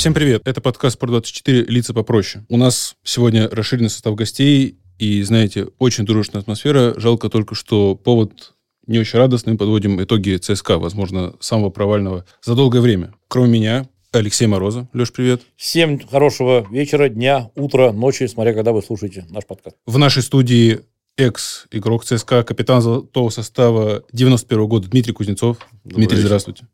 Всем 0.00 0.14
привет. 0.14 0.40
Это 0.46 0.62
подкаст 0.62 0.98
про 0.98 1.08
24 1.08 1.64
лица 1.64 1.92
попроще. 1.92 2.42
У 2.48 2.56
нас 2.56 2.96
сегодня 3.04 3.50
расширенный 3.50 3.90
состав 3.90 4.14
гостей 4.14 4.78
и, 4.98 5.20
знаете, 5.20 5.66
очень 5.78 6.06
дружная 6.06 6.40
атмосфера. 6.40 6.98
Жалко 6.98 7.28
только, 7.28 7.54
что 7.54 7.96
повод 7.96 8.54
не 8.86 8.98
очень 8.98 9.18
радостный. 9.18 9.52
Мы 9.52 9.58
подводим 9.58 10.02
итоги 10.02 10.38
ЦСКА, 10.38 10.78
возможно, 10.78 11.34
самого 11.40 11.68
провального 11.68 12.24
за 12.42 12.54
долгое 12.54 12.80
время. 12.80 13.12
Кроме 13.28 13.50
меня, 13.50 13.88
Алексей 14.10 14.46
Морозов. 14.46 14.86
Леш, 14.94 15.12
привет. 15.12 15.42
Всем 15.56 16.00
хорошего 16.08 16.66
вечера, 16.70 17.10
дня, 17.10 17.50
утра, 17.54 17.92
ночи, 17.92 18.26
смотря 18.26 18.54
когда 18.54 18.72
вы 18.72 18.80
слушаете 18.80 19.26
наш 19.28 19.44
подкаст. 19.44 19.76
В 19.84 19.98
нашей 19.98 20.22
студии 20.22 20.80
экс-игрок 21.18 22.06
ЦСКА, 22.06 22.42
капитан 22.42 22.80
золотого 22.80 23.28
состава 23.28 24.02
91 24.12 24.66
года 24.66 24.88
Дмитрий 24.88 25.12
Кузнецов. 25.12 25.58
Добрый 25.84 25.96
Дмитрий, 25.96 26.16
вечер. 26.16 26.28
здравствуйте. 26.28 26.68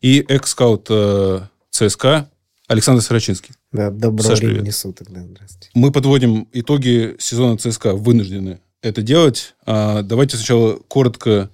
И 0.00 0.24
экс-скаут 0.26 0.86
э, 0.88 1.40
ЦСКА 1.68 2.30
Александр 2.70 3.02
Сорочинский. 3.02 3.52
Да, 3.72 3.90
доброго 3.90 4.28
Саш, 4.28 4.38
времени 4.38 4.58
привет. 4.58 4.76
суток, 4.76 5.10
да, 5.10 5.24
здравствуйте. 5.24 5.70
Мы 5.74 5.90
подводим 5.90 6.46
итоги 6.52 7.16
сезона 7.18 7.58
ЦСКА, 7.58 7.94
вынуждены 7.94 8.60
это 8.80 9.02
делать. 9.02 9.56
А 9.66 10.02
давайте 10.02 10.36
сначала 10.36 10.76
коротко 10.86 11.50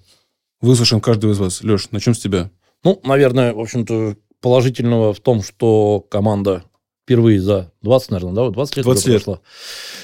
выслушаем 0.61 1.01
каждого 1.01 1.33
из 1.33 1.39
вас. 1.39 1.63
Леш, 1.63 1.91
начнем 1.91 2.15
с 2.15 2.19
тебя. 2.19 2.51
Ну, 2.85 3.01
наверное, 3.03 3.55
в 3.55 3.61
общем-то, 3.61 4.17
положительного 4.43 5.15
в 5.15 5.21
том, 5.21 5.43
что 5.43 6.05
команда 6.11 6.65
впервые 7.03 7.41
за 7.41 7.73
20, 7.81 8.11
наверное, 8.11 8.35
да, 8.35 8.43
вот 8.43 8.53
20 8.53 8.77
лет, 8.77 8.85
20 8.85 9.03
уже 9.03 9.13
лет. 9.13 9.25
прошло, 9.25 9.43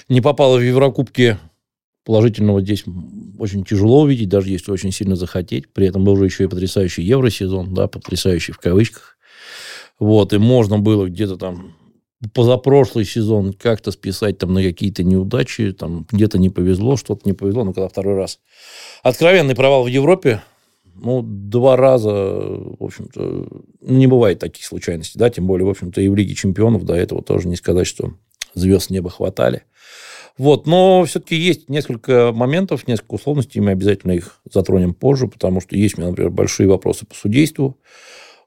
не 0.09 0.23
попала 0.23 0.57
в 0.57 0.63
Еврокубки. 0.63 1.37
Положительного 2.07 2.63
здесь 2.63 2.85
очень 3.39 3.67
тяжело 3.67 4.01
увидеть, 4.01 4.31
даже 4.31 4.49
если 4.49 4.73
очень 4.73 4.93
сильно 4.93 5.15
захотеть. 5.15 5.69
При 5.75 5.87
этом 5.87 6.05
был 6.05 6.17
же 6.17 6.25
еще 6.25 6.45
и 6.45 6.49
потрясающий 6.49 7.03
евросезон, 7.03 7.75
да, 7.75 7.87
потрясающий 7.87 8.53
в 8.53 8.59
кавычках. 8.59 9.19
Вот, 10.03 10.33
и 10.33 10.39
можно 10.39 10.81
было 10.81 11.09
где-то 11.09 11.37
там 11.37 11.77
позапрошлый 12.35 13.05
сезон 13.05 13.53
как-то 13.53 13.93
списать 13.93 14.37
там 14.37 14.53
на 14.53 14.61
какие-то 14.61 15.05
неудачи, 15.05 15.71
там 15.71 16.09
где-то 16.11 16.39
не 16.39 16.51
повезло, 16.51 16.97
что-то 16.97 17.21
не 17.25 17.35
повезло, 17.35 17.63
но 17.63 17.73
когда 17.73 17.87
второй 17.87 18.17
раз. 18.17 18.41
Откровенный 19.05 19.55
провал 19.55 19.85
в 19.85 19.87
Европе, 19.87 20.43
ну, 20.97 21.23
два 21.23 21.77
раза, 21.77 22.11
в 22.11 22.83
общем-то, 22.83 23.21
ну, 23.21 23.97
не 23.97 24.09
бывает 24.09 24.41
таких 24.41 24.65
случайностей, 24.65 25.21
да, 25.21 25.31
тем 25.31 25.47
более, 25.47 25.67
в 25.67 25.71
общем-то, 25.71 26.01
и 26.01 26.09
в 26.09 26.17
Лиге 26.17 26.35
чемпионов 26.35 26.83
до 26.83 26.95
этого 26.95 27.23
тоже 27.23 27.47
не 27.47 27.55
сказать, 27.55 27.87
что 27.87 28.15
звезд 28.55 28.91
неба 28.91 29.09
хватали. 29.09 29.63
Вот, 30.37 30.67
но 30.67 31.05
все-таки 31.05 31.37
есть 31.37 31.69
несколько 31.69 32.33
моментов, 32.35 32.89
несколько 32.89 33.15
условностей, 33.15 33.61
мы 33.61 33.71
обязательно 33.71 34.11
их 34.11 34.41
затронем 34.53 34.95
позже, 34.95 35.29
потому 35.29 35.61
что 35.61 35.77
есть 35.77 35.97
у 35.97 36.01
меня, 36.01 36.11
например, 36.11 36.33
большие 36.33 36.69
вопросы 36.69 37.07
по 37.07 37.15
судейству. 37.15 37.79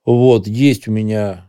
Вот, 0.05 0.45
есть 0.45 0.87
у 0.87 0.91
меня, 0.91 1.44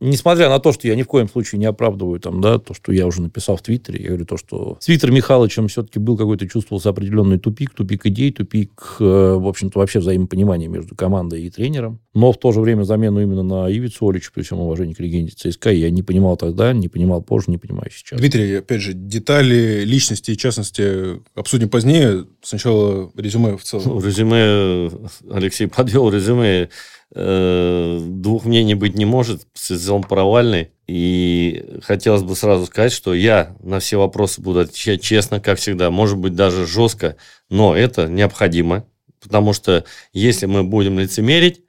несмотря 0.00 0.48
на 0.48 0.58
то, 0.58 0.72
что 0.72 0.88
я 0.88 0.96
ни 0.96 1.02
в 1.02 1.06
коем 1.06 1.28
случае 1.28 1.58
не 1.58 1.66
оправдываю 1.66 2.18
там, 2.20 2.40
да, 2.40 2.58
то, 2.58 2.74
что 2.74 2.92
я 2.92 3.06
уже 3.06 3.22
написал 3.22 3.56
в 3.56 3.62
Твиттере, 3.62 4.00
я 4.02 4.08
говорю 4.08 4.24
то, 4.24 4.36
что 4.36 4.78
с 4.80 4.88
Виктором 4.88 5.14
Михайловичем 5.14 5.68
все-таки 5.68 5.98
был 5.98 6.16
какой-то, 6.16 6.48
чувствовался 6.48 6.88
определенный 6.88 7.38
тупик, 7.38 7.74
тупик 7.74 8.06
идей, 8.06 8.32
тупик, 8.32 8.96
э, 8.98 9.04
в 9.04 9.46
общем-то, 9.46 9.78
вообще 9.78 10.00
взаимопонимания 10.00 10.68
между 10.68 10.96
командой 10.96 11.42
и 11.42 11.50
тренером. 11.50 12.00
Но 12.14 12.32
в 12.32 12.38
то 12.38 12.50
же 12.50 12.60
время 12.60 12.82
замену 12.84 13.20
именно 13.20 13.42
на 13.42 13.70
Ивицу 13.70 14.08
Олича, 14.08 14.30
при 14.34 14.42
всем 14.42 14.60
уважении 14.60 14.94
к 14.94 15.00
легенде 15.00 15.32
ЦСКА, 15.32 15.70
я 15.70 15.90
не 15.90 16.02
понимал 16.02 16.36
тогда, 16.36 16.72
не 16.72 16.88
понимал 16.88 17.22
позже, 17.22 17.50
не 17.50 17.58
понимаю 17.58 17.90
сейчас. 17.92 18.18
Дмитрий, 18.18 18.56
опять 18.56 18.80
же, 18.80 18.94
детали 18.94 19.84
личности 19.84 20.32
и 20.32 20.36
частности 20.36 21.20
обсудим 21.34 21.68
позднее. 21.68 22.24
Сначала 22.42 23.10
резюме 23.16 23.56
в 23.56 23.62
целом. 23.62 23.84
Ну, 23.86 24.00
резюме, 24.00 24.90
Алексей 25.30 25.66
подвел 25.68 26.10
резюме. 26.10 26.68
Э, 27.14 27.98
Двух 28.00 28.44
мнений 28.44 28.74
быть 28.74 28.94
не 28.94 29.04
может. 29.04 29.46
Сезон 29.54 30.02
провальный. 30.02 30.70
И 30.86 31.78
хотелось 31.82 32.22
бы 32.22 32.34
сразу 32.34 32.66
сказать, 32.66 32.92
что 32.92 33.14
я 33.14 33.56
на 33.62 33.78
все 33.78 33.98
вопросы 33.98 34.40
буду 34.40 34.60
отвечать 34.60 35.02
честно, 35.02 35.40
как 35.40 35.58
всегда. 35.58 35.90
Может 35.90 36.18
быть, 36.18 36.34
даже 36.34 36.66
жестко. 36.66 37.16
Но 37.48 37.76
это 37.76 38.08
необходимо. 38.08 38.84
Потому 39.20 39.52
что 39.52 39.84
если 40.12 40.46
мы 40.46 40.64
будем 40.64 40.98
лицемерить, 40.98 41.62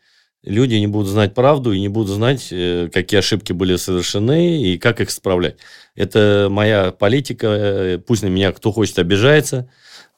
люди 0.44 0.76
не 0.76 0.88
будут 0.88 1.10
знать 1.10 1.34
правду 1.34 1.72
и 1.72 1.80
не 1.80 1.90
будут 1.90 2.10
знать, 2.16 2.48
э, 2.52 2.90
какие 2.92 3.20
ошибки 3.20 3.54
были 3.54 3.76
совершены 3.76 4.62
и 4.62 4.78
как 4.78 5.02
их 5.02 5.10
исправлять. 5.10 5.58
Это 5.96 6.48
моя 6.50 6.92
политика. 6.92 7.48
э, 7.48 7.98
Пусть 8.00 8.24
на 8.24 8.28
меня 8.28 8.52
кто 8.52 8.72
хочет 8.72 9.00
обижается. 9.00 9.70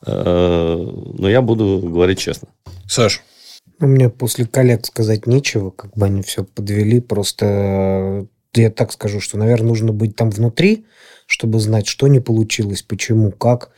Но 0.05 1.29
я 1.29 1.41
буду 1.41 1.79
говорить 1.81 2.19
честно. 2.19 2.49
Саш, 2.87 3.21
Ну, 3.79 3.87
мне 3.87 4.09
после 4.09 4.45
коллег 4.45 4.85
сказать 4.85 5.27
нечего, 5.27 5.71
как 5.71 5.95
бы 5.97 6.05
они 6.05 6.21
все 6.21 6.43
подвели. 6.43 6.99
Просто 6.99 7.45
э, 7.45 8.25
я 8.61 8.69
так 8.71 8.91
скажу, 8.91 9.19
что, 9.19 9.37
наверное, 9.37 9.69
нужно 9.69 9.91
быть 9.91 10.15
там 10.15 10.29
внутри, 10.29 10.85
чтобы 11.27 11.59
знать, 11.59 11.87
что 11.87 12.07
не 12.07 12.19
получилось, 12.19 12.81
почему, 12.83 13.31
как. 13.31 13.71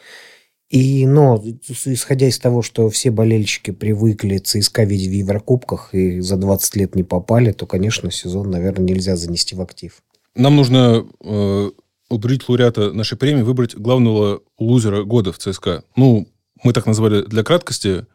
И, 0.69 1.05
но, 1.05 1.41
исходя 1.85 2.27
из 2.27 2.39
того, 2.39 2.61
что 2.61 2.89
все 2.89 3.11
болельщики 3.11 3.71
привыкли 3.71 4.39
ЦСКА 4.39 4.83
видеть 4.83 5.09
в 5.09 5.13
Еврокубках 5.13 5.93
и 5.93 6.19
за 6.19 6.37
20 6.37 6.75
лет 6.75 6.95
не 6.95 7.03
попали, 7.03 7.51
то, 7.51 7.67
конечно, 7.67 8.11
сезон, 8.11 8.49
наверное, 8.49 8.85
нельзя 8.85 9.15
занести 9.15 9.55
в 9.55 9.61
актив. 9.61 10.01
нам 10.35 10.55
нужно 10.55 11.05
э, 11.23 11.69
убедить 12.09 12.49
лауреата 12.49 12.91
нашей 12.91 13.17
премии 13.17 13.43
выбрать 13.43 13.75
главного 13.75 14.41
лузера 14.57 15.03
года 15.03 15.31
в 15.31 15.37
ЦСКА. 15.37 15.83
Ну, 15.95 16.27
мы 16.63 16.73
так 16.73 16.85
назвали 16.85 17.21
для 17.23 17.43
краткости. 17.43 18.05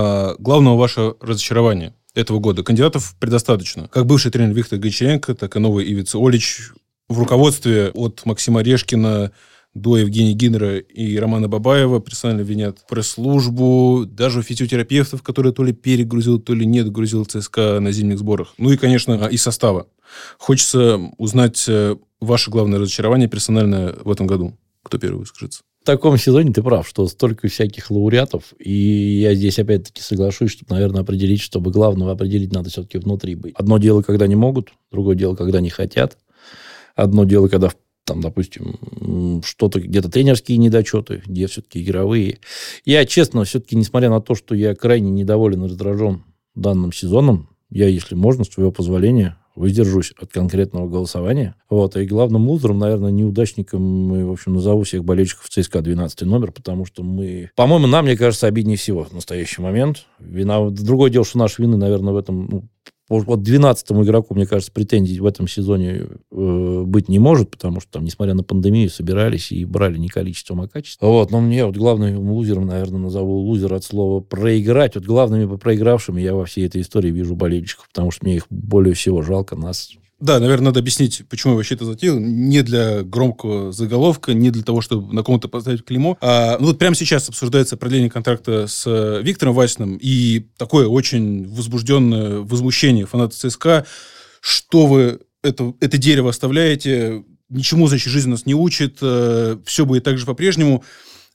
А, 0.00 0.36
главного 0.38 0.76
ваше 0.76 1.14
разочарование 1.20 1.92
этого 2.14 2.38
года. 2.38 2.62
Кандидатов 2.62 3.16
предостаточно. 3.18 3.88
Как 3.88 4.06
бывший 4.06 4.30
тренер 4.30 4.54
Виктор 4.54 4.78
Гончаренко, 4.78 5.34
так 5.34 5.56
и 5.56 5.58
новый 5.58 5.90
Ивица 5.90 6.18
Олич 6.18 6.70
в 7.08 7.18
руководстве 7.18 7.90
от 7.94 8.24
Максима 8.24 8.62
Решкина 8.62 9.32
до 9.74 9.96
Евгения 9.96 10.34
Гиннера 10.34 10.78
и 10.78 11.18
Романа 11.18 11.48
Бабаева 11.48 12.00
персонально 12.00 12.42
винят 12.42 12.86
пресс-службу, 12.88 14.04
даже 14.06 14.42
физиотерапевтов, 14.42 15.24
которые 15.24 15.52
то 15.52 15.64
ли 15.64 15.72
перегрузил, 15.72 16.38
то 16.38 16.54
ли 16.54 16.64
не 16.64 16.84
догрузил 16.84 17.24
ЦСКА 17.24 17.80
на 17.80 17.90
зимних 17.90 18.18
сборах. 18.18 18.54
Ну 18.56 18.70
и, 18.70 18.76
конечно, 18.76 19.26
и 19.26 19.36
состава. 19.36 19.88
Хочется 20.38 21.00
узнать 21.18 21.64
э, 21.68 21.96
ваше 22.20 22.52
главное 22.52 22.78
разочарование 22.78 23.28
персональное 23.28 23.96
в 24.04 24.12
этом 24.12 24.28
году. 24.28 24.56
Кто 24.84 24.96
первый 24.98 25.18
выскажется? 25.18 25.62
В 25.82 25.84
таком 25.84 26.18
сезоне 26.18 26.52
ты 26.52 26.62
прав, 26.62 26.86
что 26.86 27.06
столько 27.06 27.48
всяких 27.48 27.90
лауреатов, 27.90 28.52
и 28.58 29.20
я 29.22 29.34
здесь 29.34 29.58
опять-таки 29.58 30.02
соглашусь, 30.02 30.50
чтобы, 30.50 30.74
наверное, 30.74 31.00
определить, 31.00 31.40
чтобы 31.40 31.70
главного 31.70 32.12
определить 32.12 32.52
надо 32.52 32.68
все-таки 32.68 32.98
внутри 32.98 33.34
быть. 33.34 33.54
Одно 33.56 33.78
дело, 33.78 34.02
когда 34.02 34.26
не 34.26 34.36
могут, 34.36 34.72
другое 34.90 35.16
дело, 35.16 35.34
когда 35.34 35.60
не 35.60 35.70
хотят. 35.70 36.18
Одно 36.94 37.24
дело, 37.24 37.48
когда 37.48 37.70
там, 38.04 38.20
допустим, 38.22 39.42
что-то, 39.44 39.80
где-то 39.80 40.10
тренерские 40.10 40.56
недочеты, 40.58 41.22
где 41.26 41.46
все-таки 41.46 41.82
игровые. 41.82 42.38
Я, 42.84 43.04
честно, 43.04 43.44
все-таки, 43.44 43.76
несмотря 43.76 44.08
на 44.08 44.20
то, 44.20 44.34
что 44.34 44.54
я 44.54 44.74
крайне 44.74 45.10
недоволен 45.10 45.64
и 45.64 45.68
раздражен 45.68 46.24
данным 46.54 46.92
сезоном, 46.92 47.50
я, 47.70 47.86
если 47.86 48.14
можно, 48.14 48.44
с 48.44 48.48
твоего 48.48 48.72
позволения, 48.72 49.36
воздержусь 49.58 50.12
от 50.20 50.30
конкретного 50.32 50.88
голосования. 50.88 51.54
Вот. 51.68 51.96
И 51.96 52.06
главным 52.06 52.48
лузером, 52.48 52.78
наверное, 52.78 53.10
неудачником, 53.10 54.14
и, 54.14 54.22
в 54.22 54.32
общем, 54.32 54.54
назову 54.54 54.84
всех 54.84 55.04
болельщиков 55.04 55.48
ЦСКА 55.48 55.82
12 55.82 56.22
номер, 56.22 56.52
потому 56.52 56.86
что 56.86 57.02
мы... 57.02 57.50
По-моему, 57.56 57.86
нам, 57.86 58.04
мне 58.04 58.16
кажется, 58.16 58.46
обиднее 58.46 58.76
всего 58.76 59.04
в 59.04 59.12
настоящий 59.12 59.60
момент. 59.60 60.06
Вина... 60.18 60.70
Другое 60.70 61.10
дело, 61.10 61.24
что 61.24 61.38
наши 61.38 61.60
вины, 61.60 61.76
наверное, 61.76 62.12
в 62.12 62.16
этом... 62.16 62.46
Ну, 62.50 62.64
вот 63.08 63.26
вот 63.26 63.42
12 63.42 63.90
игроку, 63.92 64.34
мне 64.34 64.46
кажется, 64.46 64.72
претензий 64.72 65.20
в 65.20 65.26
этом 65.26 65.48
сезоне 65.48 66.06
э, 66.30 66.82
быть 66.84 67.08
не 67.08 67.18
может, 67.18 67.50
потому 67.50 67.80
что 67.80 67.92
там, 67.92 68.04
несмотря 68.04 68.34
на 68.34 68.42
пандемию, 68.42 68.90
собирались 68.90 69.50
и 69.50 69.64
брали 69.64 69.96
не 69.98 70.08
количеством, 70.08 70.60
а 70.60 70.68
качеством. 70.68 71.08
Вот, 71.08 71.30
но 71.30 71.40
мне 71.40 71.64
вот 71.64 71.76
главным 71.76 72.30
лузером, 72.30 72.66
наверное, 72.66 73.00
назову 73.00 73.38
лузер 73.40 73.72
от 73.74 73.84
слова 73.84 74.20
проиграть. 74.20 74.94
Вот 74.94 75.04
главными 75.04 75.56
проигравшими 75.56 76.20
я 76.20 76.34
во 76.34 76.44
всей 76.44 76.66
этой 76.66 76.82
истории 76.82 77.10
вижу 77.10 77.34
болельщиков, 77.34 77.88
потому 77.88 78.10
что 78.10 78.26
мне 78.26 78.36
их 78.36 78.46
более 78.50 78.94
всего 78.94 79.22
жалко, 79.22 79.56
нас 79.56 79.92
Да, 80.20 80.40
наверное, 80.40 80.66
надо 80.66 80.80
объяснить, 80.80 81.22
почему 81.28 81.52
я 81.52 81.56
вообще 81.58 81.76
это 81.76 81.84
затеял. 81.84 82.18
Не 82.18 82.62
для 82.62 83.02
громкого 83.04 83.70
заголовка, 83.70 84.34
не 84.34 84.50
для 84.50 84.64
того, 84.64 84.80
чтобы 84.80 85.14
на 85.14 85.22
ком-то 85.22 85.48
поставить 85.48 85.84
клеймо. 85.84 86.18
А, 86.20 86.56
ну 86.58 86.66
вот 86.68 86.78
прямо 86.78 86.96
сейчас 86.96 87.28
обсуждается 87.28 87.76
продление 87.76 88.10
контракта 88.10 88.66
с 88.66 88.84
э, 88.86 89.22
Виктором 89.22 89.54
Васиным. 89.54 89.96
И 90.00 90.46
такое 90.56 90.88
очень 90.88 91.48
возбужденное 91.48 92.38
возмущение 92.40 93.06
фанатов 93.06 93.38
ЦСКА. 93.38 93.86
Что 94.40 94.86
вы 94.88 95.20
это, 95.42 95.74
это 95.78 95.98
дерево 95.98 96.30
оставляете? 96.30 97.24
Ничему 97.48 97.86
за 97.86 97.96
жизнь 97.96 98.28
нас 98.28 98.44
не 98.44 98.54
учит. 98.54 98.96
все 98.98 99.84
будет 99.86 100.02
так 100.02 100.18
же 100.18 100.26
по-прежнему. 100.26 100.84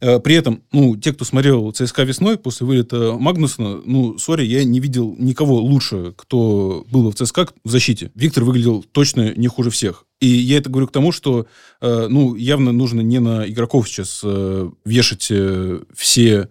Э, 0.04 0.20
При 0.20 0.36
этом, 0.36 0.64
ну, 0.74 0.98
те, 0.98 1.14
кто 1.14 1.24
смотрел 1.24 1.72
ЦСКА 1.72 2.04
весной 2.04 2.38
после 2.38 2.68
вылета 2.68 3.16
Магнусона, 3.18 3.82
ну, 3.86 4.18
сори, 4.18 4.44
я 4.44 4.66
не 4.66 4.82
видел 4.82 5.16
никого 5.18 5.62
лучше, 5.62 6.14
кто 6.18 6.86
был 6.92 7.10
в 7.10 7.16
ЦСКА 7.16 7.48
в 7.64 7.70
защите. 7.70 8.12
Виктор 8.14 8.44
выглядел 8.44 8.84
точно 8.84 9.34
не 9.34 9.48
хуже 9.48 9.70
всех. 9.70 10.04
И 10.20 10.28
я 10.28 10.58
это 10.58 10.70
говорю 10.70 10.88
к 10.88 10.92
тому, 10.92 11.14
что, 11.14 11.48
э, 11.80 12.08
ну, 12.10 12.36
явно 12.36 12.74
нужно 12.74 13.00
не 13.00 13.20
на 13.20 13.50
игроков 13.50 13.88
сейчас 13.88 14.20
э, 14.26 14.70
вешать 14.84 15.28
э, 15.32 15.80
все 15.96 16.50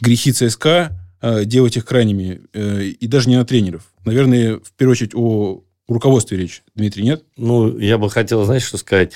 грехи 0.00 0.30
ЦСКА, 0.30 0.96
э, 1.22 1.44
делать 1.44 1.76
их 1.76 1.84
крайними, 1.84 2.42
э, 2.52 2.84
и 2.84 3.06
даже 3.08 3.28
не 3.28 3.36
на 3.36 3.44
тренеров. 3.44 3.82
Наверное, 4.04 4.58
в 4.58 4.72
первую 4.76 4.92
очередь 4.92 5.14
о 5.16 5.64
руководстве 5.88 6.38
речь, 6.38 6.62
Дмитрий, 6.76 7.02
нет? 7.02 7.24
Ну, 7.36 7.76
я 7.78 7.98
бы 7.98 8.08
хотел, 8.10 8.44
знаешь, 8.44 8.62
что 8.62 8.78
сказать. 8.78 9.14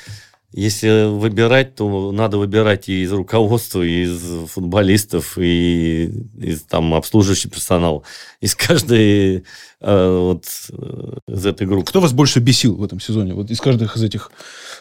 Если 0.56 1.06
выбирать, 1.06 1.74
то 1.74 2.12
надо 2.12 2.38
выбирать 2.38 2.88
и 2.88 3.02
из 3.02 3.12
руководства, 3.12 3.82
и 3.82 4.04
из 4.04 4.48
футболистов, 4.50 5.36
и 5.36 6.06
из 6.40 6.62
там 6.62 6.94
обслуживающего 6.94 7.52
персонала. 7.52 8.02
Из 8.40 8.54
каждой 8.54 9.44
э, 9.82 10.18
вот 10.18 10.46
э, 10.70 11.18
из 11.28 11.44
этой 11.44 11.66
группы. 11.66 11.84
Кто 11.84 12.00
вас 12.00 12.14
больше 12.14 12.40
бесил 12.40 12.74
в 12.74 12.82
этом 12.82 13.00
сезоне? 13.00 13.34
Вот 13.34 13.50
из 13.50 13.60
каждых 13.60 13.98
из 13.98 14.02
этих 14.02 14.32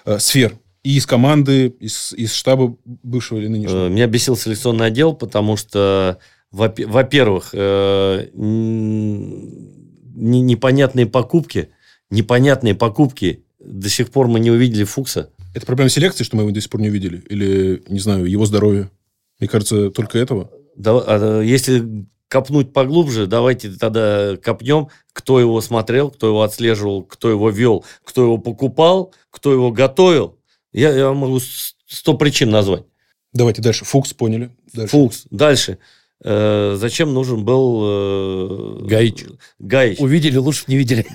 э, 0.06 0.18
сфер. 0.18 0.58
И 0.84 0.96
из 0.96 1.06
команды, 1.06 1.68
из, 1.82 2.14
из 2.14 2.34
штаба 2.34 2.78
бывшего 2.86 3.40
или 3.40 3.48
нынешнего? 3.48 3.88
Э, 3.88 3.90
Меня 3.90 4.08
бесил 4.08 4.38
селекционный 4.38 4.86
отдел, 4.86 5.14
потому 5.14 5.58
что, 5.58 6.20
во- 6.52 6.74
во-первых, 6.88 7.50
э, 7.52 8.30
непонятные 10.16 11.06
покупки, 11.06 11.68
непонятные 12.10 12.76
покупки. 12.76 13.44
До 13.60 13.90
сих 13.90 14.10
пор 14.10 14.28
мы 14.30 14.40
не 14.40 14.52
увидели 14.52 14.86
Фукса. 14.86 15.32
Это 15.56 15.66
проблема 15.66 15.90
селекции, 15.90 16.26
что 16.26 16.36
мы 16.36 16.44
его 16.44 16.52
до 16.52 16.60
сих 16.60 16.70
пор 16.70 16.82
не 16.82 16.90
увидели? 16.90 17.24
Или, 17.30 17.82
не 17.88 18.00
знаю, 18.00 18.26
его 18.26 18.46
здоровье? 18.46 18.92
Мне 19.40 19.48
кажется, 19.48 19.90
только 19.90 20.20
этого. 20.20 20.52
Да, 20.76 21.02
а, 21.08 21.42
если 21.42 22.06
копнуть 22.28 22.74
поглубже, 22.74 23.26
давайте 23.26 23.72
тогда 23.72 24.36
копнем, 24.36 24.90
кто 25.14 25.40
его 25.40 25.62
смотрел, 25.62 26.12
кто 26.12 26.28
его 26.28 26.44
отслеживал, 26.44 27.04
кто 27.04 27.30
его 27.30 27.50
вел, 27.52 27.86
кто 28.04 28.24
его 28.24 28.38
покупал, 28.38 29.14
кто 29.32 29.54
его 29.54 29.72
готовил. 29.72 30.38
Я, 30.74 30.94
я 30.94 31.14
могу 31.14 31.40
сто 31.88 32.16
причин 32.16 32.50
назвать. 32.50 32.84
Давайте 33.32 33.62
дальше. 33.62 33.86
Фукс, 33.86 34.14
поняли. 34.14 34.54
Дальше. 34.74 34.92
Фукс. 34.92 35.24
Дальше. 35.32 35.78
Э, 36.22 36.76
зачем 36.78 37.14
нужен 37.14 37.46
был... 37.46 38.82
э, 38.82 38.86
Гаич. 38.88 39.24
Гаич. 39.60 40.00
Увидели, 40.02 40.36
лучше 40.36 40.66
не 40.68 40.76
видели. 40.76 41.06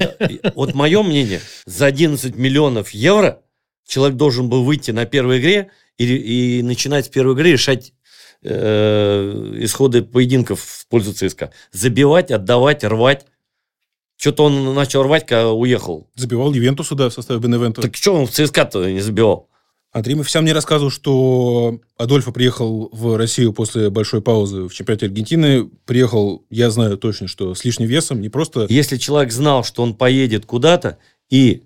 Вот 0.55 0.75
мое 0.75 1.03
мнение, 1.03 1.43
за 1.67 1.85
11 1.85 2.37
миллионов 2.37 2.91
евро 2.93 3.43
человек 3.87 4.17
должен 4.17 4.49
был 4.49 4.65
выйти 4.65 4.91
на 4.91 5.07
первой 5.07 5.39
игре 5.39 5.71
и, 5.99 6.59
и 6.59 6.63
начинать 6.63 7.07
с 7.07 7.09
первой 7.09 7.35
игры 7.35 7.53
решать 7.53 7.93
э, 8.43 9.55
исходы 9.59 10.03
поединков 10.03 10.61
в 10.61 10.87
пользу 10.89 11.13
ЦСКА. 11.13 11.53
Забивать, 11.73 12.31
отдавать, 12.31 12.85
рвать. 12.85 13.27
Что-то 14.17 14.45
он 14.45 14.75
начал 14.75 15.03
рвать, 15.03 15.27
когда 15.27 15.51
уехал. 15.51 16.09
Забивал 16.15 16.53
Ювентусу, 16.53 16.95
да, 16.95 17.09
в 17.09 17.13
составе 17.13 17.41
Беневента. 17.41 17.83
Так 17.83 17.97
что 17.97 18.15
он 18.15 18.27
в 18.27 18.31
ЦСКА-то 18.31 18.91
не 18.91 19.01
забивал? 19.01 19.51
Андрей 19.93 20.15
Мовсян 20.15 20.45
мне 20.45 20.53
рассказывал, 20.53 20.91
что 20.91 21.81
Адольфо 21.97 22.31
приехал 22.31 22.91
в 22.93 23.17
Россию 23.17 23.53
после 23.53 23.91
большой 23.91 24.23
паузы 24.23 24.69
в 24.69 24.73
чемпионате 24.73 25.07
Аргентины. 25.07 25.69
Приехал, 25.85 26.45
я 26.49 26.71
знаю 26.71 26.97
точно, 26.97 27.27
что 27.27 27.55
с 27.57 27.65
лишним 27.65 27.89
весом, 27.89 28.21
не 28.21 28.29
просто... 28.29 28.67
Если 28.69 28.99
человек 28.99 29.33
знал, 29.33 29.65
что 29.65 29.83
он 29.83 29.95
поедет 29.95 30.47
куда-то 30.47 30.99
и 31.29 31.65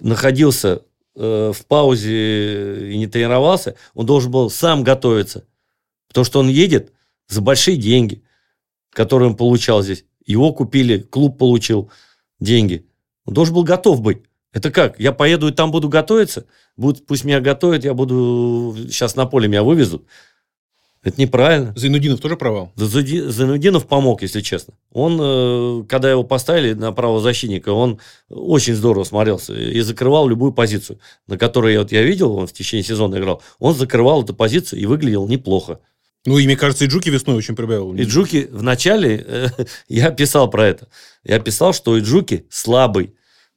находился 0.00 0.82
э, 1.14 1.52
в 1.54 1.66
паузе 1.66 2.92
и 2.92 2.98
не 2.98 3.06
тренировался, 3.06 3.76
он 3.94 4.06
должен 4.06 4.30
был 4.30 4.50
сам 4.50 4.82
готовиться. 4.82 5.46
Потому 6.08 6.24
что 6.24 6.40
он 6.40 6.48
едет 6.48 6.92
за 7.28 7.40
большие 7.40 7.76
деньги, 7.76 8.22
которые 8.90 9.30
он 9.30 9.36
получал 9.36 9.82
здесь. 9.82 10.04
Его 10.24 10.52
купили, 10.52 10.98
клуб 10.98 11.38
получил 11.38 11.90
деньги. 12.38 12.86
Он 13.24 13.34
должен 13.34 13.54
был 13.54 13.64
готов 13.64 14.00
быть. 14.02 14.22
Это 14.52 14.70
как? 14.70 15.00
Я 15.00 15.12
поеду 15.12 15.48
и 15.48 15.52
там 15.52 15.70
буду 15.70 15.88
готовиться? 15.88 16.46
Будут, 16.76 17.06
пусть 17.06 17.24
меня 17.24 17.40
готовят, 17.40 17.84
я 17.84 17.94
буду... 17.94 18.76
Сейчас 18.88 19.16
на 19.16 19.24
поле 19.24 19.48
меня 19.48 19.62
вывезут. 19.62 20.06
Это 21.02 21.20
неправильно. 21.20 21.72
Зайнудинов 21.76 22.20
тоже 22.20 22.36
провал? 22.36 22.72
Зайнудинов 22.76 23.88
помог, 23.88 24.22
если 24.22 24.40
честно. 24.40 24.74
Он, 24.92 25.18
э, 25.20 25.84
когда 25.88 26.08
его 26.08 26.22
поставили 26.22 26.74
на 26.74 26.92
правозащитника, 26.92 27.70
он 27.70 27.98
очень 28.30 28.74
здорово 28.74 29.02
смотрелся 29.02 29.52
и 29.52 29.80
закрывал 29.80 30.28
любую 30.28 30.52
позицию, 30.52 31.00
на 31.26 31.36
которой 31.36 31.76
вот 31.76 31.90
я 31.90 32.02
видел, 32.02 32.36
он 32.36 32.46
в 32.46 32.52
течение 32.52 32.84
сезона 32.84 33.16
играл. 33.16 33.42
Он 33.58 33.74
закрывал 33.74 34.22
эту 34.22 34.32
позицию 34.32 34.80
и 34.80 34.86
выглядел 34.86 35.26
неплохо. 35.26 35.80
Ну, 36.24 36.38
и, 36.38 36.46
мне 36.46 36.56
кажется, 36.56 36.84
и 36.84 36.88
Джуки 36.88 37.10
весной 37.10 37.36
очень 37.36 37.56
прибавил. 37.56 37.94
И 37.94 38.04
Джуки 38.04 38.48
в 38.48 38.62
начале, 38.62 39.24
э, 39.26 39.48
я 39.88 40.12
писал 40.12 40.48
про 40.48 40.68
это, 40.68 40.86
я 41.24 41.40
писал, 41.40 41.72
что 41.72 41.98
Иджуки 41.98 42.46
слабый, 42.48 43.14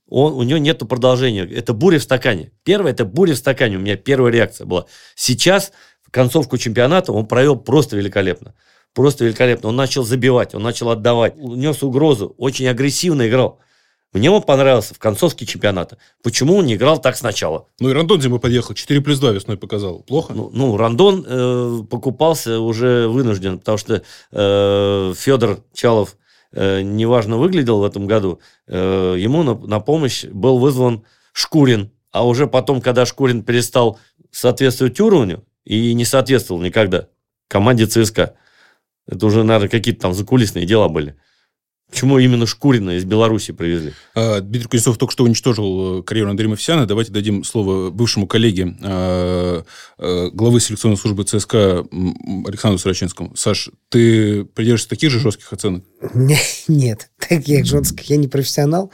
он, 0.08 0.34
у 0.34 0.44
него 0.44 0.58
нет 0.58 0.80
продолжения. 0.88 1.44
Это 1.44 1.74
буря 1.74 2.00
в 2.00 2.04
стакане. 2.04 2.52
Первое, 2.64 2.92
это 2.92 3.06
буря 3.06 3.34
в 3.34 3.38
стакане. 3.38 3.78
У 3.78 3.80
меня 3.80 3.98
первая 3.98 4.32
реакция 4.32 4.66
была. 4.66 4.86
Сейчас, 5.16 5.72
концовку 6.16 6.58
чемпионата, 6.58 7.12
он 7.12 7.26
провел 7.26 7.58
просто 7.58 7.98
великолепно. 7.98 8.54
Просто 8.94 9.26
великолепно. 9.26 9.68
Он 9.68 9.76
начал 9.76 10.06
забивать, 10.06 10.56
он 10.56 10.64
начал 10.64 10.90
отдавать. 10.90 11.36
Нес 11.36 11.84
угрозу, 11.84 12.34
очень 12.38 12.68
агрессивно 12.70 13.28
играл. 13.28 13.60
Мне 14.14 14.32
он 14.32 14.42
понравился 14.42 14.94
в 14.94 15.00
концовке 15.00 15.46
чемпионата. 15.46 15.98
Почему 16.24 16.56
он 16.56 16.68
не 16.68 16.76
играл 16.76 17.02
так 17.02 17.18
сначала? 17.18 17.68
Ну, 17.82 17.90
и 17.90 17.94
Рандон 17.94 18.22
зимой 18.22 18.40
подъехал, 18.40 18.74
4 18.74 19.02
плюс 19.02 19.20
2 19.20 19.32
весной 19.32 19.58
показал. 19.58 20.04
Плохо? 20.04 20.34
Ну, 20.34 20.50
ну, 20.54 20.78
Рандон 20.78 21.26
э, 21.28 21.80
покупался 21.90 22.62
уже 22.62 23.10
вынужден, 23.10 23.60
потому 23.60 23.78
что 23.78 24.02
э, 24.32 25.14
Федор 25.18 25.60
Чалов 25.74 26.16
э, 26.54 26.80
неважно 26.80 27.36
выглядел 27.36 27.80
в 27.80 27.84
этом 27.84 28.08
году, 28.08 28.40
э, 28.68 29.16
ему 29.20 29.44
на, 29.44 29.56
на 29.56 29.82
помощь 29.82 30.24
был 30.24 30.60
вызван 30.60 31.04
Шкурин. 31.34 31.92
А 32.14 32.26
уже 32.26 32.48
потом, 32.48 32.80
когда 32.80 33.06
Шкурин 33.06 33.44
перестал 33.44 34.00
соответствовать 34.32 35.02
уровню 35.02 35.44
и 35.66 35.94
не 35.94 36.06
соответствовал 36.06 36.62
никогда 36.62 37.10
команде 37.48 37.86
ЦСКА, 37.86 38.36
это 39.08 39.26
уже, 39.26 39.44
наверное, 39.44 39.70
какие-то 39.70 40.02
там 40.02 40.14
закулисные 40.14 40.66
дела 40.66 40.88
были. 40.90 41.16
Почему 41.92 42.18
именно 42.18 42.48
Шкурина 42.48 42.98
из 42.98 43.06
Беларуси 43.06 43.52
привезли? 43.52 43.94
А, 44.16 44.42
Дмитрий 44.42 44.68
Кузнецов 44.68 44.98
только 44.98 45.14
что 45.14 45.24
уничтожил 45.24 46.00
э, 46.00 46.04
карьеру 46.04 46.32
Андрея 46.32 46.50
Мовсяна. 46.50 46.88
Давайте 46.88 47.12
дадим 47.12 47.44
слово 47.44 47.92
бывшему 47.92 48.26
коллеге 48.26 48.76
э, 48.82 49.64
э, 50.00 50.30
главы 50.34 50.60
селекционной 50.60 50.98
службы 50.98 51.24
ЦСКА 51.24 51.86
Александру 52.48 52.80
Сорочинскому. 52.80 53.36
Саш, 53.36 53.70
ты 53.90 54.46
придерживаешься 54.46 54.90
таких 54.90 55.12
же 55.12 55.20
жестких 55.20 55.54
оценок? 55.54 55.86
Не- 56.16 56.40
Нет, 56.68 57.12
таких 57.20 57.66
жестких. 57.66 58.10
Я 58.10 58.18
не 58.18 58.28
профессионал. 58.28 58.92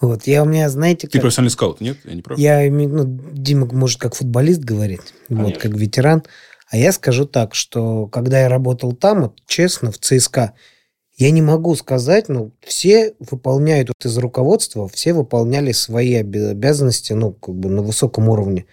Вот, 0.00 0.26
я 0.26 0.42
у 0.42 0.46
меня, 0.46 0.68
знаете, 0.70 1.06
Ты 1.06 1.12
как... 1.14 1.22
профессиональный 1.22 1.50
скаут, 1.50 1.80
нет? 1.80 1.98
Я 2.04 2.14
не 2.14 2.22
прав? 2.22 2.38
Я, 2.38 2.70
ну, 2.70 3.04
Дима 3.32 3.66
может 3.66 4.00
как 4.00 4.14
футболист 4.14 4.60
говорить, 4.60 5.00
вот, 5.28 5.38
Конечно. 5.38 5.60
как 5.60 5.72
ветеран. 5.72 6.22
А 6.70 6.76
я 6.76 6.92
скажу 6.92 7.26
так, 7.26 7.54
что 7.54 8.06
когда 8.06 8.40
я 8.40 8.48
работал 8.48 8.92
там, 8.92 9.22
вот, 9.22 9.42
честно, 9.46 9.90
в 9.90 9.98
ЦСКА, 9.98 10.54
я 11.16 11.30
не 11.32 11.42
могу 11.42 11.74
сказать, 11.74 12.30
ну, 12.30 12.52
все 12.62 13.14
выполняют 13.18 13.88
вот 13.88 14.06
из 14.06 14.16
руководства, 14.16 14.88
все 14.88 15.12
выполняли 15.12 15.72
свои 15.72 16.14
обязанности, 16.14 17.12
ну, 17.12 17.32
как 17.32 17.54
бы 17.54 17.68
на 17.68 17.82
высоком 17.82 18.30
уровне. 18.30 18.64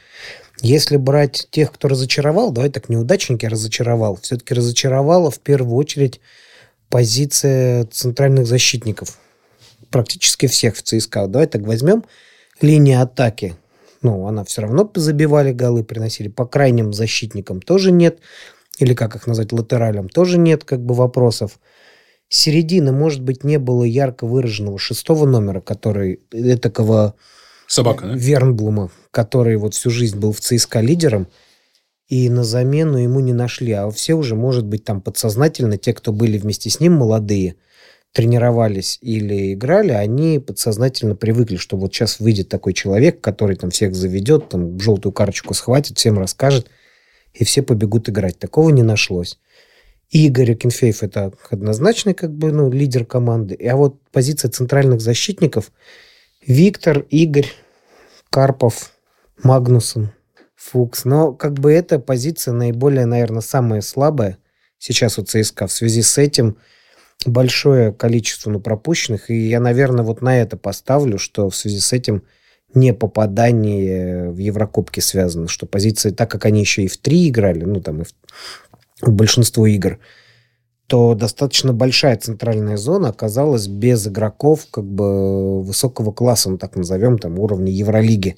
Если 0.62 0.96
брать 0.96 1.48
тех, 1.52 1.74
кто 1.74 1.90
разочаровал, 1.90 2.52
давай 2.52 2.70
так, 2.70 2.88
неудачники 2.88 3.46
разочаровал, 3.46 4.18
все-таки 4.22 4.54
разочаровала 4.54 5.30
в 5.30 5.40
первую 5.40 5.75
очередь 5.75 6.22
позиция 6.90 7.84
центральных 7.86 8.48
защитников. 8.48 9.20
Практически 9.89 10.48
всех 10.48 10.75
в 10.75 10.82
ЦСКА. 10.82 11.27
Давай 11.27 11.48
так 11.48 11.62
возьмем 11.62 12.03
линия 12.62 13.01
атаки. 13.01 13.56
Ну, 14.01 14.27
она 14.27 14.44
все 14.44 14.62
равно 14.62 14.89
забивали 14.96 15.51
голы, 15.51 15.84
приносили. 15.84 16.27
По 16.27 16.46
крайним 16.46 16.94
защитникам 16.94 17.62
тоже 17.62 17.91
нет. 17.91 18.20
Или 18.79 18.94
как 18.94 19.15
их 19.15 19.27
назвать, 19.27 19.51
латералям 19.51 20.08
тоже 20.10 20.38
нет 20.38 20.63
как 20.63 20.82
бы 20.82 20.94
вопросов. 20.94 21.60
Середины, 22.29 22.91
может 22.91 23.22
быть, 23.22 23.44
не 23.44 23.58
было 23.58 23.84
ярко 23.84 24.27
выраженного 24.27 24.77
шестого 24.77 25.25
номера, 25.25 25.62
который 25.62 26.20
этакого 26.32 27.15
Собака, 27.67 28.08
да? 28.08 28.13
Вернблума, 28.15 28.91
который 29.12 29.56
вот 29.58 29.74
всю 29.74 29.89
жизнь 29.89 30.17
был 30.17 30.32
в 30.32 30.39
ЦСКА 30.39 30.82
лидером, 30.82 31.27
и 32.08 32.29
на 32.29 32.44
замену 32.44 32.98
ему 32.98 33.20
не 33.20 33.34
нашли. 33.34 33.72
А 33.74 33.89
все 33.91 34.13
уже, 34.13 34.36
может 34.36 34.65
быть, 34.65 34.84
там 34.84 35.01
подсознательно, 35.01 35.77
те, 35.77 35.94
кто 35.94 36.12
были 36.13 36.38
вместе 36.38 36.70
с 36.70 36.79
ним, 36.79 36.94
молодые, 36.94 37.56
тренировались 38.18 38.98
или 39.04 39.54
играли, 39.54 39.92
они 39.92 40.40
подсознательно 40.40 41.16
привыкли, 41.16 41.58
что 41.58 41.78
вот 41.78 41.94
сейчас 41.94 42.20
выйдет 42.20 42.50
такой 42.50 42.74
человек, 42.74 43.22
который 43.22 43.56
там 43.56 43.70
всех 43.70 43.94
заведет, 43.94 44.50
там 44.50 44.80
желтую 44.80 45.14
карточку 45.14 45.54
схватит, 45.54 46.00
всем 46.00 46.18
расскажет, 46.18 46.68
и 47.36 47.44
все 47.44 47.62
побегут 47.62 48.10
играть. 48.10 48.40
Такого 48.40 48.72
не 48.72 48.82
нашлось. 48.82 49.38
Игорь 50.10 50.54
Акинфеев 50.54 51.04
это 51.04 51.32
однозначный 51.52 52.16
как 52.16 52.34
бы 52.34 52.52
ну, 52.52 52.72
лидер 52.72 53.06
команды. 53.06 53.56
А 53.70 53.76
вот 53.76 54.02
позиция 54.12 54.50
центральных 54.50 55.00
защитников 55.00 55.72
Виктор, 56.44 57.06
Игорь, 57.12 57.52
Карпов, 58.32 58.94
Магнусон, 59.44 60.10
Фукс. 60.56 61.06
Но 61.06 61.34
как 61.34 61.54
бы 61.54 61.72
эта 61.72 62.00
позиция 62.00 62.56
наиболее, 62.56 63.06
наверное, 63.06 63.42
самая 63.42 63.82
слабая 63.82 64.40
сейчас 64.80 65.20
у 65.20 65.24
ЦСКА. 65.24 65.68
В 65.68 65.72
связи 65.72 66.02
с 66.02 66.18
этим 66.18 66.58
большое 67.26 67.92
количество 67.94 68.50
ну, 68.50 68.60
пропущенных. 68.60 69.30
И 69.30 69.48
я, 69.48 69.60
наверное, 69.60 70.04
вот 70.04 70.22
на 70.22 70.40
это 70.40 70.58
поставлю, 70.58 71.18
что 71.18 71.50
в 71.50 71.56
связи 71.56 71.80
с 71.80 71.94
этим 71.94 72.24
не 72.74 72.94
попадание 72.94 74.30
в 74.30 74.38
Еврокубки 74.38 75.00
связано, 75.00 75.48
что 75.48 75.66
позиции, 75.66 76.12
так 76.12 76.30
как 76.30 76.46
они 76.46 76.60
еще 76.60 76.84
и 76.84 76.88
в 76.88 76.98
три 76.98 77.30
играли, 77.30 77.64
ну 77.64 77.82
там 77.82 78.02
и 78.02 78.06
в 79.02 79.12
большинство 79.12 79.66
игр, 79.66 80.00
то 80.88 81.16
достаточно 81.16 81.74
большая 81.74 82.18
центральная 82.18 82.78
зона 82.78 83.10
оказалась 83.10 83.68
без 83.68 84.08
игроков 84.08 84.68
как 84.72 84.86
бы 84.86 85.62
высокого 85.62 86.12
класса, 86.12 86.50
ну 86.50 86.58
так 86.58 86.76
назовем, 86.76 87.18
там 87.18 87.40
уровня 87.40 87.72
Евролиги. 87.72 88.38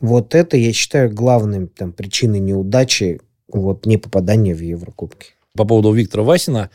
Вот 0.00 0.34
это, 0.34 0.56
я 0.56 0.72
считаю, 0.72 1.10
главной 1.12 1.66
там, 1.66 1.92
причиной 1.92 2.40
неудачи 2.40 3.20
вот, 3.48 3.86
не 3.86 3.96
попадания 3.96 4.54
в 4.54 4.60
Еврокубки. 4.60 5.28
По 5.56 5.64
поводу 5.64 5.92
Виктора 5.92 6.24
Васина, 6.24 6.70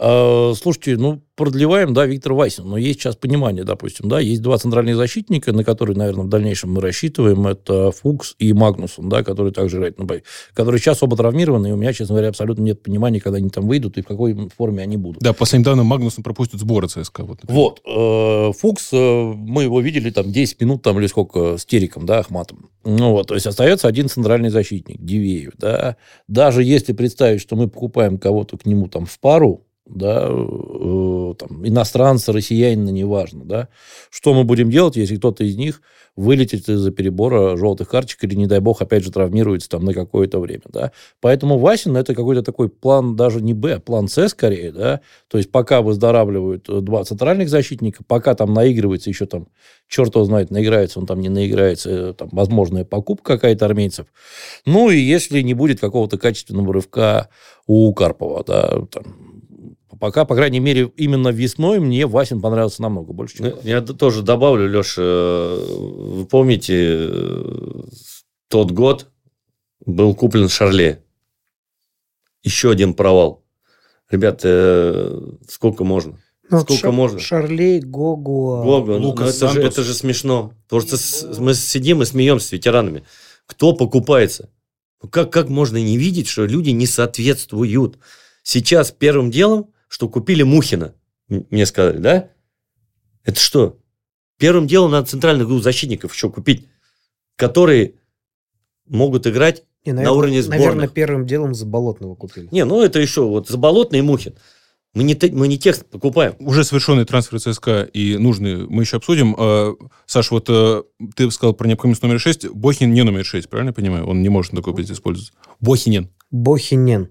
слушайте, 0.00 0.96
ну, 0.96 1.22
продлеваем, 1.40 1.94
да, 1.94 2.04
Виктор 2.04 2.34
Васин. 2.34 2.68
Но 2.68 2.76
есть 2.76 3.00
сейчас 3.00 3.16
понимание, 3.16 3.64
допустим, 3.64 4.10
да, 4.10 4.20
есть 4.20 4.42
два 4.42 4.58
центральных 4.58 4.96
защитника, 4.96 5.52
на 5.52 5.64
которые, 5.64 5.96
наверное, 5.96 6.26
в 6.26 6.28
дальнейшем 6.28 6.74
мы 6.74 6.82
рассчитываем. 6.82 7.46
Это 7.46 7.92
Фукс 7.92 8.34
и 8.38 8.52
Магнусон, 8.52 9.08
да, 9.08 9.22
которые 9.22 9.54
также 9.54 9.78
играют 9.78 9.98
на 9.98 10.04
бой. 10.04 10.22
Которые 10.52 10.78
сейчас 10.80 11.02
оба 11.02 11.16
травмированы, 11.16 11.68
и 11.68 11.72
у 11.72 11.76
меня, 11.76 11.94
честно 11.94 12.14
говоря, 12.14 12.28
абсолютно 12.28 12.62
нет 12.62 12.82
понимания, 12.82 13.20
когда 13.20 13.38
они 13.38 13.48
там 13.48 13.66
выйдут 13.66 13.96
и 13.96 14.02
в 14.02 14.06
какой 14.06 14.50
форме 14.54 14.82
они 14.82 14.98
будут. 14.98 15.22
Да, 15.22 15.32
по 15.32 15.46
своим 15.46 15.62
данным, 15.62 15.86
Магнусон 15.86 16.22
пропустит 16.22 16.60
сборы 16.60 16.88
ЦСКА. 16.88 17.24
Вот, 17.24 17.40
вот 17.44 17.80
э, 17.86 18.52
Фукс, 18.58 18.90
э, 18.92 19.32
мы 19.34 19.62
его 19.62 19.80
видели 19.80 20.10
там 20.10 20.30
10 20.30 20.60
минут 20.60 20.82
там 20.82 20.98
или 20.98 21.06
сколько 21.06 21.56
с 21.56 21.64
Териком, 21.64 22.04
да, 22.04 22.18
Ахматом. 22.18 22.68
Ну 22.84 23.12
вот, 23.12 23.28
то 23.28 23.34
есть 23.34 23.46
остается 23.46 23.88
один 23.88 24.10
центральный 24.10 24.50
защитник, 24.50 25.00
Дивеев, 25.00 25.52
да. 25.56 25.96
Даже 26.28 26.62
если 26.62 26.92
представить, 26.92 27.40
что 27.40 27.56
мы 27.56 27.66
покупаем 27.68 28.18
кого-то 28.18 28.58
к 28.58 28.66
нему 28.66 28.88
там 28.88 29.06
в 29.06 29.18
пару, 29.18 29.64
да, 29.94 30.28
э, 30.30 31.34
там, 31.38 31.66
иностранца, 31.66 32.32
россиянина, 32.32 32.90
неважно, 32.90 33.44
да, 33.44 33.68
что 34.10 34.34
мы 34.34 34.44
будем 34.44 34.70
делать, 34.70 34.96
если 34.96 35.16
кто-то 35.16 35.44
из 35.44 35.56
них 35.56 35.82
вылетит 36.16 36.68
из-за 36.68 36.90
перебора 36.90 37.56
желтых 37.56 37.88
карточек 37.88 38.24
или, 38.24 38.34
не 38.34 38.46
дай 38.46 38.60
бог, 38.60 38.82
опять 38.82 39.04
же, 39.04 39.12
травмируется 39.12 39.68
там 39.68 39.84
на 39.84 39.94
какое-то 39.94 40.38
время, 40.38 40.62
да. 40.68 40.92
Поэтому 41.20 41.58
Васин 41.58 41.96
это 41.96 42.14
какой-то 42.14 42.42
такой 42.42 42.68
план 42.68 43.16
даже 43.16 43.40
не 43.40 43.54
Б, 43.54 43.74
а 43.74 43.80
план 43.80 44.08
С 44.08 44.28
скорее, 44.28 44.72
да, 44.72 45.00
то 45.28 45.38
есть 45.38 45.50
пока 45.50 45.82
выздоравливают 45.82 46.66
два 46.84 47.04
центральных 47.04 47.48
защитника, 47.48 48.02
пока 48.06 48.34
там 48.34 48.52
наигрывается 48.52 49.08
еще 49.08 49.26
там, 49.26 49.46
черт 49.88 50.14
его 50.14 50.24
знает, 50.24 50.50
наиграется 50.50 50.98
он 50.98 51.06
там, 51.06 51.20
не 51.20 51.28
наиграется, 51.28 51.90
э, 51.90 52.12
там, 52.12 52.28
возможная 52.32 52.84
покупка 52.84 53.34
какая-то 53.34 53.64
армейцев. 53.64 54.06
Ну, 54.66 54.90
и 54.90 54.98
если 54.98 55.40
не 55.42 55.54
будет 55.54 55.80
какого-то 55.80 56.18
качественного 56.18 56.72
рывка 56.74 57.28
у 57.66 57.92
Карпова, 57.94 58.44
да, 58.44 58.86
там, 58.90 59.29
Пока, 60.00 60.24
по 60.24 60.34
крайней 60.34 60.60
мере, 60.60 60.90
именно 60.96 61.28
весной 61.28 61.78
мне 61.78 62.06
Васин 62.06 62.40
понравился 62.40 62.80
намного 62.80 63.12
больше, 63.12 63.36
чем... 63.36 63.52
Я 63.62 63.82
тоже 63.82 64.22
добавлю, 64.22 64.66
Леша, 64.66 65.02
э, 65.02 65.66
вы 65.68 66.24
помните, 66.24 67.06
э, 67.10 67.82
тот 68.48 68.70
год 68.70 69.08
был 69.84 70.14
куплен 70.14 70.48
Шарле. 70.48 71.04
Еще 72.42 72.70
один 72.70 72.94
провал. 72.94 73.44
Ребята, 74.08 74.48
э, 74.48 75.20
сколько 75.46 75.84
можно? 75.84 76.18
Ну, 76.48 76.60
Сколько 76.60 76.80
Шар, 76.80 76.92
можно? 76.92 77.18
Шарлей, 77.20 77.80
Гогу, 77.80 78.62
Гогу, 78.64 78.98
ну, 78.98 79.14
это, 79.14 79.48
же, 79.48 79.62
это 79.62 79.82
же 79.82 79.92
смешно. 79.92 80.54
Просто 80.68 80.96
с, 80.96 81.38
мы 81.38 81.52
сидим 81.52 82.00
и 82.00 82.06
смеемся 82.06 82.48
с 82.48 82.52
ветеранами. 82.52 83.04
Кто 83.44 83.74
покупается? 83.74 84.48
Ну, 85.02 85.10
как, 85.10 85.30
как 85.30 85.50
можно 85.50 85.76
не 85.76 85.98
видеть, 85.98 86.26
что 86.26 86.46
люди 86.46 86.70
не 86.70 86.86
соответствуют? 86.86 87.98
Сейчас 88.42 88.90
первым 88.90 89.30
делом 89.30 89.70
что 89.90 90.08
купили 90.08 90.44
Мухина, 90.44 90.94
мне 91.28 91.66
сказали, 91.66 91.98
да? 91.98 92.30
Это 93.24 93.40
что? 93.40 93.78
Первым 94.38 94.68
делом 94.68 94.92
надо 94.92 95.08
центральных 95.08 95.48
двух 95.48 95.62
защитников 95.62 96.14
еще 96.14 96.30
купить, 96.30 96.68
которые 97.36 97.94
могут 98.86 99.26
играть 99.26 99.64
не, 99.84 99.92
наверное, 99.92 100.12
на 100.12 100.18
уровне 100.18 100.42
сборных. 100.42 100.66
Наверное, 100.66 100.88
первым 100.88 101.26
делом 101.26 101.54
Заболотного 101.54 102.14
купили. 102.14 102.48
Не, 102.52 102.64
ну 102.64 102.82
это 102.82 103.00
еще 103.00 103.22
вот 103.22 103.48
Заболотный 103.48 103.98
и 103.98 104.02
Мухин. 104.02 104.34
Мы 104.94 105.02
не, 105.02 105.16
мы 105.32 105.48
не 105.48 105.58
тех 105.58 105.84
покупаем. 105.86 106.34
Уже 106.38 106.64
совершенный 106.64 107.04
трансфер 107.04 107.40
ЦСКА 107.40 107.82
и 107.82 108.16
нужный 108.16 108.66
мы 108.66 108.82
еще 108.82 108.96
обсудим. 108.96 109.36
А, 109.38 109.74
Саш, 110.06 110.30
вот 110.30 110.46
а, 110.48 110.84
ты 111.16 111.30
сказал 111.30 111.54
про 111.54 111.66
необходимость 111.66 112.02
номер 112.02 112.20
6. 112.20 112.48
Бохин 112.50 112.92
не 112.92 113.02
номер 113.02 113.24
6, 113.24 113.48
правильно 113.48 113.70
я 113.70 113.74
понимаю? 113.74 114.06
Он 114.06 114.22
не 114.22 114.28
может 114.28 114.52
такой 114.52 114.74
позиции 114.74 114.94
использоваться. 114.94 115.32
Бохинин. 115.60 116.08
Бохинин. 116.30 117.10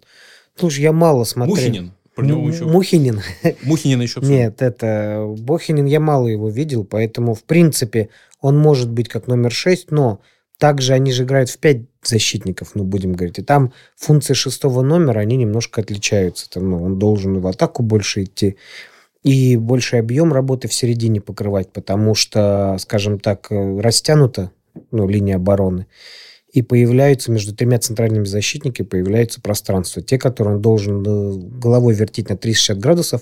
Слушай, 0.55 0.81
я 0.81 0.93
мало 0.93 1.23
смотрел. 1.25 1.55
Мухинин. 1.55 1.93
Про 2.19 2.27
него 2.27 2.49
еще... 2.49 2.65
Мухинин. 2.65 3.21
Мухинин 3.63 4.01
еще 4.01 4.19
Нет, 4.21 4.61
это... 4.61 5.25
Бохинин 5.37 5.85
я 5.85 5.99
мало 5.99 6.27
его 6.27 6.49
видел, 6.49 6.83
поэтому, 6.83 7.33
в 7.33 7.43
принципе, 7.43 8.09
он 8.41 8.57
может 8.57 8.89
быть 8.89 9.09
как 9.09 9.27
номер 9.27 9.51
6, 9.51 9.91
но 9.91 10.21
также 10.57 10.93
они 10.93 11.11
же 11.11 11.23
играют 11.23 11.49
в 11.49 11.57
5 11.57 11.77
защитников, 12.03 12.71
ну, 12.75 12.83
будем 12.83 13.13
говорить. 13.13 13.39
И 13.39 13.43
там 13.43 13.73
функции 13.95 14.33
шестого 14.33 14.81
номера, 14.81 15.19
они 15.19 15.37
немножко 15.37 15.81
отличаются. 15.81 16.49
Там, 16.49 16.69
ну, 16.69 16.83
он 16.83 16.99
должен 16.99 17.39
в 17.39 17.47
атаку 17.47 17.83
больше 17.83 18.23
идти 18.23 18.57
и 19.23 19.57
больший 19.57 19.99
объем 19.99 20.31
работы 20.31 20.67
в 20.67 20.73
середине 20.73 21.21
покрывать, 21.21 21.71
потому 21.71 22.15
что, 22.15 22.77
скажем 22.79 23.19
так, 23.19 23.47
э, 23.51 23.79
растянута 23.79 24.51
ну, 24.91 25.07
линия 25.07 25.35
обороны 25.35 25.87
и 26.51 26.61
появляются 26.61 27.31
между 27.31 27.55
тремя 27.55 27.79
центральными 27.79 28.25
защитниками 28.25 28.85
появляется 28.85 29.41
пространство. 29.41 30.01
Те, 30.01 30.17
которые 30.17 30.55
он 30.55 30.61
должен 30.61 31.03
э, 31.05 31.33
головой 31.59 31.93
вертеть 31.93 32.29
на 32.29 32.37
360 32.37 32.79
градусов, 32.79 33.21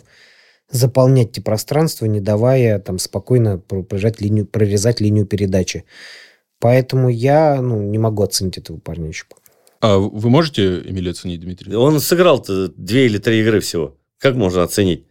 заполнять 0.69 1.31
те 1.33 1.41
пространства, 1.41 2.05
не 2.05 2.19
давая 2.19 2.79
там 2.79 2.99
спокойно 2.99 3.57
прорезать 3.57 4.21
линию, 4.21 4.45
прорезать 4.45 5.01
линию 5.01 5.25
передачи. 5.25 5.85
Поэтому 6.59 7.09
я 7.09 7.61
ну, 7.61 7.81
не 7.81 7.97
могу 7.97 8.23
оценить 8.23 8.57
этого 8.57 8.77
парня 8.77 9.07
еще 9.07 9.25
пока. 9.29 9.41
А 9.79 9.97
вы 9.97 10.29
можете 10.29 10.79
Эмилия 10.79 11.11
оценить, 11.11 11.41
Дмитрий? 11.41 11.75
Он 11.75 11.99
сыграл-то 11.99 12.69
две 12.69 13.05
или 13.05 13.19
три 13.19 13.41
игры 13.41 13.59
всего. 13.59 13.95
Как 14.17 14.35
можно 14.35 14.63
оценить? 14.63 15.05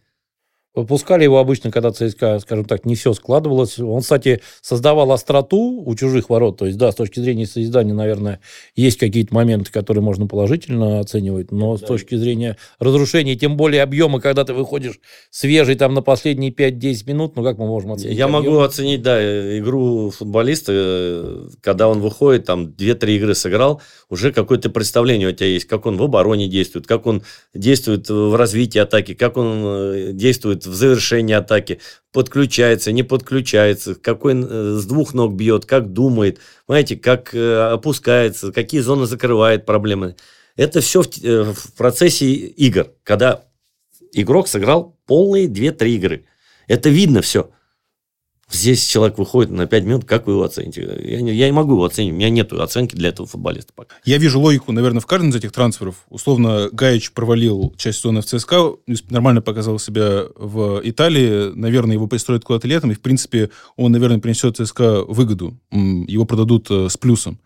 Выпускали 0.77 1.23
его 1.23 1.39
обычно, 1.39 1.71
когда 1.71 1.91
ЦСКА, 1.91 2.37
скажем 2.37 2.63
так, 2.63 2.85
не 2.85 2.93
все 2.93 3.11
складывалось. 3.13 3.79
Он, 3.79 4.01
кстати, 4.01 4.41
создавал 4.61 5.11
остроту 5.11 5.81
у 5.83 5.95
чужих 5.95 6.29
ворот. 6.29 6.57
То 6.57 6.67
есть, 6.67 6.77
да, 6.77 6.91
с 6.91 6.95
точки 6.95 7.19
зрения 7.19 7.47
создания, 7.47 7.93
наверное, 7.93 8.41
есть 8.75 8.99
какие-то 8.99 9.33
моменты, 9.33 9.71
которые 9.71 10.03
можно 10.03 10.27
положительно 10.27 10.99
оценивать. 10.99 11.51
Но 11.51 11.75
да. 11.75 11.83
с 11.83 11.87
точки 11.87 12.13
зрения 12.13 12.57
разрушения, 12.77 13.35
тем 13.35 13.57
более 13.57 13.81
объема, 13.81 14.21
когда 14.21 14.43
ты 14.43 14.53
выходишь 14.53 14.99
свежий 15.31 15.73
там 15.73 15.95
на 15.95 16.03
последние 16.03 16.51
5-10 16.51 17.09
минут, 17.09 17.35
ну 17.35 17.43
как 17.43 17.57
мы 17.57 17.65
можем 17.65 17.93
оценить? 17.93 18.15
Я 18.15 18.25
объем? 18.25 18.43
могу 18.43 18.59
оценить, 18.59 19.01
да, 19.01 19.57
игру 19.57 20.11
футболиста, 20.11 21.47
когда 21.61 21.89
он 21.89 22.01
выходит, 22.01 22.45
там 22.45 22.67
2-3 22.67 23.15
игры 23.15 23.33
сыграл, 23.33 23.81
уже 24.11 24.31
какое-то 24.31 24.69
представление 24.69 25.29
у 25.29 25.31
тебя 25.31 25.47
есть, 25.47 25.65
как 25.65 25.87
он 25.87 25.97
в 25.97 26.03
обороне 26.03 26.47
действует, 26.47 26.85
как 26.85 27.07
он 27.07 27.23
действует 27.55 28.09
в 28.09 28.35
развитии 28.35 28.77
атаки, 28.77 29.15
как 29.15 29.37
он 29.37 29.63
э, 29.65 30.09
действует 30.13 30.66
в 30.67 30.75
завершении 30.75 31.33
атаки, 31.33 31.79
подключается, 32.11 32.91
не 32.91 33.03
подключается, 33.03 33.95
какой 33.95 34.33
э, 34.35 34.75
с 34.77 34.85
двух 34.85 35.13
ног 35.13 35.33
бьет, 35.33 35.65
как 35.65 35.93
думает, 35.93 36.39
понимаете, 36.65 36.95
как 36.97 37.33
э, 37.33 37.71
опускается, 37.71 38.51
какие 38.51 38.81
зоны 38.81 39.05
закрывает 39.05 39.65
проблемы. 39.65 40.15
Это 40.55 40.81
все 40.81 41.01
в, 41.01 41.07
э, 41.23 41.53
в 41.53 41.73
процессе 41.73 42.27
игр, 42.27 42.87
когда 43.03 43.45
игрок 44.13 44.47
сыграл 44.47 44.97
полные 45.05 45.47
2-3 45.47 45.89
игры. 45.89 46.25
Это 46.67 46.89
видно 46.89 47.21
все. 47.21 47.49
Здесь 48.49 48.85
человек 48.85 49.17
выходит 49.17 49.51
на 49.51 49.67
5 49.67 49.83
минут, 49.83 50.05
как 50.05 50.25
вы 50.25 50.33
его 50.33 50.43
оцените? 50.43 50.81
Я 51.03 51.21
не, 51.21 51.33
я 51.33 51.47
не 51.47 51.51
могу 51.51 51.73
его 51.73 51.83
оценить, 51.83 52.13
у 52.13 52.15
меня 52.15 52.29
нет 52.29 52.53
оценки 52.53 52.95
для 52.95 53.09
этого 53.09 53.27
футболиста 53.27 53.73
пока. 53.75 53.95
Я 54.05 54.17
вижу 54.17 54.39
логику, 54.39 54.71
наверное, 54.71 55.01
в 55.01 55.05
каждом 55.05 55.31
из 55.31 55.35
этих 55.35 55.51
трансферов. 55.51 56.05
Условно, 56.09 56.69
Гаич 56.71 57.11
провалил 57.11 57.73
часть 57.77 57.99
сезона 57.99 58.21
в 58.21 58.25
ЦСКА, 58.25 58.75
нормально 59.09 59.41
показал 59.41 59.79
себя 59.79 60.23
в 60.35 60.79
Италии, 60.81 61.51
наверное, 61.55 61.95
его 61.95 62.07
пристроят 62.07 62.45
куда-то 62.45 62.69
летом, 62.69 62.91
и, 62.91 62.95
в 62.95 63.01
принципе, 63.01 63.49
он, 63.75 63.91
наверное, 63.91 64.19
принесет 64.19 64.55
ЦСКА 64.55 65.03
выгоду. 65.03 65.59
Его 65.71 66.23
продадут 66.23 66.71
э, 66.71 66.87
с 66.89 66.95
плюсом. 66.95 67.39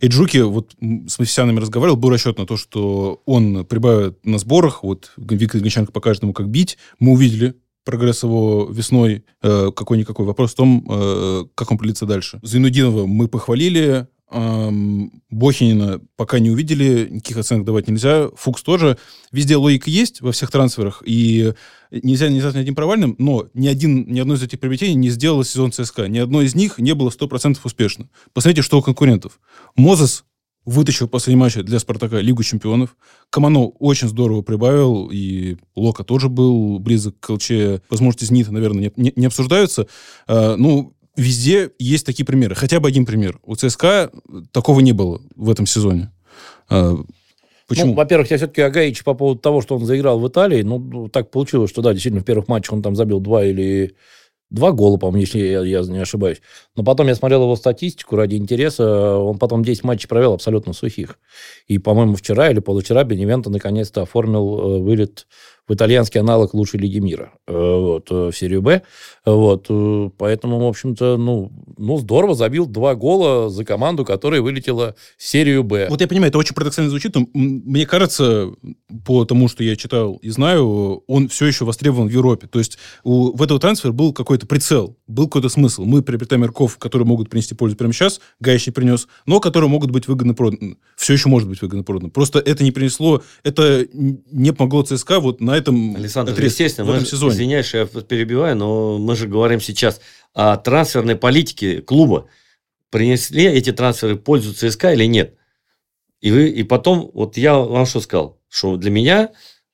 И 0.00 0.06
Джуки, 0.06 0.38
вот 0.38 0.76
с 0.80 1.18
Мафисянами 1.18 1.58
разговаривал, 1.58 1.96
был 1.96 2.10
расчет 2.10 2.38
на 2.38 2.46
то, 2.46 2.56
что 2.56 3.22
он 3.26 3.64
прибавит 3.64 4.24
на 4.24 4.38
сборах, 4.38 4.84
вот 4.84 5.10
Виктор 5.16 5.60
Гончаренко 5.60 5.90
покажет 5.90 6.22
ему, 6.22 6.32
как 6.32 6.48
бить. 6.48 6.78
Мы 7.00 7.12
увидели, 7.12 7.54
прогресс 7.84 8.22
его 8.22 8.68
весной 8.70 9.24
э, 9.42 9.70
какой-никакой. 9.74 10.26
Вопрос 10.26 10.52
в 10.52 10.56
том, 10.56 10.86
э, 10.88 11.44
как 11.54 11.70
он 11.70 11.78
пролится 11.78 12.06
дальше. 12.06 12.40
Зайнудинова 12.42 13.06
мы 13.06 13.28
похвалили, 13.28 14.06
э, 14.30 14.70
Бохинина 15.30 16.00
пока 16.16 16.38
не 16.38 16.50
увидели, 16.50 17.08
никаких 17.10 17.36
оценок 17.36 17.64
давать 17.64 17.88
нельзя. 17.88 18.30
Фукс 18.36 18.62
тоже. 18.62 18.98
Везде 19.32 19.56
логика 19.56 19.90
есть 19.90 20.20
во 20.20 20.32
всех 20.32 20.50
трансферах, 20.50 21.02
и 21.04 21.52
нельзя 21.90 22.28
не 22.28 22.36
назвать 22.36 22.54
ни 22.54 22.60
одним 22.60 22.74
провальным, 22.74 23.14
но 23.18 23.48
ни, 23.54 23.68
один, 23.68 24.10
ни 24.10 24.18
одно 24.18 24.34
из 24.34 24.42
этих 24.42 24.58
приобретений 24.58 24.94
не 24.94 25.10
сделало 25.10 25.44
сезон 25.44 25.72
ЦСКА. 25.72 26.08
Ни 26.08 26.18
одно 26.18 26.42
из 26.42 26.54
них 26.54 26.78
не 26.78 26.94
было 26.94 27.10
100% 27.10 27.58
успешно. 27.62 28.08
Посмотрите, 28.32 28.62
что 28.62 28.78
у 28.78 28.82
конкурентов. 28.82 29.38
Мозес 29.76 30.24
вытащил 30.64 31.08
после 31.08 31.36
матча 31.36 31.62
для 31.62 31.78
«Спартака» 31.78 32.20
Лигу 32.20 32.42
чемпионов. 32.42 32.96
Камано 33.30 33.66
очень 33.66 34.08
здорово 34.08 34.42
прибавил, 34.42 35.10
и 35.12 35.56
Лока 35.76 36.04
тоже 36.04 36.28
был 36.28 36.78
близок 36.78 37.18
к 37.20 37.30
ЛЧ. 37.30 37.50
Возможности 37.90 38.24
«Зенита», 38.24 38.52
наверное, 38.52 38.92
не, 38.96 39.04
не, 39.04 39.12
не 39.16 39.26
обсуждаются. 39.26 39.86
А, 40.26 40.56
ну, 40.56 40.94
везде 41.16 41.70
есть 41.78 42.06
такие 42.06 42.24
примеры. 42.24 42.54
Хотя 42.54 42.80
бы 42.80 42.88
один 42.88 43.06
пример. 43.06 43.38
У 43.44 43.54
ЦСКА 43.54 44.10
такого 44.52 44.80
не 44.80 44.92
было 44.92 45.20
в 45.36 45.50
этом 45.50 45.66
сезоне. 45.66 46.12
А, 46.68 46.96
Почему? 47.66 47.88
Ну, 47.88 47.94
во-первых, 47.94 48.30
я 48.30 48.36
все-таки 48.36 48.60
Агаич 48.60 49.04
по 49.04 49.14
поводу 49.14 49.40
того, 49.40 49.62
что 49.62 49.76
он 49.76 49.86
заиграл 49.86 50.18
в 50.20 50.28
Италии, 50.28 50.62
ну, 50.62 51.08
так 51.08 51.30
получилось, 51.30 51.70
что 51.70 51.80
да, 51.80 51.92
действительно, 51.92 52.22
в 52.22 52.26
первых 52.26 52.46
матчах 52.46 52.74
он 52.74 52.82
там 52.82 52.94
забил 52.94 53.20
два 53.20 53.44
или 53.44 53.96
два 54.54 54.72
гола, 54.72 54.96
по-моему, 54.96 55.20
если 55.20 55.38
я, 55.40 55.62
я 55.62 55.80
не 55.82 55.98
ошибаюсь. 55.98 56.40
Но 56.76 56.84
потом 56.84 57.08
я 57.08 57.14
смотрел 57.14 57.42
его 57.42 57.56
статистику 57.56 58.16
ради 58.16 58.36
интереса, 58.36 59.16
он 59.18 59.38
потом 59.38 59.64
10 59.64 59.84
матчей 59.84 60.08
провел 60.08 60.32
абсолютно 60.32 60.72
сухих. 60.72 61.18
И, 61.66 61.78
по-моему, 61.78 62.14
вчера 62.14 62.50
или 62.50 62.60
позавчера 62.60 63.04
Беневенто 63.04 63.50
наконец-то 63.50 64.02
оформил 64.02 64.58
э, 64.58 64.78
вылет 64.78 65.26
в 65.66 65.74
итальянский 65.74 66.20
аналог 66.20 66.54
лучшей 66.54 66.80
лиги 66.80 66.98
мира, 66.98 67.32
э, 67.46 67.52
вот, 67.52 68.10
э, 68.10 68.30
в 68.30 68.32
серию 68.32 68.62
Б. 68.62 68.82
Вот, 69.24 69.66
э, 69.68 70.10
поэтому, 70.18 70.58
в 70.60 70.66
общем-то, 70.66 71.16
ну, 71.16 71.50
ну, 71.78 71.98
здорово, 71.98 72.34
забил 72.34 72.66
два 72.66 72.94
гола 72.94 73.48
за 73.48 73.64
команду, 73.64 74.04
которая 74.04 74.42
вылетела 74.42 74.94
в 75.16 75.22
серию 75.22 75.64
Б. 75.64 75.88
Вот 75.88 76.00
я 76.00 76.08
понимаю, 76.08 76.28
это 76.28 76.38
очень 76.38 76.54
парадоксально 76.54 76.90
звучит, 76.90 77.14
но 77.14 77.26
мне 77.32 77.86
кажется, 77.86 78.52
по 79.06 79.24
тому, 79.24 79.48
что 79.48 79.64
я 79.64 79.76
читал 79.76 80.16
и 80.16 80.28
знаю, 80.30 81.02
он 81.06 81.28
все 81.28 81.46
еще 81.46 81.64
востребован 81.64 82.08
в 82.08 82.12
Европе. 82.12 82.46
То 82.46 82.58
есть 82.58 82.78
у, 83.02 83.34
в 83.34 83.42
этого 83.42 83.58
трансфера 83.58 83.92
был 83.92 84.12
какой-то 84.12 84.46
прицел, 84.46 84.98
был 85.06 85.26
какой-то 85.26 85.48
смысл. 85.48 85.84
Мы 85.84 86.02
приобретаем 86.02 86.42
игроков, 86.42 86.76
которые 86.78 87.06
могут 87.06 87.30
принести 87.30 87.54
пользу 87.54 87.76
прямо 87.76 87.92
сейчас, 87.92 88.20
не 88.40 88.70
принес, 88.70 89.08
но 89.26 89.40
которые 89.40 89.68
могут 89.70 89.90
быть 89.90 90.08
выгодно 90.08 90.34
проданы. 90.34 90.76
Все 90.96 91.14
еще 91.14 91.28
может 91.28 91.48
быть 91.48 91.60
выгодно 91.62 91.84
продано. 91.84 92.10
Просто 92.10 92.38
это 92.38 92.62
не 92.62 92.70
принесло, 92.70 93.22
это 93.42 93.86
не 93.92 94.52
помогло 94.52 94.82
ЦСКА 94.82 95.20
вот 95.20 95.40
на 95.40 95.53
этом 95.54 95.96
Александр, 95.96 96.32
отрезке, 96.32 96.64
естественно, 96.64 96.86
в 96.86 96.90
этом 96.90 97.02
мы, 97.02 97.08
сезоне. 97.08 97.34
извиняюсь, 97.34 97.74
я 97.74 97.86
перебиваю, 97.86 98.56
но 98.56 98.98
мы 98.98 99.16
же 99.16 99.28
говорим 99.28 99.60
сейчас 99.60 100.00
о 100.32 100.56
трансферной 100.56 101.16
политике 101.16 101.80
клуба. 101.80 102.28
Принесли 102.90 103.44
эти 103.44 103.72
трансферы 103.72 104.16
пользу 104.16 104.54
ЦСКА 104.54 104.92
или 104.92 105.04
нет? 105.04 105.36
И, 106.20 106.30
вы, 106.30 106.48
и 106.48 106.62
потом, 106.62 107.10
вот 107.12 107.36
я 107.36 107.54
вам 107.54 107.86
что 107.86 108.00
сказал, 108.00 108.40
что 108.48 108.76
для 108.76 108.90
меня 108.90 109.32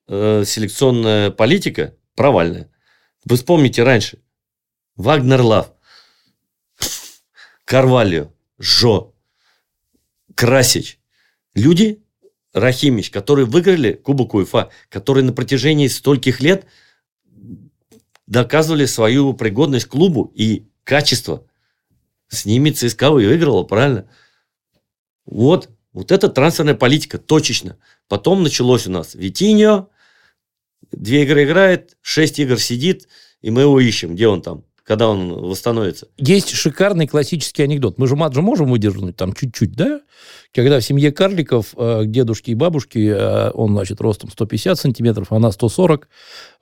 э, 0.08 0.44
селекционная 0.46 1.30
политика 1.30 1.94
провальная. 2.14 2.70
Вы 3.24 3.36
вспомните 3.36 3.82
раньше. 3.82 4.18
Вагнер 4.96 5.42
Лав, 5.42 5.72
Карвалио, 7.64 8.32
Жо, 8.58 9.14
Красич. 10.34 10.98
Люди, 11.54 12.02
Рахимич, 12.52 13.10
которые 13.10 13.46
выиграли 13.46 13.92
Кубок 13.92 14.34
УЕФА, 14.34 14.70
которые 14.88 15.24
на 15.24 15.32
протяжении 15.32 15.86
стольких 15.86 16.40
лет 16.40 16.66
доказывали 18.26 18.86
свою 18.86 19.34
пригодность 19.34 19.86
клубу 19.86 20.32
и 20.34 20.66
качество. 20.84 21.46
С 22.28 22.44
ними 22.44 22.70
ЦСКА 22.70 23.10
выиграла, 23.10 23.64
правильно? 23.64 24.08
Вот, 25.26 25.68
вот 25.92 26.12
это 26.12 26.28
трансферная 26.28 26.74
политика, 26.74 27.18
точечно. 27.18 27.76
Потом 28.08 28.42
началось 28.42 28.86
у 28.86 28.90
нас 28.90 29.14
Витиньо, 29.14 29.88
две 30.92 31.24
игры 31.24 31.44
играет, 31.44 31.96
шесть 32.00 32.38
игр 32.38 32.58
сидит, 32.58 33.08
и 33.40 33.50
мы 33.50 33.62
его 33.62 33.80
ищем. 33.80 34.14
Где 34.14 34.28
он 34.28 34.42
там? 34.42 34.64
Когда 34.84 35.08
он 35.08 35.32
восстановится? 35.32 36.08
Есть 36.16 36.50
шикарный 36.50 37.06
классический 37.06 37.62
анекдот. 37.62 37.98
Мы 37.98 38.08
же 38.08 38.16
мат 38.16 38.34
же 38.34 38.42
можем 38.42 38.70
выдержать 38.70 39.16
там 39.16 39.32
чуть-чуть, 39.32 39.72
да? 39.72 40.00
Когда 40.52 40.80
в 40.80 40.84
семье 40.84 41.12
карликов 41.12 41.74
э, 41.76 42.02
дедушки 42.06 42.50
и 42.50 42.54
бабушки, 42.54 42.98
э, 42.98 43.50
он, 43.50 43.72
значит, 43.72 44.00
ростом 44.00 44.30
150 44.30 44.76
сантиметров, 44.76 45.30
она 45.30 45.52
140, 45.52 46.08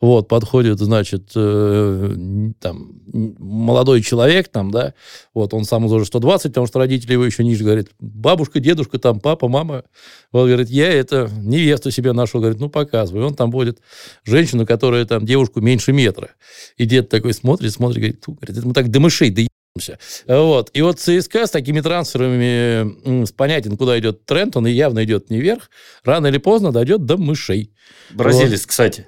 вот, 0.02 0.28
подходит, 0.28 0.78
значит, 0.78 1.33
э, 1.35 2.14
там, 2.61 3.00
молодой 3.38 4.02
человек, 4.02 4.49
там, 4.49 4.71
да, 4.71 4.92
вот, 5.33 5.54
он 5.54 5.64
сам 5.64 5.87
уже 5.87 6.04
120, 6.04 6.50
потому 6.50 6.66
что 6.66 6.80
родители 6.80 7.14
его 7.14 7.25
еще 7.25 7.42
ниже, 7.45 7.64
говорит, 7.64 7.88
бабушка, 7.99 8.61
дедушка, 8.61 8.99
там, 8.99 9.21
папа, 9.21 9.49
мама, 9.49 9.85
вот, 10.33 10.49
говорит, 10.49 10.68
я 10.68 10.92
это 10.92 11.30
невесту 11.40 11.91
себе 11.91 12.12
нашел, 12.12 12.41
говорит, 12.41 12.60
ну, 12.60 12.69
показывай, 12.69 13.23
он 13.23 13.34
там 13.34 13.49
будет 13.49 13.80
женщину, 14.23 14.67
которая 14.67 15.06
там 15.06 15.25
девушку 15.25 15.62
меньше 15.62 15.95
метра, 15.95 16.28
и 16.76 16.84
дед 16.84 17.08
такой 17.08 17.32
смотрит, 17.32 17.73
смотрит, 17.73 17.99
говорит, 17.99 18.25
говорит, 18.26 18.65
мы 18.67 18.75
так 18.75 18.91
до 18.91 19.00
мышей 19.00 19.30
доеб 19.78 19.99
вот. 20.26 20.71
И 20.75 20.82
вот 20.82 21.00
ЦСКА 21.00 21.47
с 21.47 21.50
такими 21.50 21.80
трансферами 21.80 23.25
с 23.25 23.32
понятен, 23.32 23.76
куда 23.76 23.99
идет 23.99 24.25
тренд, 24.25 24.56
он 24.56 24.67
явно 24.67 25.04
идет 25.04 25.30
не 25.30 25.38
вверх, 25.38 25.71
рано 26.04 26.26
или 26.26 26.38
поздно 26.38 26.73
дойдет 26.73 27.04
до 27.04 27.17
мышей. 27.17 27.73
Бразилец, 28.10 28.67
кстати. 28.67 29.06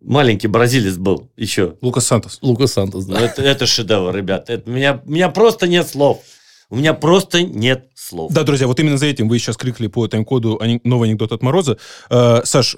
Маленький 0.00 0.46
бразилец 0.46 0.96
был 0.96 1.30
еще. 1.36 1.76
Лукас 1.80 2.06
Сантос. 2.06 2.38
Лукас 2.42 2.72
Сантос, 2.72 3.06
да. 3.06 3.20
Это, 3.20 3.42
это 3.42 3.66
шедевр, 3.66 4.14
ребят. 4.14 4.50
Это, 4.50 4.70
меня, 4.70 5.02
у 5.04 5.10
меня 5.10 5.30
просто 5.30 5.66
нет 5.66 5.88
слов. 5.88 6.22
У 6.68 6.76
меня 6.76 6.94
просто 6.94 7.42
нет 7.42 7.88
слов. 7.94 8.32
Да, 8.32 8.42
друзья, 8.42 8.66
вот 8.66 8.80
именно 8.80 8.98
за 8.98 9.06
этим 9.06 9.28
вы 9.28 9.38
сейчас 9.38 9.56
кликали 9.56 9.86
по 9.86 10.08
тайм-коду 10.08 10.60
новый 10.82 11.08
анекдот 11.08 11.32
от 11.32 11.42
Мороза. 11.42 11.78
Э, 12.10 12.40
Саш, 12.44 12.76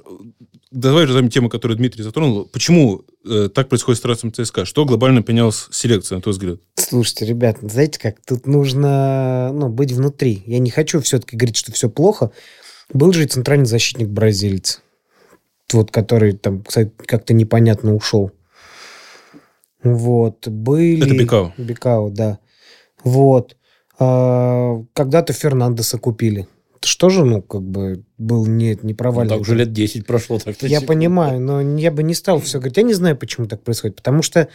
давай 0.70 1.06
разовьем 1.06 1.30
тему, 1.30 1.48
которую 1.48 1.78
Дмитрий 1.78 2.02
затронул. 2.02 2.44
Почему 2.44 3.02
э, 3.24 3.48
так 3.48 3.70
происходит 3.70 3.98
с 3.98 4.02
трансфером 4.02 4.34
ЦСКА? 4.34 4.66
Что 4.66 4.84
глобально 4.84 5.22
поменялась 5.22 5.68
селекция, 5.70 6.16
на 6.16 6.22
твой 6.22 6.32
взгляд? 6.32 6.60
Слушайте, 6.74 7.24
ребят, 7.24 7.58
знаете 7.62 7.98
как, 7.98 8.16
тут 8.26 8.46
нужно 8.46 9.50
ну, 9.54 9.68
быть 9.68 9.92
внутри. 9.92 10.42
Я 10.46 10.58
не 10.58 10.70
хочу 10.70 11.00
все-таки 11.00 11.36
говорить, 11.36 11.56
что 11.56 11.72
все 11.72 11.88
плохо. 11.88 12.30
Был 12.92 13.12
же 13.12 13.24
и 13.24 13.26
центральный 13.26 13.66
защитник 13.66 14.08
бразилец. 14.08 14.82
Вот, 15.72 15.90
который 15.90 16.32
там, 16.32 16.62
кстати, 16.62 16.92
как-то 17.06 17.34
непонятно 17.34 17.94
ушел. 17.94 18.32
Вот. 19.82 20.48
Были... 20.48 21.06
Это 21.06 21.14
Бекао. 21.14 21.54
Бекао, 21.56 22.10
да. 22.10 22.38
Вот. 23.04 23.57
А, 23.98 24.82
когда-то 24.92 25.32
Фернандеса 25.32 25.98
купили. 25.98 26.46
Это 26.76 26.86
что 26.86 27.08
же, 27.08 27.24
ну, 27.24 27.42
как 27.42 27.62
бы, 27.62 28.04
был 28.18 28.46
не, 28.46 28.78
не 28.82 28.92
Ну, 28.92 28.94
провальный. 28.94 29.30
так 29.30 29.40
уже 29.40 29.56
лет 29.56 29.72
10 29.72 30.06
прошло. 30.06 30.38
Так 30.38 30.62
Я 30.62 30.80
понимаю, 30.80 31.40
но 31.40 31.60
я 31.60 31.90
бы 31.90 32.04
не 32.04 32.14
стал 32.14 32.40
все 32.40 32.58
говорить. 32.58 32.76
Я 32.76 32.84
не 32.84 32.94
знаю, 32.94 33.16
почему 33.16 33.46
так 33.46 33.62
происходит. 33.62 33.96
Потому 33.96 34.22
что 34.22 34.48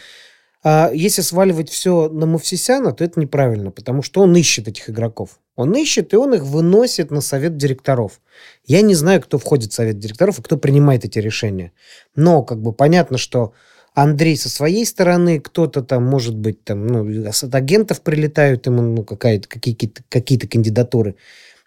а, 0.62 0.90
если 0.94 1.20
сваливать 1.20 1.68
все 1.68 2.08
на 2.08 2.24
Мовсисяна, 2.24 2.92
то 2.92 3.04
это 3.04 3.20
неправильно, 3.20 3.70
потому 3.70 4.02
что 4.02 4.22
он 4.22 4.34
ищет 4.34 4.66
этих 4.66 4.88
игроков. 4.88 5.38
Он 5.56 5.74
ищет, 5.74 6.14
и 6.14 6.16
он 6.16 6.32
их 6.32 6.42
выносит 6.42 7.10
на 7.10 7.20
совет 7.20 7.58
директоров. 7.58 8.20
Я 8.66 8.80
не 8.80 8.94
знаю, 8.94 9.20
кто 9.20 9.36
входит 9.38 9.72
в 9.72 9.74
совет 9.74 9.98
директоров 9.98 10.38
и 10.38 10.42
кто 10.42 10.56
принимает 10.56 11.04
эти 11.04 11.18
решения. 11.18 11.72
Но 12.16 12.42
как 12.42 12.62
бы 12.62 12.72
понятно, 12.72 13.18
что 13.18 13.52
Андрей 13.94 14.36
со 14.36 14.48
своей 14.48 14.84
стороны, 14.84 15.40
кто-то 15.40 15.82
там, 15.82 16.04
может 16.04 16.36
быть, 16.36 16.64
там, 16.64 16.86
ну, 16.86 17.28
от 17.28 17.54
агентов 17.54 18.02
прилетают 18.02 18.66
ему 18.66 18.82
ну, 18.82 19.04
какая-то, 19.04 19.48
какие-то, 19.48 20.02
какие-то 20.08 20.48
кандидатуры, 20.48 21.14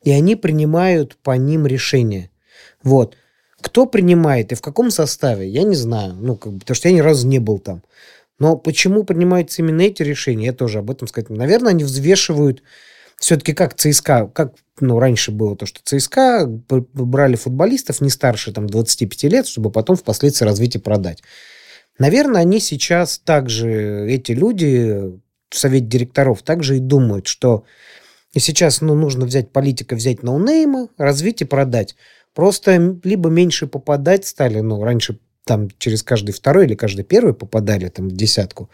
и 0.03 0.11
они 0.11 0.35
принимают 0.35 1.15
по 1.23 1.37
ним 1.37 1.65
решения. 1.65 2.29
Вот. 2.83 3.15
Кто 3.61 3.85
принимает 3.85 4.51
и 4.51 4.55
в 4.55 4.61
каком 4.61 4.91
составе, 4.91 5.47
я 5.47 5.63
не 5.63 5.75
знаю. 5.75 6.15
Ну, 6.15 6.35
как 6.35 6.53
бы, 6.53 6.59
потому 6.59 6.75
что 6.75 6.89
я 6.89 6.95
ни 6.95 6.99
разу 6.99 7.27
не 7.27 7.39
был 7.39 7.59
там. 7.59 7.81
Но 8.39 8.57
почему 8.57 9.03
принимаются 9.03 9.61
именно 9.61 9.81
эти 9.81 10.03
решения, 10.03 10.47
я 10.47 10.53
тоже 10.53 10.79
об 10.79 10.91
этом 10.91 11.07
сказать. 11.07 11.29
Наверное, 11.29 11.71
они 11.71 11.85
взвешивают 11.85 12.61
все-таки 13.17 13.53
как 13.53 13.73
ЦСКА, 13.73 14.27
как 14.27 14.53
ну, 14.79 14.99
раньше 14.99 15.31
было 15.31 15.55
то, 15.55 15.65
что 15.65 15.79
ЦСКА 15.83 16.45
брали 16.45 17.35
футболистов 17.35 18.01
не 18.01 18.09
старше 18.09 18.51
там, 18.51 18.67
25 18.67 19.23
лет, 19.23 19.47
чтобы 19.47 19.71
потом 19.71 19.95
впоследствии 19.95 20.45
развить 20.45 20.75
и 20.75 20.79
продать. 20.79 21.23
Наверное, 21.99 22.41
они 22.41 22.59
сейчас 22.59 23.17
также, 23.17 24.07
эти 24.09 24.31
люди 24.31 25.19
в 25.49 25.55
совете 25.55 25.85
директоров, 25.85 26.43
также 26.43 26.77
и 26.77 26.79
думают, 26.79 27.27
что 27.27 27.63
сейчас 28.35 28.81
ну, 28.81 28.93
нужно 28.93 29.25
взять 29.25 29.51
политика, 29.51 29.95
взять 29.95 30.23
ноунейма, 30.23 30.89
развить 30.97 31.41
и 31.41 31.45
продать. 31.45 31.95
Просто 32.33 32.99
либо 33.03 33.29
меньше 33.29 33.65
попадать 33.65 34.25
стали, 34.25 34.59
ну, 34.59 34.83
раньше 34.83 35.19
там 35.43 35.69
через 35.79 36.03
каждый 36.03 36.33
второй 36.33 36.65
или 36.65 36.75
каждый 36.75 37.03
первый 37.03 37.33
попадали 37.33 37.87
там 37.87 38.09
в 38.09 38.11
десятку. 38.11 38.69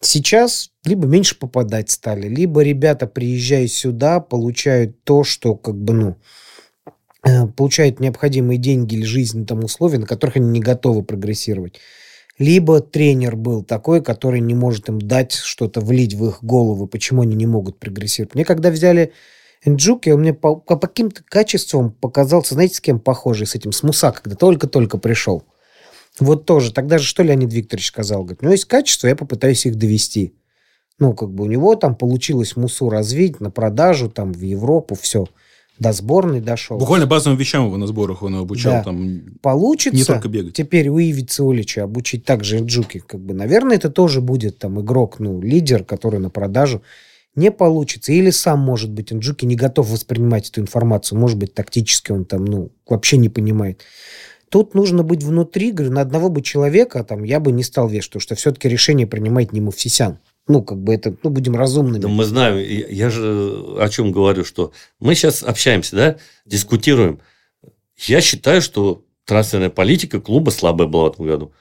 Сейчас 0.00 0.72
либо 0.84 1.06
меньше 1.06 1.38
попадать 1.38 1.90
стали, 1.90 2.28
либо 2.28 2.62
ребята, 2.62 3.06
приезжая 3.06 3.68
сюда, 3.68 4.20
получают 4.20 5.04
то, 5.04 5.22
что 5.22 5.54
как 5.54 5.76
бы, 5.76 5.94
ну, 5.94 6.16
э, 7.24 7.46
получают 7.46 8.00
необходимые 8.00 8.58
деньги 8.58 8.96
или 8.96 9.04
жизненные 9.04 9.46
там 9.46 9.62
условия, 9.62 9.98
на 9.98 10.06
которых 10.06 10.36
они 10.36 10.50
не 10.50 10.60
готовы 10.60 11.04
прогрессировать. 11.04 11.78
Либо 12.42 12.80
тренер 12.80 13.36
был 13.36 13.62
такой, 13.62 14.02
который 14.02 14.40
не 14.40 14.56
может 14.56 14.88
им 14.88 15.00
дать 15.00 15.32
что-то, 15.32 15.80
влить 15.80 16.14
в 16.14 16.26
их 16.26 16.42
головы, 16.42 16.88
почему 16.88 17.22
они 17.22 17.36
не 17.36 17.46
могут 17.46 17.78
прогрессировать. 17.78 18.34
Мне 18.34 18.44
когда 18.44 18.72
взяли 18.72 19.12
Энджуки, 19.64 20.10
он 20.10 20.22
мне 20.22 20.34
по, 20.34 20.56
по 20.56 20.76
каким-то 20.76 21.22
качествам 21.22 21.92
показался, 21.92 22.54
знаете, 22.54 22.74
с 22.74 22.80
кем 22.80 22.98
похожий, 22.98 23.46
с 23.46 23.54
этим, 23.54 23.70
с 23.70 23.84
Муса, 23.84 24.10
когда 24.10 24.34
только-только 24.34 24.98
пришел. 24.98 25.44
Вот 26.18 26.44
тоже. 26.44 26.72
Тогда 26.72 26.98
же 26.98 27.06
что 27.06 27.22
Леонид 27.22 27.52
Викторович 27.52 27.86
сказал? 27.86 28.24
Говорит, 28.24 28.42
у 28.42 28.46
него 28.46 28.54
есть 28.54 28.64
качество, 28.64 29.06
я 29.06 29.14
попытаюсь 29.14 29.64
их 29.64 29.76
довести. 29.76 30.34
Ну, 30.98 31.14
как 31.14 31.30
бы 31.30 31.44
у 31.44 31.46
него 31.46 31.76
там 31.76 31.94
получилось 31.94 32.56
Мусу 32.56 32.90
развить 32.90 33.38
на 33.38 33.52
продажу, 33.52 34.10
там, 34.10 34.32
в 34.32 34.40
Европу, 34.40 34.96
все. 35.00 35.26
До 35.82 35.92
сборной 35.92 36.40
дошел. 36.40 36.78
Буквально 36.78 37.06
базовым 37.08 37.36
вещам 37.36 37.66
его 37.66 37.76
на 37.76 37.88
сборах 37.88 38.22
он 38.22 38.36
обучал. 38.36 38.72
Да. 38.72 38.82
Там, 38.84 39.22
Получится 39.42 39.96
не 39.96 40.04
только 40.04 40.28
бегать. 40.28 40.54
теперь 40.54 40.88
у 40.88 40.98
Ивица 41.00 41.42
Улича 41.42 41.82
обучить 41.82 42.24
также 42.24 42.60
Джуки. 42.60 43.02
Как 43.04 43.20
бы, 43.20 43.34
наверное, 43.34 43.76
это 43.76 43.90
тоже 43.90 44.20
будет 44.20 44.58
там 44.58 44.80
игрок, 44.80 45.18
ну, 45.18 45.40
лидер, 45.40 45.82
который 45.84 46.20
на 46.20 46.30
продажу. 46.30 46.82
не 47.34 47.50
получится. 47.50 48.12
Или 48.12 48.30
сам, 48.30 48.60
может 48.60 48.90
быть, 48.90 49.12
Инджуки 49.12 49.44
не 49.44 49.56
готов 49.56 49.90
воспринимать 49.90 50.50
эту 50.50 50.60
информацию. 50.60 51.18
Может 51.18 51.38
быть, 51.38 51.52
тактически 51.54 52.12
он 52.12 52.26
там, 52.26 52.44
ну, 52.44 52.70
вообще 52.86 53.16
не 53.16 53.28
понимает. 53.28 53.80
Тут 54.50 54.74
нужно 54.74 55.02
быть 55.02 55.22
внутри, 55.24 55.72
говорю, 55.72 55.94
на 55.94 56.02
одного 56.02 56.28
бы 56.28 56.42
человека 56.42 57.02
там 57.04 57.24
я 57.24 57.40
бы 57.40 57.52
не 57.52 57.62
стал 57.64 57.88
вешать, 57.88 58.10
потому 58.10 58.20
что 58.20 58.34
все-таки 58.34 58.68
решение 58.68 59.06
принимает 59.06 59.52
не 59.54 59.60
Муфсисян. 59.62 60.18
Ну, 60.48 60.62
как 60.62 60.78
бы 60.78 60.94
это, 60.94 61.16
ну, 61.22 61.30
будем 61.30 61.56
разумными. 61.56 62.02
Да 62.02 62.08
мы 62.08 62.24
знаем, 62.24 62.56
я, 62.56 62.88
я 62.88 63.10
же 63.10 63.76
о 63.78 63.88
чем 63.88 64.10
говорю, 64.10 64.44
что 64.44 64.72
мы 64.98 65.14
сейчас 65.14 65.42
общаемся, 65.42 65.96
да, 65.96 66.16
дискутируем. 66.44 67.20
Я 67.96 68.20
считаю, 68.20 68.60
что 68.60 69.04
трансферная 69.24 69.70
политика 69.70 70.20
клуба 70.20 70.50
слабая 70.50 70.88
была 70.88 71.04
в 71.04 71.12
этом 71.12 71.26
году. 71.26 71.52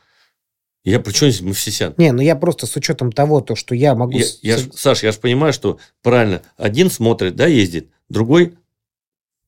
Я 0.84 1.00
причем 1.00 1.30
здесь 1.30 1.41
Муфсисян? 1.41 1.94
Не, 1.98 2.12
ну 2.12 2.22
я 2.22 2.36
просто 2.36 2.65
с 2.65 2.76
учетом 2.76 3.12
того, 3.12 3.41
то, 3.41 3.56
что 3.56 3.76
я 3.76 3.94
могу... 3.94 4.17
Я, 4.17 4.26
я, 4.41 4.58
Саш, 4.58 5.04
я 5.04 5.12
же 5.12 5.20
понимаю, 5.20 5.54
что 5.54 5.80
правильно, 6.02 6.41
один 6.58 6.89
смотрит, 6.89 7.36
да, 7.36 7.46
ездит, 7.46 7.89
другой 8.10 8.56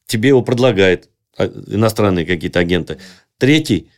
тебе 0.06 0.30
его 0.30 0.44
предлагает, 0.44 1.10
а, 1.38 1.46
иностранные 1.46 2.26
какие-то 2.28 2.60
агенты. 2.60 3.00
Третий 3.40 3.90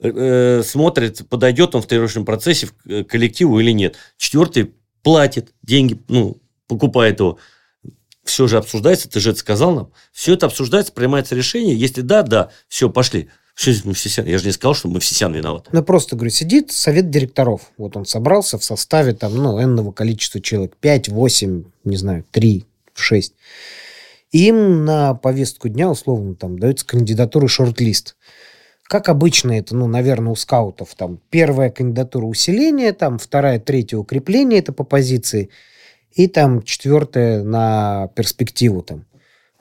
э, 0.00 0.62
смотрит, 0.64 1.28
подойдет 1.28 1.76
он 1.76 1.82
в 1.82 1.86
тренировочном 1.86 2.24
процессе 2.24 2.66
к 2.66 2.72
э, 2.86 3.04
коллективу 3.04 3.60
или 3.60 3.70
нет. 3.70 3.96
Четвертый 4.16 4.74
платит 5.02 5.52
деньги, 5.62 6.00
ну, 6.08 6.38
покупает 6.66 7.20
его. 7.20 7.38
Все 8.24 8.46
же 8.46 8.58
обсуждается, 8.58 9.08
ты 9.08 9.18
же 9.18 9.30
это 9.30 9.40
сказал 9.40 9.74
нам. 9.74 9.92
Все 10.12 10.34
это 10.34 10.46
обсуждается, 10.46 10.92
принимается 10.92 11.34
решение. 11.34 11.74
Если 11.74 12.02
да, 12.02 12.22
да, 12.22 12.50
все, 12.68 12.90
пошли. 12.90 13.28
Что 13.54 13.72
здесь 13.72 13.84
Мавсисян? 13.84 14.26
Я 14.26 14.38
же 14.38 14.46
не 14.46 14.52
сказал, 14.52 14.74
что 14.74 14.88
Мавсисян 14.88 15.34
виноват. 15.34 15.68
Ну, 15.72 15.82
просто, 15.82 16.16
говорю, 16.16 16.30
сидит 16.30 16.72
совет 16.72 17.10
директоров. 17.10 17.72
Вот 17.76 17.96
он 17.96 18.06
собрался 18.06 18.58
в 18.58 18.64
составе 18.64 19.12
там, 19.12 19.34
ну, 19.34 19.62
энного 19.62 19.92
количества 19.92 20.40
человек. 20.40 20.76
5, 20.76 21.08
8, 21.08 21.64
не 21.84 21.96
знаю, 21.96 22.24
3, 22.30 22.64
6. 22.94 23.34
Им 24.32 24.84
на 24.84 25.14
повестку 25.14 25.68
дня, 25.68 25.90
условно, 25.90 26.36
там, 26.36 26.58
дается 26.58 26.86
кандидатура 26.86 27.48
шорт-лист. 27.48 28.16
Как 28.90 29.08
обычно 29.08 29.56
это, 29.56 29.76
ну, 29.76 29.86
наверное, 29.86 30.32
у 30.32 30.34
скаутов. 30.34 30.96
Там 30.96 31.20
первая 31.30 31.70
кандидатура 31.70 32.24
усиления, 32.24 32.92
там 32.92 33.20
вторая, 33.20 33.60
третья 33.60 33.98
укрепление, 33.98 34.58
это 34.58 34.72
по 34.72 34.82
позиции. 34.82 35.50
И 36.10 36.26
там 36.26 36.62
четвертая 36.62 37.44
на 37.44 38.08
перспективу 38.16 38.82
там. 38.82 39.06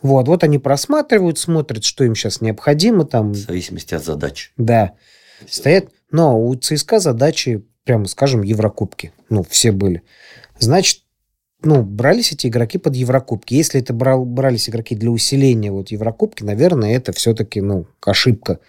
Вот, 0.02 0.28
вот 0.28 0.44
они 0.44 0.58
просматривают, 0.58 1.38
смотрят, 1.38 1.84
что 1.84 2.04
им 2.06 2.16
сейчас 2.16 2.42
необходимо. 2.42 3.06
Там. 3.06 3.34
В 3.34 3.36
зависимости 3.36 3.94
от 3.94 4.04
задач. 4.04 4.52
Да. 4.58 4.94
Стоят. 5.48 5.90
Но 6.10 6.44
у 6.44 6.56
ЦСКА 6.56 6.98
задачи, 6.98 7.64
прямо 7.84 8.08
скажем, 8.08 8.42
Еврокубки. 8.42 9.12
Ну, 9.30 9.44
все 9.44 9.72
были. 9.72 10.02
Значит, 10.58 11.04
ну, 11.62 11.84
брались 11.84 12.32
эти 12.32 12.48
игроки 12.48 12.80
под 12.80 12.96
Еврокубки. 12.96 13.54
Если 13.54 13.80
это 13.80 13.94
брал, 13.94 14.26
брались 14.26 14.72
игроки 14.72 14.96
для 14.96 15.12
усиления 15.12 15.72
вот 15.72 15.90
Еврокубки, 15.90 16.42
наверное, 16.42 16.96
это 16.96 17.12
все-таки, 17.12 17.62
ну, 17.62 17.86
ошибка. 18.02 18.60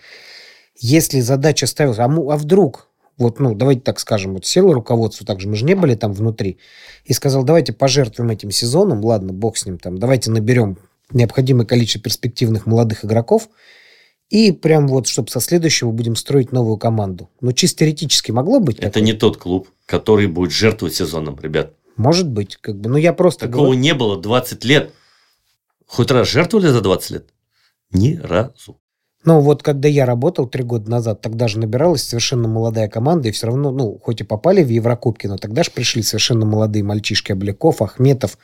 Если 0.80 1.20
задача 1.20 1.66
ставилась, 1.66 1.98
а, 1.98 2.04
а 2.06 2.36
вдруг, 2.36 2.88
вот, 3.18 3.38
ну, 3.38 3.54
давайте 3.54 3.82
так 3.82 4.00
скажем, 4.00 4.32
вот 4.32 4.46
село 4.46 4.72
руководство, 4.72 5.26
также 5.26 5.46
мы 5.46 5.54
же 5.54 5.66
не 5.66 5.74
были 5.74 5.94
там 5.94 6.12
внутри, 6.12 6.58
и 7.04 7.12
сказал, 7.12 7.44
давайте 7.44 7.74
пожертвуем 7.74 8.30
этим 8.30 8.50
сезоном, 8.50 9.04
ладно, 9.04 9.32
бог 9.32 9.58
с 9.58 9.66
ним, 9.66 9.78
там, 9.78 9.98
давайте 9.98 10.30
наберем 10.30 10.78
необходимое 11.12 11.66
количество 11.66 12.00
перспективных 12.00 12.64
молодых 12.64 13.04
игроков, 13.04 13.50
и 14.30 14.52
прям 14.52 14.88
вот, 14.88 15.06
чтобы 15.06 15.28
со 15.28 15.40
следующего 15.40 15.90
будем 15.90 16.16
строить 16.16 16.52
новую 16.52 16.78
команду. 16.78 17.28
Ну, 17.40 17.52
чисто 17.52 17.80
теоретически 17.80 18.30
могло 18.30 18.60
быть 18.60 18.78
Это 18.78 18.86
такое? 18.86 19.02
не 19.02 19.12
тот 19.12 19.36
клуб, 19.36 19.68
который 19.86 20.28
будет 20.28 20.52
жертвовать 20.52 20.94
сезоном, 20.94 21.38
ребят. 21.40 21.74
Может 21.96 22.28
быть. 22.28 22.56
Как 22.56 22.80
бы, 22.80 22.88
но 22.88 22.96
я 22.96 23.12
просто... 23.12 23.46
Такого 23.46 23.66
говорю... 23.66 23.80
не 23.80 23.92
было 23.92 24.20
20 24.20 24.64
лет. 24.64 24.94
Хоть 25.84 26.10
раз 26.12 26.28
жертвовали 26.28 26.68
за 26.68 26.80
20 26.80 27.10
лет? 27.10 27.26
Ни 27.90 28.14
разу. 28.14 28.79
Ну, 29.24 29.40
вот 29.40 29.62
когда 29.62 29.87
я 29.88 30.06
работал 30.06 30.46
три 30.46 30.62
года 30.62 30.90
назад, 30.90 31.20
тогда 31.20 31.46
же 31.46 31.59
набиралась 31.59 32.02
совершенно 32.02 32.48
молодая 32.48 32.88
команда, 32.88 33.28
и 33.28 33.33
все 33.33 33.48
равно, 33.48 33.70
ну, 33.70 33.98
хоть 34.02 34.22
и 34.22 34.24
попали 34.24 34.64
в 34.64 34.68
Еврокубки, 34.68 35.26
но 35.26 35.37
тогда 35.37 35.62
же 35.62 35.70
пришли 35.70 36.02
совершенно 36.02 36.46
молодые 36.46 36.83
мальчишки 36.83 37.33
Обляков, 37.33 37.83
Ахметов, 37.83 38.38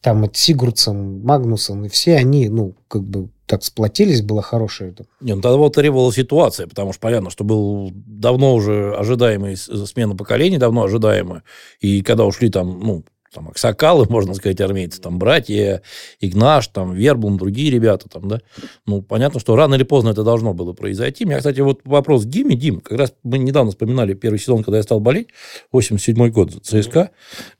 там 0.00 0.22
от 0.24 0.36
Сигурдсон, 0.36 1.20
Магнусон, 1.22 1.86
и 1.86 1.88
все 1.88 2.16
они, 2.16 2.48
ну, 2.48 2.74
как 2.86 3.02
бы 3.02 3.30
так 3.46 3.64
сплотились, 3.64 4.22
было 4.22 4.42
хорошее. 4.42 4.94
Не, 5.20 5.34
ну 5.34 5.40
тогда 5.40 5.56
вот 5.56 5.74
требовала 5.74 6.12
ситуация, 6.12 6.68
потому 6.68 6.92
что 6.92 7.00
понятно, 7.00 7.30
что 7.30 7.44
был 7.44 7.90
давно 7.94 8.54
уже 8.54 8.94
ожидаемый 8.94 9.56
смена 9.56 10.14
поколений, 10.14 10.58
давно 10.58 10.84
ожидаемая. 10.84 11.42
И 11.80 12.02
когда 12.02 12.26
ушли 12.26 12.50
там, 12.50 12.78
ну, 12.78 13.04
там, 13.32 13.48
Аксакалы, 13.48 14.06
можно 14.08 14.34
сказать, 14.34 14.60
армейцы, 14.60 15.00
там, 15.00 15.18
братья, 15.18 15.82
Игнаш, 16.20 16.68
там, 16.68 16.94
Вербун, 16.94 17.36
другие 17.36 17.70
ребята, 17.70 18.08
там, 18.08 18.28
да. 18.28 18.40
Ну, 18.86 19.02
понятно, 19.02 19.40
что 19.40 19.56
рано 19.56 19.74
или 19.74 19.82
поздно 19.82 20.10
это 20.10 20.24
должно 20.24 20.54
было 20.54 20.72
произойти. 20.72 21.24
Меня, 21.24 21.38
кстати, 21.38 21.60
вот 21.60 21.80
вопрос 21.84 22.24
Диме. 22.24 22.56
Дим, 22.56 22.80
как 22.80 22.98
раз 22.98 23.14
мы 23.22 23.38
недавно 23.38 23.70
вспоминали 23.70 24.14
первый 24.14 24.38
сезон, 24.38 24.62
когда 24.62 24.78
я 24.78 24.82
стал 24.82 25.00
болеть, 25.00 25.28
87 25.72 26.30
год 26.30 26.52
за 26.52 26.60
ЦСКА, 26.60 27.10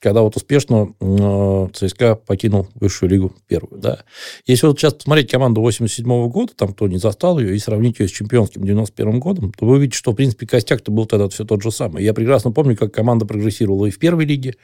когда 0.01 0.23
вот 0.23 0.37
успешно 0.37 0.95
э, 1.01 1.69
ЦСКА 1.73 2.17
покинул 2.17 2.69
высшую 2.75 3.11
лигу 3.11 3.33
первую, 3.47 3.81
да. 3.81 4.05
Если 4.47 4.67
вот 4.67 4.79
сейчас 4.79 4.95
посмотреть 4.95 5.31
команду 5.31 5.61
87 5.61 6.07
-го 6.07 6.29
года, 6.29 6.53
там, 6.55 6.73
кто 6.73 6.89
не 6.89 6.99
застал 6.99 7.39
ее, 7.39 7.55
и 7.55 7.59
сравнить 7.59 7.99
ее 7.99 8.09
с 8.09 8.11
чемпионским 8.11 8.65
91 8.65 9.21
годом, 9.21 9.53
то 9.53 9.67
вы 9.67 9.77
увидите, 9.77 9.99
что, 9.99 10.13
в 10.13 10.15
принципе, 10.15 10.47
костяк-то 10.47 10.91
был 10.91 11.07
тогда 11.07 11.29
все 11.29 11.45
тот 11.45 11.63
же 11.63 11.71
самый. 11.71 12.03
Я 12.03 12.15
прекрасно 12.15 12.53
помню, 12.53 12.77
как 12.77 12.93
команда 12.93 13.27
прогрессировала 13.27 13.87
и 13.87 13.91
в 13.91 13.99
первой 13.99 14.25
лиге, 14.25 14.55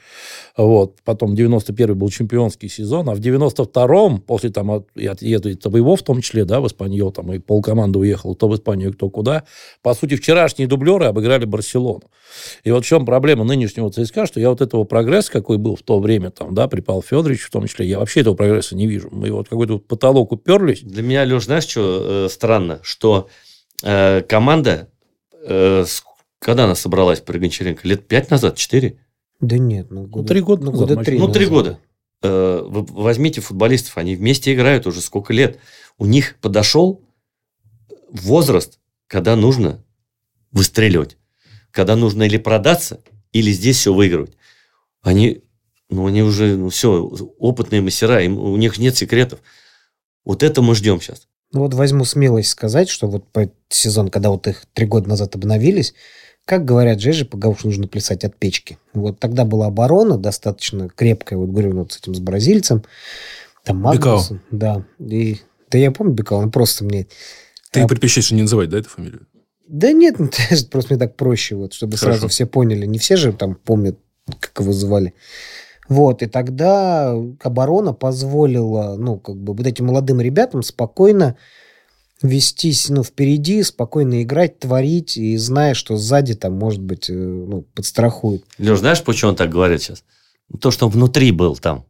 вот, 0.57 0.94
потом 1.03 1.33
91-й 1.33 1.93
был 1.93 2.09
чемпионский 2.09 2.69
сезон, 2.69 3.09
а 3.09 3.15
в 3.15 3.19
92-м, 3.19 4.21
после 4.21 4.49
там 4.49 4.71
отъезда 4.71 5.55
Табоева 5.55 5.95
в 5.95 6.03
том 6.03 6.21
числе, 6.21 6.45
да, 6.45 6.61
в 6.61 6.67
Испанию, 6.67 7.11
там 7.11 7.31
и 7.33 7.39
полкоманды 7.39 7.99
уехал, 7.99 8.35
то 8.35 8.47
в 8.47 8.55
Испанию, 8.55 8.93
кто 8.93 9.09
куда, 9.09 9.43
по 9.81 9.93
сути, 9.93 10.15
вчерашние 10.15 10.67
дублеры 10.67 11.05
обыграли 11.05 11.45
Барселону. 11.45 12.03
И 12.63 12.71
вот 12.71 12.83
в 12.83 12.87
чем 12.87 13.05
проблема 13.05 13.43
нынешнего 13.43 13.91
ЦСКА, 13.91 14.25
что 14.25 14.39
я 14.39 14.49
вот 14.49 14.61
этого 14.61 14.83
прогресса, 14.83 15.31
какой 15.31 15.57
был 15.57 15.75
в 15.75 15.83
то 15.83 15.99
время, 15.99 16.31
там, 16.31 16.53
да, 16.53 16.67
при 16.67 16.81
Павле 16.81 17.03
Федоровиче 17.07 17.45
в 17.45 17.51
том 17.51 17.67
числе, 17.67 17.87
я 17.87 17.99
вообще 17.99 18.21
этого 18.21 18.35
прогресса 18.35 18.75
не 18.75 18.87
вижу. 18.87 19.09
Мы 19.11 19.31
вот 19.31 19.49
какой-то 19.49 19.79
потолок 19.79 20.31
уперлись. 20.31 20.81
Для 20.81 21.03
меня, 21.03 21.23
Леш, 21.23 21.45
знаешь, 21.45 21.67
что 21.67 22.25
э, 22.25 22.29
странно, 22.29 22.79
что 22.83 23.29
э, 23.83 24.21
команда, 24.21 24.89
э, 25.43 25.85
когда 26.39 26.65
она 26.65 26.75
собралась 26.75 27.21
при 27.21 27.37
Гончаренко? 27.37 27.87
Лет 27.87 28.07
пять 28.07 28.29
назад, 28.29 28.55
четыре? 28.57 28.99
Да 29.39 29.57
нет, 29.57 29.91
ну, 29.91 30.03
года, 30.03 30.17
ну 30.17 30.27
три 30.27 30.41
года, 30.41 30.65
ну, 30.65 30.71
года 30.71 30.95
три. 30.97 31.19
Ну, 31.19 31.31
три 31.31 31.45
года. 31.45 31.79
Э, 32.21 32.63
вы 32.65 32.83
возьмите 32.83 33.41
футболистов, 33.41 33.97
они 33.97 34.15
вместе 34.15 34.53
играют 34.53 34.87
уже 34.87 35.01
сколько 35.01 35.33
лет. 35.33 35.59
У 35.97 36.05
них 36.05 36.37
подошел 36.41 37.01
возраст, 38.09 38.79
когда 39.07 39.35
нужно 39.35 39.83
выстреливать. 40.51 41.17
Когда 41.71 41.95
нужно 41.95 42.23
или 42.23 42.37
продаться, 42.37 43.01
или 43.31 43.51
здесь 43.51 43.77
все 43.77 43.93
выигрывать. 43.93 44.33
Они, 45.01 45.43
ну, 45.89 46.07
они 46.07 46.23
уже, 46.23 46.55
ну, 46.55 46.69
все, 46.69 47.03
опытные 47.37 47.81
мастера, 47.81 48.21
им, 48.21 48.39
у 48.39 48.55
них 48.55 48.77
нет 48.77 48.95
секретов. 48.95 49.41
Вот 50.23 50.41
это 50.41 50.61
мы 50.61 50.73
ждем 50.73 51.01
сейчас. 51.01 51.27
Ну, 51.51 51.61
вот 51.61 51.73
возьму 51.73 52.05
смелость 52.05 52.49
сказать, 52.49 52.89
что 52.89 53.07
вот 53.07 53.31
по 53.31 53.51
сезон, 53.69 54.09
когда 54.09 54.29
вот 54.29 54.47
их 54.47 54.65
три 54.73 54.85
года 54.85 55.09
назад 55.09 55.35
обновились, 55.35 55.93
как 56.45 56.63
говорят 56.63 57.01
же, 57.01 57.25
поговорку 57.25 57.67
нужно 57.67 57.87
плясать 57.87 58.23
от 58.23 58.35
печки. 58.35 58.77
Вот 58.93 59.19
тогда 59.19 59.45
была 59.45 59.67
оборона 59.67 60.17
достаточно 60.17 60.89
крепкая, 60.89 61.39
вот 61.39 61.49
говорю, 61.49 61.75
вот 61.75 61.93
с 61.93 61.97
этим, 61.97 62.13
с 62.13 62.19
бразильцем. 62.19 62.83
Там 63.63 63.81
Магнусом. 63.81 64.41
Да. 64.51 64.85
И, 64.99 65.39
да 65.71 65.79
я 65.79 65.91
помню 65.91 66.13
Бекау, 66.13 66.39
он 66.39 66.51
просто 66.51 66.83
мне... 66.83 67.07
Ты 67.71 67.81
а, 67.81 67.87
предпочитаешь 67.87 68.31
не 68.31 68.43
называть, 68.43 68.69
да, 68.69 68.77
эту 68.77 68.89
фамилию? 68.89 69.25
Да 69.67 69.91
нет, 69.91 70.19
ну, 70.19 70.29
просто 70.69 70.93
мне 70.93 70.99
так 70.99 71.15
проще, 71.15 71.55
вот, 71.55 71.73
чтобы 71.73 71.97
Хорошо. 71.97 72.19
сразу 72.19 72.27
все 72.27 72.45
поняли. 72.45 72.85
Не 72.85 72.99
все 72.99 73.15
же 73.15 73.33
там 73.33 73.55
помнят, 73.55 73.97
как 74.39 74.59
его 74.59 74.71
звали. 74.71 75.15
Вот, 75.89 76.21
и 76.21 76.27
тогда 76.27 77.15
оборона 77.41 77.93
позволила, 77.93 78.95
ну, 78.97 79.17
как 79.17 79.35
бы 79.35 79.53
вот 79.53 79.65
этим 79.65 79.85
молодым 79.85 80.21
ребятам 80.21 80.63
спокойно 80.63 81.37
вестись 82.21 82.89
ну, 82.89 83.03
впереди, 83.03 83.63
спокойно 83.63 84.23
играть, 84.23 84.59
творить, 84.59 85.17
и 85.17 85.37
зная, 85.37 85.73
что 85.73 85.97
сзади 85.97 86.35
там, 86.35 86.53
может 86.53 86.81
быть, 86.81 87.09
э, 87.09 87.13
ну, 87.13 87.65
подстрахуют. 87.73 88.43
Леш, 88.57 88.79
знаешь, 88.79 89.03
почему 89.03 89.31
он 89.31 89.35
так 89.35 89.49
говорит 89.49 89.81
сейчас? 89.81 90.03
То, 90.61 90.71
что 90.71 90.85
он 90.85 90.91
внутри 90.91 91.31
был 91.31 91.55
там. 91.55 91.85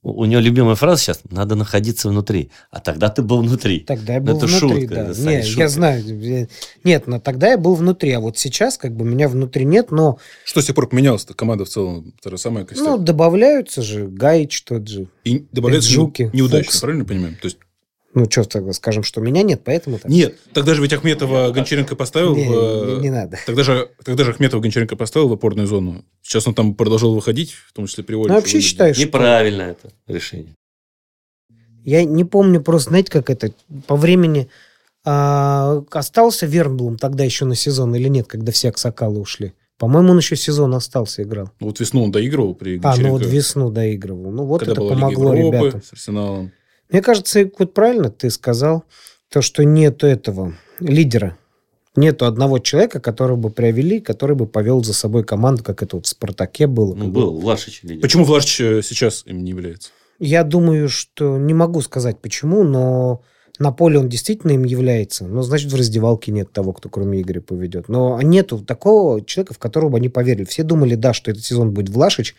У 0.00 0.24
него 0.24 0.40
любимая 0.40 0.76
фраза 0.76 1.02
сейчас 1.02 1.20
«надо 1.28 1.56
находиться 1.56 2.08
внутри». 2.08 2.50
А 2.70 2.80
тогда 2.80 3.08
ты 3.08 3.20
был 3.20 3.42
внутри. 3.42 3.80
Тогда 3.80 4.14
я 4.14 4.20
был 4.20 4.36
это 4.36 4.46
внутри, 4.46 4.80
шутка, 4.82 4.94
да. 4.94 5.30
Не, 5.30 5.42
шутка. 5.42 5.60
я 5.60 5.68
знаю. 5.68 6.48
Нет, 6.84 7.06
но 7.08 7.18
тогда 7.18 7.48
я 7.48 7.58
был 7.58 7.74
внутри, 7.74 8.12
а 8.12 8.20
вот 8.20 8.38
сейчас 8.38 8.78
как 8.78 8.94
бы 8.94 9.04
меня 9.04 9.28
внутри 9.28 9.64
нет, 9.64 9.90
но... 9.90 10.18
Что 10.44 10.62
с 10.62 10.66
тех 10.66 10.76
пор 10.76 10.88
поменялось-то? 10.88 11.34
Команда 11.34 11.64
в 11.64 11.68
целом 11.68 12.14
та 12.22 12.30
же 12.30 12.38
самая 12.38 12.66
Ну, 12.76 12.96
добавляются 12.96 13.82
же, 13.82 14.06
Гаич 14.06 14.62
тот 14.62 14.86
же. 14.86 15.08
И 15.24 15.46
добавляются 15.50 15.90
Жуки, 15.90 16.30
неудачно, 16.32 16.70
Фукс. 16.70 16.80
правильно 16.80 17.04
понимаем? 17.04 17.34
То 17.34 17.46
есть 17.46 17.58
Ну, 18.14 18.28
что 18.30 18.44
тогда 18.44 18.72
скажем, 18.72 19.02
что 19.02 19.20
меня 19.20 19.42
нет, 19.42 19.60
поэтому... 19.64 19.98
Так? 19.98 20.10
Нет, 20.10 20.36
тогда 20.54 20.74
же 20.74 20.82
ведь 20.82 20.92
Ахметова 20.92 21.50
Гончаренко 21.50 21.94
поставил... 21.94 22.34
Не, 22.34 22.48
в, 22.48 22.96
не, 22.96 23.02
не 23.02 23.10
надо. 23.10 23.38
Тогда 23.44 23.62
же, 23.62 23.90
тогда 24.02 24.24
же 24.24 24.30
Ахметова 24.30 24.60
Гончаренко 24.60 24.96
поставил 24.96 25.28
в 25.28 25.32
опорную 25.34 25.66
зону. 25.66 26.04
Сейчас 26.22 26.46
он 26.48 26.54
там 26.54 26.74
продолжал 26.74 27.14
выходить, 27.14 27.52
в 27.52 27.72
том 27.74 27.86
числе 27.86 28.04
при 28.04 28.14
Оле. 28.14 28.28
Ну, 28.28 28.34
вообще 28.34 28.60
считаю, 28.60 28.94
что... 28.94 29.04
Неправильно 29.04 29.62
это 29.62 29.90
решение. 30.06 30.54
Я 31.84 32.04
не 32.04 32.24
помню 32.24 32.62
просто, 32.62 32.90
знаете, 32.90 33.10
как 33.10 33.30
это 33.30 33.52
по 33.86 33.96
времени 33.96 34.48
а, 35.04 35.82
остался 35.90 36.46
Вернблум 36.46 36.98
тогда 36.98 37.24
еще 37.24 37.44
на 37.44 37.54
сезон 37.54 37.94
или 37.94 38.08
нет, 38.08 38.26
когда 38.26 38.52
все 38.52 38.68
Аксакалы 38.70 39.20
ушли? 39.20 39.54
По-моему, 39.78 40.10
он 40.10 40.18
еще 40.18 40.34
сезон 40.34 40.74
остался, 40.74 41.22
играл. 41.22 41.50
Ну, 41.60 41.68
Вот 41.68 41.78
весну 41.78 42.02
он 42.02 42.10
доигрывал 42.10 42.54
при 42.54 42.80
А, 42.82 42.96
ну 42.96 43.10
вот 43.10 43.20
Гончаренко, 43.20 43.28
весну 43.28 43.70
доигрывал. 43.70 44.32
Ну 44.32 44.44
вот 44.44 44.60
когда 44.60 44.72
это 44.72 44.82
Лига 44.82 44.94
помогло 44.94 45.34
Европы 45.34 45.56
ребятам. 45.56 45.82
с 45.82 45.92
Арсеналом. 45.92 46.52
Мне 46.90 47.02
кажется, 47.02 47.50
вот 47.58 47.74
правильно 47.74 48.10
ты 48.10 48.30
сказал, 48.30 48.84
то, 49.30 49.42
что 49.42 49.64
нету 49.64 50.06
этого 50.06 50.54
лидера. 50.80 51.36
Нету 51.96 52.26
одного 52.26 52.58
человека, 52.60 53.00
которого 53.00 53.36
бы 53.36 53.50
привели, 53.50 54.00
который 54.00 54.36
бы 54.36 54.46
повел 54.46 54.84
за 54.84 54.94
собой 54.94 55.24
команду, 55.24 55.64
как 55.64 55.82
это 55.82 55.96
вот 55.96 56.06
в 56.06 56.08
«Спартаке» 56.08 56.66
было. 56.66 56.94
Ну, 56.94 57.08
был 57.08 57.40
Влашич 57.40 57.82
лидер. 57.82 58.02
Почему 58.02 58.24
Влашич 58.24 58.60
э, 58.60 58.82
сейчас 58.82 59.24
им 59.26 59.42
не 59.42 59.50
является? 59.50 59.90
Я 60.20 60.44
думаю, 60.44 60.88
что 60.88 61.38
не 61.38 61.54
могу 61.54 61.80
сказать 61.80 62.20
почему, 62.20 62.62
но 62.62 63.22
на 63.58 63.72
поле 63.72 63.98
он 63.98 64.08
действительно 64.08 64.52
им 64.52 64.64
является. 64.64 65.26
Но 65.26 65.42
значит, 65.42 65.72
в 65.72 65.74
раздевалке 65.74 66.30
нет 66.30 66.52
того, 66.52 66.72
кто 66.72 66.88
кроме 66.88 67.20
Игоря 67.20 67.40
поведет. 67.40 67.88
Но 67.88 68.20
нету 68.22 68.58
такого 68.58 69.24
человека, 69.24 69.54
в 69.54 69.58
которого 69.58 69.90
бы 69.90 69.96
они 69.98 70.08
поверили. 70.08 70.44
Все 70.44 70.62
думали, 70.62 70.94
да, 70.94 71.12
что 71.12 71.30
этот 71.30 71.44
сезон 71.44 71.72
будет 71.72 71.90
Влашич. 71.90 72.36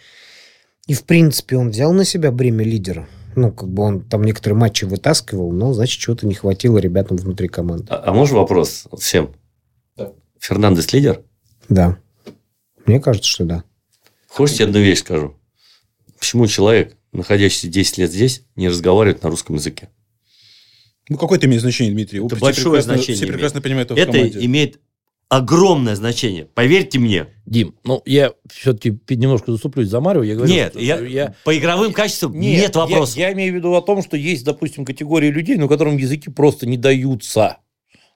И, 0.87 0.93
в 0.93 1.03
принципе, 1.03 1.57
он 1.57 1.69
взял 1.69 1.91
на 1.91 2.05
себя 2.05 2.31
бремя 2.31 2.63
лидера. 2.63 3.07
Ну, 3.35 3.51
как 3.51 3.69
бы 3.69 3.83
он 3.83 4.01
там 4.01 4.23
некоторые 4.23 4.57
матчи 4.57 4.85
вытаскивал, 4.85 5.51
но, 5.51 5.73
значит, 5.73 5.99
чего-то 5.99 6.25
не 6.27 6.33
хватило 6.33 6.77
ребятам 6.77 7.17
внутри 7.17 7.47
команды. 7.47 7.85
А, 7.89 8.09
а 8.09 8.13
можно 8.13 8.37
вопрос 8.37 8.85
всем? 8.97 9.33
Да. 9.95 10.11
Фернандес 10.39 10.91
лидер? 10.93 11.21
Да. 11.69 11.97
Мне 12.85 12.99
кажется, 12.99 13.29
что 13.29 13.45
да. 13.45 13.63
Хочешь, 14.27 14.57
я 14.59 14.65
одну 14.65 14.79
вещь 14.79 14.99
скажу? 14.99 15.35
Почему 16.19 16.47
человек, 16.47 16.97
находящийся 17.11 17.67
10 17.67 17.97
лет 17.99 18.11
здесь, 18.11 18.43
не 18.55 18.67
разговаривает 18.67 19.23
на 19.23 19.29
русском 19.29 19.55
языке? 19.55 19.89
Ну, 21.07 21.17
какое 21.17 21.37
это 21.37 21.47
имеет 21.47 21.61
значение, 21.61 21.93
Дмитрий? 21.93 22.19
Это 22.23 22.35
Все 22.35 22.45
большое 22.45 22.65
прекрасно- 22.81 22.93
значение 22.93 23.15
Все 23.15 23.23
имеет. 23.25 23.33
прекрасно 23.33 23.61
понимают 23.61 23.91
это 23.91 24.01
в 24.03 24.05
команде. 24.11 24.45
имеет 24.45 24.79
огромное 25.29 25.95
значение. 25.95 26.45
Поверьте 26.45 26.99
мне. 26.99 27.27
Дим, 27.45 27.75
ну, 27.83 28.01
я 28.05 28.33
все-таки 28.51 28.99
немножко 29.09 29.51
заступлюсь 29.51 29.87
за 29.87 30.01
Марио. 30.01 30.23
Я 30.23 30.35
говорю, 30.35 30.51
Нет, 30.51 30.71
что 30.73 30.79
я, 31.05 31.35
по 31.45 31.57
игровым 31.57 31.93
качествам 31.93 32.37
нет, 32.37 32.75
я- 32.75 32.81
вопросов. 32.81 33.15
Я, 33.15 33.31
имею 33.33 33.53
в 33.53 33.55
виду 33.55 33.73
о 33.73 33.81
том, 33.81 34.03
что 34.03 34.17
есть, 34.17 34.43
допустим, 34.43 34.85
категории 34.85 35.29
людей, 35.29 35.55
ну, 35.55 35.69
которым 35.69 35.97
языки 35.97 36.29
просто 36.29 36.67
не 36.67 36.77
даются. 36.77 37.57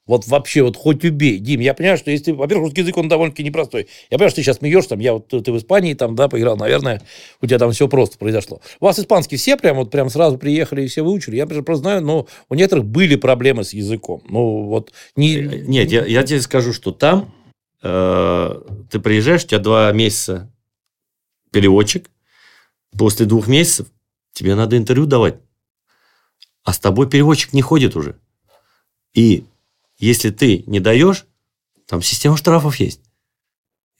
Вот 0.06 0.28
вообще, 0.28 0.64
вот 0.64 0.76
хоть 0.76 1.06
убей. 1.06 1.40
Дим, 1.40 1.62
я 1.62 1.74
понимаю, 1.74 1.98
что 1.98 2.12
если, 2.12 2.32
во-первых, 2.32 2.66
русский 2.66 2.82
язык, 2.82 2.98
он 2.98 3.08
довольно-таки 3.08 3.44
непростой. 3.44 3.88
Я 4.10 4.18
понимаю, 4.18 4.32
что 4.32 4.38
ты 4.38 4.44
сейчас 4.44 4.58
смеешься, 4.58 4.90
там, 4.90 5.00
я 5.00 5.14
вот, 5.14 5.30
ты 5.30 5.52
в 5.52 5.58
Испании, 5.58 5.94
там, 5.94 6.16
да, 6.16 6.28
поиграл, 6.28 6.58
наверное, 6.58 7.02
у 7.42 7.48
тебя 7.48 7.58
там 7.58 7.72
все 7.72 7.88
просто 7.88 8.18
произошло. 8.18 8.60
У 8.82 8.86
вас 8.86 9.00
испанский 9.00 9.38
все 9.38 9.56
прям 9.56 9.78
вот 9.78 9.92
прям 9.92 10.10
сразу 10.10 10.38
приехали 10.38 10.84
и 10.84 10.88
все 10.88 11.04
выучили. 11.04 11.38
Я 11.38 11.48
просто 11.48 11.76
знаю, 11.76 12.02
но 12.02 12.28
у 12.50 12.56
некоторых 12.56 12.86
были 12.86 13.16
проблемы 13.16 13.64
с 13.64 13.74
языком. 13.74 14.22
Ну, 14.28 14.64
вот 14.64 14.92
не... 15.16 15.36
Нет, 15.38 15.90
я, 15.90 16.06
я 16.06 16.24
тебе 16.24 16.42
скажу, 16.42 16.74
что 16.74 16.92
там 16.92 17.34
э, 17.82 18.62
ты 18.92 19.00
приезжаешь, 19.00 19.46
у 19.46 19.48
тебя 19.48 19.60
два 19.60 19.92
месяца 19.94 20.52
переводчик, 21.52 22.10
после 22.98 23.26
двух 23.26 23.48
месяцев 23.48 23.88
тебе 24.34 24.56
надо 24.56 24.76
интервью 24.76 25.06
давать, 25.06 25.36
а 26.66 26.74
с 26.74 26.80
тобой 26.80 27.10
переводчик 27.10 27.54
не 27.54 27.62
ходит 27.62 27.96
уже. 27.96 28.18
И 29.14 29.46
если 29.98 30.30
ты 30.30 30.64
не 30.68 30.80
даешь, 30.80 31.26
там 31.88 32.02
система 32.02 32.38
штрафов 32.38 32.78
есть. 32.78 33.02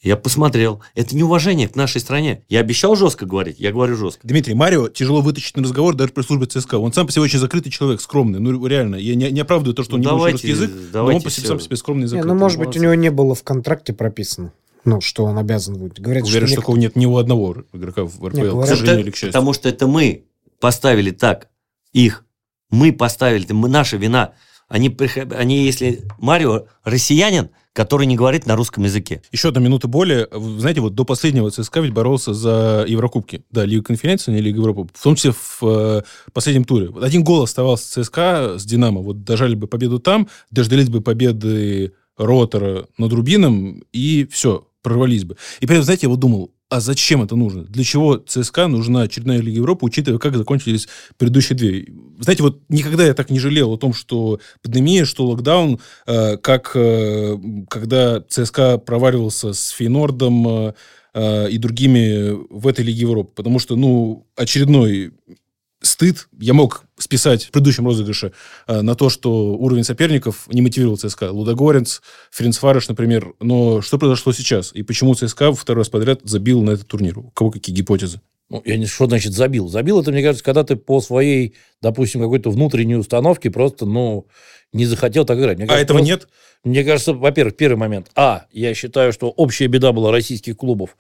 Я 0.02 0.18
посмотрел. 0.18 0.82
Это 0.96 1.16
неуважение 1.16 1.70
к 1.70 1.76
нашей 1.78 2.02
стране. 2.02 2.44
Я 2.50 2.60
обещал 2.60 2.98
жестко 2.98 3.26
говорить, 3.26 3.58
я 3.60 3.72
говорю 3.72 3.96
жестко. 3.96 4.28
Дмитрий, 4.28 4.54
Марио 4.54 4.90
тяжело 4.90 5.22
вытащить 5.22 5.56
на 5.56 5.64
разговор 5.64 5.96
даже 5.96 6.12
при 6.12 6.24
службе 6.24 6.46
ЦСКА. 6.46 6.78
Он 6.78 6.92
сам 6.92 7.06
по 7.08 7.14
себе 7.14 7.22
очень 7.22 7.40
закрытый 7.40 7.72
человек, 7.72 8.02
скромный. 8.02 8.40
Ну, 8.42 8.66
реально, 8.68 8.98
я 8.98 9.16
не, 9.16 9.32
не 9.32 9.40
оправдываю 9.40 9.74
то, 9.74 9.84
что 9.84 9.96
он 9.96 10.02
не 10.02 10.06
Давайте, 10.08 10.46
выучил 10.46 10.50
русский 10.50 10.74
язык, 10.74 10.86
но 10.88 10.92
давайте 10.92 11.18
он 11.20 11.24
по 11.24 11.30
себе, 11.30 11.48
сам 11.48 11.58
по 11.58 11.64
себе 11.64 11.76
скромный 11.78 12.02
и 12.02 12.04
Не, 12.04 12.10
закрытый. 12.10 12.34
ну, 12.34 12.38
может 12.38 12.60
быть, 12.60 12.76
у 12.76 12.80
него 12.82 12.94
не 12.96 13.12
было 13.12 13.34
в 13.34 13.44
контракте 13.44 13.94
прописано, 13.94 14.52
ну, 14.84 15.00
что 15.00 15.24
он 15.24 15.38
обязан 15.38 15.78
будет. 15.78 16.02
Говорят, 16.02 16.24
Уверен, 16.26 16.48
что 16.48 16.54
что 16.56 16.62
такого 16.62 16.76
нет 16.76 16.98
ни 16.98 17.06
у 17.06 17.16
одного 17.16 17.64
игрока 17.72 18.04
в 18.04 18.16
РПЛ, 18.28 18.40
к 18.40 18.44
говорят, 18.44 18.68
сожалению 18.68 18.96
Это- 19.00 19.04
или 19.06 19.12
к 19.12 19.16
счастью. 19.16 19.30
Потому 19.30 19.54
что 19.54 19.70
это 19.70 19.88
мы 19.88 20.26
поставили 20.60 21.12
так 21.12 21.48
их. 21.94 22.26
Мы 22.70 22.92
поставили, 22.92 23.46
это 23.46 23.54
мы, 23.54 23.70
наша 23.70 23.96
вина. 23.96 24.34
Они, 24.68 24.96
они, 25.32 25.66
если 25.66 26.04
Марио 26.20 26.66
россиянин, 26.84 27.50
который 27.74 28.06
не 28.06 28.16
говорит 28.16 28.46
на 28.46 28.56
русском 28.56 28.84
языке. 28.84 29.22
Еще 29.32 29.50
одна 29.50 29.60
минута 29.60 29.88
более. 29.88 30.28
Знаете, 30.32 30.82
вот 30.82 30.94
до 30.94 31.06
последнего 31.06 31.50
ЦСКА 31.50 31.82
ведь 31.82 31.94
боролся 31.94 32.34
за 32.34 32.86
Еврокубки. 32.88 33.44
Да, 33.50 33.66
Лига 33.66 33.84
конференции, 33.84 34.32
не 34.32 34.42
Лига 34.42 34.60
Европы. 34.60 34.88
В 34.94 35.04
том 35.04 35.16
числе 35.16 35.32
в 35.32 35.60
э, 35.64 36.02
последнем 36.34 36.66
туре. 36.66 36.90
Вот 36.90 37.04
один 37.04 37.24
гол 37.24 37.44
оставался 37.44 38.04
ЦСКА 38.04 38.58
с 38.60 38.66
Динамо. 38.66 39.02
Вот 39.02 39.24
дожали 39.24 39.56
бы 39.56 39.68
победу 39.68 40.00
там, 40.00 40.28
дождались 40.52 40.90
бы 40.90 41.02
победы 41.02 41.94
Ротора 42.16 42.88
над 42.98 43.12
Рубином, 43.12 43.84
и 43.92 44.28
все, 44.32 44.68
прорвались 44.84 45.24
бы. 45.24 45.36
И 45.60 45.66
этом, 45.66 45.82
знаете, 45.82 46.06
я 46.06 46.10
вот 46.10 46.20
думал, 46.20 46.52
а 46.74 46.80
зачем 46.80 47.22
это 47.22 47.36
нужно? 47.36 47.66
Для 47.66 47.84
чего 47.84 48.18
ЦСКА 48.18 48.68
нужна 48.68 49.04
очередная 49.04 49.38
Лига 49.38 49.58
Европы, 49.58 49.86
учитывая, 49.86 50.18
как 50.18 50.36
закончились 50.36 50.88
предыдущие 51.18 51.56
две? 51.56 51.86
Знаете, 52.20 52.42
вот 52.42 52.64
никогда 52.68 53.06
я 53.06 53.14
так 53.14 53.30
не 53.30 53.38
жалел 53.38 53.72
о 53.72 53.78
том, 53.78 53.94
что 53.94 54.40
пандемия, 54.64 55.06
что 55.06 55.28
локдаун, 55.28 55.80
э, 56.08 56.38
как 56.38 56.72
э, 56.74 57.38
когда 57.70 58.22
ЦСКА 58.22 58.80
проваливался 58.80 59.54
с 59.54 59.70
Фейнордом 59.70 60.48
э, 60.48 60.74
э, 61.14 61.50
и 61.52 61.60
другими 61.60 62.32
в 62.50 62.68
этой 62.68 62.84
Лиге 62.84 63.02
Европы. 63.02 63.34
Потому 63.36 63.60
что, 63.60 63.76
ну, 63.76 64.26
очередной 64.36 65.14
стыд 65.84 66.28
я 66.40 66.54
мог 66.54 66.84
списать 66.98 67.46
в 67.46 67.52
предыдущем 67.52 67.86
розыгрыше 67.86 68.34
э, 68.68 68.82
на 68.82 68.96
то, 68.96 69.10
что 69.10 69.54
уровень 69.54 69.84
соперников 69.84 70.48
не 70.48 70.62
мотивировал 70.62 70.98
ЦСКА. 70.98 71.32
Лудогорец, 71.32 72.02
Ференцварыш, 72.32 72.88
например. 72.88 73.34
Но 73.40 73.82
что 73.82 73.98
произошло 73.98 74.34
сейчас? 74.34 74.72
И 74.74 74.84
почему 74.84 75.14
ЦСКА 75.16 75.54
второй 75.54 75.82
раз 75.82 75.90
подряд 75.90 76.22
забил 76.24 76.62
на 76.62 76.72
этот 76.72 76.88
турнир? 76.88 77.20
У 77.20 77.30
кого 77.32 77.52
какие 77.52 77.76
гипотезы? 77.76 78.22
Ну, 78.50 78.62
я 78.66 78.78
не 78.78 78.86
что 78.86 79.08
значит 79.08 79.34
забил. 79.34 79.68
Забил 79.68 80.02
это, 80.02 80.12
мне 80.12 80.22
кажется, 80.22 80.44
когда 80.44 80.64
ты 80.64 80.76
по 80.76 81.02
своей, 81.02 81.56
допустим, 81.82 82.22
какой-то 82.22 82.50
внутренней 82.52 82.96
установке 82.96 83.50
просто, 83.50 83.86
ну, 83.86 84.28
не 84.74 84.86
захотел 84.86 85.24
так 85.26 85.40
играть. 85.40 85.58
Мне 85.58 85.66
А 85.66 85.70
кажется, 85.70 85.84
этого 85.86 85.98
просто- 86.00 86.14
нет? 86.14 86.28
Мне 86.64 86.84
кажется, 86.86 87.14
во-первых, 87.14 87.58
первый 87.58 87.76
момент. 87.78 88.10
А, 88.16 88.46
я 88.52 88.74
считаю, 88.74 89.12
что 89.12 89.30
общая 89.30 89.68
беда 89.68 89.92
была 89.92 90.12
российских 90.12 90.56
клубов. 90.58 90.96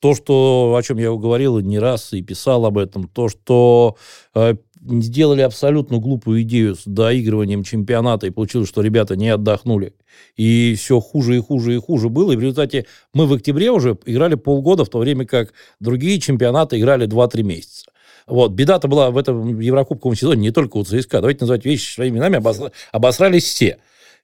То, 0.00 0.14
что, 0.14 0.74
о 0.78 0.82
чем 0.82 0.98
я 0.98 1.10
говорил 1.10 1.58
не 1.58 1.78
раз 1.80 2.12
и 2.12 2.22
писал 2.22 2.64
об 2.66 2.78
этом, 2.78 3.08
то, 3.08 3.28
что 3.28 3.96
э, 4.34 4.54
сделали 4.80 5.42
абсолютно 5.42 5.98
глупую 5.98 6.42
идею 6.42 6.74
с 6.74 6.82
доигрыванием 6.84 7.62
чемпионата, 7.62 8.26
и 8.26 8.30
получилось, 8.30 8.68
что 8.68 8.82
ребята 8.82 9.16
не 9.16 9.28
отдохнули. 9.28 9.94
И 10.36 10.74
все 10.76 11.00
хуже 11.00 11.36
и 11.36 11.40
хуже 11.40 11.74
и 11.74 11.78
хуже 11.78 12.08
было. 12.08 12.32
И 12.32 12.36
в 12.36 12.40
результате 12.40 12.86
мы 13.12 13.26
в 13.26 13.32
октябре 13.32 13.70
уже 13.70 13.96
играли 14.06 14.34
полгода, 14.34 14.84
в 14.84 14.88
то 14.88 14.98
время 14.98 15.26
как 15.26 15.52
другие 15.80 16.20
чемпионаты 16.20 16.78
играли 16.78 17.06
2-3 17.06 17.42
месяца. 17.42 17.86
Вот. 18.26 18.52
Беда-то 18.52 18.88
была 18.88 19.10
в 19.10 19.16
этом 19.16 19.58
Еврокубковом 19.58 20.14
сезоне 20.14 20.42
не 20.42 20.50
только 20.50 20.76
у 20.76 20.84
ЦСКА. 20.84 21.20
Давайте 21.20 21.40
называть 21.40 21.64
вещи 21.64 21.94
своими 21.94 22.16
именами. 22.16 22.36
Обосра- 22.36 22.72
Обосрались 22.92 23.44
все. 23.44 23.78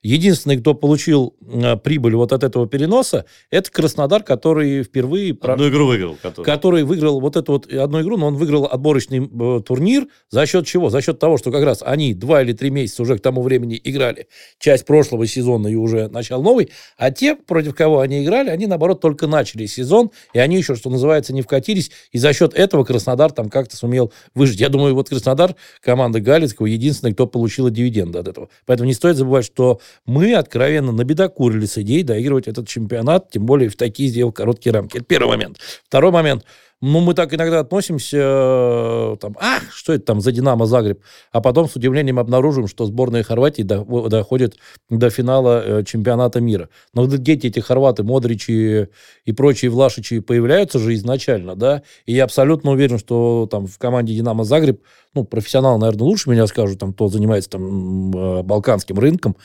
Единственный, 0.05 0.57
кто 0.57 0.75
получил 0.75 1.35
э, 1.41 1.77
прибыль 1.77 2.13
вот 2.13 2.31
от 2.31 2.43
этого 2.43 2.67
переноса, 2.67 3.25
это 3.49 3.71
Краснодар, 3.71 4.21
который 4.21 4.83
впервые... 4.83 5.35
Одну 5.41 5.67
игру 5.67 5.87
выиграл. 5.87 6.15
Который. 6.21 6.45
который 6.45 6.83
выиграл 6.83 7.19
вот 7.19 7.35
эту 7.35 7.53
вот 7.53 7.73
одну 7.73 8.03
игру, 8.03 8.15
но 8.15 8.27
он 8.27 8.35
выиграл 8.35 8.65
отборочный 8.65 9.27
э, 9.27 9.61
турнир 9.65 10.05
за 10.29 10.45
счет 10.45 10.67
чего? 10.67 10.91
За 10.91 11.01
счет 11.01 11.17
того, 11.17 11.39
что 11.39 11.51
как 11.51 11.63
раз 11.63 11.81
они 11.83 12.13
два 12.13 12.43
или 12.43 12.53
три 12.53 12.69
месяца 12.69 13.01
уже 13.01 13.17
к 13.17 13.21
тому 13.21 13.41
времени 13.41 13.81
играли 13.83 14.27
часть 14.59 14.85
прошлого 14.85 15.25
сезона 15.25 15.69
и 15.69 15.75
уже 15.75 16.07
начал 16.07 16.43
новый, 16.43 16.69
а 16.97 17.09
те, 17.09 17.35
против 17.35 17.73
кого 17.73 18.01
они 18.01 18.23
играли, 18.23 18.49
они, 18.51 18.67
наоборот, 18.67 19.01
только 19.01 19.25
начали 19.25 19.65
сезон, 19.65 20.11
и 20.33 20.37
они 20.37 20.57
еще, 20.57 20.75
что 20.75 20.91
называется, 20.91 21.33
не 21.33 21.41
вкатились, 21.41 21.89
и 22.11 22.19
за 22.19 22.31
счет 22.31 22.53
этого 22.53 22.83
Краснодар 22.83 23.31
там 23.31 23.49
как-то 23.49 23.75
сумел 23.75 24.13
выжить. 24.35 24.59
Я 24.59 24.69
думаю, 24.69 24.93
вот 24.93 25.09
Краснодар, 25.09 25.55
команда 25.81 26.19
Галицкого, 26.19 26.67
единственный, 26.67 27.13
кто 27.13 27.25
получила 27.25 27.71
дивиденды 27.71 28.19
от 28.19 28.27
этого. 28.27 28.49
Поэтому 28.67 28.85
не 28.85 28.93
стоит 28.93 29.15
забывать, 29.15 29.45
что 29.45 29.79
мы 30.05 30.35
откровенно 30.35 30.91
набедокурили 30.91 31.65
с 31.65 31.77
идеей 31.79 32.03
доигрывать 32.03 32.47
этот 32.47 32.67
чемпионат, 32.67 33.31
тем 33.31 33.45
более 33.45 33.69
в 33.69 33.75
такие 33.75 34.09
сделал 34.09 34.31
короткие 34.31 34.73
рамки. 34.73 34.97
Это 34.97 35.05
первый 35.05 35.29
момент. 35.29 35.59
Второй 35.85 36.11
момент. 36.11 36.43
Ну, 36.85 36.99
мы 36.99 37.15
так 37.15 37.33
иногда 37.33 37.61
относимся, 37.61 38.17
э, 38.19 39.15
там, 39.19 39.35
а, 39.41 39.59
что 39.71 39.93
это 39.93 40.05
там 40.05 40.21
за 40.21 40.31
Динамо 40.31 40.67
Загреб? 40.67 41.01
А 41.31 41.41
потом 41.41 41.67
с 41.67 41.75
удивлением 41.75 42.19
обнаружим, 42.19 42.67
что 42.67 42.85
сборная 42.85 43.23
Хорватии 43.23 43.63
доходит 43.63 44.57
до 44.89 45.09
финала 45.09 45.63
э, 45.65 45.83
чемпионата 45.83 46.39
мира. 46.41 46.69
Но 46.93 47.07
дети 47.07 47.47
эти 47.47 47.59
хорваты, 47.59 48.03
Модричи 48.03 48.87
и 49.25 49.31
прочие 49.31 49.71
Влашичи 49.71 50.19
появляются 50.19 50.77
же 50.77 50.93
изначально, 50.93 51.55
да, 51.55 51.81
и 52.05 52.13
я 52.13 52.23
абсолютно 52.23 52.71
уверен, 52.71 52.99
что 52.99 53.47
там 53.49 53.65
в 53.65 53.79
команде 53.79 54.13
Динамо 54.13 54.43
Загреб, 54.43 54.81
ну, 55.15 55.23
профессионал, 55.23 55.79
наверное, 55.79 56.05
лучше 56.05 56.29
меня 56.29 56.45
скажут, 56.45 56.79
там, 56.79 56.93
кто 56.93 57.07
занимается 57.07 57.49
там 57.49 58.11
э, 58.15 58.43
балканским 58.43 58.99
рынком, 58.99 59.37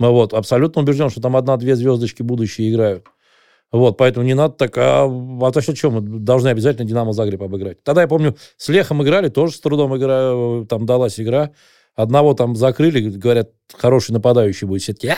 вот, 0.00 0.34
абсолютно 0.34 0.82
убежден, 0.82 1.10
что 1.10 1.20
там 1.20 1.36
одна-две 1.36 1.76
звездочки 1.76 2.22
будущие 2.22 2.72
играют. 2.72 3.06
Вот, 3.70 3.98
поэтому 3.98 4.24
не 4.24 4.34
надо 4.34 4.54
так, 4.54 4.76
а, 4.78 5.04
а 5.04 5.52
то 5.52 5.60
что, 5.60 5.76
что 5.76 5.90
мы 5.90 6.00
должны 6.00 6.48
обязательно 6.48 6.88
Динамо 6.88 7.12
Загреб 7.12 7.42
обыграть. 7.42 7.82
Тогда 7.82 8.02
я 8.02 8.08
помню, 8.08 8.36
с 8.56 8.68
Лехом 8.68 9.02
играли, 9.02 9.28
тоже 9.28 9.54
с 9.54 9.60
трудом 9.60 9.96
игра, 9.96 10.64
там 10.66 10.86
далась 10.86 11.20
игра. 11.20 11.50
Одного 11.94 12.32
там 12.32 12.54
закрыли, 12.54 13.10
говорят, 13.10 13.50
хороший 13.74 14.12
нападающий 14.12 14.68
будет. 14.68 14.82
Все-таки, 14.82 15.08
а, 15.08 15.16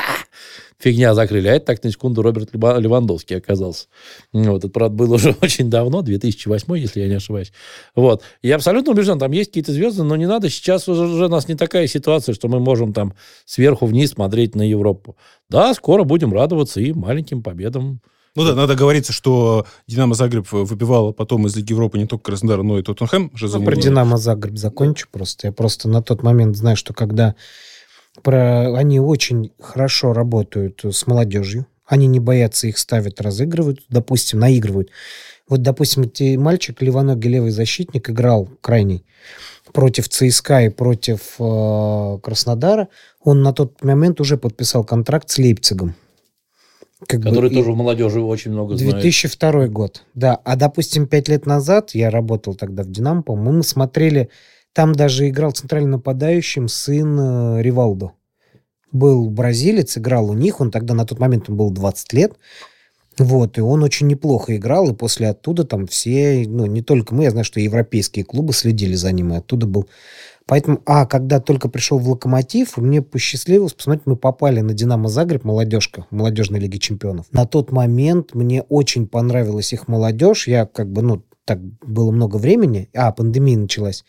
фигня 0.78 1.14
закрыли. 1.14 1.46
А 1.46 1.52
это 1.52 1.66
так 1.66 1.84
на 1.84 1.92
секунду 1.92 2.22
Роберт 2.22 2.54
Левандовский 2.54 3.36
оказался. 3.36 3.86
Вот, 4.32 4.64
это, 4.64 4.68
правда, 4.70 4.96
было 4.96 5.16
уже 5.16 5.36
очень 5.42 5.68
давно, 5.68 6.00
2008, 6.00 6.78
если 6.78 7.00
я 7.00 7.08
не 7.08 7.16
ошибаюсь. 7.16 7.52
Вот. 7.94 8.22
Я 8.42 8.56
абсолютно 8.56 8.92
убежден, 8.92 9.18
там 9.18 9.30
есть 9.30 9.50
какие-то 9.50 9.72
звезды, 9.72 10.04
но 10.04 10.16
не 10.16 10.26
надо, 10.26 10.48
сейчас 10.48 10.88
уже, 10.88 11.04
уже 11.04 11.26
у 11.26 11.28
нас 11.28 11.48
не 11.48 11.54
такая 11.54 11.86
ситуация, 11.86 12.34
что 12.34 12.48
мы 12.48 12.60
можем 12.60 12.94
там 12.94 13.14
сверху 13.44 13.84
вниз 13.84 14.12
смотреть 14.12 14.54
на 14.56 14.68
Европу. 14.68 15.18
Да, 15.50 15.74
скоро 15.74 16.04
будем 16.04 16.32
радоваться 16.32 16.80
и 16.80 16.94
маленьким 16.94 17.42
победам 17.42 18.00
ну 18.36 18.44
да, 18.44 18.54
надо 18.54 18.74
говориться, 18.74 19.12
что 19.12 19.66
Динамо 19.86 20.14
Загреб 20.14 20.50
выбивал 20.50 21.12
потом 21.12 21.46
из 21.46 21.56
Лиги 21.56 21.72
Европы 21.72 21.98
не 21.98 22.06
только 22.06 22.24
Краснодар, 22.24 22.62
но 22.62 22.78
и 22.78 22.82
Тоттенхэм. 22.82 23.32
Ну, 23.40 23.64
про 23.64 23.76
Динамо 23.76 24.16
Загреб 24.16 24.56
закончу 24.56 25.08
просто. 25.10 25.48
Я 25.48 25.52
просто 25.52 25.88
на 25.88 26.02
тот 26.02 26.22
момент 26.22 26.56
знаю, 26.56 26.76
что 26.76 26.94
когда 26.94 27.34
про... 28.22 28.76
они 28.76 29.00
очень 29.00 29.52
хорошо 29.60 30.12
работают 30.12 30.84
с 30.84 31.06
молодежью, 31.06 31.66
они 31.86 32.06
не 32.06 32.20
боятся 32.20 32.68
их 32.68 32.78
ставить, 32.78 33.20
разыгрывают, 33.20 33.80
допустим, 33.88 34.38
наигрывают. 34.38 34.90
Вот, 35.48 35.62
допустим, 35.62 36.04
эти 36.04 36.36
мальчик, 36.36 36.80
левоногий 36.80 37.28
левый 37.28 37.50
защитник, 37.50 38.08
играл 38.08 38.48
крайний 38.60 39.04
против 39.72 40.08
ЦСКА 40.08 40.62
и 40.62 40.68
против 40.68 41.20
э, 41.40 42.18
Краснодара. 42.22 42.88
Он 43.22 43.42
на 43.42 43.52
тот 43.52 43.82
момент 43.82 44.20
уже 44.20 44.36
подписал 44.36 44.84
контракт 44.84 45.28
с 45.30 45.38
Лейпцигом. 45.38 45.96
Как 47.06 47.22
Который 47.22 47.48
бы, 47.48 47.56
тоже 47.56 47.72
в 47.72 47.76
молодежи 47.76 48.20
очень 48.20 48.50
много 48.50 48.76
2002 48.76 49.50
знает. 49.50 49.72
год, 49.72 50.04
да. 50.14 50.38
А, 50.44 50.56
допустим, 50.56 51.06
пять 51.06 51.28
лет 51.28 51.46
назад, 51.46 51.92
я 51.94 52.10
работал 52.10 52.54
тогда 52.54 52.82
в 52.82 52.90
«Динамо», 52.90 53.22
по-моему, 53.22 53.58
мы 53.58 53.62
смотрели, 53.62 54.28
там 54.74 54.94
даже 54.94 55.28
играл 55.28 55.52
центральным 55.52 55.92
нападающим 55.92 56.68
сын 56.68 57.18
э, 57.18 57.62
Ривалдо. 57.62 58.12
Был 58.92 59.30
бразилец, 59.30 59.96
играл 59.96 60.30
у 60.30 60.34
них, 60.34 60.60
он 60.60 60.70
тогда 60.70 60.94
на 60.94 61.06
тот 61.06 61.18
момент 61.18 61.48
ему 61.48 61.56
было 61.56 61.72
20 61.72 62.12
лет. 62.12 62.34
Вот, 63.18 63.58
и 63.58 63.60
он 63.60 63.82
очень 63.82 64.06
неплохо 64.06 64.56
играл, 64.56 64.90
и 64.90 64.94
после 64.94 65.28
оттуда 65.28 65.64
там 65.64 65.86
все, 65.86 66.44
ну, 66.46 66.66
не 66.66 66.80
только 66.80 67.14
мы, 67.14 67.24
я 67.24 67.30
знаю, 67.30 67.44
что 67.44 67.60
европейские 67.60 68.24
клубы 68.24 68.52
следили 68.52 68.94
за 68.94 69.12
ним, 69.12 69.32
и 69.32 69.36
оттуда 69.36 69.66
был 69.66 69.88
Поэтому, 70.50 70.82
а, 70.84 71.06
когда 71.06 71.38
только 71.38 71.68
пришел 71.68 72.00
в 72.00 72.10
«Локомотив», 72.10 72.76
мне 72.76 73.02
посчастливилось 73.02 73.72
посмотреть, 73.72 74.06
мы 74.06 74.16
попали 74.16 74.58
на 74.62 74.74
«Динамо 74.74 75.08
Загреб», 75.08 75.44
молодежка, 75.44 76.06
молодежной 76.10 76.58
лиги 76.58 76.78
чемпионов. 76.78 77.26
На 77.30 77.46
тот 77.46 77.70
момент 77.70 78.34
мне 78.34 78.62
очень 78.62 79.06
понравилась 79.06 79.72
их 79.72 79.86
молодежь. 79.86 80.48
Я 80.48 80.66
как 80.66 80.90
бы, 80.90 81.02
ну, 81.02 81.22
так 81.44 81.62
было 81.62 82.10
много 82.10 82.34
времени, 82.34 82.88
а, 82.96 83.12
пандемия 83.12 83.56
началась. 83.56 84.04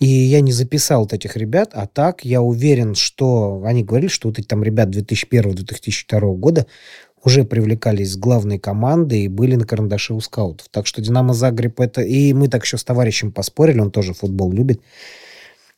И 0.00 0.08
я 0.08 0.40
не 0.40 0.50
записал 0.50 1.02
вот 1.02 1.12
этих 1.12 1.36
ребят, 1.36 1.70
а 1.72 1.86
так 1.86 2.24
я 2.24 2.42
уверен, 2.42 2.96
что 2.96 3.62
они 3.64 3.84
говорили, 3.84 4.08
что 4.08 4.26
вот 4.26 4.40
эти 4.40 4.46
там 4.48 4.64
ребят 4.64 4.88
2001-2002 4.88 6.34
года 6.34 6.66
уже 7.22 7.44
привлекались 7.44 8.14
с 8.14 8.16
главной 8.16 8.58
команды 8.58 9.22
и 9.22 9.28
были 9.28 9.54
на 9.54 9.66
карандаше 9.68 10.14
у 10.14 10.20
скаутов. 10.20 10.66
Так 10.72 10.88
что 10.88 11.00
«Динамо 11.00 11.32
Загреб» 11.32 11.78
это... 11.78 12.02
И 12.02 12.32
мы 12.32 12.48
так 12.48 12.64
еще 12.64 12.76
с 12.76 12.82
товарищем 12.82 13.30
поспорили, 13.30 13.78
он 13.78 13.92
тоже 13.92 14.14
футбол 14.14 14.50
любит. 14.50 14.80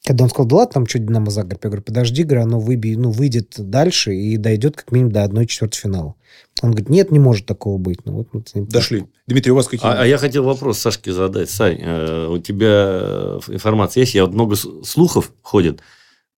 Когда 0.05 0.25
он 0.25 0.31
сказал, 0.31 0.49
да 0.49 0.57
ладно, 0.57 0.73
там 0.73 0.87
что 0.87 0.99
Динамо 0.99 1.31
Загреб? 1.31 1.63
Я 1.63 1.71
говорю, 1.71 1.83
подожди, 1.83 2.25
говорю, 2.25 2.43
оно 2.43 2.59
выби, 2.59 2.97
ну, 2.97 3.11
выйдет 3.11 3.55
дальше 3.57 4.15
и 4.15 4.37
дойдет 4.37 4.77
как 4.77 4.91
минимум 4.91 5.13
до 5.13 5.23
1 5.23 5.47
четвертой 5.47 5.81
финала. 5.81 6.17
Он 6.61 6.71
говорит, 6.73 6.89
нет, 6.89 7.13
не 7.13 7.21
может 7.21 7.47
такого 7.47 7.79
быть. 7.79 8.05
Ну, 8.05 8.15
вот, 8.15 8.29
вот, 8.33 8.69
Дошли. 8.69 9.07
Дмитрий, 9.29 9.53
у 9.53 9.55
вас 9.55 9.69
какие? 9.69 9.89
А, 9.89 10.03
а 10.03 10.07
я 10.07 10.19
хотел 10.19 10.43
вопрос 10.43 10.79
Сашке 10.79 11.13
задать. 11.13 11.51
Сань, 11.51 11.79
э, 11.81 12.27
у 12.27 12.39
тебя 12.39 13.39
информация 13.49 14.01
есть? 14.01 14.15
Я 14.15 14.25
вот 14.25 14.35
много 14.35 14.57
слухов 14.57 15.33
ходит. 15.41 15.81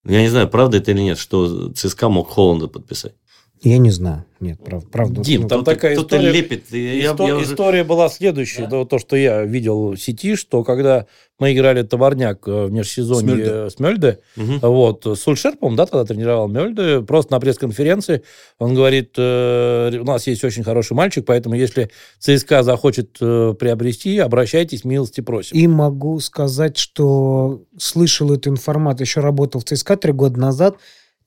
Я 0.05 0.21
не 0.21 0.29
знаю, 0.29 0.49
правда 0.49 0.77
это 0.77 0.91
или 0.91 1.01
нет, 1.01 1.19
что 1.19 1.73
ЦСКА 1.73 2.11
мог 2.11 2.29
Холланда 2.29 2.69
подписать. 2.69 3.15
Я 3.63 3.79
не 3.79 3.91
знаю. 3.91 4.27
Нет, 4.41 4.63
правда. 4.63 4.87
правда 4.89 5.21
Дим, 5.23 5.43
ну, 5.43 5.49
там 5.49 5.63
кто 5.63 5.73
такая 5.73 5.95
кто 5.95 6.03
история... 6.03 6.31
лепит. 6.31 6.71
Я, 6.71 7.13
истор... 7.13 7.29
я 7.29 7.37
уже... 7.37 7.53
История 7.53 7.85
была 7.85 8.11
следующая. 8.11 8.67
Да? 8.67 8.85
То, 8.85 8.99
что 8.99 9.17
я 9.17 9.43
видел 9.43 9.93
в 9.93 9.97
сети, 9.97 10.37
что 10.37 10.65
когда 10.65 11.07
мы 11.39 11.53
играли 11.53 11.83
товарняк 11.83 12.47
э, 12.47 12.67
в 12.67 12.73
межсезонье 12.73 13.71
с 13.71 13.79
Мельде, 13.79 14.21
угу. 14.37 14.59
вот, 14.63 15.19
Сульшер, 15.19 15.57
по-моему, 15.57 15.77
да, 15.77 15.87
тогда 15.87 16.05
тренировал 16.05 16.49
Мельде, 16.49 17.03
просто 17.03 17.33
на 17.33 17.41
пресс-конференции 17.41 18.23
он 18.59 18.75
говорит, 18.75 19.15
э, 19.17 19.99
у 19.99 20.05
нас 20.05 20.27
есть 20.27 20.45
очень 20.45 20.63
хороший 20.63 20.95
мальчик, 20.95 21.25
поэтому 21.25 21.55
если 21.55 21.91
ЦСКА 22.19 22.63
захочет 22.63 23.17
э, 23.21 23.55
приобрести, 23.59 24.19
обращайтесь, 24.19 24.85
милости 24.85 25.21
просим. 25.21 25.57
И 25.57 25.67
могу 25.67 26.21
сказать, 26.21 26.77
что 26.77 27.63
слышал 27.79 28.33
эту 28.33 28.51
информацию, 28.51 29.05
еще 29.05 29.21
работал 29.21 29.61
в 29.61 29.65
ЦСКА 29.65 29.97
три 29.97 30.13
года 30.13 30.39
назад, 30.39 30.77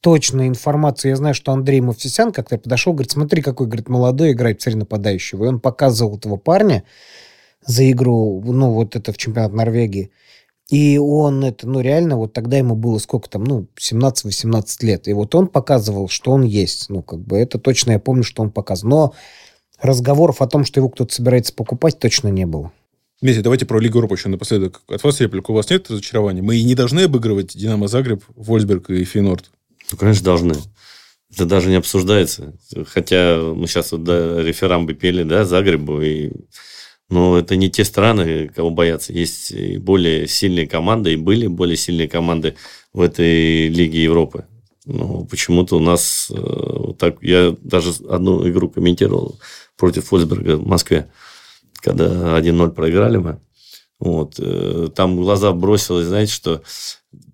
точной 0.01 0.47
информации. 0.47 1.09
Я 1.09 1.15
знаю, 1.15 1.33
что 1.33 1.51
Андрей 1.51 1.81
Мовсисян 1.81 2.31
как-то 2.31 2.57
подошел, 2.57 2.93
говорит, 2.93 3.11
смотри, 3.11 3.41
какой, 3.41 3.67
говорит, 3.67 3.89
молодой 3.89 4.31
играет 4.31 4.61
в 4.61 4.75
нападающего. 4.75 5.45
И 5.45 5.47
он 5.47 5.59
показывал 5.59 6.17
этого 6.17 6.37
парня 6.37 6.83
за 7.67 7.91
игру, 7.91 8.41
ну, 8.43 8.71
вот 8.71 8.95
это 8.95 9.13
в 9.13 9.17
чемпионат 9.17 9.53
Норвегии. 9.53 10.09
И 10.69 10.97
он 10.97 11.45
это, 11.45 11.67
ну, 11.67 11.79
реально, 11.79 12.17
вот 12.17 12.33
тогда 12.33 12.57
ему 12.57 12.75
было 12.75 12.97
сколько 12.97 13.29
там, 13.29 13.43
ну, 13.43 13.67
17-18 13.77 14.65
лет. 14.81 15.07
И 15.07 15.13
вот 15.13 15.35
он 15.35 15.47
показывал, 15.47 16.09
что 16.09 16.31
он 16.31 16.43
есть. 16.43 16.89
Ну, 16.89 17.01
как 17.03 17.19
бы 17.19 17.37
это 17.37 17.57
точно 17.59 17.91
я 17.91 17.99
помню, 17.99 18.23
что 18.23 18.41
он 18.41 18.51
показывал. 18.51 18.89
Но 18.89 19.13
разговоров 19.79 20.41
о 20.41 20.47
том, 20.47 20.65
что 20.65 20.79
его 20.79 20.89
кто-то 20.89 21.13
собирается 21.13 21.53
покупать, 21.53 21.99
точно 21.99 22.29
не 22.29 22.45
было. 22.45 22.71
Дмитрий, 23.21 23.41
давайте 23.41 23.65
про 23.65 23.79
Лигу 23.79 23.97
Европы 23.97 24.15
еще 24.15 24.29
напоследок. 24.29 24.81
От 24.87 25.03
вас 25.03 25.19
реплику. 25.21 25.53
У 25.53 25.55
вас 25.55 25.69
нет 25.69 25.89
разочарования? 25.89 26.41
Мы 26.41 26.57
и 26.57 26.63
не 26.63 26.75
должны 26.75 27.01
обыгрывать 27.01 27.57
Динамо 27.57 27.87
Загреб, 27.87 28.23
Вольсберг 28.35 28.89
и 28.89 29.03
Фейнорд. 29.05 29.49
Ну, 29.91 29.97
конечно, 29.97 30.23
должны. 30.23 30.53
Это 31.33 31.45
даже 31.45 31.69
не 31.69 31.75
обсуждается. 31.75 32.53
Хотя 32.87 33.37
мы 33.37 33.67
сейчас 33.67 33.91
вот 33.91 34.03
да, 34.03 34.41
реферамбы 34.41 34.93
пели, 34.93 35.23
да, 35.23 35.45
Загребу, 35.45 36.01
и 36.01 36.31
но 37.09 37.37
это 37.37 37.55
не 37.55 37.69
те 37.69 37.83
страны, 37.83 38.49
кого 38.49 38.69
бояться. 38.69 39.13
Есть 39.13 39.51
и 39.51 39.77
более 39.77 40.27
сильные 40.27 40.67
команды, 40.67 41.13
и 41.13 41.17
были 41.17 41.47
более 41.47 41.77
сильные 41.77 42.07
команды 42.07 42.55
в 42.93 43.01
этой 43.01 43.67
Лиге 43.67 44.03
Европы. 44.03 44.45
Но 44.85 45.25
почему-то 45.25 45.77
у 45.77 45.79
нас 45.79 46.31
э, 46.33 46.93
так... 46.97 47.17
Я 47.21 47.55
даже 47.61 47.91
одну 48.09 48.47
игру 48.49 48.69
комментировал 48.69 49.39
против 49.75 50.05
Фольсберга 50.05 50.57
в 50.57 50.65
Москве, 50.67 51.09
когда 51.81 52.39
1-0 52.39 52.71
проиграли 52.71 53.17
мы. 53.17 53.39
Вот. 53.99 54.35
Э, 54.39 54.89
там 54.95 55.17
глаза 55.17 55.51
бросилось, 55.51 56.07
знаете, 56.07 56.31
что 56.31 56.61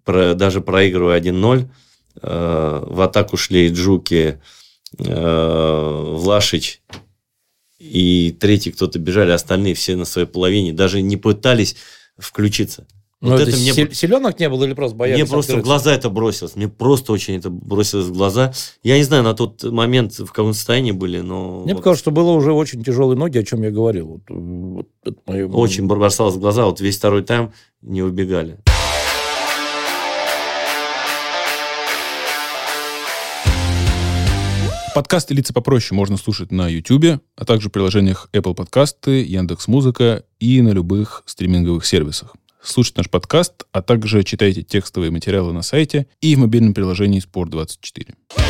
про, 0.03 0.33
даже 0.33 0.61
проигрывая 0.61 1.19
1-0, 1.19 1.69
Э, 2.21 2.83
в 2.85 3.01
атаку 3.01 3.37
шли 3.37 3.69
Джуки, 3.69 4.39
э, 4.99 6.15
Влашич 6.15 6.81
и 7.83 8.35
третий 8.39 8.71
кто-то 8.71 8.97
бежали, 8.97 9.31
остальные 9.31 9.73
все 9.73 9.95
на 9.95 10.05
своей 10.05 10.27
половине, 10.27 10.73
даже 10.73 11.01
не 11.01 11.17
пытались 11.17 11.75
включиться. 12.17 12.87
Вот 13.19 13.29
Но 13.29 13.35
это, 13.35 13.51
это 13.51 13.57
мне... 13.57 13.93
Селенок 13.93 14.37
не 14.39 14.49
было 14.49 14.65
или 14.65 14.73
просто 14.73 14.97
боялись? 14.97 15.21
Мне 15.21 15.29
просто 15.29 15.53
открыться? 15.53 15.65
в 15.65 15.69
глаза 15.69 15.93
это 15.93 16.09
бросилось. 16.09 16.55
Мне 16.57 16.67
просто 16.67 17.13
очень 17.13 17.37
это 17.37 17.49
бросилось 17.49 18.07
в 18.07 18.13
глаза. 18.13 18.53
Я 18.83 18.97
не 18.97 19.03
знаю, 19.03 19.23
на 19.23 19.33
тот 19.33 19.63
момент 19.63 20.19
в 20.19 20.27
каком 20.27 20.53
состоянии 20.53 20.91
были, 20.91 21.21
но... 21.21 21.61
Мне 21.63 21.73
вот... 21.73 21.79
показалось, 21.79 21.99
что 21.99 22.11
было 22.11 22.31
уже 22.31 22.51
очень 22.51 22.83
тяжелые 22.83 23.17
ноги, 23.17 23.37
о 23.37 23.43
чем 23.43 23.63
я 23.63 23.71
говорил. 23.71 24.21
Вот, 24.27 24.87
вот 25.05 25.17
мое... 25.25 25.47
Очень 25.47 25.87
бросалось 25.87 26.35
в 26.35 26.39
глаза. 26.39 26.65
Вот 26.65 26.81
весь 26.81 26.97
второй 26.97 27.23
тайм 27.23 27.53
не 27.81 28.01
убегали. 28.01 28.57
Подкасты 34.93 35.33
«Лица 35.33 35.53
попроще» 35.53 35.97
можно 35.97 36.17
слушать 36.17 36.51
на 36.51 36.67
YouTube, 36.67 37.19
а 37.35 37.45
также 37.45 37.69
в 37.69 37.71
приложениях 37.71 38.29
Apple 38.31 38.53
Подкасты, 38.53 39.23
Яндекс.Музыка 39.23 40.23
и 40.39 40.61
на 40.61 40.69
любых 40.69 41.23
стриминговых 41.25 41.83
сервисах. 41.83 42.35
Слушайте 42.61 42.99
наш 42.99 43.09
подкаст, 43.09 43.65
а 43.71 43.81
также 43.81 44.23
читайте 44.23 44.61
текстовые 44.61 45.09
материалы 45.09 45.51
на 45.51 45.63
сайте 45.63 46.05
и 46.21 46.35
в 46.35 46.39
мобильном 46.39 46.75
приложении 46.75 47.23
«Спорт24». 47.23 48.42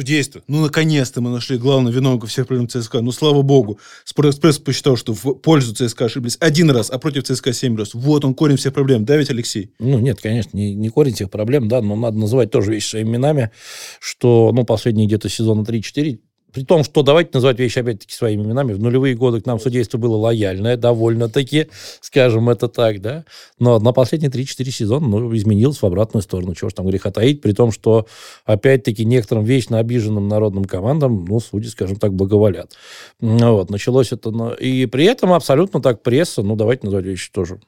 Судейство. 0.00 0.42
Ну, 0.48 0.62
наконец-то 0.62 1.20
мы 1.20 1.28
нашли 1.28 1.58
главного 1.58 1.92
виновника 1.92 2.26
всех 2.26 2.46
проблем 2.46 2.68
ЦСКА. 2.68 3.02
Ну, 3.02 3.12
слава 3.12 3.42
богу. 3.42 3.78
Спортэкспресс 4.04 4.58
посчитал, 4.58 4.96
что 4.96 5.12
в 5.12 5.34
пользу 5.34 5.74
ЦСКА 5.74 6.06
ошиблись 6.06 6.38
один 6.40 6.70
раз, 6.70 6.90
а 6.90 6.98
против 6.98 7.24
ЦСКА 7.24 7.52
семь 7.52 7.76
раз. 7.76 7.92
Вот 7.92 8.24
он 8.24 8.34
корень 8.34 8.56
всех 8.56 8.72
проблем. 8.72 9.04
Да, 9.04 9.18
ведь, 9.18 9.28
Алексей? 9.28 9.74
Ну, 9.78 9.98
нет, 9.98 10.18
конечно, 10.18 10.56
не, 10.56 10.74
не 10.74 10.88
корень 10.88 11.14
всех 11.14 11.30
проблем, 11.30 11.68
да, 11.68 11.82
но 11.82 11.96
надо 11.96 12.16
называть 12.16 12.50
тоже 12.50 12.72
вещи 12.72 12.88
своими 12.88 13.10
именами, 13.10 13.50
что, 14.00 14.52
ну, 14.54 14.64
последние 14.64 15.06
где-то 15.06 15.28
сезона 15.28 15.62
3-4 15.62 16.18
при 16.52 16.64
том, 16.64 16.84
что 16.84 17.02
давайте 17.02 17.30
называть 17.34 17.58
вещи 17.58 17.78
опять-таки 17.78 18.14
своими 18.14 18.42
именами. 18.42 18.72
В 18.72 18.80
нулевые 18.80 19.14
годы 19.14 19.40
к 19.40 19.46
нам 19.46 19.60
судейство 19.60 19.98
было 19.98 20.16
лояльное, 20.16 20.76
довольно-таки, 20.76 21.68
скажем 22.00 22.50
это 22.50 22.68
так, 22.68 23.00
да. 23.00 23.24
Но 23.58 23.78
на 23.78 23.92
последние 23.92 24.30
3-4 24.30 24.70
сезона 24.70 25.06
ну, 25.06 25.36
изменилось 25.36 25.80
в 25.80 25.84
обратную 25.84 26.22
сторону. 26.22 26.54
Чего 26.54 26.70
ж 26.70 26.74
там 26.74 26.86
греха 26.86 27.10
таить, 27.10 27.40
при 27.40 27.52
том, 27.52 27.72
что 27.72 28.06
опять-таки 28.44 29.04
некоторым 29.04 29.44
вечно 29.44 29.78
обиженным 29.78 30.28
народным 30.28 30.64
командам, 30.64 31.24
ну, 31.24 31.40
судьи, 31.40 31.70
скажем 31.70 31.96
так, 31.96 32.14
благоволят. 32.14 32.72
Вот, 33.20 33.70
началось 33.70 34.12
это... 34.12 34.30
И 34.60 34.86
при 34.86 35.04
этом 35.04 35.32
абсолютно 35.32 35.80
так 35.80 36.02
пресса, 36.02 36.42
ну, 36.42 36.56
давайте 36.56 36.86
называть 36.86 37.06
вещи 37.06 37.30
тоже 37.32 37.60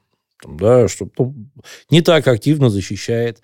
да, 0.47 0.87
что 0.87 1.07
ну, 1.17 1.33
не 1.89 2.01
так 2.01 2.27
активно 2.27 2.69
защищает 2.69 3.41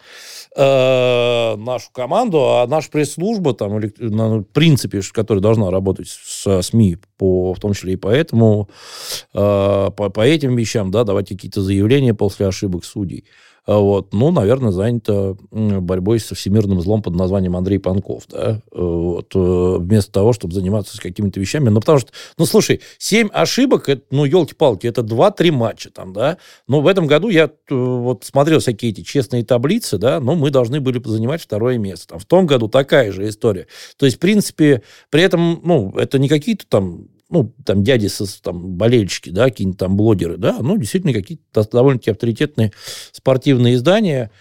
э, 0.55 1.55
нашу 1.55 1.91
команду, 1.91 2.39
а 2.39 2.67
наша 2.67 2.89
пресс-служба, 2.91 3.53
там, 3.53 3.79
или, 3.79 3.93
на 3.99 4.43
принципе, 4.43 5.01
которая 5.11 5.41
должна 5.41 5.71
работать 5.71 6.07
со 6.09 6.61
СМИ, 6.61 6.97
по, 7.17 7.53
в 7.53 7.59
том 7.59 7.73
числе 7.73 7.93
и 7.93 7.97
поэтому, 7.97 8.69
э, 9.33 9.37
по, 9.95 10.09
по 10.09 10.21
этим 10.21 10.55
вещам, 10.55 10.91
да, 10.91 11.03
давать 11.03 11.29
какие-то 11.29 11.61
заявления 11.61 12.13
после 12.13 12.47
ошибок 12.47 12.85
судей. 12.85 13.25
Вот. 13.66 14.14
Ну, 14.14 14.32
наверное, 14.32 14.72
занято 14.72 15.38
борьбой 15.51 16.20
со 16.20 16.36
всемирным 16.36 16.82
злом 16.82 17.01
под 17.01 17.16
названием 17.16 17.55
Андрей 17.55 17.80
Панков, 17.80 18.24
да, 18.30 18.62
вот, 18.72 19.32
э, 19.36 19.76
вместо 19.80 20.12
того, 20.12 20.34
чтобы 20.34 20.53
заниматься 20.53 20.99
какими-то 20.99 21.39
вещами. 21.39 21.70
Ну, 21.70 21.80
потому 21.80 21.99
что, 21.99 22.12
ну, 22.38 22.45
слушай, 22.45 22.82
7 22.97 23.30
ошибок, 23.32 23.89
это, 23.89 24.03
ну, 24.12 24.26
елки-палки, 24.26 24.88
это 24.88 25.01
2-3 25.01 25.51
матча 25.51 25.89
там, 25.89 26.14
да. 26.14 26.38
Но 26.68 26.82
в 26.82 26.88
этом 26.88 27.07
году 27.07 27.30
я 27.30 27.45
э, 27.45 27.49
вот 27.74 28.26
смотрел 28.26 28.60
всякие 28.60 28.91
эти 28.91 29.01
честные 29.01 29.43
таблицы, 29.43 29.97
да, 29.97 30.20
но 30.20 30.36
мы 30.36 30.49
должны 30.49 30.80
были 30.80 31.01
занимать 31.03 31.41
второе 31.41 31.78
место. 31.78 32.10
Там, 32.10 32.20
в 32.20 32.26
том 32.26 32.45
году 32.47 32.68
такая 32.68 33.12
же 33.12 33.28
история. 33.28 33.68
То 33.97 34.05
есть, 34.05 34.18
в 34.18 34.20
принципе, 34.20 34.84
при 35.10 35.22
этом, 35.22 35.62
ну, 35.64 35.93
это 35.97 36.20
не 36.20 36.30
какие-то 36.30 36.66
там 36.68 37.07
ну, 37.30 37.53
там, 37.63 37.84
дяди, 37.84 38.07
со, 38.07 38.25
там, 38.41 38.75
болельщики, 38.75 39.30
да, 39.30 39.45
какие-нибудь 39.45 39.80
там 39.80 39.95
блогеры, 39.95 40.38
да, 40.38 40.57
ну, 40.61 40.77
действительно, 40.77 41.13
какие-то 41.13 41.67
довольно-таки 41.71 42.11
авторитетные 42.11 42.71
спортивные 43.11 43.75
издания, 43.75 44.32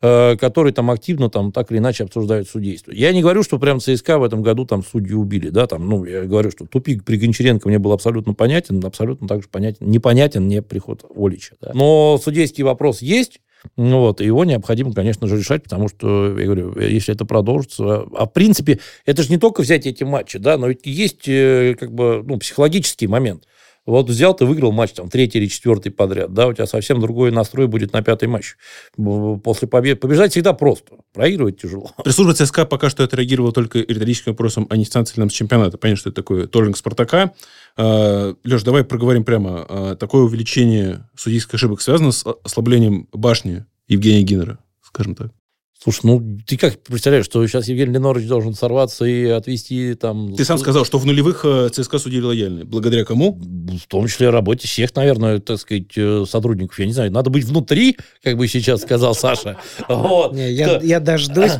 э, 0.00 0.36
которые 0.36 0.72
там 0.72 0.90
активно 0.90 1.30
там 1.30 1.52
так 1.52 1.70
или 1.70 1.78
иначе 1.78 2.04
обсуждают 2.04 2.48
судейство. 2.48 2.90
Я 2.90 3.12
не 3.12 3.22
говорю, 3.22 3.42
что 3.44 3.58
прям 3.58 3.78
ЦСКА 3.78 4.18
в 4.18 4.24
этом 4.24 4.42
году 4.42 4.66
там 4.66 4.82
судьи 4.82 5.14
убили, 5.14 5.50
да, 5.50 5.66
там, 5.66 5.88
ну, 5.88 6.04
я 6.04 6.24
говорю, 6.24 6.50
что 6.50 6.66
тупик 6.66 7.04
при 7.04 7.16
Гончаренко 7.16 7.68
мне 7.68 7.78
был 7.78 7.92
абсолютно 7.92 8.34
понятен, 8.34 8.84
абсолютно 8.84 9.28
так 9.28 9.42
же 9.42 9.48
понятен, 9.48 9.88
непонятен 9.88 10.44
мне 10.44 10.62
приход 10.62 11.04
Олича, 11.14 11.54
да. 11.60 11.70
Но 11.74 12.18
судейский 12.22 12.64
вопрос 12.64 13.02
есть, 13.02 13.40
ну, 13.76 14.00
вот, 14.00 14.20
и 14.20 14.24
его 14.24 14.44
необходимо, 14.44 14.92
конечно 14.92 15.26
же, 15.26 15.38
решать, 15.38 15.62
потому 15.62 15.88
что, 15.88 16.38
я 16.38 16.44
говорю, 16.46 16.78
если 16.78 17.14
это 17.14 17.24
продолжится... 17.24 18.04
А, 18.14 18.26
в 18.26 18.32
принципе, 18.32 18.80
это 19.06 19.22
же 19.22 19.30
не 19.30 19.38
только 19.38 19.62
взять 19.62 19.86
эти 19.86 20.04
матчи, 20.04 20.38
да, 20.38 20.58
но 20.58 20.68
ведь 20.68 20.84
есть 20.84 21.28
э, 21.28 21.76
как 21.78 21.92
бы 21.92 22.22
ну, 22.26 22.38
психологический 22.38 23.06
момент. 23.06 23.44
Вот 23.84 24.08
взял 24.08 24.34
ты, 24.34 24.44
выиграл 24.44 24.70
матч 24.70 24.92
там 24.92 25.08
третий 25.08 25.38
или 25.38 25.46
четвертый 25.46 25.90
подряд, 25.90 26.32
да, 26.32 26.46
у 26.46 26.52
тебя 26.52 26.66
совсем 26.66 27.00
другой 27.00 27.32
настрой 27.32 27.66
будет 27.66 27.92
на 27.92 28.02
пятый 28.02 28.28
матч. 28.28 28.56
После 29.42 29.66
победы 29.66 29.98
побежать 29.98 30.30
всегда 30.30 30.52
просто, 30.52 30.96
проигрывать 31.12 31.60
тяжело. 31.60 31.90
Пресс-служба 32.04 32.34
ЦСКА 32.34 32.64
пока 32.64 32.90
что 32.90 33.02
отреагировала 33.02 33.52
только 33.52 33.80
риторическим 33.80 34.32
вопросом 34.32 34.68
о 34.70 34.76
несанкционированном 34.76 35.30
чемпионате. 35.30 35.78
Понятно, 35.78 36.00
что 36.00 36.10
это 36.10 36.16
такое 36.16 36.46
торжинг 36.46 36.76
Спартака. 36.76 37.32
А, 37.76 38.34
Леш, 38.44 38.62
давай 38.62 38.84
проговорим 38.84 39.24
прямо. 39.24 39.66
А, 39.68 39.96
такое 39.96 40.22
увеличение 40.22 41.08
судейских 41.16 41.54
ошибок 41.54 41.80
связано 41.80 42.12
с 42.12 42.24
ослаблением 42.44 43.08
башни 43.12 43.64
Евгения 43.88 44.22
Гиннера, 44.22 44.58
скажем 44.82 45.16
так? 45.16 45.32
Слушай, 45.82 46.00
ну 46.04 46.38
ты 46.46 46.56
как 46.56 46.80
представляешь, 46.84 47.24
что 47.24 47.44
сейчас 47.44 47.66
Евгений 47.66 47.94
Ленорович 47.94 48.28
должен 48.28 48.54
сорваться 48.54 49.04
и 49.04 49.26
отвести 49.26 49.94
там... 49.94 50.32
Ты 50.36 50.44
сам 50.44 50.58
сказал, 50.58 50.84
что 50.84 50.98
в 50.98 51.06
нулевых 51.06 51.40
э, 51.44 51.70
ЦСКА 51.72 51.98
судили 51.98 52.22
лояльны. 52.22 52.64
Благодаря 52.64 53.04
кому? 53.04 53.32
В 53.32 53.88
том 53.88 54.06
числе 54.06 54.30
работе 54.30 54.68
всех, 54.68 54.94
наверное, 54.94 55.40
так 55.40 55.58
сказать, 55.58 55.88
э, 55.96 56.24
сотрудников. 56.28 56.78
Я 56.78 56.86
не 56.86 56.92
знаю, 56.92 57.10
надо 57.10 57.30
быть 57.30 57.44
внутри, 57.44 57.96
как 58.22 58.36
бы 58.36 58.46
сейчас 58.46 58.82
сказал 58.82 59.16
Саша. 59.16 59.58
Вот. 59.88 60.34
Не, 60.34 60.52
я, 60.52 60.78
я 60.80 61.00
дождусь, 61.00 61.50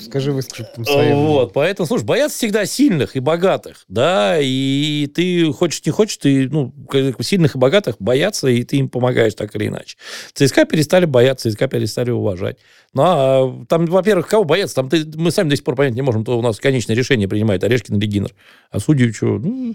скажи, 0.00 0.32
выскажу 0.32 0.64
свое 0.82 1.14
Вот, 1.14 1.52
поэтому, 1.52 1.86
слушай, 1.86 2.04
боятся 2.04 2.38
всегда 2.38 2.64
сильных 2.64 3.14
и 3.14 3.20
богатых, 3.20 3.84
да, 3.88 4.38
и 4.40 5.06
ты 5.14 5.52
хочешь, 5.52 5.84
не 5.84 5.92
хочешь, 5.92 6.16
ты, 6.16 6.48
ну, 6.48 6.72
сильных 7.20 7.56
и 7.56 7.58
богатых 7.58 7.96
боятся, 7.98 8.48
и 8.48 8.64
ты 8.64 8.78
им 8.78 8.88
помогаешь 8.88 9.34
так 9.34 9.54
или 9.54 9.66
иначе. 9.66 9.98
ЦСКА 10.32 10.64
перестали 10.64 11.04
бояться, 11.04 11.50
ЦСКА 11.50 11.68
перестали 11.68 12.10
уважать. 12.10 12.56
Ну, 12.94 13.02
а 13.04 13.65
там, 13.68 13.86
во-первых, 13.86 14.28
кого 14.28 14.44
бояться? 14.44 14.76
Там 14.76 14.88
ты, 14.88 15.04
мы 15.16 15.30
сами 15.30 15.50
до 15.50 15.56
сих 15.56 15.64
пор 15.64 15.76
понять 15.76 15.94
не 15.94 16.02
можем, 16.02 16.24
то 16.24 16.38
у 16.38 16.42
нас 16.42 16.58
конечное 16.58 16.96
решение 16.96 17.28
принимает 17.28 17.64
Орешкин 17.64 17.96
или 17.96 18.06
Гиннер. 18.06 18.34
А 18.70 18.80
судью 18.80 19.12
что? 19.12 19.38
Ну, 19.38 19.74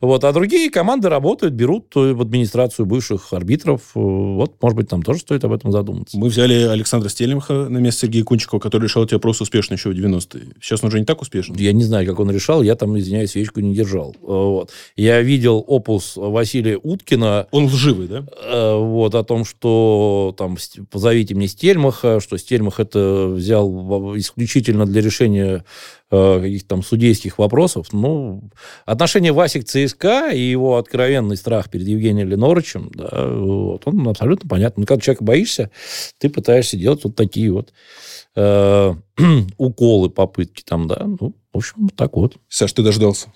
вот. 0.00 0.24
А 0.24 0.32
другие 0.32 0.70
команды 0.70 1.08
работают, 1.08 1.54
берут 1.54 1.94
в 1.94 2.20
администрацию 2.20 2.86
бывших 2.86 3.32
арбитров. 3.32 3.82
Вот, 3.94 4.54
может 4.60 4.76
быть, 4.76 4.88
там 4.88 5.02
тоже 5.02 5.20
стоит 5.20 5.44
об 5.44 5.52
этом 5.52 5.72
задуматься. 5.72 6.18
Мы 6.18 6.28
взяли 6.28 6.54
Александра 6.54 7.08
Стельмаха 7.08 7.68
на 7.68 7.78
место 7.78 8.02
Сергея 8.02 8.24
Кунчикова, 8.24 8.58
который 8.58 8.84
решал 8.84 9.04
эти 9.04 9.14
вопросы 9.14 9.42
успешно 9.42 9.74
еще 9.74 9.90
в 9.90 9.92
90-е. 9.92 10.54
Сейчас 10.60 10.82
он 10.82 10.88
уже 10.88 10.98
не 10.98 11.04
так 11.04 11.20
успешен. 11.22 11.54
Я 11.56 11.72
не 11.72 11.84
знаю, 11.84 12.06
как 12.06 12.20
он 12.20 12.30
решал. 12.30 12.62
Я 12.62 12.74
там, 12.74 12.98
извиняюсь, 12.98 13.30
свечку 13.30 13.60
не 13.60 13.74
держал. 13.74 14.14
Вот. 14.20 14.70
Я 14.96 15.20
видел 15.22 15.64
опус 15.66 16.14
Василия 16.16 16.78
Уткина. 16.82 17.46
Он 17.50 17.66
лживый, 17.66 18.08
да? 18.08 18.24
Э, 18.44 18.76
вот, 18.76 19.14
о 19.14 19.24
том, 19.24 19.44
что 19.44 20.34
там 20.36 20.56
позовите 20.90 21.34
мне 21.34 21.48
Стельмаха, 21.48 22.20
что 22.20 22.36
Стельмах 22.36 22.80
это 22.80 23.21
взял 23.28 24.16
исключительно 24.16 24.86
для 24.86 25.00
решения 25.00 25.64
э, 26.10 26.40
каких-то 26.40 26.68
там 26.68 26.82
судейских 26.82 27.38
вопросов. 27.38 27.88
Ну, 27.92 28.50
отношение 28.84 29.32
Васи 29.32 29.60
к 29.60 29.64
ЦСКА 29.64 30.30
и 30.30 30.40
его 30.40 30.76
откровенный 30.76 31.36
страх 31.36 31.70
перед 31.70 31.86
Евгением 31.86 32.28
Леноровичем, 32.28 32.90
да, 32.94 33.28
вот, 33.28 33.82
он 33.86 34.08
абсолютно 34.08 34.48
понятен. 34.48 34.74
Ну, 34.78 34.86
когда 34.86 35.00
человека 35.00 35.24
боишься, 35.24 35.70
ты 36.18 36.28
пытаешься 36.28 36.76
делать 36.76 37.04
вот 37.04 37.16
такие 37.16 37.52
вот 37.52 37.72
э, 38.36 38.94
уколы, 39.56 40.10
попытки 40.10 40.62
там, 40.62 40.88
да. 40.88 41.04
Ну, 41.04 41.34
в 41.52 41.56
общем, 41.56 41.74
вот 41.78 41.94
так 41.94 42.16
вот. 42.16 42.36
Саш, 42.48 42.72
ты 42.72 42.82
дождался. 42.82 43.28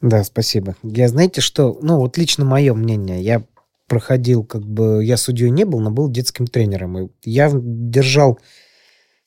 Да, 0.00 0.24
спасибо. 0.24 0.76
Я, 0.82 1.08
знаете, 1.08 1.40
что, 1.40 1.78
ну, 1.82 1.98
вот 1.98 2.16
лично 2.16 2.44
мое 2.44 2.72
мнение, 2.74 3.22
я 3.22 3.44
проходил, 3.86 4.44
как 4.44 4.62
бы, 4.62 5.04
я 5.04 5.16
судьей 5.16 5.50
не 5.50 5.64
был, 5.64 5.80
но 5.80 5.90
был 5.90 6.08
детским 6.08 6.46
тренером. 6.46 6.98
И 6.98 7.10
я 7.24 7.50
держал 7.52 8.38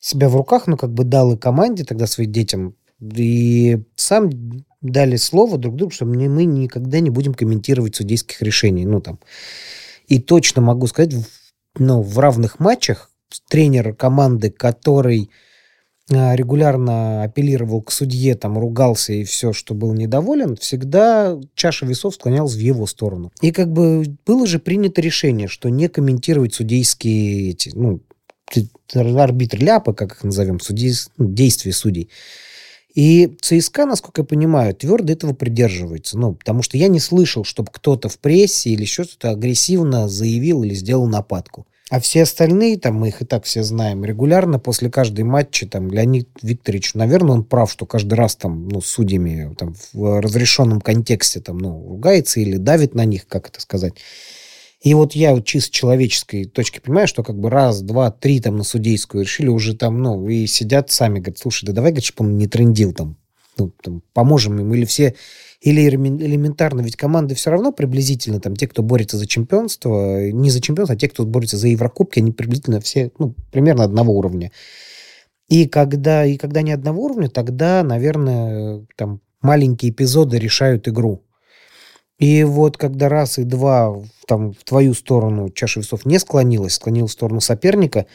себя 0.03 0.27
в 0.27 0.35
руках, 0.35 0.67
ну, 0.67 0.75
как 0.75 0.93
бы 0.93 1.05
дал 1.05 1.33
и 1.33 1.37
команде 1.37 1.85
тогда 1.85 2.07
своим 2.07 2.31
детям, 2.31 2.75
и 2.99 3.81
сам 3.95 4.29
дали 4.81 5.15
слово 5.15 5.57
друг 5.57 5.77
другу, 5.77 5.91
что 5.91 6.05
мы, 6.05 6.15
никогда 6.15 6.99
не 6.99 7.09
будем 7.09 7.33
комментировать 7.33 7.95
судейских 7.95 8.41
решений. 8.41 8.85
Ну, 8.85 8.99
там. 8.99 9.19
И 10.07 10.19
точно 10.19 10.61
могу 10.61 10.87
сказать, 10.87 11.13
ну, 11.77 12.01
в 12.01 12.19
равных 12.19 12.59
матчах 12.59 13.09
тренер 13.49 13.95
команды, 13.95 14.51
который 14.51 15.29
а, 16.11 16.35
регулярно 16.35 17.23
апеллировал 17.23 17.81
к 17.81 17.91
судье, 17.91 18.35
там, 18.35 18.59
ругался 18.59 19.13
и 19.13 19.23
все, 19.23 19.53
что 19.53 19.73
был 19.73 19.93
недоволен, 19.93 20.57
всегда 20.57 21.39
чаша 21.55 21.85
весов 21.85 22.15
склонялась 22.15 22.55
в 22.55 22.59
его 22.59 22.85
сторону. 22.87 23.31
И 23.41 23.51
как 23.51 23.71
бы 23.71 24.03
было 24.25 24.45
же 24.45 24.59
принято 24.59 25.01
решение, 25.01 25.47
что 25.47 25.69
не 25.69 25.87
комментировать 25.87 26.53
судейские 26.53 27.51
эти, 27.51 27.71
ну, 27.73 28.01
арбитр 28.93 29.59
ляпа, 29.59 29.93
как 29.93 30.13
их 30.13 30.23
назовем, 30.23 30.59
судей, 30.59 30.93
ну, 31.17 31.29
действия 31.29 31.73
судей. 31.73 32.09
И 32.93 33.35
ЦСКА, 33.41 33.85
насколько 33.85 34.21
я 34.21 34.25
понимаю, 34.25 34.75
твердо 34.75 35.13
этого 35.13 35.33
придерживается. 35.33 36.17
Ну, 36.17 36.33
потому 36.35 36.61
что 36.61 36.77
я 36.77 36.87
не 36.87 36.99
слышал, 36.99 37.43
чтобы 37.43 37.69
кто-то 37.71 38.07
в 38.07 38.19
прессе 38.19 38.69
или 38.69 38.81
еще 38.81 39.03
что-то 39.03 39.31
агрессивно 39.31 40.07
заявил 40.07 40.63
или 40.63 40.75
сделал 40.75 41.07
нападку. 41.07 41.65
А 41.89 41.99
все 41.99 42.23
остальные, 42.23 42.79
там, 42.79 42.95
мы 42.95 43.09
их 43.09 43.21
и 43.21 43.25
так 43.25 43.43
все 43.43 43.61
знаем, 43.61 44.05
регулярно 44.05 44.57
после 44.57 44.89
каждой 44.89 45.25
матча, 45.25 45.67
там, 45.67 45.91
Леонид 45.91 46.29
Викторович, 46.41 46.95
наверное, 46.95 47.33
он 47.33 47.43
прав, 47.43 47.71
что 47.71 47.85
каждый 47.85 48.13
раз 48.13 48.35
там, 48.35 48.67
ну, 48.67 48.81
с 48.81 48.87
судьями 48.87 49.53
там, 49.55 49.75
в 49.91 50.21
разрешенном 50.21 50.81
контексте 50.81 51.39
там, 51.39 51.57
ну, 51.57 51.87
ругается 51.87 52.39
или 52.39 52.57
давит 52.57 52.95
на 52.95 53.05
них, 53.05 53.27
как 53.27 53.49
это 53.49 53.59
сказать. 53.59 53.93
И 54.83 54.93
вот 54.95 55.13
я 55.13 55.33
вот 55.33 55.45
чисто 55.45 55.71
человеческой 55.71 56.43
точки 56.43 56.81
понимаю, 56.81 57.07
что 57.07 57.23
как 57.23 57.39
бы 57.39 57.49
раз, 57.49 57.81
два, 57.81 58.11
три 58.11 58.41
там 58.41 58.57
на 58.57 58.63
судейскую 58.63 59.23
решили 59.23 59.47
уже 59.47 59.75
там, 59.77 60.01
ну, 60.01 60.27
и 60.27 60.45
сидят 60.45 60.91
сами, 60.91 61.19
говорят, 61.19 61.37
слушай, 61.39 61.65
да 61.65 61.71
давай, 61.71 61.91
говорит, 61.91 62.03
чтобы 62.03 62.29
он 62.29 62.37
не 62.37 62.47
трендил 62.47 62.91
там, 62.91 63.15
ну, 63.57 63.71
там, 63.81 64.03
поможем 64.11 64.59
им, 64.59 64.73
или 64.73 64.83
все, 64.83 65.15
или 65.61 65.87
элементарно, 65.87 66.81
ведь 66.81 66.97
команды 66.97 67.33
все 67.33 67.51
равно 67.51 67.71
приблизительно, 67.71 68.41
там, 68.41 68.57
те, 68.57 68.67
кто 68.67 68.83
борется 68.83 69.17
за 69.17 69.25
чемпионство, 69.25 70.29
не 70.29 70.49
за 70.49 70.59
чемпионство, 70.59 70.95
а 70.95 70.99
те, 70.99 71.07
кто 71.07 71.25
борется 71.25 71.55
за 71.55 71.69
Еврокубки, 71.69 72.19
они 72.19 72.33
приблизительно 72.33 72.81
все, 72.81 73.13
ну, 73.19 73.35
примерно 73.53 73.85
одного 73.85 74.17
уровня. 74.17 74.51
И 75.47 75.65
когда, 75.65 76.25
и 76.25 76.35
когда 76.35 76.61
не 76.61 76.73
одного 76.73 77.03
уровня, 77.03 77.29
тогда, 77.29 77.83
наверное, 77.83 78.85
там 78.97 79.21
маленькие 79.41 79.91
эпизоды 79.91 80.39
решают 80.39 80.89
игру. 80.89 81.23
И 82.19 82.43
вот 82.43 82.77
когда 82.77 83.09
раз 83.09 83.39
и 83.39 83.43
два 83.43 83.95
там 84.27 84.53
в 84.53 84.63
твою 84.63 84.93
сторону 84.93 85.49
чаша 85.49 85.79
весов 85.79 86.05
не 86.05 86.19
склонилась, 86.19 86.73
склонилась 86.73 87.11
в 87.11 87.13
сторону 87.13 87.41
соперника, 87.41 88.05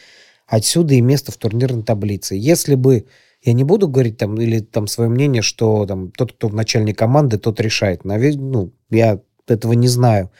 отсюда 0.47 0.95
и 0.95 1.01
место 1.01 1.31
в 1.31 1.37
турнирной 1.37 1.83
таблице. 1.83 2.35
Если 2.35 2.75
бы 2.75 3.05
я 3.41 3.53
не 3.53 3.63
буду 3.63 3.87
говорить 3.87 4.17
там 4.17 4.39
или 4.39 4.59
там 4.59 4.87
свое 4.87 5.09
мнение, 5.09 5.41
что 5.41 5.85
там 5.85 6.11
тот, 6.11 6.33
кто 6.33 6.47
в 6.47 6.55
начальной 6.55 6.93
команды, 6.93 7.37
тот 7.37 7.59
решает. 7.59 8.03
Наверное, 8.03 8.43
ну, 8.43 8.73
я 8.89 9.19
этого 9.47 9.73
не 9.73 9.87
знаю. 9.87 10.31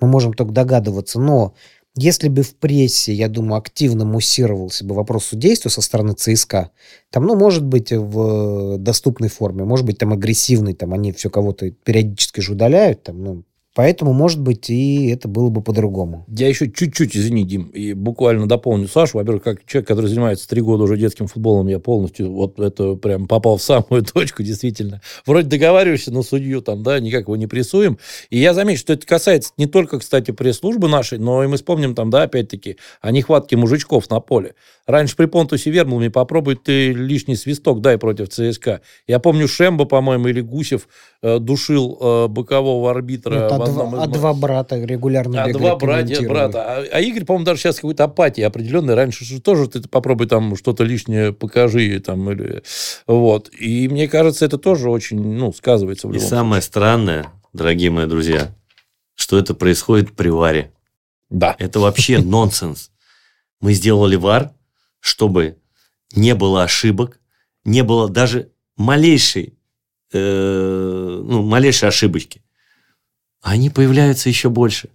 Мы 0.00 0.08
можем 0.08 0.32
только 0.32 0.52
догадываться. 0.52 1.20
Но 1.20 1.54
если 1.96 2.28
бы 2.28 2.42
в 2.42 2.54
прессе, 2.54 3.12
я 3.12 3.28
думаю, 3.28 3.58
активно 3.58 4.04
муссировался 4.04 4.84
бы 4.84 4.94
вопрос 4.94 5.26
судейства 5.26 5.70
со 5.70 5.80
стороны 5.80 6.12
ЦСКА, 6.12 6.70
там, 7.10 7.24
ну, 7.24 7.34
может 7.36 7.64
быть, 7.64 7.90
в 7.90 8.76
доступной 8.78 9.30
форме, 9.30 9.64
может 9.64 9.86
быть, 9.86 9.98
там 9.98 10.12
агрессивный, 10.12 10.74
там 10.74 10.92
они 10.92 11.12
все 11.12 11.30
кого-то 11.30 11.70
периодически 11.70 12.40
же 12.40 12.52
удаляют, 12.52 13.02
там, 13.02 13.22
ну, 13.22 13.44
Поэтому, 13.76 14.14
может 14.14 14.40
быть, 14.40 14.70
и 14.70 15.10
это 15.10 15.28
было 15.28 15.50
бы 15.50 15.60
по-другому. 15.60 16.24
Я 16.28 16.48
еще 16.48 16.70
чуть-чуть, 16.70 17.14
извини, 17.14 17.44
Дим, 17.44 17.64
и 17.64 17.92
буквально 17.92 18.48
дополню 18.48 18.88
Сашу. 18.88 19.18
Во-первых, 19.18 19.42
как 19.42 19.66
человек, 19.66 19.86
который 19.86 20.06
занимается 20.06 20.48
три 20.48 20.62
года 20.62 20.84
уже 20.84 20.96
детским 20.96 21.26
футболом, 21.26 21.68
я 21.68 21.78
полностью 21.78 22.32
вот 22.32 22.58
это 22.58 22.94
прям 22.94 23.28
попал 23.28 23.58
в 23.58 23.62
самую 23.62 24.02
точку, 24.14 24.42
действительно. 24.42 25.02
Вроде 25.26 25.48
договариваешься 25.48 26.10
на 26.10 26.22
судью, 26.22 26.62
там, 26.62 26.82
да, 26.82 27.00
никак 27.00 27.24
его 27.24 27.36
не 27.36 27.46
прессуем. 27.46 27.98
И 28.30 28.38
я 28.38 28.54
замечу, 28.54 28.80
что 28.80 28.94
это 28.94 29.06
касается 29.06 29.52
не 29.58 29.66
только, 29.66 29.98
кстати, 29.98 30.30
пресс-службы 30.30 30.88
нашей, 30.88 31.18
но 31.18 31.44
и 31.44 31.46
мы 31.46 31.56
вспомним 31.56 31.94
там, 31.94 32.08
да, 32.08 32.22
опять-таки, 32.22 32.78
о 33.02 33.10
нехватке 33.10 33.58
мужичков 33.58 34.08
на 34.08 34.20
поле. 34.20 34.54
Раньше 34.86 35.16
при 35.16 35.26
Понтусе 35.26 35.70
Вермлуме 35.70 36.10
попробуй 36.10 36.56
ты 36.56 36.92
лишний 36.92 37.36
свисток 37.36 37.82
дай 37.82 37.98
против 37.98 38.30
ЦСКА. 38.30 38.80
Я 39.06 39.18
помню, 39.18 39.48
Шемба, 39.48 39.84
по-моему, 39.84 40.28
или 40.28 40.40
Гусев 40.40 40.88
э, 41.20 41.38
душил 41.40 41.98
э, 42.00 42.28
бокового 42.28 42.90
арбитра 42.90 43.50
ну, 43.50 43.65
одном 43.68 43.90
два, 43.90 44.04
из... 44.04 44.04
А 44.04 44.06
два 44.06 44.34
брата 44.34 44.76
регулярно 44.76 45.44
А 45.44 45.52
два 45.52 45.76
братья, 45.76 46.28
брата. 46.28 46.62
А, 46.62 46.84
а 46.90 47.00
Игорь, 47.00 47.24
по-моему, 47.24 47.44
даже 47.44 47.60
сейчас 47.60 47.76
какой-то 47.76 48.04
апатии 48.04 48.42
определенной. 48.42 48.94
Раньше 48.94 49.24
же 49.24 49.40
тоже 49.40 49.68
ты 49.68 49.80
попробуй 49.88 50.26
там 50.26 50.56
что-то 50.56 50.84
лишнее 50.84 51.32
покажи. 51.32 52.00
Там, 52.00 52.30
или... 52.30 52.62
Вот. 53.06 53.50
И 53.58 53.88
мне 53.88 54.08
кажется, 54.08 54.44
это 54.44 54.58
тоже 54.58 54.90
очень 54.90 55.20
ну, 55.20 55.52
сказывается. 55.52 56.08
В 56.08 56.14
И 56.14 56.18
самое 56.18 56.62
случае. 56.62 56.62
странное, 56.62 57.26
дорогие 57.52 57.90
мои 57.90 58.06
друзья, 58.06 58.54
что 59.14 59.38
это 59.38 59.54
происходит 59.54 60.12
при 60.12 60.28
варе. 60.28 60.72
Да. 61.30 61.56
Это 61.58 61.80
вообще 61.80 62.18
нонсенс. 62.22 62.90
Мы 63.60 63.72
сделали 63.72 64.16
вар, 64.16 64.52
чтобы 65.00 65.56
не 66.14 66.34
было 66.34 66.62
ошибок, 66.62 67.20
не 67.64 67.82
было 67.82 68.08
даже 68.08 68.50
малейшей, 68.76 69.54
э, 70.12 71.22
ну, 71.24 71.42
малейшей 71.42 71.88
ошибочки. 71.88 72.42
Они 73.42 73.70
появляются 73.70 74.28
еще 74.28 74.50
больше. 74.50 74.90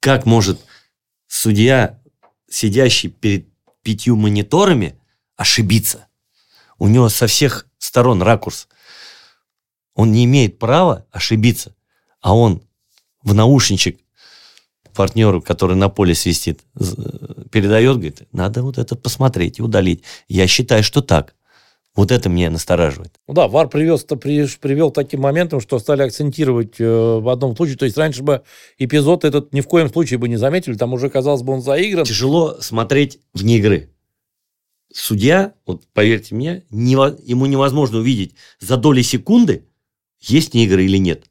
Как 0.00 0.26
может 0.26 0.60
судья, 1.26 2.00
сидящий 2.48 3.10
перед 3.10 3.48
пятью 3.82 4.16
мониторами, 4.16 4.98
ошибиться? 5.36 6.08
У 6.78 6.88
него 6.88 7.08
со 7.08 7.26
всех 7.26 7.66
сторон 7.78 8.22
ракурс. 8.22 8.68
Он 9.94 10.12
не 10.12 10.24
имеет 10.24 10.58
права 10.58 11.06
ошибиться, 11.10 11.74
а 12.20 12.34
он 12.34 12.62
в 13.22 13.34
наушничек 13.34 14.00
партнеру, 14.94 15.40
который 15.40 15.76
на 15.76 15.88
поле 15.88 16.14
свистит, 16.14 16.60
передает, 17.50 17.96
говорит, 17.96 18.22
надо 18.32 18.62
вот 18.62 18.78
это 18.78 18.96
посмотреть 18.96 19.58
и 19.58 19.62
удалить. 19.62 20.02
Я 20.28 20.46
считаю, 20.46 20.82
что 20.82 21.00
так. 21.00 21.34
Вот 21.96 22.12
это 22.12 22.28
меня 22.28 22.50
настораживает. 22.50 23.12
Ну 23.26 23.34
да, 23.34 23.48
ВАР 23.48 23.68
привез, 23.68 24.04
при, 24.04 24.46
привел 24.60 24.90
таким 24.90 25.20
моментом, 25.20 25.60
что 25.60 25.78
стали 25.80 26.02
акцентировать 26.02 26.78
э, 26.78 26.84
в 26.84 27.28
одном 27.28 27.56
случае. 27.56 27.76
То 27.76 27.84
есть 27.84 27.96
раньше 27.96 28.22
бы 28.22 28.42
эпизод 28.78 29.24
этот 29.24 29.52
ни 29.52 29.60
в 29.60 29.66
коем 29.66 29.90
случае 29.90 30.18
бы 30.18 30.28
не 30.28 30.36
заметили, 30.36 30.74
там 30.74 30.92
уже, 30.92 31.10
казалось 31.10 31.42
бы, 31.42 31.52
он 31.52 31.62
заигран. 31.62 32.04
Тяжело 32.04 32.58
смотреть 32.60 33.18
вне 33.34 33.58
игры. 33.58 33.90
Судья, 34.92 35.54
вот 35.66 35.82
поверьте 35.92 36.34
мне, 36.34 36.64
не, 36.70 36.92
ему 36.92 37.46
невозможно 37.46 37.98
увидеть 37.98 38.34
за 38.60 38.76
доли 38.76 39.02
секунды, 39.02 39.66
есть 40.20 40.54
не 40.54 40.64
игры 40.64 40.84
или 40.84 40.96
нет. 40.96 41.26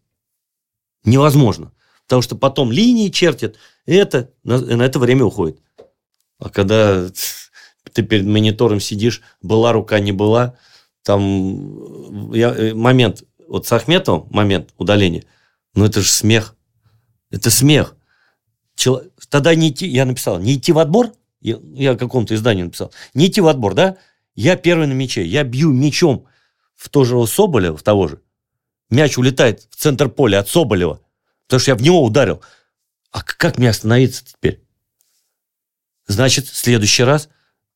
Невозможно. 1.03 1.71
Потому 2.05 2.21
что 2.21 2.35
потом 2.35 2.71
линии 2.71 3.09
чертят, 3.09 3.55
и 3.85 3.93
это, 3.93 4.31
на, 4.43 4.59
на 4.59 4.83
это 4.83 4.99
время 4.99 5.25
уходит. 5.25 5.59
А 6.37 6.49
когда 6.49 7.09
ты 7.93 8.03
перед 8.03 8.25
монитором 8.25 8.79
сидишь, 8.79 9.21
была 9.41 9.71
рука, 9.71 9.99
не 9.99 10.11
была, 10.11 10.57
там 11.03 12.33
я, 12.33 12.53
э, 12.53 12.73
момент, 12.73 13.23
вот 13.47 13.67
с 13.67 13.71
Ахметовым 13.71 14.27
момент 14.29 14.73
удаления, 14.77 15.23
ну 15.73 15.85
это 15.85 16.01
же 16.01 16.09
смех. 16.09 16.55
Это 17.31 17.49
смех. 17.49 17.95
Чел... 18.75 19.03
Тогда 19.29 19.53
не 19.55 19.69
идти, 19.69 19.87
я 19.87 20.05
написал, 20.05 20.39
не 20.39 20.55
идти 20.55 20.71
в 20.71 20.79
отбор, 20.79 21.11
я, 21.41 21.59
я 21.73 21.95
каком-то 21.95 22.35
издании 22.35 22.63
написал, 22.63 22.91
не 23.13 23.27
идти 23.27 23.41
в 23.41 23.47
отбор, 23.47 23.73
да? 23.73 23.97
Я 24.35 24.55
первый 24.55 24.87
на 24.87 24.93
мяче, 24.93 25.25
я 25.25 25.43
бью 25.43 25.71
мячом 25.71 26.25
в 26.75 26.89
того 26.89 27.05
же 27.05 27.27
Соболева, 27.27 27.75
в 27.75 27.83
того 27.83 28.07
же. 28.07 28.21
Мяч 28.89 29.17
улетает 29.17 29.67
в 29.69 29.75
центр 29.75 30.09
поля 30.09 30.39
от 30.39 30.47
Соболева. 30.47 31.01
Потому 31.45 31.59
что 31.59 31.71
я 31.71 31.75
в 31.75 31.81
него 31.81 32.03
ударил. 32.03 32.41
А 33.11 33.21
как 33.21 33.57
мне 33.57 33.69
остановиться 33.69 34.23
теперь? 34.25 34.63
Значит, 36.07 36.47
в 36.47 36.55
следующий 36.55 37.03
раз 37.03 37.29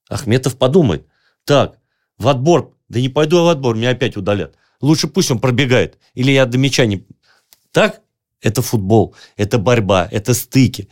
Ахметов 0.10 0.58
подумает. 0.58 1.08
Так, 1.46 1.78
в 2.18 2.28
отбор. 2.28 2.76
Да 2.90 3.00
не 3.00 3.10
пойду 3.10 3.38
я 3.38 3.44
в 3.44 3.48
отбор, 3.48 3.76
меня 3.76 3.92
опять 3.92 4.18
удалят. 4.18 4.56
Лучше 4.82 5.08
пусть 5.08 5.32
он 5.32 5.40
пробегает. 5.40 5.98
Или 6.14 6.32
я 6.32 6.46
до 6.46 6.58
мяча 6.58 6.86
не... 6.86 7.06
Так? 7.72 8.02
Это 8.42 8.62
футбол, 8.62 9.16
это 9.38 9.58
борьба, 9.58 10.08
это 10.12 10.34
стыки. 10.34 10.90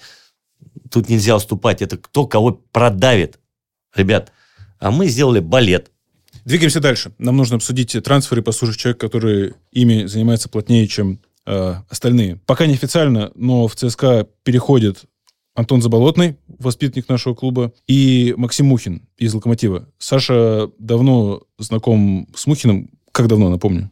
Тут 0.90 1.10
нельзя 1.10 1.36
уступать. 1.36 1.82
Это 1.82 1.98
кто 1.98 2.26
кого 2.26 2.62
продавит. 2.72 3.40
Ребят, 3.94 4.32
а 4.80 4.90
мы 4.90 5.08
сделали 5.08 5.40
балет. 5.40 5.92
Двигаемся 6.46 6.80
дальше. 6.80 7.12
Нам 7.18 7.38
нужно 7.38 7.58
обсудить 7.58 7.96
трансферы, 8.04 8.42
послушать 8.42 8.78
человека, 8.78 9.08
который 9.08 9.54
ими 9.72 10.06
занимается 10.06 10.50
плотнее, 10.50 10.88
чем 10.88 11.20
э, 11.46 11.76
остальные. 11.90 12.40
Пока 12.46 12.66
неофициально, 12.66 13.32
но 13.36 13.68
в 13.68 13.76
ЦСКА 13.76 14.28
переходит 14.44 15.04
Антон 15.54 15.82
Заболотный, 15.82 16.38
воспитанник 16.48 17.10
нашего 17.10 17.36
клуба, 17.36 17.74
и 17.88 18.34
Максим 18.38 18.68
Мухин 18.68 19.08
из 19.18 19.34
«Локомотива». 19.34 19.90
Саша 19.98 20.72
давно 20.80 21.44
знаком 21.58 22.28
с 22.36 22.48
Мухиным. 22.48 22.90
Как 23.12 23.28
давно, 23.28 23.50
напомню? 23.50 23.92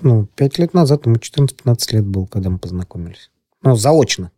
Ну, 0.00 0.26
пять 0.36 0.58
лет 0.58 0.74
назад, 0.74 1.06
ему 1.06 1.16
14-15 1.16 1.92
лет 1.92 2.06
был, 2.06 2.26
когда 2.26 2.50
мы 2.50 2.58
познакомились. 2.58 3.30
Ну, 3.62 3.76
заочно. 3.76 4.30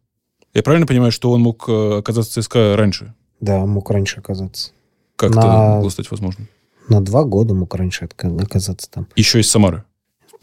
Я 0.55 0.63
правильно 0.63 0.87
понимаю, 0.87 1.13
что 1.13 1.31
он 1.31 1.43
мог 1.43 1.69
э, 1.69 1.99
оказаться 1.99 2.41
в 2.41 2.45
ЦСКА 2.45 2.77
раньше? 2.77 3.15
Да, 3.41 3.67
мог 3.67 3.91
раньше 3.91 4.21
оказаться. 4.21 4.71
Как 5.17 5.35
на... 5.35 5.41
это 5.41 5.49
могло 5.49 5.91
стать 5.91 6.11
возможным? 6.11 6.49
На 6.89 7.03
два 7.03 7.25
года 7.25 7.53
мог 7.53 7.75
раньше 7.75 8.07
оказаться 8.07 8.91
там. 8.91 9.09
Еще 9.17 9.41
из 9.41 9.51
Самары? 9.51 9.85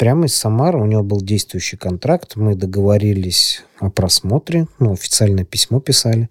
Прямо 0.04 0.26
из 0.26 0.36
Самары. 0.36 0.82
У 0.82 0.86
него 0.86 1.02
был 1.02 1.22
действующий 1.22 1.78
контракт. 1.78 2.36
Мы 2.36 2.56
договорились 2.56 3.64
о 3.80 3.90
просмотре. 3.90 4.68
Ну, 4.78 4.92
официальное 4.92 5.46
письмо 5.46 5.80
писали. 5.80 6.30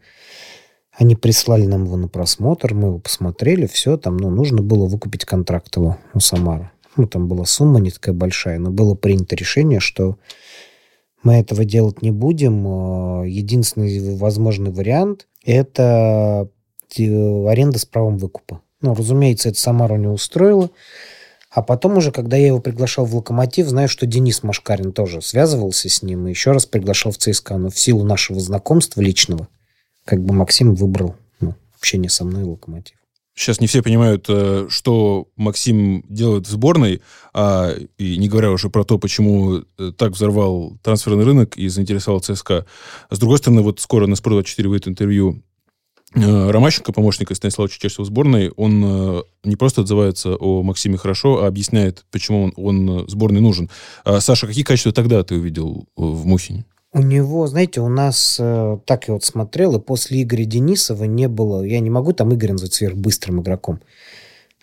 Они 0.92 1.16
прислали 1.16 1.64
нам 1.64 1.84
его 1.84 1.96
на 1.96 2.06
просмотр. 2.06 2.74
Мы 2.74 2.88
его 2.88 2.98
посмотрели. 2.98 3.64
Все, 3.64 3.96
там, 3.96 4.18
ну, 4.18 4.28
нужно 4.28 4.60
было 4.60 4.86
выкупить 4.86 5.24
контракт 5.24 5.74
его 5.74 5.96
у 6.12 6.20
Самары. 6.20 6.70
Ну, 6.98 7.06
там 7.06 7.28
была 7.28 7.46
сумма 7.46 7.80
не 7.80 7.90
такая 7.90 8.14
большая, 8.14 8.58
но 8.58 8.70
было 8.70 8.94
принято 8.94 9.36
решение, 9.36 9.80
что 9.80 10.18
мы 11.22 11.36
этого 11.36 11.64
делать 11.64 12.02
не 12.02 12.10
будем. 12.10 12.66
А, 12.66 13.22
единственный 13.22 14.16
возможный 14.16 14.70
вариант– 14.70 15.28
это 15.46 16.46
э, 16.98 17.46
аренда 17.48 17.78
с 17.78 17.86
правом 17.86 18.18
выкупа. 18.18 18.60
Ну, 18.82 18.92
разумеется, 18.92 19.48
это 19.48 19.58
Самару 19.58 19.96
не 19.96 20.08
устроило. 20.08 20.68
А 21.52 21.62
потом 21.62 21.98
уже, 21.98 22.12
когда 22.12 22.36
я 22.38 22.46
его 22.46 22.60
приглашал 22.60 23.04
в 23.04 23.14
«Локомотив», 23.14 23.68
знаю, 23.68 23.86
что 23.86 24.06
Денис 24.06 24.42
Машкарин 24.42 24.92
тоже 24.92 25.20
связывался 25.20 25.90
с 25.90 26.02
ним 26.02 26.26
и 26.26 26.30
еще 26.30 26.52
раз 26.52 26.64
приглашал 26.64 27.12
в 27.12 27.18
ЦСКА. 27.18 27.58
Но 27.58 27.68
в 27.68 27.78
силу 27.78 28.04
нашего 28.04 28.40
знакомства 28.40 29.02
личного, 29.02 29.48
как 30.06 30.22
бы 30.22 30.32
Максим 30.32 30.74
выбрал 30.74 31.14
ну, 31.40 31.54
общение 31.76 32.08
со 32.08 32.24
мной 32.24 32.44
«Локомотив». 32.44 32.96
Сейчас 33.34 33.60
не 33.60 33.66
все 33.66 33.82
понимают, 33.82 34.26
э, 34.28 34.66
что 34.68 35.28
Максим 35.36 36.04
делает 36.08 36.46
в 36.46 36.50
сборной, 36.50 37.02
а, 37.32 37.74
и 37.96 38.18
не 38.18 38.28
говоря 38.28 38.50
уже 38.50 38.68
про 38.68 38.84
то, 38.84 38.98
почему 38.98 39.62
э, 39.78 39.92
так 39.96 40.12
взорвал 40.12 40.78
трансферный 40.82 41.24
рынок 41.24 41.56
и 41.56 41.68
заинтересовал 41.68 42.20
ЦСКА. 42.20 42.66
С 43.10 43.18
другой 43.18 43.38
стороны, 43.38 43.62
вот 43.62 43.80
скоро 43.80 44.06
на 44.06 44.14
Спорт24 44.14 44.68
выйдет 44.68 44.88
интервью 44.88 45.42
Ромащенко, 46.14 46.92
помощник 46.92 47.34
Станислава 47.34 47.70
Чечерского 47.70 48.04
в 48.04 48.08
сборной, 48.08 48.50
он 48.56 48.84
э, 48.84 49.22
не 49.44 49.56
просто 49.56 49.80
отзывается 49.80 50.36
о 50.36 50.62
Максиме 50.62 50.96
хорошо, 50.96 51.42
а 51.42 51.46
объясняет, 51.46 52.04
почему 52.10 52.44
он, 52.44 52.52
он 52.56 53.00
э, 53.00 53.04
сборной 53.08 53.40
нужен. 53.40 53.70
А, 54.04 54.20
Саша, 54.20 54.46
какие 54.46 54.64
качества 54.64 54.92
тогда 54.92 55.22
ты 55.22 55.36
увидел 55.36 55.86
в 55.96 56.26
Мухине? 56.26 56.64
У 56.92 57.00
него, 57.00 57.46
знаете, 57.46 57.80
у 57.80 57.88
нас, 57.88 58.36
так 58.36 59.08
я 59.08 59.14
вот 59.14 59.24
смотрел, 59.24 59.76
и 59.76 59.80
после 59.80 60.22
Игоря 60.22 60.44
Денисова 60.44 61.04
не 61.04 61.26
было, 61.26 61.62
я 61.62 61.80
не 61.80 61.88
могу 61.88 62.12
там 62.12 62.34
Игоря 62.34 62.52
назвать 62.52 62.74
сверхбыстрым 62.74 63.40
игроком. 63.40 63.80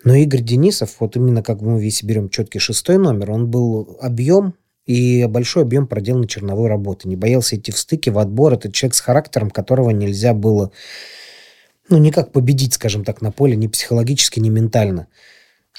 Но 0.04 0.14
Игорь 0.14 0.42
Денисов, 0.42 0.98
вот 1.00 1.16
именно 1.16 1.42
как 1.42 1.62
мы 1.62 1.82
если 1.82 2.06
берем 2.06 2.30
четкий 2.30 2.60
шестой 2.60 2.98
номер, 3.00 3.32
он 3.32 3.48
был 3.48 3.98
объем 4.00 4.54
и 4.86 5.26
большой 5.26 5.64
объем 5.64 5.88
проделанной 5.88 6.28
черновой 6.28 6.70
работы. 6.70 7.08
Не 7.08 7.16
боялся 7.16 7.56
идти 7.56 7.72
в 7.72 7.78
стыке, 7.78 8.12
в 8.12 8.18
отбор. 8.18 8.54
Это 8.54 8.72
человек 8.72 8.96
с 8.96 9.02
характером, 9.02 9.52
которого 9.52 9.92
нельзя 9.92 10.34
было 10.34 10.72
ну, 11.90 11.98
никак 11.98 12.32
победить, 12.32 12.74
скажем 12.74 13.04
так, 13.04 13.22
на 13.22 13.32
поле, 13.32 13.56
ни 13.56 13.68
психологически, 13.68 14.40
ни 14.40 14.50
ментально. 14.50 15.08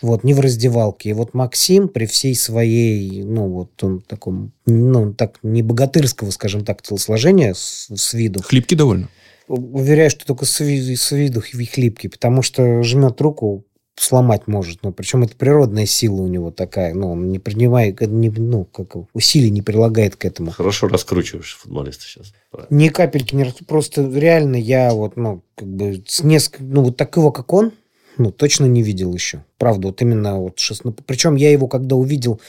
Вот, 0.02 0.24
не 0.24 0.32
в 0.32 0.40
раздевалке. 0.40 1.10
И 1.10 1.12
вот 1.12 1.34
Максим 1.34 1.88
при 1.88 2.06
всей 2.06 2.34
своей, 2.34 3.22
ну, 3.22 3.48
вот 3.48 3.82
он 3.84 4.00
таком, 4.00 4.52
ну, 4.66 5.12
так, 5.12 5.38
не 5.42 5.62
богатырского, 5.62 6.30
скажем 6.30 6.64
так, 6.64 6.82
телосложения 6.82 7.52
с, 7.54 7.88
с 7.94 8.14
виду. 8.14 8.40
Хлипкий 8.42 8.76
довольно. 8.76 9.08
Уверяю, 9.46 10.10
что 10.10 10.24
только 10.24 10.46
с, 10.46 10.60
виду, 10.60 10.96
с 10.96 11.10
виду 11.12 11.42
хлипкий, 11.42 12.08
потому 12.08 12.40
что 12.40 12.82
жмет 12.82 13.20
руку, 13.20 13.66
сломать 14.00 14.46
может. 14.46 14.82
Ну, 14.82 14.92
причем 14.92 15.22
это 15.22 15.36
природная 15.36 15.86
сила 15.86 16.22
у 16.22 16.26
него 16.26 16.50
такая. 16.50 16.94
Ну, 16.94 17.12
он 17.12 17.30
не 17.30 17.38
принимает, 17.38 18.00
не, 18.00 18.30
ну, 18.30 18.64
как 18.64 18.96
усилий 19.12 19.50
не 19.50 19.62
прилагает 19.62 20.16
к 20.16 20.24
этому. 20.24 20.52
Хорошо 20.52 20.88
раскручиваешь 20.88 21.58
футболиста 21.60 22.04
сейчас. 22.04 22.32
Правильно. 22.50 22.74
Ни 22.74 22.88
капельки 22.88 23.34
не 23.34 23.44
Просто 23.66 24.08
реально 24.08 24.56
я 24.56 24.92
вот, 24.94 25.16
ну, 25.16 25.42
как 25.54 25.68
бы 25.68 26.02
с 26.06 26.22
несколько, 26.22 26.62
ну, 26.64 26.82
вот 26.82 26.96
такого, 26.96 27.30
как 27.30 27.52
он, 27.52 27.72
ну, 28.16 28.32
точно 28.32 28.64
не 28.64 28.82
видел 28.82 29.12
еще. 29.12 29.44
Правда, 29.58 29.88
вот 29.88 30.00
именно 30.00 30.38
вот 30.38 30.58
шест... 30.58 30.84
Ну, 30.84 30.92
причем 30.92 31.36
я 31.36 31.52
его 31.52 31.68
когда 31.68 31.96
увидел, 31.96 32.40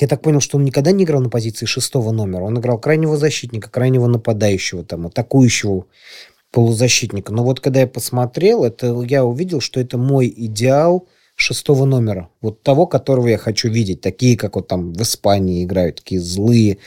я 0.00 0.08
так 0.08 0.20
понял, 0.22 0.40
что 0.40 0.58
он 0.58 0.64
никогда 0.64 0.90
не 0.90 1.04
играл 1.04 1.20
на 1.20 1.28
позиции 1.28 1.66
шестого 1.66 2.10
номера. 2.10 2.42
Он 2.42 2.58
играл 2.58 2.78
крайнего 2.78 3.16
защитника, 3.16 3.70
крайнего 3.70 4.06
нападающего, 4.06 4.84
там, 4.84 5.06
атакующего 5.06 5.86
полузащитника. 6.50 7.32
Но 7.32 7.44
вот 7.44 7.60
когда 7.60 7.80
я 7.80 7.86
посмотрел, 7.86 8.64
это 8.64 9.00
я 9.02 9.24
увидел, 9.24 9.60
что 9.60 9.80
это 9.80 9.98
мой 9.98 10.32
идеал 10.34 11.08
шестого 11.34 11.84
номера. 11.84 12.30
Вот 12.40 12.62
того, 12.62 12.86
которого 12.86 13.28
я 13.28 13.38
хочу 13.38 13.68
видеть. 13.68 14.00
Такие, 14.00 14.36
как 14.36 14.56
вот 14.56 14.68
там 14.68 14.92
в 14.92 15.02
Испании 15.02 15.64
играют, 15.64 15.96
такие 15.96 16.20
злые, 16.20 16.78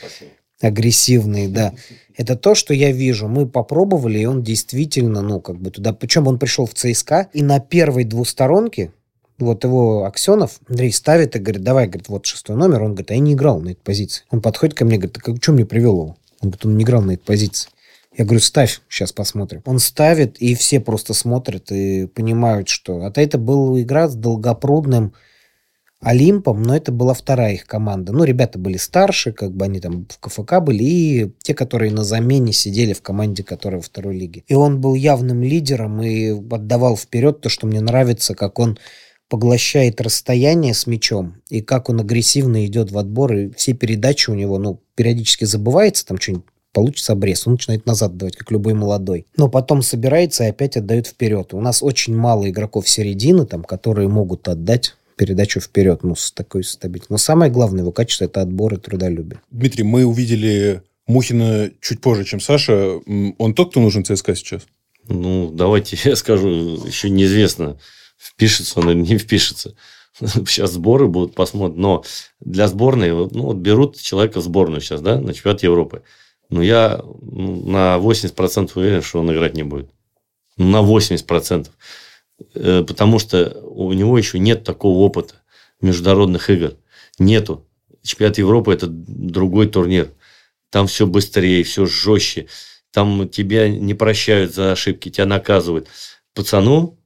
агрессивные, 0.60 1.48
да. 1.48 1.72
Это 2.16 2.36
то, 2.36 2.54
что 2.54 2.74
я 2.74 2.92
вижу. 2.92 3.28
Мы 3.28 3.48
попробовали, 3.48 4.18
и 4.18 4.26
он 4.26 4.42
действительно, 4.42 5.22
ну, 5.22 5.40
как 5.40 5.56
бы 5.56 5.70
туда... 5.70 5.92
Причем 5.92 6.26
он 6.26 6.38
пришел 6.38 6.66
в 6.66 6.74
ЦСКА, 6.74 7.28
и 7.32 7.42
на 7.42 7.60
первой 7.60 8.04
двусторонке 8.04 8.92
вот 9.38 9.64
его 9.64 10.04
Аксенов, 10.04 10.60
Андрей 10.68 10.92
ставит 10.92 11.34
и 11.34 11.38
говорит, 11.38 11.62
давай, 11.62 11.86
говорит, 11.86 12.08
вот 12.08 12.26
шестой 12.26 12.56
номер. 12.56 12.82
Он 12.82 12.92
говорит, 12.92 13.10
а 13.10 13.14
я 13.14 13.20
не 13.20 13.32
играл 13.32 13.60
на 13.60 13.70
этой 13.70 13.82
позиции. 13.82 14.24
Он 14.30 14.40
подходит 14.40 14.74
ко 14.74 14.84
мне, 14.84 14.98
говорит, 14.98 15.14
так 15.14 15.42
что 15.42 15.52
мне 15.52 15.66
привел 15.66 15.94
его? 15.94 16.16
Он 16.40 16.50
говорит, 16.50 16.66
он 16.66 16.76
не 16.76 16.84
играл 16.84 17.02
на 17.02 17.12
этой 17.12 17.24
позиции. 17.24 17.70
Я 18.16 18.24
говорю, 18.24 18.40
ставь, 18.40 18.80
сейчас 18.88 19.12
посмотрим. 19.12 19.62
Он 19.64 19.78
ставит, 19.78 20.36
и 20.38 20.54
все 20.54 20.80
просто 20.80 21.14
смотрят 21.14 21.72
и 21.72 22.06
понимают, 22.06 22.68
что... 22.68 23.00
А 23.02 23.12
это 23.14 23.38
была 23.38 23.80
игра 23.80 24.08
с 24.08 24.14
долгопрудным 24.14 25.14
Олимпом, 26.00 26.62
но 26.62 26.76
это 26.76 26.92
была 26.92 27.14
вторая 27.14 27.54
их 27.54 27.64
команда. 27.64 28.12
Ну, 28.12 28.24
ребята 28.24 28.58
были 28.58 28.76
старше, 28.76 29.32
как 29.32 29.52
бы 29.52 29.64
они 29.64 29.80
там 29.80 30.06
в 30.10 30.18
КФК 30.18 30.60
были, 30.60 30.82
и 30.82 31.32
те, 31.42 31.54
которые 31.54 31.92
на 31.92 32.04
замене 32.04 32.52
сидели 32.52 32.92
в 32.92 33.02
команде, 33.02 33.44
которая 33.44 33.80
во 33.80 33.84
второй 33.84 34.18
лиге. 34.18 34.42
И 34.46 34.54
он 34.54 34.80
был 34.80 34.94
явным 34.94 35.42
лидером 35.42 36.02
и 36.02 36.30
отдавал 36.30 36.96
вперед 36.96 37.40
то, 37.40 37.48
что 37.48 37.66
мне 37.66 37.80
нравится, 37.80 38.34
как 38.34 38.58
он 38.58 38.78
поглощает 39.30 40.00
расстояние 40.02 40.74
с 40.74 40.86
мячом, 40.86 41.40
и 41.48 41.62
как 41.62 41.88
он 41.88 42.00
агрессивно 42.00 42.66
идет 42.66 42.90
в 42.90 42.98
отбор, 42.98 43.32
и 43.34 43.50
все 43.52 43.72
передачи 43.72 44.28
у 44.28 44.34
него, 44.34 44.58
ну, 44.58 44.82
периодически 44.94 45.44
забывается, 45.44 46.04
там 46.04 46.20
что-нибудь 46.20 46.44
получится 46.72 47.12
обрез, 47.12 47.46
он 47.46 47.54
начинает 47.54 47.86
назад 47.86 48.16
давать, 48.16 48.36
как 48.36 48.50
любой 48.50 48.74
молодой. 48.74 49.26
Но 49.36 49.48
потом 49.48 49.82
собирается 49.82 50.44
и 50.44 50.48
опять 50.48 50.76
отдает 50.76 51.06
вперед. 51.06 51.54
У 51.54 51.60
нас 51.60 51.82
очень 51.82 52.16
мало 52.16 52.48
игроков 52.48 52.88
середины, 52.88 53.46
там, 53.46 53.62
которые 53.62 54.08
могут 54.08 54.48
отдать 54.48 54.94
передачу 55.16 55.60
вперед, 55.60 56.02
ну, 56.02 56.16
с 56.16 56.32
такой 56.32 56.64
стабильностью. 56.64 57.12
Но 57.12 57.18
самое 57.18 57.50
главное 57.50 57.80
его 57.82 57.92
качество– 57.92 58.24
это 58.26 58.40
отбор 58.40 58.74
и 58.74 58.76
трудолюбие. 58.78 59.40
Дмитрий, 59.50 59.84
мы 59.84 60.04
увидели 60.04 60.82
Мухина 61.06 61.70
чуть 61.80 62.00
позже, 62.00 62.24
чем 62.24 62.40
Саша. 62.40 63.00
Он 63.38 63.54
тот, 63.54 63.70
кто 63.70 63.80
нужен 63.80 64.04
ЦСКА 64.04 64.34
сейчас? 64.34 64.62
Ну, 65.08 65.50
давайте 65.52 65.98
я 66.04 66.16
скажу, 66.16 66.48
еще 66.86 67.10
неизвестно, 67.10 67.78
впишется 68.16 68.80
он 68.80 68.90
или 68.90 69.00
не 69.00 69.18
впишется. 69.18 69.74
Сейчас 70.20 70.72
сборы 70.72 71.08
будут, 71.08 71.34
посмотрим. 71.34 71.80
Но 71.80 72.04
для 72.40 72.68
сборной, 72.68 73.10
ну, 73.10 73.42
вот 73.42 73.56
берут 73.56 74.00
человека 74.00 74.40
в 74.40 74.44
сборную 74.44 74.80
сейчас, 74.80 75.00
да, 75.00 75.20
на 75.20 75.34
чемпионат 75.34 75.62
Европы. 75.62 76.02
Но 76.52 76.62
я 76.62 77.00
ну, 77.02 77.64
на 77.64 77.96
80% 77.96 78.72
уверен, 78.74 79.00
что 79.00 79.20
он 79.20 79.32
играть 79.32 79.54
не 79.54 79.62
будет. 79.62 79.88
На 80.58 80.82
80%. 80.82 81.70
Э, 82.54 82.84
потому 82.86 83.18
что 83.18 83.58
у 83.64 83.90
него 83.94 84.18
еще 84.18 84.38
нет 84.38 84.62
такого 84.62 84.98
опыта 84.98 85.36
международных 85.80 86.50
игр. 86.50 86.74
Нету. 87.18 87.66
Чемпионат 88.02 88.36
Европы– 88.36 88.70
это 88.74 88.86
другой 88.86 89.66
турнир. 89.66 90.12
Там 90.68 90.88
все 90.88 91.06
быстрее, 91.06 91.64
все 91.64 91.86
жестче. 91.86 92.48
Там 92.90 93.30
тебя 93.30 93.70
не 93.70 93.94
прощают 93.94 94.54
за 94.54 94.72
ошибки, 94.72 95.08
тебя 95.08 95.24
наказывают. 95.24 95.88
Пацану 96.34 96.98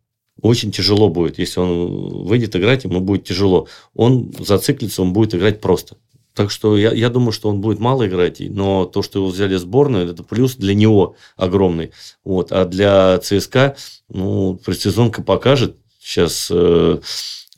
очень 0.43 0.73
тяжело 0.73 1.09
будет. 1.09 1.39
Если 1.39 1.61
он 1.61 2.25
выйдет 2.25 2.57
играть, 2.57 2.83
ему 2.83 3.01
будет 3.01 3.23
тяжело. 3.23 3.69
Он 3.95 4.35
зациклится, 4.41 5.03
он 5.03 5.13
будет 5.13 5.37
играть 5.37 5.61
просто. 5.61 5.99
Так 6.37 6.51
что 6.51 6.77
я, 6.77 6.93
я 6.93 7.09
думаю, 7.09 7.33
что 7.33 7.49
он 7.49 7.63
будет 7.63 7.79
мало 7.79 8.07
играть, 8.07 8.41
но 8.41 8.85
то, 8.85 9.01
что 9.01 9.21
его 9.21 9.29
взяли 9.29 9.55
в 9.55 9.59
сборную, 9.59 10.11
это 10.11 10.23
плюс 10.23 10.55
для 10.57 10.75
него 10.75 11.17
огромный. 11.35 11.93
Вот. 12.25 12.53
А 12.53 12.67
для 12.67 13.19
ЦСКА, 13.19 13.75
ну, 14.11 14.61
предсезонка 14.63 15.23
покажет. 15.23 15.77
Сейчас 15.99 16.49
э, 16.51 16.99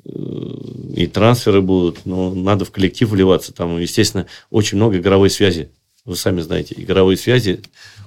э, 0.04 0.10
и 0.94 1.08
трансферы 1.08 1.60
будут, 1.60 2.06
но 2.06 2.32
надо 2.32 2.64
в 2.64 2.70
коллектив 2.70 3.08
вливаться. 3.10 3.52
Там, 3.52 3.80
естественно, 3.80 4.26
очень 4.48 4.76
много 4.76 4.98
игровой 4.98 5.30
связи. 5.30 5.72
Вы 6.04 6.14
сами 6.14 6.40
знаете, 6.40 6.76
игровые 6.78 7.16
связи 7.16 7.60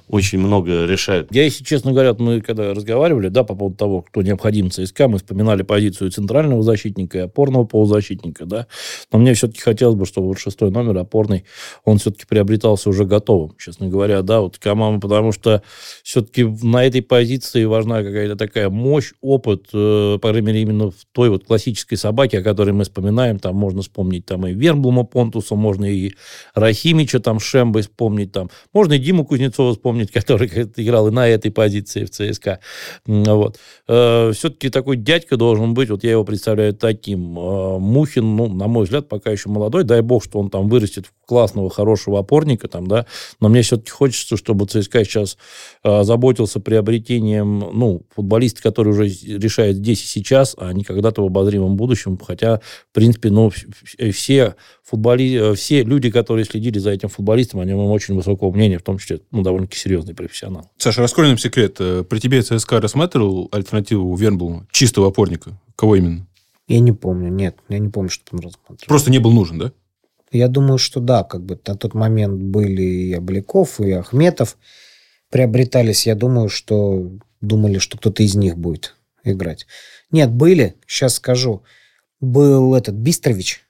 очень 0.08 0.38
много 0.38 0.86
решают. 0.86 1.34
Я, 1.34 1.44
если 1.44 1.64
честно 1.64 1.92
говоря, 1.92 2.14
мы 2.18 2.40
когда 2.40 2.74
разговаривали, 2.74 3.28
да, 3.28 3.44
по 3.44 3.54
поводу 3.54 3.76
того, 3.76 4.02
кто 4.02 4.22
необходим 4.22 4.70
ЦСКА, 4.70 5.08
мы 5.08 5.18
вспоминали 5.18 5.62
позицию 5.62 6.10
центрального 6.10 6.62
защитника 6.62 7.18
и 7.18 7.20
опорного 7.22 7.64
полузащитника, 7.64 8.44
да, 8.44 8.66
но 9.12 9.18
мне 9.18 9.34
все-таки 9.34 9.60
хотелось 9.60 9.96
бы, 9.96 10.06
чтобы 10.06 10.28
вот 10.28 10.38
шестой 10.38 10.70
номер 10.70 10.98
опорный, 10.98 11.44
он 11.84 11.98
все-таки 11.98 12.26
приобретался 12.26 12.88
уже 12.88 13.04
готовым, 13.04 13.54
честно 13.58 13.88
говоря, 13.88 14.22
да, 14.22 14.40
вот 14.40 14.58
команда, 14.58 15.00
потому 15.00 15.32
что 15.32 15.62
все-таки 16.02 16.44
на 16.44 16.84
этой 16.84 17.02
позиции 17.02 17.64
важна 17.64 18.02
какая-то 18.02 18.36
такая 18.36 18.70
мощь, 18.70 19.12
опыт, 19.20 19.66
э, 19.72 20.18
по 20.20 20.28
крайней 20.28 20.46
мере, 20.46 20.62
именно 20.62 20.90
в 20.90 21.04
той 21.12 21.30
вот 21.30 21.44
классической 21.44 21.96
собаке, 21.96 22.38
о 22.38 22.42
которой 22.42 22.72
мы 22.72 22.84
вспоминаем, 22.84 23.38
там 23.38 23.56
можно 23.56 23.82
вспомнить 23.82 24.26
там 24.26 24.46
и 24.46 24.52
Верблума 24.52 25.04
Понтуса, 25.04 25.54
можно 25.54 25.84
и 25.84 26.12
Рахимича 26.54 27.20
там 27.20 27.38
Шембой 27.38 27.82
вспомнить, 27.82 28.32
там, 28.32 28.50
можно 28.72 28.94
и 28.94 28.98
Диму 28.98 29.24
Кузнецова 29.24 29.72
вспомнить, 29.72 29.91
вспомнить, 29.92 30.10
который 30.10 30.48
играл 30.76 31.08
и 31.08 31.10
на 31.10 31.28
этой 31.28 31.50
позиции 31.50 32.04
в 32.04 32.10
ЦСКА. 32.10 32.60
Вот. 33.06 33.58
Э, 33.88 34.32
Все-таки 34.34 34.70
такой 34.70 34.96
дядька 34.96 35.36
должен 35.36 35.74
быть, 35.74 35.90
вот 35.90 36.04
я 36.04 36.12
его 36.12 36.24
представляю 36.24 36.74
таким. 36.74 37.38
Э, 37.38 37.78
Мухин, 37.78 38.36
ну, 38.36 38.48
на 38.48 38.68
мой 38.68 38.84
взгляд, 38.84 39.08
пока 39.08 39.30
еще 39.30 39.48
молодой, 39.48 39.84
дай 39.84 40.00
бог, 40.00 40.24
что 40.24 40.38
он 40.38 40.50
там 40.50 40.68
вырастет 40.68 41.06
в 41.06 41.26
классного, 41.26 41.70
хорошего 41.70 42.18
опорника, 42.18 42.68
там, 42.68 42.86
да, 42.86 43.06
но 43.40 43.48
мне 43.48 43.62
все-таки 43.62 43.90
хочется, 43.90 44.36
чтобы 44.36 44.66
ЦСКА 44.66 45.04
сейчас 45.04 45.36
э, 45.84 46.04
заботился 46.04 46.60
приобретением, 46.60 47.58
ну, 47.72 48.02
футболиста, 48.14 48.62
который 48.62 48.88
уже 48.88 49.06
решает 49.06 49.76
здесь 49.76 50.02
и 50.02 50.06
сейчас, 50.06 50.54
а 50.58 50.72
не 50.72 50.84
когда-то 50.84 51.22
в 51.22 51.26
обозримом 51.26 51.76
будущем, 51.76 52.18
хотя, 52.18 52.60
в 52.90 52.94
принципе, 52.94 53.30
ну, 53.30 53.50
все 54.12 54.54
футболи... 54.92 55.54
все 55.54 55.84
люди, 55.84 56.10
которые 56.10 56.44
следили 56.44 56.78
за 56.78 56.90
этим 56.90 57.08
футболистом, 57.08 57.60
они 57.60 57.72
нем 57.72 57.80
очень 57.90 58.14
высокого 58.14 58.52
мнения, 58.52 58.78
в 58.78 58.82
том 58.82 58.98
числе, 58.98 59.20
ну, 59.30 59.42
довольно-таки 59.42 59.78
серьезный 59.78 60.14
профессионал. 60.14 60.70
Саша, 60.76 61.00
раскрой 61.00 61.28
нам 61.28 61.38
секрет. 61.38 61.76
Э, 61.80 62.04
при 62.06 62.18
тебе 62.18 62.42
ЦСКА 62.42 62.78
рассматривал 62.78 63.48
альтернативу 63.52 64.14
Вернблуму? 64.14 64.66
Чистого 64.70 65.08
опорника? 65.08 65.58
Кого 65.76 65.96
именно? 65.96 66.26
Я 66.68 66.80
не 66.80 66.92
помню. 66.92 67.30
Нет, 67.30 67.56
я 67.70 67.78
не 67.78 67.88
помню, 67.88 68.10
что 68.10 68.24
он 68.32 68.40
рассматривал. 68.40 68.86
Просто 68.86 69.10
не 69.10 69.18
был 69.18 69.32
нужен, 69.32 69.58
да? 69.58 69.72
Я 70.30 70.48
думаю, 70.48 70.76
что 70.76 71.00
да, 71.00 71.24
как 71.24 71.42
бы 71.42 71.58
на 71.66 71.74
тот 71.74 71.94
момент 71.94 72.42
были 72.42 72.82
и 72.82 73.14
Обликов, 73.14 73.80
и 73.80 73.92
Ахметов 73.92 74.58
приобретались. 75.30 76.06
Я 76.06 76.14
думаю, 76.14 76.50
что 76.50 77.10
думали, 77.40 77.78
что 77.78 77.96
кто-то 77.96 78.22
из 78.22 78.34
них 78.34 78.58
будет 78.58 78.94
играть. 79.24 79.66
Нет, 80.10 80.30
были, 80.30 80.76
сейчас 80.86 81.14
скажу. 81.14 81.62
Был 82.20 82.74
этот 82.74 82.94
Бистрович, 82.94 83.64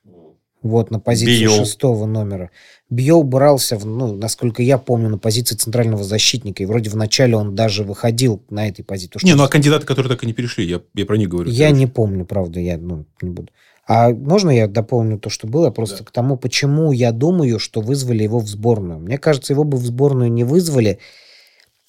вот 0.62 0.90
на 0.90 1.00
позиции 1.00 1.44
Био. 1.44 1.50
шестого 1.50 2.06
номера. 2.06 2.50
Био 2.90 3.22
брался, 3.22 3.76
в, 3.76 3.86
ну, 3.86 4.14
насколько 4.14 4.62
я 4.62 4.78
помню, 4.78 5.08
на 5.08 5.18
позиции 5.18 5.56
центрального 5.56 6.04
защитника. 6.04 6.62
И 6.62 6.66
вроде 6.66 6.90
в 6.90 6.96
начале 6.96 7.36
он 7.36 7.54
даже 7.54 7.84
выходил 7.84 8.42
на 8.50 8.68
этой 8.68 8.82
позиции. 8.82 9.18
Не, 9.22 9.34
ну 9.34 9.44
а 9.44 9.48
кандидаты, 9.48 9.86
которые 9.86 10.10
так 10.10 10.22
и 10.24 10.26
не 10.26 10.32
перешли, 10.32 10.66
я, 10.66 10.80
я 10.94 11.06
про 11.06 11.16
них 11.16 11.28
говорю. 11.28 11.50
Я 11.50 11.70
не 11.70 11.86
помню, 11.86 12.24
правда, 12.24 12.60
я 12.60 12.76
ну, 12.78 13.06
не 13.20 13.30
буду. 13.30 13.50
А 13.86 14.10
можно 14.10 14.50
я 14.50 14.68
дополню 14.68 15.18
то, 15.18 15.28
что 15.28 15.46
было, 15.46 15.70
просто 15.70 15.98
да. 15.98 16.04
к 16.04 16.10
тому, 16.12 16.36
почему 16.36 16.92
я 16.92 17.10
думаю, 17.10 17.58
что 17.58 17.80
вызвали 17.80 18.22
его 18.22 18.38
в 18.38 18.46
сборную. 18.46 19.00
Мне 19.00 19.18
кажется, 19.18 19.52
его 19.52 19.64
бы 19.64 19.76
в 19.76 19.84
сборную 19.84 20.30
не 20.30 20.44
вызвали, 20.44 20.98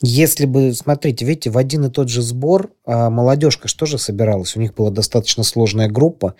Если 0.01 0.45
бы, 0.45 0.73
смотрите, 0.73 1.23
видите, 1.23 1.49
в 1.49 1.57
один 1.57 1.85
и 1.85 1.89
тот 1.89 2.09
же 2.09 2.21
сбор 2.21 2.71
а 2.85 3.09
молодежка 3.09 3.67
что 3.67 3.85
же 3.85 3.97
собиралась? 3.97 4.55
У 4.55 4.59
них 4.59 4.73
была 4.73 4.89
достаточно 4.89 5.43
сложная 5.43 5.87
группа, 5.87 6.35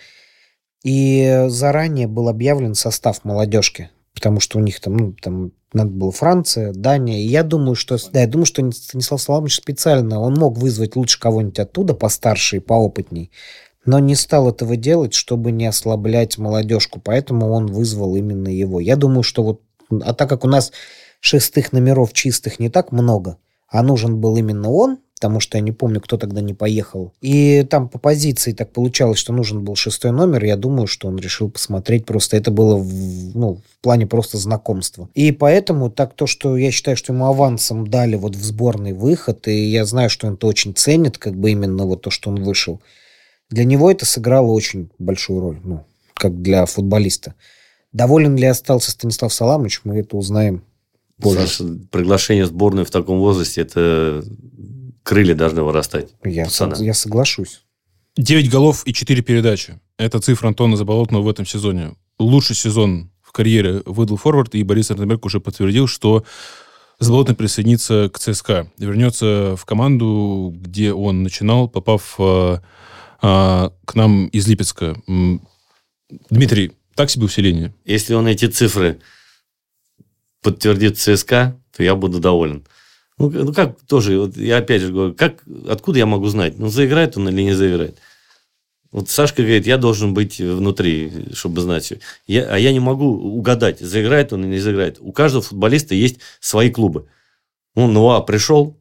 и 0.83 1.45
заранее 1.47 2.07
был 2.07 2.27
объявлен 2.27 2.75
состав 2.75 3.23
молодежки, 3.23 3.89
потому 4.13 4.39
что 4.39 4.59
у 4.59 4.61
них 4.61 4.79
там, 4.79 4.97
ну, 4.97 5.13
там 5.13 5.51
надо 5.73 5.89
было 5.89 6.11
Франция, 6.11 6.73
Дания. 6.73 7.19
И 7.19 7.27
я 7.27 7.43
думаю, 7.43 7.75
что, 7.75 7.97
да, 8.11 8.21
я 8.21 8.27
думаю, 8.27 8.45
что 8.45 8.69
Станислав 8.71 9.21
Соломович 9.21 9.55
специально, 9.55 10.19
он 10.19 10.35
мог 10.35 10.57
вызвать 10.57 10.95
лучше 10.95 11.19
кого-нибудь 11.19 11.59
оттуда, 11.59 11.93
постарше 11.93 12.57
и 12.57 12.59
поопытней, 12.59 13.31
но 13.85 13.99
не 13.99 14.15
стал 14.15 14.49
этого 14.49 14.75
делать, 14.75 15.13
чтобы 15.13 15.51
не 15.51 15.65
ослаблять 15.65 16.37
молодежку, 16.37 17.01
поэтому 17.03 17.51
он 17.51 17.67
вызвал 17.67 18.15
именно 18.15 18.49
его. 18.49 18.79
Я 18.79 18.95
думаю, 18.95 19.23
что 19.23 19.43
вот, 19.43 19.61
а 20.01 20.13
так 20.13 20.29
как 20.29 20.45
у 20.45 20.47
нас 20.47 20.71
шестых 21.19 21.71
номеров 21.71 22.13
чистых 22.13 22.59
не 22.59 22.69
так 22.69 22.91
много, 22.91 23.37
а 23.67 23.81
нужен 23.83 24.19
был 24.19 24.37
именно 24.37 24.69
он, 24.69 24.99
потому 25.23 25.39
что 25.39 25.57
я 25.57 25.61
не 25.61 25.71
помню, 25.71 26.01
кто 26.01 26.17
тогда 26.17 26.41
не 26.41 26.53
поехал. 26.53 27.13
И 27.21 27.65
там 27.69 27.87
по 27.87 27.97
позиции 27.97 28.51
так 28.51 28.73
получалось, 28.73 29.19
что 29.19 29.31
нужен 29.31 29.63
был 29.63 29.75
шестой 29.75 30.11
номер. 30.11 30.43
Я 30.43 30.57
думаю, 30.57 30.85
что 30.85 31.07
он 31.07 31.17
решил 31.17 31.49
посмотреть. 31.49 32.05
Просто 32.05 32.35
это 32.35 32.51
было 32.51 32.75
в, 32.75 32.91
ну, 33.33 33.53
в 33.53 33.81
плане 33.81 34.05
просто 34.05 34.37
знакомства. 34.37 35.07
И 35.13 35.31
поэтому 35.31 35.89
так 35.89 36.13
то, 36.13 36.27
что 36.27 36.57
я 36.57 36.71
считаю, 36.71 36.97
что 36.97 37.13
ему 37.13 37.27
авансом 37.27 37.87
дали 37.87 38.17
вот 38.17 38.35
в 38.35 38.43
сборный 38.43 38.91
выход, 38.91 39.47
и 39.47 39.69
я 39.69 39.85
знаю, 39.85 40.09
что 40.09 40.27
он 40.27 40.33
это 40.33 40.45
очень 40.45 40.75
ценит, 40.75 41.17
как 41.17 41.35
бы 41.35 41.51
именно 41.51 41.85
вот 41.85 42.01
то, 42.01 42.09
что 42.09 42.29
он 42.29 42.43
вышел. 42.43 42.81
Для 43.49 43.63
него 43.63 43.89
это 43.89 44.05
сыграло 44.05 44.51
очень 44.51 44.89
большую 44.99 45.39
роль, 45.39 45.59
ну, 45.63 45.85
как 46.15 46.41
для 46.41 46.65
футболиста. 46.65 47.35
Доволен 47.93 48.35
ли 48.35 48.45
остался 48.45 48.91
Станислав 48.91 49.33
Саламович, 49.33 49.81
мы 49.85 49.99
это 49.99 50.17
узнаем 50.17 50.63
позже. 51.21 51.47
Саша, 51.47 51.63
приглашение 51.91 52.43
в 52.43 52.47
сборную 52.47 52.85
в 52.85 52.91
таком 52.91 53.19
возрасте, 53.19 53.61
это 53.61 54.23
крылья 55.03 55.35
должны 55.35 55.61
вырастать. 55.63 56.13
Я, 56.23 56.47
я 56.79 56.93
соглашусь. 56.93 57.63
9 58.17 58.49
голов 58.49 58.83
и 58.85 58.93
4 58.93 59.21
передачи. 59.21 59.79
Это 59.97 60.19
цифра 60.19 60.47
Антона 60.47 60.77
Заболотного 60.77 61.23
в 61.23 61.29
этом 61.29 61.45
сезоне. 61.45 61.95
Лучший 62.19 62.55
сезон 62.55 63.11
в 63.21 63.31
карьере 63.31 63.81
выдал 63.85 64.17
форвард, 64.17 64.55
и 64.55 64.63
Борис 64.63 64.89
Ротенберг 64.91 65.25
уже 65.25 65.39
подтвердил, 65.39 65.87
что 65.87 66.23
Заболотный 66.99 67.35
присоединится 67.35 68.09
к 68.13 68.19
ЦСКА. 68.19 68.71
Вернется 68.77 69.55
в 69.57 69.65
команду, 69.65 70.53
где 70.55 70.93
он 70.93 71.23
начинал, 71.23 71.67
попав 71.67 72.15
а, 72.19 72.61
а, 73.21 73.73
к 73.83 73.95
нам 73.95 74.27
из 74.27 74.47
Липецка. 74.47 74.95
Дмитрий, 76.29 76.71
так 76.95 77.09
себе 77.09 77.25
усиление? 77.25 77.73
Если 77.83 78.13
он 78.13 78.27
эти 78.27 78.45
цифры 78.45 79.01
подтвердит 80.41 80.97
ЦСКА, 80.97 81.59
то 81.75 81.83
я 81.83 81.95
буду 81.95 82.19
доволен. 82.19 82.65
Ну, 83.17 83.29
ну 83.29 83.53
как 83.53 83.79
тоже, 83.81 84.19
вот 84.19 84.37
я 84.37 84.57
опять 84.57 84.81
же 84.81 84.91
говорю, 84.91 85.13
как, 85.13 85.43
откуда 85.67 85.99
я 85.99 86.05
могу 86.05 86.27
знать, 86.27 86.57
ну, 86.57 86.69
заиграет 86.69 87.17
он 87.17 87.29
или 87.29 87.43
не 87.43 87.53
заиграет? 87.53 87.99
Вот 88.91 89.09
Сашка 89.09 89.41
говорит, 89.41 89.65
я 89.65 89.77
должен 89.77 90.13
быть 90.13 90.39
внутри, 90.39 91.33
чтобы 91.33 91.61
знать. 91.61 91.93
Я, 92.27 92.45
а 92.45 92.57
я 92.57 92.71
не 92.71 92.79
могу 92.79 93.07
угадать, 93.07 93.79
заиграет 93.79 94.33
он 94.33 94.41
или 94.41 94.51
не 94.51 94.59
заиграет. 94.59 94.97
У 94.99 95.11
каждого 95.11 95.43
футболиста 95.43 95.95
есть 95.95 96.19
свои 96.39 96.69
клубы. 96.69 97.07
Он 97.73 97.91
Нуа 97.91 98.21
пришел 98.21 98.77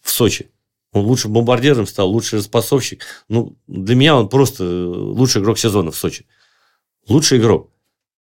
в 0.00 0.10
Сочи. 0.10 0.50
Он 0.92 1.04
лучшим 1.04 1.32
бомбардиром 1.32 1.86
стал, 1.86 2.10
лучший 2.10 2.40
распасовщик. 2.40 3.04
Ну, 3.28 3.56
для 3.68 3.94
меня 3.94 4.16
он 4.16 4.28
просто 4.28 4.64
лучший 4.64 5.40
игрок 5.40 5.56
сезона 5.56 5.92
в 5.92 5.96
Сочи. 5.96 6.26
Лучший 7.06 7.38
игрок. 7.38 7.70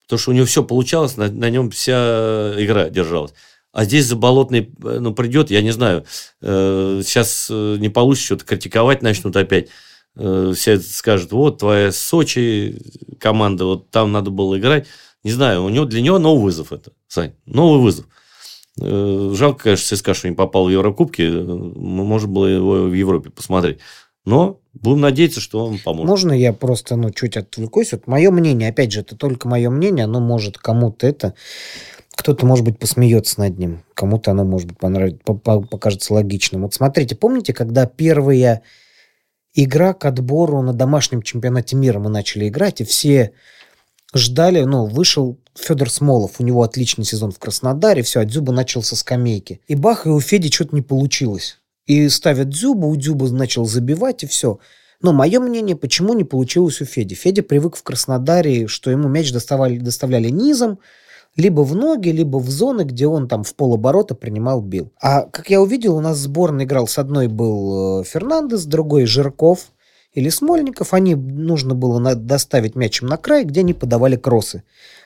Потому 0.03 0.19
что 0.19 0.31
у 0.33 0.35
него 0.35 0.47
все 0.47 0.65
получалось, 0.65 1.17
на, 1.17 1.31
на 1.31 1.49
нем 1.49 1.71
вся 1.71 2.55
игра 2.59 2.91
держалась. 2.91 3.35
А 3.79 3.85
здесь 3.85 4.07
Заболотный, 4.07 4.73
э, 4.83 4.99
ну, 4.99 5.15
придет, 5.15 5.53
я 5.53 5.63
не 5.63 5.71
знаю, 5.71 6.05
э, 6.43 7.01
сейчас 7.05 7.47
э, 7.49 7.77
не 7.79 7.89
получится, 7.89 8.27
что-то 8.27 8.45
критиковать 8.45 9.03
начнут 9.03 9.37
опять. 9.37 9.69
Э, 10.17 10.53
все 10.53 10.81
скажут, 10.81 11.31
вот, 11.31 11.59
твоя 11.59 11.93
Сочи 11.93 12.83
команда, 13.21 13.67
вот 13.67 13.91
там 13.91 14.11
надо 14.11 14.31
было 14.31 14.59
играть. 14.59 14.89
Не 15.23 15.31
знаю, 15.31 15.63
у 15.63 15.69
него, 15.69 15.85
для 15.85 16.01
него 16.01 16.19
новый 16.19 16.43
вызов 16.43 16.73
это, 16.73 16.91
Сань, 17.07 17.35
новый 17.47 17.81
вызов. 17.81 18.07
Э, 18.81 19.33
жалко, 19.37 19.63
конечно, 19.63 19.97
ЦСКА, 19.97 20.13
что 20.13 20.29
не 20.29 20.35
попал 20.35 20.65
в 20.65 20.71
Еврокубки. 20.71 21.23
Э, 21.23 21.45
можно 21.45 22.29
было 22.29 22.47
его 22.47 22.73
в 22.83 22.93
Европе 22.93 23.31
посмотреть. 23.31 23.79
Но 24.25 24.59
будем 24.73 25.03
надеяться, 25.03 25.41
что 25.41 25.65
он 25.65 25.79
поможет. 25.79 26.09
Можно 26.09 26.33
я 26.33 26.53
просто 26.53 26.97
ну, 26.97 27.13
чуть 27.13 27.37
отвлекусь? 27.37 27.93
Вот 27.93 28.09
мое 28.09 28.33
мнение, 28.33 28.71
опять 28.71 28.91
же, 28.91 29.03
это 29.03 29.15
только 29.15 29.47
мое 29.47 29.71
мнение, 29.71 30.07
оно 30.07 30.19
может 30.19 30.59
кому-то 30.59 31.07
это... 31.07 31.35
Кто-то, 32.19 32.45
может 32.45 32.65
быть, 32.65 32.81
посмеется 32.81 33.39
над 33.39 33.61
ним, 33.61 33.85
кому-то 33.95 34.33
оно, 34.33 34.45
может 34.45 34.67
быть, 34.67 34.79
понравится, 34.79 35.21
покажется 35.25 36.13
логичным. 36.13 36.63
Вот 36.63 36.75
смотрите, 36.75 37.15
помните, 37.15 37.55
когда 37.55 37.87
первая 37.87 38.63
игра 39.55 39.95
к 39.95 40.05
отбору 40.05 40.61
на 40.63 40.73
домашнем 40.73 41.23
чемпионате 41.23 41.77
мира 41.77 42.01
мы 42.01 42.11
начали 42.11 42.49
играть, 42.49 42.81
и 42.81 42.85
все 42.85 43.31
ждали, 44.13 44.65
ну, 44.65 44.87
вышел 44.87 45.39
Федор 45.55 45.89
Смолов, 45.91 46.41
у 46.41 46.43
него 46.43 46.65
отличный 46.65 47.05
сезон 47.05 47.31
в 47.31 47.39
Краснодаре, 47.39 48.03
все, 48.03 48.19
а 48.19 48.25
Дзюба 48.25 48.53
начал 48.53 48.83
со 48.83 48.97
скамейки. 48.97 49.61
И 49.69 49.77
бах, 49.77 50.05
и 50.05 50.09
у 50.09 50.19
Феди 50.19 50.51
что-то 50.51 50.75
не 50.75 50.83
получилось. 50.83 51.61
И 51.87 52.09
ставят 52.09 52.49
Дзюбу, 52.49 52.89
у 52.89 52.97
Дзюба 52.97 53.31
начал 53.31 53.65
забивать, 53.65 54.25
и 54.25 54.27
все. 54.27 54.59
Но 55.01 55.13
мое 55.13 55.39
мнение, 55.39 55.77
почему 55.77 56.15
не 56.15 56.25
получилось 56.25 56.81
у 56.81 56.85
Феди? 56.85 57.15
Федя 57.15 57.45
привык 57.45 57.77
в 57.77 57.85
Краснодаре, 57.85 58.67
что 58.67 58.91
ему 58.91 59.09
мяч 59.09 59.31
доставали, 59.31 59.79
доставляли 59.79 60.31
низом, 60.31 60.81
либо 61.39 61.61
в 61.63 61.75
ноги, 61.75 62.09
либо 62.09 62.39
в 62.39 62.51
зоны, 62.51 62.83
где 62.83 63.07
он 63.07 63.29
там 63.29 63.45
в 63.45 63.55
полоборота 63.55 64.15
принимал 64.17 64.61
бил. 64.61 64.93
А 65.01 65.23
как 65.23 65.49
я 65.49 65.63
увидел, 65.63 65.97
у 65.97 66.01
нас 66.01 66.19
сборная 66.19 66.65
играл, 66.65 66.89
с 66.89 66.99
одной 66.99 67.29
был 67.29 68.01
э, 68.01 68.05
Фернандес, 68.05 68.65
другой 68.65 69.07
Жирков 69.07 69.71
или 70.13 70.31
Смольников. 70.31 70.93
Они 70.93 71.15
нужно 71.15 71.77
было 71.77 72.15
доставить 72.17 72.75
мячем 72.75 73.07
на 73.07 73.17
край, 73.17 73.45
где 73.45 73.61
они 73.61 73.73
подавали 73.73 74.17
кроссы. 74.17 74.65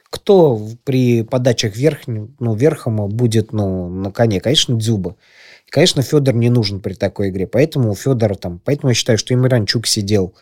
Кто 0.09 0.61
при 0.85 1.23
подачах 1.23 1.77
верхним, 1.77 2.35
ну, 2.41 2.55
верхом 2.55 3.09
будет 3.09 3.53
ну, 3.53 3.91
на 3.91 4.11
коне? 4.11 4.41
Конечно, 4.41 4.75
Дзюба. 4.77 5.17
Конечно, 5.69 6.03
Федор 6.03 6.35
не 6.35 6.49
нужен 6.49 6.81
при 6.81 6.95
такой 6.95 7.29
игре. 7.29 7.47
Поэтому 7.47 7.91
у 7.91 7.95
Федора 7.95 8.35
там... 8.35 8.61
Поэтому 8.65 8.91
я 8.91 8.95
считаю, 8.95 9.19
что 9.19 9.35
Имранчук 9.35 9.87
сидел 9.87 10.35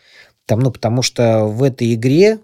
там, 0.47 0.61
ну, 0.61 0.73
потому 0.73 1.03
что 1.03 1.47
в 1.47 1.63
этой 1.63 1.95
игре 1.95 2.41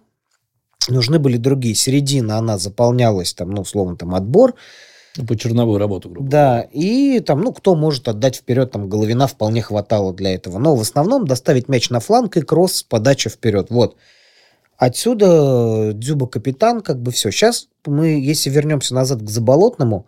нужны 0.89 1.19
были 1.19 1.37
другие. 1.37 1.75
Середина, 1.75 2.39
она 2.39 2.59
заполнялась, 2.59 3.35
там, 3.35 3.51
ну, 3.51 3.63
условно, 3.63 3.97
там, 3.97 4.15
отбор. 4.15 4.55
По 5.27 5.37
черновую 5.37 5.79
работу, 5.79 6.11
грубо 6.11 6.29
Да, 6.29 6.61
и 6.73 7.21
там, 7.21 7.41
ну, 7.41 7.53
кто 7.53 7.75
может 7.75 8.07
отдать 8.07 8.37
вперед, 8.37 8.71
там, 8.71 8.89
Головина 8.89 9.27
вполне 9.27 9.63
хватало 9.63 10.13
для 10.13 10.35
этого. 10.35 10.59
Но 10.59 10.77
в 10.77 10.81
основном 10.81 11.27
доставить 11.27 11.69
мяч 11.69 11.89
на 11.91 12.01
фланг 12.01 12.37
и 12.37 12.43
кросс, 12.43 12.83
подача 12.83 13.31
вперед. 13.31 13.69
Вот. 13.71 13.97
Отсюда 14.77 15.93
Дзюба 15.95 16.27
капитан, 16.27 16.83
как 16.83 17.01
бы 17.01 17.13
все. 17.13 17.31
Сейчас 17.31 17.69
мы, 17.87 18.09
если 18.21 18.51
вернемся 18.51 18.95
назад 18.95 19.23
к 19.23 19.31
Заболотному, 19.31 20.07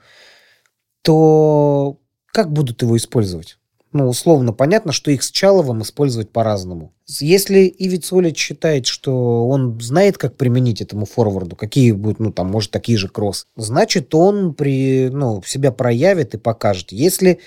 то 1.02 1.96
как 2.26 2.52
будут 2.52 2.82
его 2.82 2.96
использовать? 2.96 3.58
Ну, 3.92 4.08
условно 4.08 4.52
понятно, 4.52 4.92
что 4.92 5.10
их 5.10 5.22
с 5.22 5.30
Чаловым 5.30 5.82
использовать 5.82 6.30
по-разному. 6.30 6.92
Если 7.06 7.74
Ивиц 7.78 8.12
Олич 8.12 8.36
считает, 8.36 8.86
что 8.86 9.48
он 9.48 9.80
знает, 9.80 10.18
как 10.18 10.36
применить 10.36 10.82
этому 10.82 11.06
форварду, 11.06 11.56
какие 11.56 11.92
будут, 11.92 12.20
ну, 12.20 12.32
там, 12.32 12.50
может, 12.50 12.70
такие 12.70 12.98
же 12.98 13.08
кросс, 13.08 13.46
значит, 13.56 14.14
он 14.14 14.54
при, 14.54 15.08
ну, 15.10 15.42
себя 15.44 15.72
проявит 15.72 16.34
и 16.34 16.38
покажет. 16.38 16.92
Если 16.92 17.40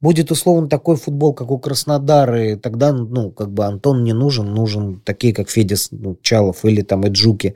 будет 0.00 0.30
условно 0.30 0.68
такой 0.68 0.96
футбол, 0.96 1.32
как 1.32 1.50
у 1.50 1.58
Краснодара, 1.58 2.52
и 2.52 2.56
тогда, 2.56 2.92
ну, 2.92 3.30
как 3.30 3.50
бы 3.50 3.64
Антон 3.64 4.04
не 4.04 4.12
нужен, 4.12 4.52
нужен 4.52 5.00
такие, 5.00 5.32
как 5.32 5.48
Федис 5.48 5.88
ну, 5.90 6.18
Чалов 6.20 6.64
или 6.64 6.82
там 6.82 7.04
Эджуки. 7.04 7.54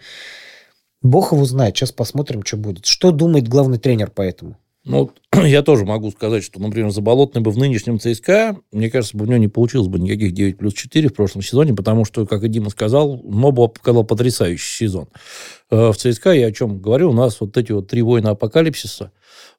Бог 1.02 1.32
его 1.32 1.44
знает, 1.44 1.76
сейчас 1.76 1.92
посмотрим, 1.92 2.44
что 2.44 2.56
будет. 2.56 2.86
Что 2.86 3.10
думает 3.10 3.48
главный 3.48 3.78
тренер 3.78 4.10
по 4.10 4.22
этому? 4.22 4.56
Ну, 4.90 5.10
я 5.46 5.62
тоже 5.62 5.84
могу 5.84 6.10
сказать, 6.10 6.44
что, 6.44 6.60
например, 6.60 6.90
Заболотный 6.90 7.40
бы 7.40 7.50
в 7.50 7.58
нынешнем 7.58 7.98
ЦСКА, 7.98 8.56
мне 8.72 8.90
кажется, 8.90 9.16
бы 9.16 9.24
у 9.24 9.28
него 9.28 9.38
не 9.38 9.48
получилось 9.48 9.88
бы 9.88 9.98
никаких 9.98 10.32
9 10.32 10.58
плюс 10.58 10.74
4 10.74 11.08
в 11.08 11.14
прошлом 11.14 11.42
сезоне, 11.42 11.74
потому 11.74 12.04
что, 12.04 12.26
как 12.26 12.42
и 12.44 12.48
Дима 12.48 12.70
сказал, 12.70 13.20
Моба 13.22 13.68
показал 13.68 14.04
потрясающий 14.04 14.86
сезон. 14.86 15.08
Э, 15.70 15.92
в 15.92 15.96
ЦСКА, 15.96 16.32
я 16.32 16.46
о 16.46 16.52
чем 16.52 16.80
говорю, 16.80 17.10
у 17.10 17.14
нас 17.14 17.40
вот 17.40 17.56
эти 17.56 17.72
вот 17.72 17.88
три 17.88 18.02
войны 18.02 18.28
апокалипсиса, 18.28 19.12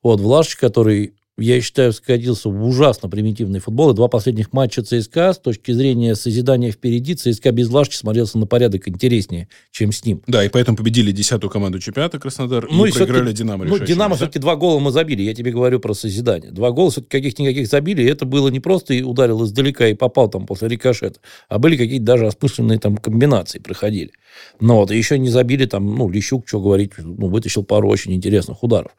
вот 0.03 0.19
Влаш, 0.19 0.55
который 0.55 1.13
я 1.37 1.61
считаю, 1.61 1.93
скатился 1.93 2.49
в 2.49 2.63
ужасно 2.65 3.09
примитивный 3.09 3.59
футбол. 3.59 3.91
И 3.91 3.95
два 3.95 4.07
последних 4.07 4.53
матча 4.53 4.83
ЦСКА 4.83 5.33
с 5.33 5.39
точки 5.39 5.71
зрения 5.71 6.15
созидания 6.15 6.71
впереди, 6.71 7.15
ЦСКА 7.15 7.51
без 7.51 7.69
Лашки 7.69 7.95
смотрелся 7.95 8.37
на 8.37 8.45
порядок 8.45 8.87
интереснее, 8.87 9.47
чем 9.71 9.91
с 9.91 10.05
ним. 10.05 10.21
Да, 10.27 10.43
и 10.43 10.49
поэтому 10.49 10.77
победили 10.77 11.11
десятую 11.11 11.49
команду 11.49 11.79
чемпионата 11.79 12.19
Краснодар 12.19 12.67
ну, 12.69 12.85
и, 12.85 12.89
и 12.89 12.93
проиграли 12.93 13.31
Динамо 13.31 13.65
Ну, 13.65 13.79
Динамо 13.79 14.15
все-таки 14.15 14.39
два 14.39 14.55
гола 14.55 14.79
мы 14.79 14.91
забили, 14.91 15.21
я 15.23 15.33
тебе 15.33 15.51
говорю 15.51 15.79
про 15.79 15.93
созидание. 15.93 16.51
Два 16.51 16.71
гола 16.71 16.91
все-таки 16.91 17.17
каких-никаких 17.17 17.67
забили, 17.67 18.03
и 18.03 18.05
это 18.05 18.25
было 18.25 18.49
не 18.49 18.59
просто 18.59 18.93
и 18.93 19.01
ударил 19.01 19.43
издалека 19.45 19.87
и 19.87 19.93
попал 19.93 20.29
там 20.29 20.45
после 20.45 20.67
рикошета, 20.67 21.19
а 21.49 21.59
были 21.59 21.77
какие-то 21.77 22.05
даже 22.05 22.27
осмысленные 22.27 22.79
там 22.79 22.97
комбинации 22.97 23.59
проходили. 23.59 24.11
Но 24.59 24.77
вот, 24.77 24.91
и 24.91 24.97
еще 24.97 25.17
не 25.17 25.29
забили 25.29 25.65
там, 25.65 25.95
ну, 25.95 26.09
Лещук, 26.09 26.47
что 26.47 26.59
говорить, 26.59 26.91
ну, 26.97 27.27
вытащил 27.27 27.63
пару 27.63 27.89
очень 27.89 28.13
интересных 28.13 28.63
ударов. 28.63 28.91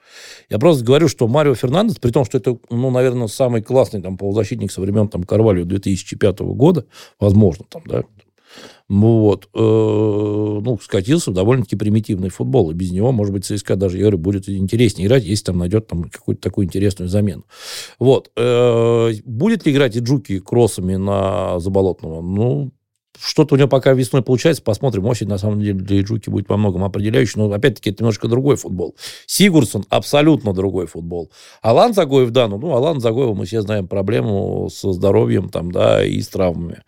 Я 0.50 0.58
просто 0.58 0.84
говорю, 0.84 1.08
что 1.08 1.28
Марио 1.28 1.54
Фернандес, 1.54 1.98
при 1.98 2.10
том, 2.10 2.24
что 2.24 2.38
это, 2.38 2.58
ну, 2.70 2.90
наверное, 2.90 3.28
самый 3.28 3.62
классный 3.62 4.02
там 4.02 4.16
полузащитник 4.16 4.72
со 4.72 4.80
времен 4.80 5.08
там 5.08 5.24
Карвалью 5.24 5.64
2005 5.64 6.40
года, 6.40 6.86
возможно, 7.18 7.64
там, 7.70 7.82
да, 7.86 8.02
вот. 8.88 9.48
Э, 9.54 9.58
ну, 9.58 10.78
скатился 10.82 11.30
в 11.30 11.34
довольно-таки 11.34 11.76
примитивный 11.76 12.28
футбол. 12.28 12.70
И 12.70 12.74
без 12.74 12.90
него, 12.90 13.12
может 13.12 13.32
быть, 13.32 13.44
ЦСКА 13.44 13.76
даже, 13.76 13.96
я 13.96 14.02
говорю, 14.02 14.18
будет 14.18 14.48
интереснее 14.48 15.06
играть, 15.06 15.24
если 15.24 15.44
там 15.44 15.58
найдет 15.58 15.86
там 15.86 16.04
какую-то 16.04 16.42
такую 16.42 16.66
интересную 16.66 17.08
замену. 17.08 17.44
Вот. 17.98 18.30
Э, 18.36 19.12
будет 19.24 19.64
ли 19.64 19.72
играть 19.72 19.96
и 19.96 20.00
Джуки 20.00 20.40
кроссами 20.40 20.96
на 20.96 21.58
Заболотного? 21.58 22.20
Ну, 22.20 22.72
что-то 23.22 23.54
у 23.54 23.58
него 23.58 23.68
пока 23.68 23.92
весной 23.92 24.22
получается. 24.22 24.62
Посмотрим. 24.62 25.06
Осень, 25.06 25.28
на 25.28 25.38
самом 25.38 25.60
деле, 25.60 25.74
для 25.74 26.00
Иджуки 26.00 26.28
будет 26.28 26.48
во 26.48 26.56
многом 26.56 26.84
определяющий. 26.84 27.38
Но, 27.38 27.52
опять-таки, 27.52 27.90
это 27.90 28.02
немножко 28.02 28.28
другой 28.28 28.56
футбол. 28.56 28.96
Сигурсон 29.26 29.84
абсолютно 29.88 30.52
другой 30.52 30.86
футбол. 30.86 31.30
Алан 31.62 31.94
Загоев, 31.94 32.30
да, 32.30 32.48
ну, 32.48 32.58
ну 32.58 32.74
Алан 32.74 33.00
Загоева, 33.00 33.34
мы 33.34 33.44
все 33.44 33.60
знаем 33.62 33.86
проблему 33.86 34.68
со 34.70 34.92
здоровьем 34.92 35.48
там, 35.48 35.70
да, 35.70 36.04
и 36.04 36.20
с 36.20 36.28
травмами. 36.28 36.82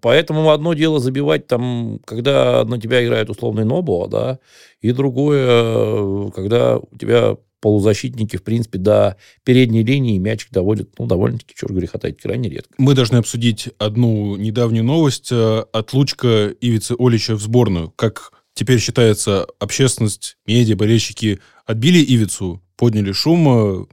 Поэтому 0.00 0.50
одно 0.50 0.74
дело 0.74 0.98
забивать 0.98 1.46
там, 1.46 2.00
когда 2.04 2.64
на 2.64 2.80
тебя 2.80 3.04
играет 3.04 3.30
условный 3.30 3.64
Нобо, 3.64 4.08
да, 4.08 4.38
и 4.80 4.90
другое, 4.92 6.30
когда 6.32 6.78
у 6.78 6.98
тебя 6.98 7.36
полузащитники, 7.62 8.36
в 8.36 8.42
принципе, 8.42 8.78
до 8.78 9.16
передней 9.44 9.84
линии 9.84 10.18
мячик 10.18 10.50
доводят, 10.50 10.90
ну, 10.98 11.06
довольно-таки, 11.06 11.54
черт 11.54 11.72
греха 11.72 11.96
таить, 11.96 12.20
крайне 12.20 12.50
редко. 12.50 12.74
Мы 12.76 12.94
должны 12.94 13.16
обсудить 13.16 13.70
одну 13.78 14.36
недавнюю 14.36 14.84
новость. 14.84 15.28
Э, 15.30 15.64
отлучка 15.72 16.52
Ивицы 16.60 16.96
Олича 16.98 17.36
в 17.36 17.40
сборную. 17.40 17.90
Как 17.92 18.32
теперь 18.52 18.80
считается, 18.80 19.46
общественность, 19.60 20.36
медиа, 20.44 20.74
болельщики 20.74 21.38
отбили 21.64 22.04
Ивицу, 22.04 22.60
подняли 22.76 23.12
шум. 23.12 23.88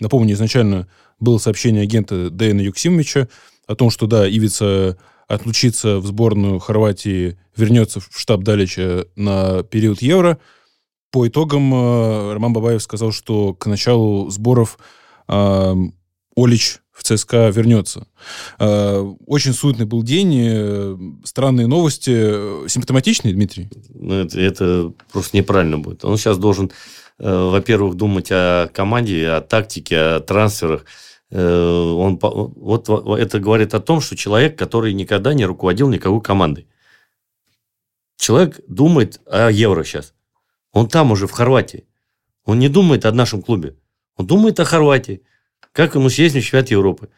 Напомню, 0.00 0.32
изначально 0.32 0.88
было 1.20 1.36
сообщение 1.36 1.82
агента 1.82 2.30
Дэйна 2.30 2.62
Юксимовича 2.62 3.28
о 3.66 3.74
том, 3.74 3.90
что, 3.90 4.06
да, 4.06 4.26
Ивица 4.26 4.96
отлучится 5.28 5.98
в 5.98 6.06
сборную 6.06 6.60
Хорватии, 6.60 7.36
вернется 7.56 8.00
в 8.00 8.08
штаб 8.16 8.42
Далича 8.42 9.04
на 9.16 9.62
период 9.64 10.00
Евро– 10.00 10.38
по 11.16 11.26
итогам 11.26 11.72
э, 11.72 12.34
Роман 12.34 12.52
Бабаев 12.52 12.82
сказал, 12.82 13.10
что 13.10 13.54
к 13.54 13.64
началу 13.64 14.28
сборов 14.28 14.78
э, 15.28 15.74
Олич 16.36 16.80
в 16.92 17.02
ЦСКА 17.04 17.48
вернется. 17.48 18.06
Э, 18.58 18.98
очень 19.26 19.54
суетный 19.54 19.86
был 19.86 20.02
день, 20.02 21.22
странные 21.24 21.68
новости. 21.68 22.68
Симптоматичные, 22.68 23.32
Дмитрий? 23.32 23.70
Ну, 23.94 24.12
это, 24.12 24.38
это 24.38 24.92
просто 25.10 25.38
неправильно 25.38 25.78
будет. 25.78 26.04
Он 26.04 26.18
сейчас 26.18 26.36
должен, 26.36 26.70
во-первых, 27.16 27.94
думать 27.94 28.28
о 28.30 28.68
команде, 28.74 29.26
о 29.30 29.40
тактике, 29.40 29.98
о 29.98 30.20
трансферах. 30.20 30.84
Он, 31.30 32.18
вот 32.20 32.90
это 32.90 33.40
говорит 33.40 33.72
о 33.72 33.80
том, 33.80 34.02
что 34.02 34.16
человек, 34.16 34.58
который 34.58 34.92
никогда 34.92 35.32
не 35.32 35.46
руководил 35.46 35.88
никакой 35.88 36.20
командой. 36.20 36.66
Человек 38.18 38.60
думает 38.68 39.22
о 39.24 39.50
евро 39.50 39.82
сейчас. 39.82 40.12
Он 40.76 40.88
там 40.88 41.10
уже, 41.10 41.26
в 41.26 41.30
Хорватии. 41.30 41.86
Он 42.44 42.58
не 42.58 42.68
думает 42.68 43.06
о 43.06 43.12
нашем 43.12 43.40
клубе. 43.40 43.78
Он 44.16 44.26
думает 44.26 44.60
о 44.60 44.66
Хорватии. 44.66 45.22
Как 45.72 45.94
ему 45.94 46.10
съесть 46.10 46.34
на 46.34 46.42
чемпионат 46.42 46.70
Европы. 46.70 47.08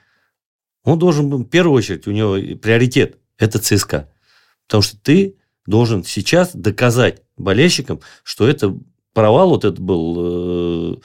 Он 0.84 0.96
должен, 0.96 1.28
в 1.28 1.44
первую 1.44 1.76
очередь, 1.76 2.06
у 2.06 2.12
него 2.12 2.34
приоритет– 2.56 3.18
это 3.36 3.58
ЦСКА. 3.58 4.08
Потому 4.68 4.82
что 4.82 4.96
ты 4.98 5.34
должен 5.66 6.04
сейчас 6.04 6.54
доказать 6.54 7.22
болельщикам, 7.36 8.00
что 8.22 8.46
это 8.46 8.78
провал 9.12 9.50
вот 9.50 9.64
этот 9.64 9.80
был 9.80 10.94
э, 10.94 10.96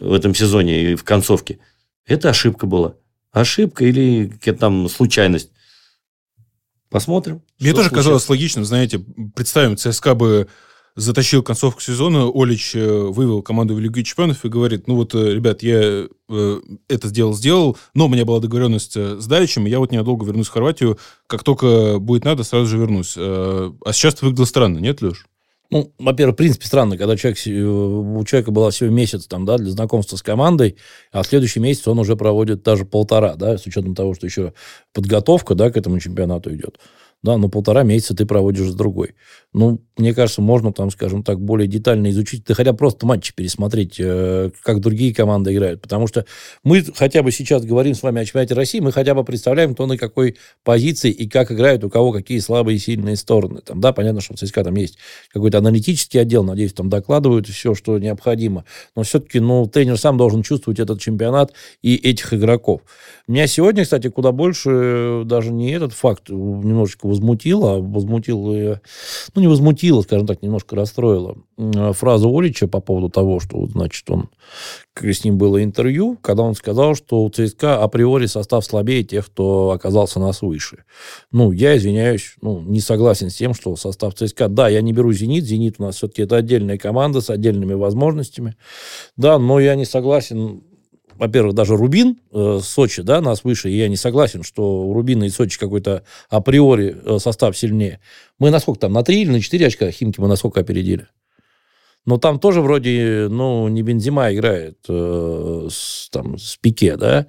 в 0.00 0.12
этом 0.14 0.34
сезоне 0.34 0.92
и 0.92 0.94
в 0.94 1.04
концовке. 1.04 1.58
Это 2.06 2.30
ошибка 2.30 2.64
была. 2.64 2.94
Ошибка 3.30 3.84
или 3.84 4.28
какая-то 4.28 4.58
там 4.58 4.88
случайность. 4.88 5.50
Посмотрим. 6.88 7.42
Мне 7.58 7.72
тоже 7.72 7.90
случится. 7.90 7.94
казалось 7.94 8.28
логичным, 8.30 8.64
знаете, 8.64 9.04
представим, 9.34 9.76
ЦСКА 9.76 10.14
бы 10.14 10.48
затащил 10.96 11.42
концовку 11.42 11.80
сезона, 11.80 12.30
Олич 12.32 12.74
э, 12.74 12.86
вывел 12.86 13.42
команду 13.42 13.74
в 13.74 13.80
Лигу 13.80 14.02
чемпионов 14.02 14.44
и 14.44 14.48
говорит, 14.48 14.86
ну 14.88 14.96
вот, 14.96 15.14
э, 15.14 15.34
ребят, 15.34 15.62
я 15.62 16.06
э, 16.28 16.60
это 16.88 17.08
сделал, 17.08 17.34
сделал, 17.34 17.76
но 17.94 18.06
у 18.06 18.08
меня 18.08 18.24
была 18.24 18.40
договоренность 18.40 18.96
с 18.96 19.26
Даличем, 19.26 19.66
и 19.66 19.70
я 19.70 19.78
вот 19.78 19.92
ненадолго 19.92 20.26
вернусь 20.26 20.48
в 20.48 20.52
Хорватию, 20.52 20.98
как 21.26 21.42
только 21.42 21.98
будет 21.98 22.24
надо, 22.24 22.44
сразу 22.44 22.66
же 22.66 22.78
вернусь. 22.78 23.14
А 23.16 23.72
сейчас 23.92 24.14
это 24.14 24.26
выглядело 24.26 24.46
странно, 24.46 24.78
нет, 24.78 25.02
Леш? 25.02 25.26
Ну, 25.70 25.92
во-первых, 25.98 26.34
в 26.34 26.38
принципе, 26.38 26.66
странно, 26.66 26.98
когда 26.98 27.16
человек, 27.16 27.38
у 27.46 28.24
человека 28.24 28.50
было 28.50 28.72
всего 28.72 28.90
месяц 28.90 29.26
там, 29.26 29.44
да, 29.44 29.56
для 29.56 29.70
знакомства 29.70 30.16
с 30.16 30.22
командой, 30.22 30.76
а 31.12 31.22
следующий 31.22 31.60
месяц 31.60 31.86
он 31.86 32.00
уже 32.00 32.16
проводит 32.16 32.64
даже 32.64 32.84
полтора, 32.84 33.36
да, 33.36 33.56
с 33.56 33.66
учетом 33.66 33.94
того, 33.94 34.14
что 34.14 34.26
еще 34.26 34.52
подготовка, 34.92 35.54
да, 35.54 35.70
к 35.70 35.76
этому 35.76 36.00
чемпионату 36.00 36.52
идет 36.52 36.78
да, 37.22 37.36
но 37.36 37.48
полтора 37.48 37.82
месяца 37.82 38.14
ты 38.14 38.24
проводишь 38.24 38.70
с 38.70 38.74
другой. 38.74 39.14
Ну, 39.52 39.80
мне 39.98 40.14
кажется, 40.14 40.40
можно 40.40 40.72
там, 40.72 40.90
скажем 40.90 41.22
так, 41.22 41.40
более 41.40 41.66
детально 41.66 42.10
изучить, 42.10 42.44
да 42.46 42.54
хотя 42.54 42.72
просто 42.72 43.04
матчи 43.04 43.34
пересмотреть, 43.34 43.96
э, 43.98 44.50
как 44.62 44.80
другие 44.80 45.12
команды 45.12 45.52
играют. 45.52 45.82
Потому 45.82 46.06
что 46.06 46.24
мы 46.62 46.82
хотя 46.94 47.22
бы 47.22 47.30
сейчас 47.30 47.64
говорим 47.64 47.94
с 47.94 48.02
вами 48.02 48.22
о 48.22 48.24
чемпионате 48.24 48.54
России, 48.54 48.80
мы 48.80 48.92
хотя 48.92 49.14
бы 49.14 49.22
представляем, 49.24 49.74
кто 49.74 49.86
на 49.86 49.98
какой 49.98 50.36
позиции 50.64 51.10
и 51.10 51.28
как 51.28 51.52
играют, 51.52 51.84
у 51.84 51.90
кого 51.90 52.12
какие 52.12 52.38
слабые 52.38 52.76
и 52.76 52.78
сильные 52.78 53.16
стороны. 53.16 53.60
Там, 53.60 53.80
да, 53.80 53.92
понятно, 53.92 54.20
что 54.20 54.34
в 54.34 54.38
ЦСКА 54.38 54.64
там 54.64 54.76
есть 54.76 54.96
какой-то 55.32 55.58
аналитический 55.58 56.20
отдел, 56.20 56.44
надеюсь, 56.44 56.72
там 56.72 56.88
докладывают 56.88 57.46
все, 57.48 57.74
что 57.74 57.98
необходимо. 57.98 58.64
Но 58.96 59.02
все-таки, 59.02 59.40
ну, 59.40 59.66
тренер 59.66 59.98
сам 59.98 60.16
должен 60.16 60.42
чувствовать 60.42 60.80
этот 60.80 61.00
чемпионат 61.00 61.52
и 61.82 61.96
этих 61.96 62.32
игроков. 62.32 62.80
Меня 63.26 63.46
сегодня, 63.46 63.84
кстати, 63.84 64.08
куда 64.08 64.32
больше 64.32 64.70
э, 64.70 65.22
даже 65.26 65.52
не 65.52 65.72
этот 65.72 65.92
факт 65.92 66.30
немножечко 66.30 67.09
возмутило, 67.10 67.74
а 67.74 67.78
возмутило, 67.80 68.80
ну, 69.34 69.40
не 69.40 69.48
возмутило, 69.48 70.00
скажем 70.02 70.26
так, 70.26 70.42
немножко 70.42 70.76
расстроило 70.76 71.36
фразу 71.92 72.36
Олича 72.36 72.66
по 72.66 72.80
поводу 72.80 73.10
того, 73.10 73.40
что, 73.40 73.66
значит, 73.66 74.08
он, 74.10 74.30
с 74.98 75.24
ним 75.24 75.36
было 75.36 75.62
интервью, 75.62 76.18
когда 76.20 76.42
он 76.42 76.54
сказал, 76.54 76.94
что 76.94 77.22
у 77.22 77.30
ЦСКА 77.30 77.82
априори 77.82 78.26
состав 78.26 78.64
слабее 78.64 79.04
тех, 79.04 79.26
кто 79.26 79.70
оказался 79.70 80.20
нас 80.20 80.42
выше. 80.42 80.84
Ну, 81.30 81.52
я 81.52 81.76
извиняюсь, 81.76 82.34
ну, 82.40 82.60
не 82.60 82.80
согласен 82.80 83.30
с 83.30 83.34
тем, 83.34 83.54
что 83.54 83.76
состав 83.76 84.14
ЦСКА, 84.14 84.48
да, 84.48 84.68
я 84.68 84.80
не 84.80 84.92
беру 84.92 85.12
«Зенит», 85.12 85.44
«Зенит» 85.44 85.76
у 85.78 85.82
нас 85.82 85.96
все-таки 85.96 86.22
это 86.22 86.36
отдельная 86.36 86.78
команда 86.78 87.20
с 87.20 87.30
отдельными 87.30 87.74
возможностями, 87.74 88.56
да, 89.16 89.38
но 89.38 89.60
я 89.60 89.74
не 89.74 89.84
согласен 89.84 90.62
во-первых, 91.20 91.54
даже 91.54 91.76
Рубин, 91.76 92.16
э, 92.32 92.60
Сочи, 92.62 93.02
да, 93.02 93.20
нас 93.20 93.44
выше, 93.44 93.70
и 93.70 93.76
я 93.76 93.88
не 93.88 93.96
согласен, 93.96 94.42
что 94.42 94.84
у 94.86 94.94
Рубина 94.94 95.24
и 95.24 95.28
Сочи 95.28 95.58
какой-то 95.58 96.02
априори 96.30 96.96
э, 97.04 97.18
состав 97.18 97.56
сильнее. 97.56 98.00
Мы 98.38 98.48
насколько 98.50 98.80
там, 98.80 98.94
на 98.94 99.02
3 99.02 99.20
или 99.20 99.30
на 99.30 99.40
4 99.42 99.66
очка 99.66 99.90
Химки 99.90 100.18
мы 100.18 100.28
насколько 100.28 100.60
опередили? 100.60 101.08
Но 102.06 102.16
там 102.16 102.40
тоже 102.40 102.62
вроде, 102.62 103.28
ну, 103.30 103.68
не 103.68 103.82
Бензима 103.82 104.32
играет 104.32 104.78
э, 104.88 105.68
с, 105.70 106.08
там, 106.10 106.38
с 106.38 106.56
Пике, 106.56 106.96
да? 106.96 107.26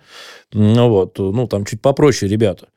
Ну, 0.53 0.87
вот, 0.87 1.19
ну, 1.19 1.45
там 1.47 1.65
чуть 1.65 1.81
попроще 1.81 2.31
ребята. 2.31 2.69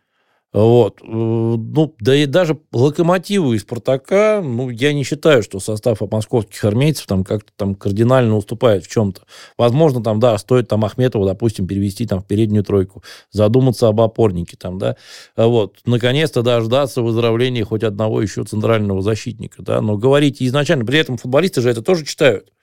Вот. 0.55 1.00
Э, 1.02 1.07
ну, 1.07 1.94
да 1.98 2.14
и 2.14 2.26
даже 2.26 2.57
локомотиву 2.72 3.55
и 3.55 3.59
Спартака, 3.59 4.40
ну, 4.40 4.70
я 4.70 4.92
не 4.92 5.02
считаю, 5.02 5.42
что 5.42 5.59
состав 5.59 6.00
московских 6.12 6.64
армейцев 6.64 7.07
там 7.07 7.24
как-то 7.24 7.50
там 7.57 7.74
кардинально 7.74 8.36
уступает 8.36 8.84
в 8.84 8.88
чем-то. 8.88 9.22
Возможно, 9.59 10.00
там, 10.00 10.20
да, 10.20 10.38
стоит 10.38 10.68
там 10.68 10.84
Ахметова, 10.84 11.26
допустим, 11.26 11.66
перевести 11.66 12.07
там 12.07 12.20
в 12.20 12.26
переднюю 12.26 12.62
тройку, 12.62 13.02
задуматься 13.32 13.88
об 13.88 14.00
опорнике 14.00 14.57
там, 14.57 14.78
да. 14.78 14.96
Вот. 15.36 15.78
Наконец-то 15.86 16.42
дождаться 16.42 17.02
выздоровления 17.02 17.64
хоть 17.64 17.82
одного 17.82 18.22
еще 18.22 18.44
центрального 18.44 19.02
защитника, 19.02 19.61
да. 19.61 19.80
Но 19.80 19.98
говорить 19.98 20.40
изначально, 20.40 20.84
при 20.84 21.00
этом 21.00 21.16
футболисты 21.16 21.62
же 21.62 21.70
это 21.70 21.82
тоже 21.82 22.05
читают. 22.05 22.53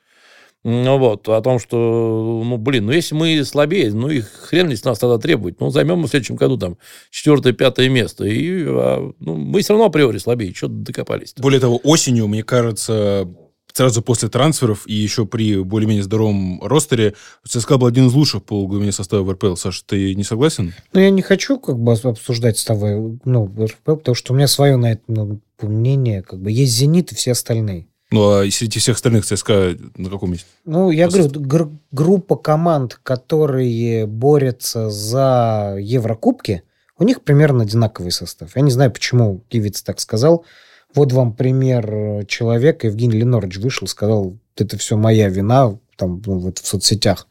Ну 0.63 0.99
вот, 0.99 1.27
о 1.27 1.41
том, 1.41 1.57
что, 1.57 2.43
ну, 2.45 2.57
блин, 2.57 2.85
ну, 2.85 2.91
если 2.91 3.15
мы 3.15 3.43
слабее, 3.43 3.91
ну, 3.91 4.09
и 4.09 4.21
хрен 4.21 4.69
ли 4.69 4.75
с 4.75 4.83
нас 4.83 4.99
тогда 4.99 5.17
требует. 5.17 5.59
Ну, 5.59 5.71
займем 5.71 5.99
мы 5.99 6.07
в 6.07 6.11
следующем 6.11 6.35
году 6.35 6.57
там 6.57 6.77
четвертое, 7.09 7.53
пятое 7.53 7.89
место. 7.89 8.25
И 8.25 8.63
а, 8.67 9.11
ну, 9.19 9.35
мы 9.35 9.61
все 9.61 9.73
равно 9.73 9.87
априори 9.87 10.19
слабее. 10.19 10.53
Что 10.53 10.67
докопались 10.67 11.33
-то? 11.33 11.41
Более 11.41 11.59
того, 11.59 11.79
осенью, 11.83 12.27
мне 12.27 12.43
кажется, 12.43 13.27
сразу 13.73 14.01
после 14.01 14.29
трансферов 14.29 14.83
и 14.85 14.93
еще 14.93 15.25
при 15.25 15.57
более-менее 15.57 16.03
здоровом 16.03 16.61
ростере 16.61 17.15
ЦСКА 17.47 17.77
был 17.77 17.87
один 17.87 18.07
из 18.07 18.13
лучших 18.13 18.43
по 18.43 18.67
глубине 18.67 18.91
состава 18.91 19.23
в 19.23 19.31
РПЛ. 19.31 19.55
Саша, 19.55 19.83
ты 19.85 20.13
не 20.15 20.23
согласен? 20.23 20.73
Ну, 20.93 20.99
я 20.99 21.09
не 21.09 21.21
хочу 21.21 21.59
как 21.59 21.79
бы 21.79 21.93
обсуждать 21.93 22.57
составы 22.57 23.19
ну, 23.25 23.45
в 23.45 23.65
РПЛ, 23.65 23.95
потому 23.95 24.15
что 24.15 24.33
у 24.33 24.35
меня 24.35 24.47
свое 24.47 24.75
на 24.75 24.93
это 24.93 25.01
ну, 25.07 25.39
мнение. 25.61 26.21
Как 26.21 26.39
бы 26.39 26.51
есть 26.51 26.73
«Зенит» 26.73 27.11
и 27.11 27.15
все 27.15 27.31
остальные. 27.31 27.87
Ну, 28.11 28.39
а 28.39 28.51
среди 28.51 28.79
всех 28.79 28.97
остальных 28.97 29.25
ЦСКА 29.25 29.77
на 29.95 30.09
каком 30.09 30.31
месте? 30.31 30.45
Ну, 30.65 30.91
я 30.91 31.07
говорю, 31.07 31.29
гр- 31.29 31.69
группа 31.91 32.35
команд, 32.35 32.99
которые 33.01 34.05
борются 34.05 34.89
за 34.89 35.77
Еврокубки, 35.79 36.63
у 36.97 37.03
них 37.05 37.21
примерно 37.21 37.63
одинаковый 37.63 38.11
состав. 38.11 38.55
Я 38.55 38.61
не 38.63 38.71
знаю, 38.71 38.91
почему 38.91 39.43
Кивиц 39.47 39.81
так 39.81 39.99
сказал. 40.01 40.45
Вот 40.93 41.13
вам 41.13 41.33
пример 41.33 42.25
человека. 42.27 42.87
Евгений 42.87 43.19
Ленорович 43.19 43.57
вышел, 43.57 43.87
сказал, 43.87 44.37
это 44.57 44.77
все 44.77 44.97
моя 44.97 45.29
вина, 45.29 45.79
там, 45.95 46.21
ну, 46.25 46.37
вот 46.39 46.59
в 46.59 46.67
соцсетях. 46.67 47.27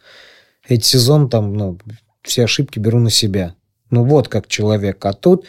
Этот 0.66 0.87
сезон 0.87 1.28
там, 1.28 1.55
ну, 1.55 1.78
все 2.22 2.45
ошибки 2.45 2.78
беру 2.78 2.99
на 3.01 3.11
себя. 3.11 3.55
Ну, 3.91 4.05
вот 4.05 4.28
как 4.28 4.49
человек. 4.49 5.05
А 5.05 5.12
тут 5.12 5.45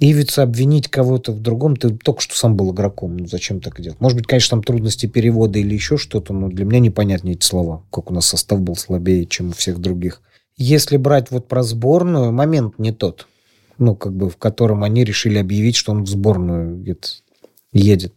Ивица 0.00 0.42
обвинить 0.42 0.88
кого-то 0.88 1.30
в 1.30 1.40
другом, 1.40 1.76
ты 1.76 1.90
только 1.90 2.20
что 2.20 2.36
сам 2.36 2.56
был 2.56 2.72
игроком, 2.72 3.16
ну 3.16 3.26
зачем 3.26 3.60
так 3.60 3.80
делать? 3.80 4.00
Может 4.00 4.18
быть, 4.18 4.26
конечно, 4.26 4.56
там 4.56 4.64
трудности 4.64 5.06
перевода 5.06 5.58
или 5.60 5.72
еще 5.72 5.96
что-то, 5.96 6.32
но 6.32 6.48
для 6.48 6.64
меня 6.64 6.80
непонятны 6.80 7.30
эти 7.30 7.44
слова, 7.44 7.84
как 7.92 8.10
у 8.10 8.14
нас 8.14 8.26
состав 8.26 8.60
был 8.60 8.74
слабее, 8.74 9.24
чем 9.24 9.50
у 9.50 9.52
всех 9.52 9.78
других. 9.78 10.20
Если 10.56 10.96
брать 10.96 11.30
вот 11.30 11.46
про 11.46 11.62
сборную, 11.62 12.32
момент 12.32 12.78
не 12.78 12.90
тот, 12.92 13.28
ну, 13.78 13.94
как 13.94 14.14
бы, 14.14 14.30
в 14.30 14.36
котором 14.36 14.82
они 14.82 15.04
решили 15.04 15.38
объявить, 15.38 15.76
что 15.76 15.92
он 15.92 16.04
в 16.04 16.08
сборную 16.08 16.84
едет. 17.72 18.14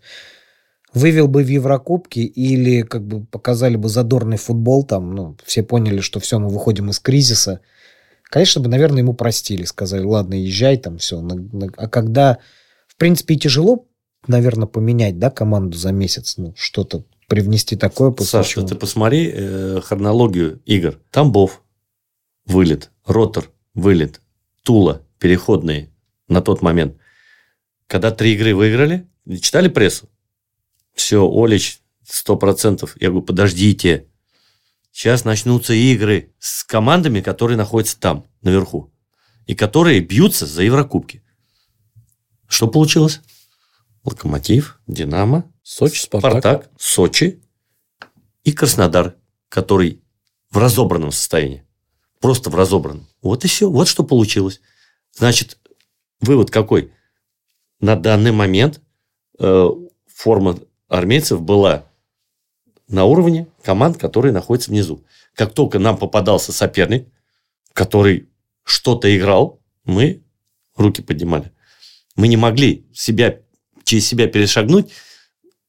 Вывел 0.94 1.28
бы 1.28 1.44
в 1.44 1.48
Еврокубке 1.48 2.22
или 2.22 2.82
как 2.82 3.06
бы 3.06 3.24
показали 3.26 3.76
бы 3.76 3.88
задорный 3.88 4.38
футбол, 4.38 4.84
там, 4.84 5.14
ну, 5.14 5.36
все 5.46 5.62
поняли, 5.62 6.00
что 6.00 6.20
все, 6.20 6.40
мы 6.40 6.50
выходим 6.50 6.90
из 6.90 7.00
кризиса– 7.00 7.60
Конечно 8.30 8.62
бы, 8.62 8.68
наверное, 8.68 9.00
ему 9.00 9.14
простили, 9.14 9.64
сказали, 9.64 10.04
ладно, 10.04 10.34
езжай 10.34 10.78
там, 10.78 10.98
все. 10.98 11.26
А 11.78 11.88
когда, 11.88 12.40
в 12.88 12.98
принципе, 12.98 13.36
и 13.36 13.40
тяжело, 13.40 13.88
наверное, 14.28 14.68
поменять, 14.68 15.18
да, 15.18 15.30
команду 15.30 15.78
за 15.78 15.92
месяц, 15.92 16.36
ну, 16.38 16.54
что-то 16.58 17.06
привнести 17.28 17.76
такое. 17.76 18.14
Саша, 18.20 18.50
чего... 18.50 18.68
ты 18.68 18.76
посмотри 18.76 19.32
э, 19.34 19.82
хронологию 19.82 20.62
игр. 20.66 21.00
Тамбов, 21.12 21.62
вылет, 22.46 22.92
Ротор, 23.06 23.50
вылет, 23.74 24.22
Тула, 24.64 25.02
переходные 25.20 25.90
на 26.28 26.42
тот 26.42 26.62
момент. 26.62 26.98
Когда 27.88 28.12
три 28.12 28.34
игры 28.34 28.54
выиграли, 28.54 29.08
читали 29.42 29.70
прессу? 29.70 30.10
Все, 30.94 31.30
Олич, 31.30 31.80
сто 32.04 32.36
процентов. 32.36 32.98
Я 33.00 33.10
говорю, 33.10 33.26
подождите, 33.26 34.08
Сейчас 34.98 35.26
начнутся 35.26 35.76
игры 35.76 36.34
с 36.40 36.64
командами, 36.64 37.22
которые 37.22 37.56
находятся 37.56 38.00
там, 38.00 38.26
наверху. 38.42 38.92
И 39.46 39.54
которые 39.54 40.00
бьются 40.00 40.48
за 40.48 40.64
Еврокубки. 40.64 41.24
Что 42.48 42.68
получилось? 42.68 43.22
Локомотив, 44.04 44.82
Динамо, 44.88 45.54
Сочи, 45.62 46.02
Спартак. 46.02 46.32
Спартак, 46.32 46.72
Сочи 46.80 47.40
и 48.44 48.52
Краснодар, 48.52 49.16
который 49.50 50.02
в 50.50 50.58
разобранном 50.58 51.12
состоянии. 51.12 51.64
Просто 52.20 52.50
в 52.50 52.56
разобранном. 52.56 53.08
Вот 53.22 53.46
и 53.46 53.48
все. 53.48 53.70
Вот 53.70 53.88
что 53.88 54.04
получилось. 54.04 54.62
Значит, 55.12 55.60
вывод 56.22 56.50
какой? 56.50 56.92
На 57.80 57.96
данный 57.96 58.32
момент 58.32 58.82
э, 59.38 59.70
форма 60.08 60.58
армейцев 60.88 61.40
была 61.40 61.86
на 62.88 63.06
уровне 63.06 63.48
команд, 63.68 63.98
которые 63.98 64.32
находятся 64.32 64.72
внизу. 64.72 65.04
Как 65.36 65.54
только 65.54 65.78
нам 65.78 65.98
попадался 65.98 66.54
соперник, 66.54 67.10
который 67.74 68.30
что-то 68.64 69.14
играл, 69.14 69.62
мы 69.84 70.24
руки 70.78 71.02
поднимали. 71.02 71.52
Мы 72.16 72.30
не 72.30 72.38
могли 72.38 72.88
себя, 72.94 73.42
через 73.84 74.08
себя 74.08 74.28
перешагнуть, 74.28 74.94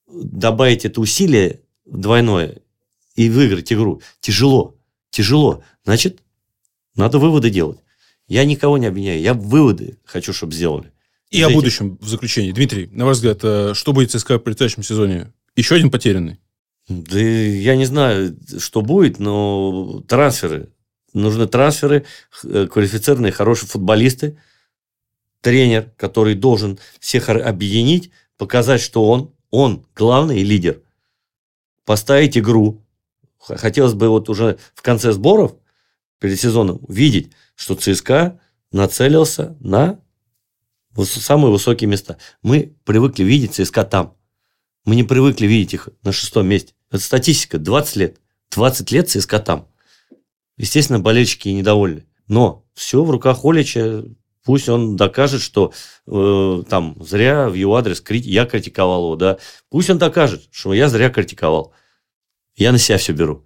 добавить 0.06 0.84
это 0.84 1.00
усилие 1.00 1.62
двойное 1.86 2.60
и 3.16 3.28
выиграть 3.28 3.72
игру. 3.72 4.00
Тяжело. 4.20 4.76
Тяжело. 5.10 5.64
Значит, 5.82 6.20
надо 6.94 7.18
выводы 7.18 7.50
делать. 7.50 7.80
Я 8.28 8.44
никого 8.44 8.78
не 8.78 8.86
обвиняю. 8.86 9.20
Я 9.20 9.34
выводы 9.34 9.98
хочу, 10.04 10.32
чтобы 10.32 10.52
сделали. 10.52 10.92
И 11.30 11.42
о 11.42 11.50
будущем 11.50 11.98
в 12.00 12.06
заключении. 12.06 12.52
Дмитрий, 12.52 12.86
на 12.92 13.06
ваш 13.06 13.16
взгляд, 13.16 13.40
э, 13.42 13.72
что 13.74 13.92
будет 13.92 14.12
ЦСКА 14.12 14.38
в 14.38 14.42
предстоящем 14.44 14.84
сезоне? 14.84 15.32
Еще 15.56 15.74
один 15.74 15.90
потерянный? 15.90 16.38
Да 16.88 17.18
я 17.18 17.76
не 17.76 17.84
знаю, 17.84 18.36
что 18.58 18.80
будет, 18.80 19.18
но 19.18 20.02
трансферы. 20.08 20.70
Нужны 21.12 21.46
трансферы, 21.46 22.06
э, 22.44 22.66
квалифицированные, 22.66 23.32
хорошие 23.32 23.68
футболисты, 23.68 24.38
тренер, 25.42 25.92
который 25.96 26.34
должен 26.34 26.78
всех 26.98 27.28
объединить, 27.28 28.10
показать, 28.38 28.80
что 28.80 29.04
он, 29.04 29.34
он 29.50 29.86
главный 29.94 30.42
лидер. 30.42 30.82
Поставить 31.84 32.38
игру. 32.38 32.82
Хотелось 33.38 33.94
бы 33.94 34.08
вот 34.08 34.28
уже 34.28 34.58
в 34.74 34.82
конце 34.82 35.12
сборов, 35.12 35.56
перед 36.18 36.40
сезоном, 36.40 36.80
видеть, 36.88 37.32
что 37.54 37.74
ЦСКА 37.74 38.40
нацелился 38.72 39.56
на 39.60 40.00
самые 41.04 41.52
высокие 41.52 41.88
места. 41.88 42.18
Мы 42.42 42.74
привыкли 42.84 43.24
видеть 43.24 43.54
ЦСКА 43.54 43.84
там. 43.84 44.16
Мы 44.84 44.96
не 44.96 45.04
привыкли 45.04 45.46
видеть 45.46 45.74
их 45.74 45.88
на 46.02 46.12
шестом 46.12 46.48
месте. 46.48 46.74
Это 46.90 47.02
статистика. 47.02 47.58
20 47.58 47.96
лет. 47.96 48.20
20 48.50 48.90
лет 48.92 49.08
ЦСКА 49.10 49.40
там. 49.40 49.68
Естественно, 50.56 50.98
болельщики 51.00 51.48
недовольны. 51.48 52.06
Но 52.26 52.64
все 52.74 53.02
в 53.04 53.10
руках 53.10 53.44
Олича. 53.44 54.04
Пусть 54.44 54.68
он 54.68 54.96
докажет, 54.96 55.42
что 55.42 55.72
э, 56.06 56.62
там 56.68 56.96
зря 57.00 57.50
в 57.50 57.54
его 57.54 57.76
адрес 57.76 58.00
крит... 58.00 58.24
я 58.24 58.46
критиковал 58.46 59.04
его, 59.04 59.16
да. 59.16 59.38
Пусть 59.68 59.90
он 59.90 59.98
докажет, 59.98 60.48
что 60.50 60.72
я 60.72 60.88
зря 60.88 61.10
критиковал. 61.10 61.72
Я 62.56 62.72
на 62.72 62.78
себя 62.78 62.96
все 62.96 63.12
беру. 63.12 63.44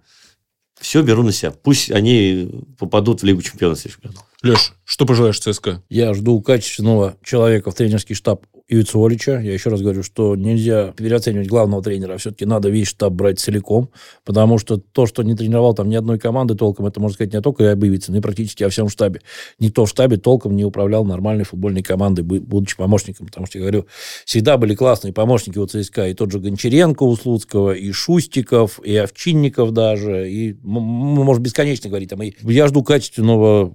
Все 0.79 1.01
беру 1.01 1.23
на 1.23 1.31
себя. 1.31 1.51
Пусть 1.51 1.91
они 1.91 2.65
попадут 2.77 3.21
в 3.21 3.25
Лигу 3.25 3.41
чемпионов 3.41 3.79
следующего 3.79 4.07
года. 4.07 4.25
Леш, 4.43 4.73
что 4.83 5.05
пожелаешь 5.05 5.39
ЦСКА? 5.39 5.81
Я 5.87 6.13
жду 6.13 6.41
качественного 6.41 7.15
человека 7.23 7.71
в 7.71 7.75
тренерский 7.75 8.13
штаб 8.13 8.45
Ивицу 8.67 9.01
Олича. 9.01 9.39
Я 9.39 9.53
еще 9.53 9.69
раз 9.69 9.81
говорю, 9.81 10.03
что 10.03 10.35
нельзя 10.35 10.91
переоценивать 10.97 11.47
главного 11.47 11.81
тренера, 11.81 12.17
все-таки 12.17 12.43
надо 12.43 12.67
весь 12.67 12.89
штаб 12.89 13.13
брать 13.13 13.39
целиком, 13.39 13.89
потому 14.25 14.57
что 14.57 14.75
то, 14.75 15.05
что 15.05 15.23
не 15.23 15.33
тренировал 15.33 15.73
там 15.73 15.87
ни 15.87 15.95
одной 15.95 16.19
команды 16.19 16.55
толком, 16.55 16.85
это, 16.87 16.99
можно 16.99 17.13
сказать, 17.13 17.33
не 17.33 17.39
только 17.39 17.63
и 17.63 17.67
об 17.67 17.85
Ивице, 17.85 18.11
но 18.11 18.17
и 18.17 18.21
практически 18.21 18.63
о 18.63 18.69
всем 18.69 18.89
штабе. 18.89 19.21
Никто 19.59 19.85
в 19.85 19.89
штабе 19.89 20.17
толком 20.17 20.57
не 20.57 20.65
управлял 20.65 21.05
нормальной 21.05 21.45
футбольной 21.45 21.81
командой, 21.81 22.23
будучи 22.23 22.75
помощником, 22.75 23.27
потому 23.27 23.45
что, 23.45 23.59
я 23.59 23.63
говорю, 23.63 23.87
всегда 24.25 24.57
были 24.57 24.75
классные 24.75 25.13
помощники 25.13 25.57
у 25.57 25.65
ЦСКА, 25.65 26.09
и 26.09 26.13
тот 26.13 26.33
же 26.33 26.39
Гончаренко 26.39 27.03
у 27.03 27.15
Слуцкого, 27.15 27.71
и 27.71 27.93
Шустиков, 27.93 28.81
и 28.83 28.93
Овчинников 28.97 29.71
даже, 29.71 30.29
и, 30.29 30.57
можно 30.63 31.41
бесконечно 31.41 31.89
говорить, 31.89 32.09
там, 32.09 32.21
и 32.21 32.33
я 32.41 32.67
жду 32.67 32.83
качественного 32.83 33.73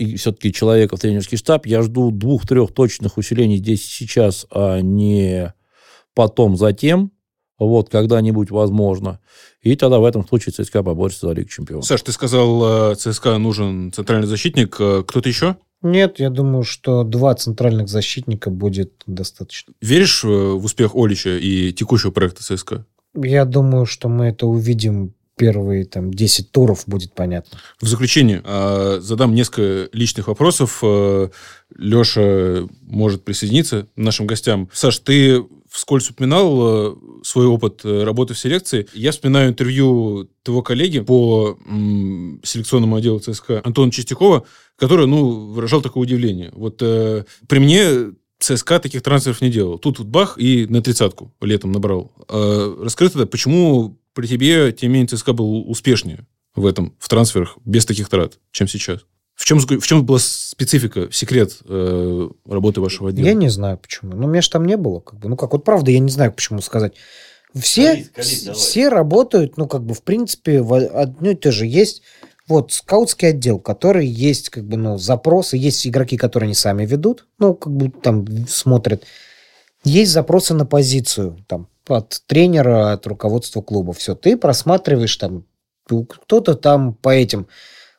и 0.00 0.16
все-таки 0.16 0.52
человека 0.52 0.96
в 0.96 1.00
тренерский 1.00 1.36
штаб, 1.36 1.66
я 1.66 1.82
жду 1.82 2.10
двух-трех 2.10 2.72
точных 2.72 3.18
усилений 3.18 3.58
здесь 3.58 3.84
сейчас, 3.84 4.46
а 4.50 4.80
не 4.80 5.52
потом, 6.14 6.56
затем, 6.56 7.12
вот, 7.58 7.90
когда-нибудь 7.90 8.50
возможно. 8.50 9.20
И 9.60 9.76
тогда 9.76 9.98
в 9.98 10.04
этом 10.06 10.26
случае 10.26 10.54
ЦСКА 10.54 10.82
поборется 10.82 11.26
за 11.26 11.32
Лигу 11.34 11.50
Чемпионов. 11.50 11.84
Саш, 11.84 12.00
ты 12.00 12.12
сказал, 12.12 12.92
э, 12.92 12.94
ЦСКА 12.94 13.36
нужен 13.36 13.92
центральный 13.92 14.26
защитник. 14.26 14.76
Э, 14.80 15.04
кто-то 15.06 15.28
еще? 15.28 15.56
Нет, 15.82 16.18
я 16.18 16.30
думаю, 16.30 16.64
что 16.64 17.04
два 17.04 17.34
центральных 17.34 17.88
защитника 17.88 18.48
будет 18.48 19.02
достаточно. 19.06 19.74
Веришь 19.82 20.24
э, 20.24 20.28
в 20.28 20.64
успех 20.64 20.94
Олича 20.94 21.36
и 21.36 21.74
текущего 21.74 22.10
проекта 22.10 22.42
ЦСКА? 22.42 22.86
Я 23.14 23.44
думаю, 23.44 23.84
что 23.84 24.08
мы 24.08 24.26
это 24.26 24.46
увидим 24.46 25.14
первые 25.40 25.86
там 25.86 26.12
10 26.12 26.52
туров 26.52 26.84
будет 26.86 27.14
понятно. 27.14 27.58
В 27.80 27.88
заключение 27.88 28.42
э, 28.44 28.98
задам 29.00 29.34
несколько 29.34 29.88
личных 29.96 30.28
вопросов. 30.28 30.80
Э, 30.82 31.30
Леша 31.74 32.68
может 32.82 33.24
присоединиться 33.24 33.86
нашим 33.96 34.26
гостям. 34.26 34.68
Саш, 34.70 34.98
ты 34.98 35.42
вскользь 35.70 36.10
упоминал 36.10 36.58
э, 36.60 36.94
свой 37.22 37.46
опыт 37.46 37.80
работы 37.84 38.34
в 38.34 38.38
селекции. 38.38 38.86
Я 38.92 39.12
вспоминаю 39.12 39.48
интервью 39.48 40.28
твоего 40.42 40.60
коллеги 40.60 41.00
по 41.00 41.58
м, 41.66 42.42
селекционному 42.44 42.96
отделу 42.96 43.18
ЦСКА 43.18 43.62
Антона 43.64 43.90
Чистякова, 43.90 44.44
который 44.76 45.06
ну, 45.06 45.52
выражал 45.52 45.80
такое 45.80 46.02
удивление. 46.02 46.50
Вот 46.52 46.82
э, 46.82 47.24
при 47.48 47.60
мне 47.60 48.12
ЦСКА 48.40 48.78
таких 48.78 49.02
трансферов 49.02 49.40
не 49.40 49.50
делал. 49.50 49.78
Тут 49.78 50.00
вот 50.00 50.08
бах 50.08 50.36
и 50.38 50.66
на 50.66 50.82
тридцатку 50.82 51.32
летом 51.40 51.72
набрал. 51.72 52.12
Э, 52.28 52.76
расскажи 52.82 53.10
тогда, 53.12 53.26
почему 53.26 53.99
при 54.14 54.26
тебе, 54.26 54.72
тем 54.72 54.90
не 54.90 54.94
менее, 54.94 55.08
ЦСКА 55.08 55.32
был 55.32 55.70
успешнее 55.70 56.26
в 56.54 56.66
этом, 56.66 56.96
в 56.98 57.08
трансферах, 57.08 57.58
без 57.64 57.86
таких 57.86 58.08
трат, 58.08 58.38
чем 58.50 58.68
сейчас? 58.68 59.00
В 59.34 59.46
чем, 59.46 59.58
в 59.58 59.86
чем 59.86 60.04
была 60.04 60.18
специфика, 60.18 61.08
секрет 61.10 61.58
э, 61.64 62.28
работы 62.46 62.82
вашего 62.82 63.08
отдела? 63.08 63.24
Я 63.24 63.32
не 63.32 63.48
знаю, 63.48 63.78
почему. 63.78 64.14
Ну, 64.14 64.28
меня 64.28 64.42
же 64.42 64.50
там 64.50 64.66
не 64.66 64.76
было. 64.76 65.00
Как 65.00 65.18
бы. 65.18 65.30
Ну, 65.30 65.36
как 65.36 65.52
вот 65.52 65.64
правда, 65.64 65.90
я 65.90 65.98
не 65.98 66.10
знаю, 66.10 66.30
почему 66.30 66.60
сказать. 66.60 66.92
Все, 67.54 67.92
колись, 67.92 68.10
колись, 68.10 68.48
все 68.58 68.88
работают, 68.90 69.56
ну, 69.56 69.66
как 69.66 69.82
бы, 69.82 69.94
в 69.94 70.02
принципе, 70.02 70.60
в 70.60 70.74
одно 70.74 71.30
и 71.30 71.34
то 71.34 71.52
же. 71.52 71.66
Есть 71.66 72.02
вот 72.48 72.72
скаутский 72.72 73.28
отдел, 73.28 73.58
который 73.58 74.06
есть, 74.06 74.50
как 74.50 74.64
бы, 74.64 74.76
ну, 74.76 74.98
запросы, 74.98 75.56
есть 75.56 75.86
игроки, 75.86 76.18
которые 76.18 76.48
они 76.48 76.54
сами 76.54 76.84
ведут, 76.84 77.26
ну, 77.38 77.54
как 77.54 77.72
бы 77.72 77.90
там 77.90 78.26
смотрят. 78.46 79.04
Есть 79.84 80.12
запросы 80.12 80.52
на 80.52 80.66
позицию, 80.66 81.38
там, 81.48 81.66
от 81.88 82.22
тренера, 82.26 82.92
от 82.92 83.06
руководства 83.06 83.62
клуба. 83.62 83.92
Все, 83.92 84.14
ты 84.14 84.36
просматриваешь 84.36 85.16
там, 85.16 85.44
кто-то 85.86 86.54
там 86.54 86.94
по 86.94 87.10
этим 87.10 87.46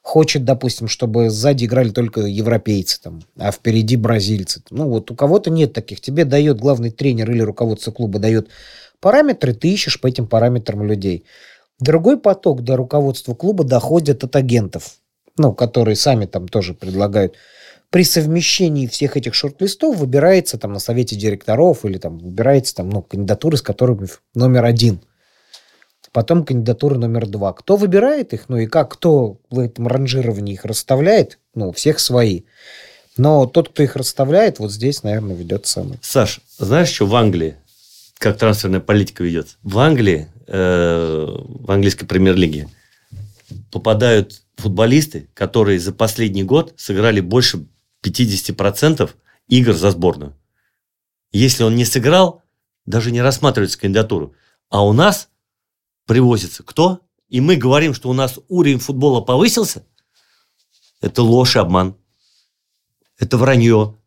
хочет, 0.02 0.44
допустим, 0.44 0.88
чтобы 0.88 1.30
сзади 1.30 1.66
играли 1.66 1.90
только 1.90 2.22
европейцы, 2.22 3.02
там, 3.02 3.22
а 3.38 3.52
впереди 3.52 3.96
бразильцы. 3.96 4.64
Ну 4.70 4.90
вот 4.90 5.12
у 5.12 5.16
кого-то 5.16 5.50
нет 5.50 5.74
таких. 5.74 6.02
Тебе 6.02 6.26
дает 6.26 6.60
главный 6.60 6.92
тренер 6.92 7.32
или 7.32 7.42
руководство 7.42 7.92
клуба 7.92 8.20
дает 8.20 8.50
параметры, 9.00 9.54
ты 9.54 9.70
ищешь 9.72 10.00
по 10.00 10.08
этим 10.08 10.28
параметрам 10.28 10.84
людей. 10.84 11.26
Другой 11.80 12.18
поток 12.18 12.64
до 12.64 12.76
руководства 12.78 13.34
клуба 13.34 13.64
доходит 13.64 14.24
от 14.24 14.36
агентов, 14.36 14.96
ну, 15.38 15.54
которые 15.54 15.96
сами 15.96 16.26
там 16.26 16.48
тоже 16.48 16.74
предлагают. 16.74 17.36
При 17.92 18.06
совмещении 18.06 18.88
всех 18.88 19.18
этих 19.18 19.36
шорт-листов 19.36 19.98
выбирается 19.98 20.58
там 20.58 20.72
на 20.72 20.80
совете 20.80 21.18
директоров 21.18 21.84
или 21.84 21.98
там 21.98 22.20
выбирается 22.20 22.74
там, 22.74 22.90
ну, 22.90 23.02
кандидатуры, 23.02 23.58
с 23.58 23.62
которыми 23.62 24.08
номер 24.34 24.64
один. 24.64 25.02
Потом 26.14 26.46
кандидатура 26.46 26.96
номер 26.96 27.28
два. 27.28 27.52
Кто 27.52 27.76
выбирает 27.76 28.34
их, 28.34 28.48
ну 28.48 28.58
и 28.58 28.66
как, 28.66 28.94
кто 28.94 29.40
в 29.50 29.60
этом 29.60 29.88
ранжировании 29.88 30.54
их 30.54 30.64
расставляет, 30.64 31.38
ну, 31.54 31.70
у 31.70 31.72
всех 31.74 32.00
свои. 32.00 32.44
Но 33.18 33.46
тот, 33.46 33.70
кто 33.70 33.84
их 33.84 33.98
расставляет, 33.98 34.60
вот 34.60 34.72
здесь, 34.72 35.04
наверное, 35.04 35.36
ведет 35.36 35.68
самый. 35.68 36.00
Саш, 36.02 36.40
знаешь, 36.58 36.90
что 36.90 37.06
в 37.06 37.16
Англии, 37.16 37.56
как 38.18 38.38
трансферная 38.38 38.80
политика 38.80 39.24
ведется? 39.24 39.58
В 39.64 39.80
Англии, 39.80 40.28
э, 40.48 41.28
в 41.28 41.70
английской 41.70 42.06
премьер-лиге, 42.06 42.70
попадают 43.70 44.44
футболисты, 44.56 45.28
которые 45.34 45.80
за 45.80 45.92
последний 45.92 46.44
год 46.44 46.74
сыграли 46.78 47.20
больше 47.20 47.66
50% 48.04 49.10
игр 49.48 49.74
за 49.74 49.92
сборную. 49.92 50.36
Если 51.32 51.64
он 51.64 51.76
не 51.76 51.86
сыграл, 51.86 52.44
даже 52.86 53.12
не 53.12 53.22
рассматривается 53.22 53.80
кандидатуру. 53.80 54.36
А 54.70 54.86
у 54.86 54.94
нас 54.94 55.30
привозится 56.06 56.64
кто? 56.64 57.02
И 57.30 57.40
мы 57.40 57.56
говорим, 57.56 57.94
что 57.94 58.10
у 58.10 58.14
нас 58.14 58.40
уровень 58.50 58.80
футбола 58.80 59.22
повысился. 59.22 59.86
Это 61.00 61.24
ложь 61.24 61.56
и 61.56 61.60
обман. 61.60 61.96
Это 63.18 63.38
вранье. 63.38 63.98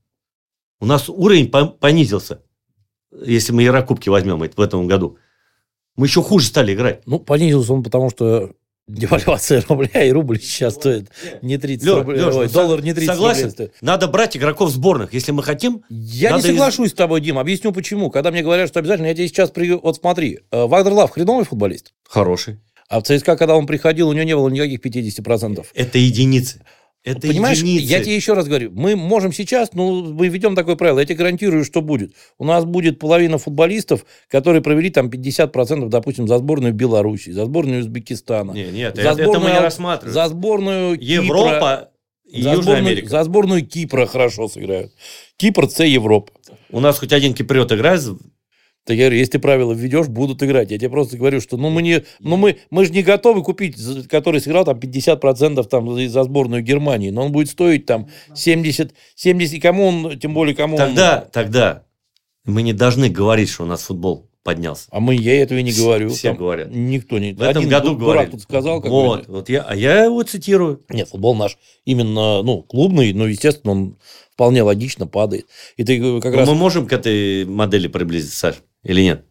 У 0.80 0.86
нас 0.86 1.08
уровень 1.08 1.50
понизился, 1.50 2.42
если 3.10 3.52
мы 3.52 3.62
Еврокубки 3.62 4.08
возьмем 4.08 4.38
в 4.38 4.60
этом 4.60 4.86
году. 4.86 5.18
Мы 5.96 6.06
еще 6.06 6.22
хуже 6.22 6.46
стали 6.46 6.74
играть. 6.74 7.06
Ну, 7.06 7.20
понизился 7.20 7.72
он, 7.72 7.82
потому 7.82 8.10
что 8.10 8.54
девальвация 8.86 9.62
рубля, 9.68 10.04
и 10.04 10.10
рубль 10.10 10.40
сейчас 10.40 10.74
стоит 10.74 11.10
не 11.42 11.58
30 11.58 11.86
Леш, 11.86 11.94
рублей. 11.96 12.22
Леш, 12.22 12.34
Ой, 12.34 12.48
доллар 12.48 12.82
не 12.82 12.92
30 12.92 13.08
согласен, 13.08 13.40
рублей 13.42 13.52
стоит. 13.52 13.74
Надо 13.80 14.08
брать 14.08 14.36
игроков 14.36 14.70
сборных, 14.70 15.14
если 15.14 15.32
мы 15.32 15.42
хотим. 15.42 15.82
Я 15.88 16.32
не 16.32 16.42
соглашусь 16.42 16.88
из... 16.88 16.92
с 16.92 16.94
тобой, 16.94 17.20
Дим. 17.20 17.38
Объясню 17.38 17.72
почему. 17.72 18.10
Когда 18.10 18.30
мне 18.30 18.42
говорят, 18.42 18.68
что 18.68 18.80
обязательно, 18.80 19.06
я 19.06 19.14
тебе 19.14 19.28
сейчас... 19.28 19.50
При... 19.50 19.72
Вот 19.72 19.96
смотри, 19.96 20.40
э, 20.50 20.66
Вагнер 20.66 20.92
Лав 20.92 21.10
хреновый 21.10 21.44
футболист? 21.44 21.92
Хороший. 22.08 22.60
А 22.88 23.00
в 23.00 23.04
ЦСКА, 23.04 23.36
когда 23.36 23.56
он 23.56 23.66
приходил, 23.66 24.08
у 24.08 24.12
него 24.12 24.24
не 24.24 24.36
было 24.36 24.48
никаких 24.48 24.80
50%. 24.80 25.64
Это 25.74 25.98
единицы. 25.98 26.62
Это 27.04 27.28
Понимаешь, 27.28 27.58
единицы. 27.58 27.84
я 27.84 28.02
тебе 28.02 28.16
еще 28.16 28.32
раз 28.32 28.48
говорю, 28.48 28.70
мы 28.72 28.96
можем 28.96 29.30
сейчас, 29.30 29.74
ну, 29.74 30.14
мы 30.14 30.28
ведем 30.28 30.54
такое 30.54 30.74
правило, 30.74 31.00
я 31.00 31.04
тебе 31.04 31.16
гарантирую, 31.16 31.62
что 31.62 31.82
будет. 31.82 32.14
У 32.38 32.46
нас 32.46 32.64
будет 32.64 32.98
половина 32.98 33.36
футболистов, 33.36 34.06
которые 34.28 34.62
провели 34.62 34.88
там 34.88 35.08
50%, 35.08 35.88
допустим, 35.90 36.26
за 36.26 36.38
сборную 36.38 36.72
Беларуси, 36.72 37.28
за 37.28 37.44
сборную 37.44 37.80
Узбекистана. 37.80 38.52
Нет, 38.52 38.72
нет, 38.72 38.96
за 38.96 39.02
это, 39.02 39.14
сборную, 39.14 39.36
это 39.36 39.40
мы 39.40 39.50
не 39.50 39.60
рассматриваем. 39.60 40.14
За 40.14 40.28
сборную 40.28 40.98
Европа 40.98 41.50
Кипра, 41.50 41.90
и 42.24 42.42
за 42.42 42.48
Южная 42.48 42.62
сборную, 42.62 42.86
Америка. 42.86 43.08
За 43.10 43.24
сборную 43.24 43.66
Кипра 43.66 44.06
хорошо 44.06 44.48
сыграют. 44.48 44.92
Кипр– 45.36 45.68
С 45.70 45.84
Европа. 45.84 46.32
У 46.70 46.80
нас 46.80 46.98
хоть 46.98 47.12
один 47.12 47.34
киприот 47.34 47.70
играет 47.72 48.00
так 48.84 48.96
я 48.96 49.04
говорю, 49.04 49.16
если 49.16 49.32
ты 49.32 49.38
правила 49.38 49.72
введешь, 49.72 50.08
будут 50.08 50.42
играть. 50.42 50.70
Я 50.70 50.78
тебе 50.78 50.90
просто 50.90 51.16
говорю, 51.16 51.40
что 51.40 51.56
ну 51.56 51.70
мы, 51.70 51.82
не, 51.82 52.04
ну 52.20 52.36
мы, 52.36 52.58
мы 52.70 52.84
же 52.84 52.92
не 52.92 53.02
готовы 53.02 53.42
купить, 53.42 53.76
который 54.08 54.40
сыграл 54.40 54.66
там 54.66 54.78
50% 54.78 55.64
там 55.64 56.08
за 56.08 56.22
сборную 56.22 56.62
Германии, 56.62 57.10
но 57.10 57.24
он 57.24 57.32
будет 57.32 57.48
стоить 57.48 57.86
там 57.86 58.08
70, 58.34 58.94
70, 59.14 59.54
и 59.54 59.60
кому 59.60 59.86
он, 59.86 60.18
тем 60.18 60.34
более 60.34 60.54
кому 60.54 60.76
тогда, 60.76 61.22
он... 61.24 61.30
Тогда 61.30 61.84
мы 62.44 62.62
не 62.62 62.74
должны 62.74 63.08
говорить, 63.08 63.48
что 63.48 63.62
у 63.62 63.66
нас 63.66 63.82
футбол 63.84 64.28
поднялся. 64.44 64.86
А 64.90 65.00
мы, 65.00 65.16
я 65.16 65.42
этого 65.42 65.58
и 65.58 65.62
не 65.62 65.72
говорю. 65.72 66.10
Все 66.10 66.28
там 66.28 66.36
говорят. 66.36 66.68
Никто 66.70 67.18
не... 67.18 67.32
В 67.32 67.42
этом 67.42 67.62
Один 67.62 67.68
году 67.68 67.96
говорят. 67.96 68.30
тут 68.30 68.42
сказал. 68.42 68.80
Как 68.80 68.90
вот, 68.90 69.26
вот 69.26 69.48
я, 69.48 69.62
а 69.62 69.74
я 69.74 70.04
его 70.04 70.22
цитирую. 70.22 70.82
Нет, 70.90 71.08
футбол 71.08 71.34
наш 71.34 71.58
именно, 71.84 72.42
ну, 72.42 72.62
клубный, 72.62 73.12
но, 73.12 73.26
естественно, 73.26 73.72
он 73.72 73.96
вполне 74.32 74.62
логично 74.62 75.06
падает. 75.06 75.46
И 75.76 75.84
ты 75.84 76.20
как 76.20 76.32
но 76.32 76.40
раз... 76.40 76.48
Мы 76.48 76.54
можем 76.54 76.86
к 76.86 76.92
этой 76.92 77.44
модели 77.46 77.88
приблизиться, 77.88 78.38
Саш? 78.38 78.62
Или 78.84 79.00
нет? 79.00 79.24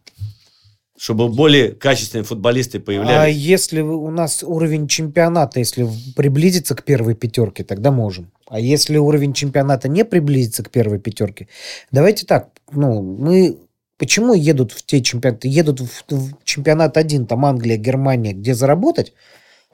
Чтобы 0.96 1.28
более 1.28 1.70
качественные 1.70 2.24
футболисты 2.24 2.80
появлялись. 2.80 3.16
А 3.16 3.28
если 3.28 3.80
у 3.80 4.10
нас 4.10 4.42
уровень 4.42 4.88
чемпионата, 4.88 5.58
если 5.58 5.88
приблизиться 6.16 6.74
к 6.74 6.84
первой 6.84 7.14
пятерке, 7.14 7.64
тогда 7.64 7.90
можем. 7.90 8.30
А 8.48 8.60
если 8.60 8.96
уровень 8.96 9.32
чемпионата 9.32 9.88
не 9.88 10.04
приблизится 10.04 10.62
к 10.62 10.70
первой 10.70 10.98
пятерке, 10.98 11.48
давайте 11.90 12.26
так, 12.26 12.50
ну, 12.72 13.02
мы 13.02 13.58
почему 13.98 14.34
едут 14.34 14.72
в 14.72 14.84
те 14.84 15.00
чемпионаты? 15.02 15.48
Едут 15.48 15.80
в, 15.80 16.04
в 16.08 16.44
чемпионат 16.44 16.96
один, 16.96 17.26
там 17.26 17.44
Англия, 17.44 17.76
Германия, 17.76 18.32
где 18.32 18.54
заработать, 18.54 19.12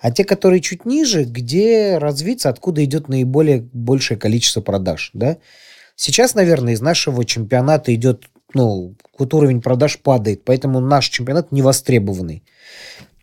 а 0.01 0.11
те, 0.11 0.25
которые 0.25 0.61
чуть 0.61 0.87
ниже, 0.87 1.25
где 1.25 1.99
развиться, 1.99 2.49
откуда 2.49 2.85
идет 2.85 3.09
наиболее 3.09 3.68
большее 3.73 4.18
количество 4.18 4.61
продаж, 4.61 5.11
да? 5.12 5.37
Сейчас, 5.95 6.35
наверное, 6.35 6.73
из 6.73 6.81
нашего 6.81 7.25
чемпионата 7.27 7.95
идет 7.95 8.31
ну, 8.55 8.95
вот 9.18 9.35
уровень 9.35 9.61
продаж 9.61 9.99
падает, 9.99 10.45
поэтому 10.45 10.81
наш 10.81 11.09
чемпионат 11.09 11.53
не 11.53 11.62
востребованный. 11.62 12.43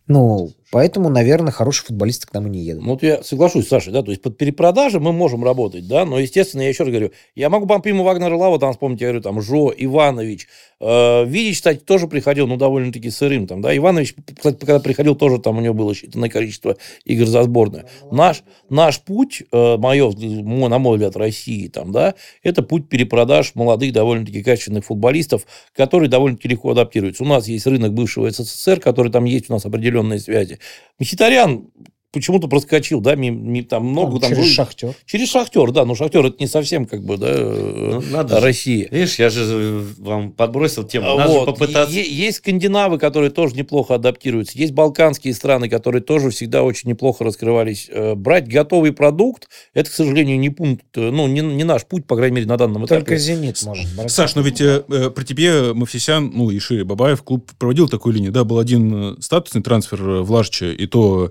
Ну, 0.08 0.52
Поэтому, 0.70 1.07
наверное, 1.09 1.51
хорошие 1.51 1.88
футболисты 1.88 2.28
к 2.28 2.34
нам 2.34 2.47
и 2.47 2.49
не 2.49 2.59
едут. 2.59 2.84
Ну, 2.84 2.91
вот 2.91 3.03
я 3.03 3.24
соглашусь, 3.24 3.70
Саша, 3.70 3.91
да, 3.91 4.01
то 4.01 4.11
есть 4.11 4.22
под 4.22 4.38
перепродажи 4.38 4.99
мы 4.99 5.13
можем 5.13 5.43
работать, 5.43 5.88
да, 5.88 6.03
но, 6.03 6.20
естественно, 6.20 6.61
я 6.61 6.70
еще 6.70 6.84
раз 6.84 6.91
говорю, 6.91 7.11
я 7.36 7.49
могу 7.49 7.68
помимо 7.68 8.03
Вагнера 8.03 8.36
Лава, 8.36 8.59
там, 8.59 8.74
вспомнить, 8.74 8.99
я 8.99 9.07
говорю, 9.07 9.22
там, 9.22 9.41
Жо, 9.41 9.74
Иванович, 9.76 10.47
э, 10.82 11.26
Видич, 11.26 11.57
кстати, 11.57 11.80
тоже 11.80 12.07
приходил, 12.07 12.47
ну, 12.47 12.57
довольно-таки 12.57 13.09
сырым, 13.09 13.47
там, 13.47 13.61
да, 13.61 13.76
Иванович, 13.76 14.15
кстати, 14.36 14.57
когда 14.57 14.80
приходил, 14.80 15.15
тоже 15.15 15.39
там 15.39 15.57
у 15.57 15.61
него 15.61 15.74
было 15.74 15.93
считанное 15.93 16.30
количество 16.30 16.76
игр 17.05 17.26
за 17.26 17.43
сборную. 17.43 17.86
Наш, 18.11 18.43
наш 18.70 18.99
путь, 18.99 19.43
э, 19.49 19.78
мое, 19.78 20.11
на 20.11 20.80
мой 20.80 20.97
взгляд, 20.97 21.15
России, 21.15 21.70
там, 21.70 21.93
да, 21.93 22.15
это 22.43 22.61
путь 22.61 22.89
перепродаж 22.89 23.55
молодых, 23.55 23.93
довольно-таки 23.93 24.43
качественных 24.43 24.84
футболистов, 24.84 25.45
которые 25.74 26.09
довольно-таки 26.09 26.49
легко 26.49 26.72
адаптируются. 26.72 27.24
У 27.24 27.28
нас 27.28 27.47
есть 27.47 27.65
рынок 27.65 27.93
бывшего 27.93 28.30
СССР, 28.30 28.82
который 28.82 29.11
там 29.11 29.24
есть 29.24 29.49
у 29.49 29.53
нас 29.53 29.65
определенные 29.65 30.20
связи. 30.20 30.57
Мхитарян 30.99 31.68
почему-то 32.12 32.47
проскочил, 32.47 33.01
да, 33.01 33.16
ми, 33.16 33.32
ми, 33.32 33.64
там 33.64 33.86
много 33.86 34.14
ну, 34.14 34.20
там 34.20 34.30
через 34.30 34.53
шахтер. 34.53 34.93
Через 35.05 35.30
шахтер, 35.30 35.72
да, 35.72 35.86
но 35.86 35.95
шахтер 35.95 36.26
это 36.26 36.38
не 36.39 36.47
совсем 36.47 36.86
как 36.86 37.03
бы, 37.03 37.18
да, 37.18 37.34
ну, 37.38 38.01
надо 38.12 38.39
Россия. 38.39 38.88
Видишь, 38.91 39.20
я 39.20 39.30
же 39.30 39.84
вам 39.97 40.32
подбросил 40.32 40.84
тему, 40.84 41.18
надо 41.18 41.32
вот. 41.32 41.45
попытаться. 41.45 41.93
Есть 41.93 42.38
скандинавы, 42.38 42.97
которые 42.97 43.30
тоже 43.30 43.55
неплохо 43.55 43.95
адаптируются, 43.95 44.58
есть 44.58 44.74
балканские 44.74 45.34
страны, 45.34 45.70
которые 45.70 46.01
тоже 46.01 46.30
всегда 46.30 46.64
очень 46.64 46.89
неплохо 46.89 47.24
раскрывались. 47.24 47.89
Э, 47.91 48.16
брать 48.16 48.47
готовый 48.47 48.93
продукт, 48.93 49.49
это, 49.74 49.89
к 49.89 49.93
сожалению, 49.93 50.39
не 50.39 50.49
пункт, 50.49 50.86
э, 50.95 51.12
ну, 51.12 51.28
не, 51.28 51.41
не 51.41 51.64
наш 51.66 51.86
путь, 51.86 52.05
по 52.05 52.16
крайней 52.16 52.38
мере, 52.38 52.47
на 52.47 52.58
данном 52.58 52.86
этапе. 52.86 53.01
Только 53.01 53.18
«Зенит» 53.18 53.62
может 53.64 53.93
брать. 53.95 54.12
Саш, 54.12 54.36
ну 54.36 54.41
ведь 54.41 54.62
э, 54.62 54.84
э 54.89 55.10
при 55.10 55.24
тебе 55.24 55.74
Мафисян, 55.74 56.32
ну 56.34 56.51
и 56.51 56.60
Шире 56.60 56.86
Бабаев 56.86 57.22
клуб 57.24 57.51
проводил 57.60 57.89
такую 57.89 58.16
линию, 58.16 58.32
да, 58.32 58.43
был 58.43 58.60
один 58.60 59.18
статусный 59.22 59.62
трансфер 59.62 60.01
в 60.01 60.32
Ларче, 60.32 60.74
и 60.74 60.88
то 60.88 61.18
а, 61.18 61.30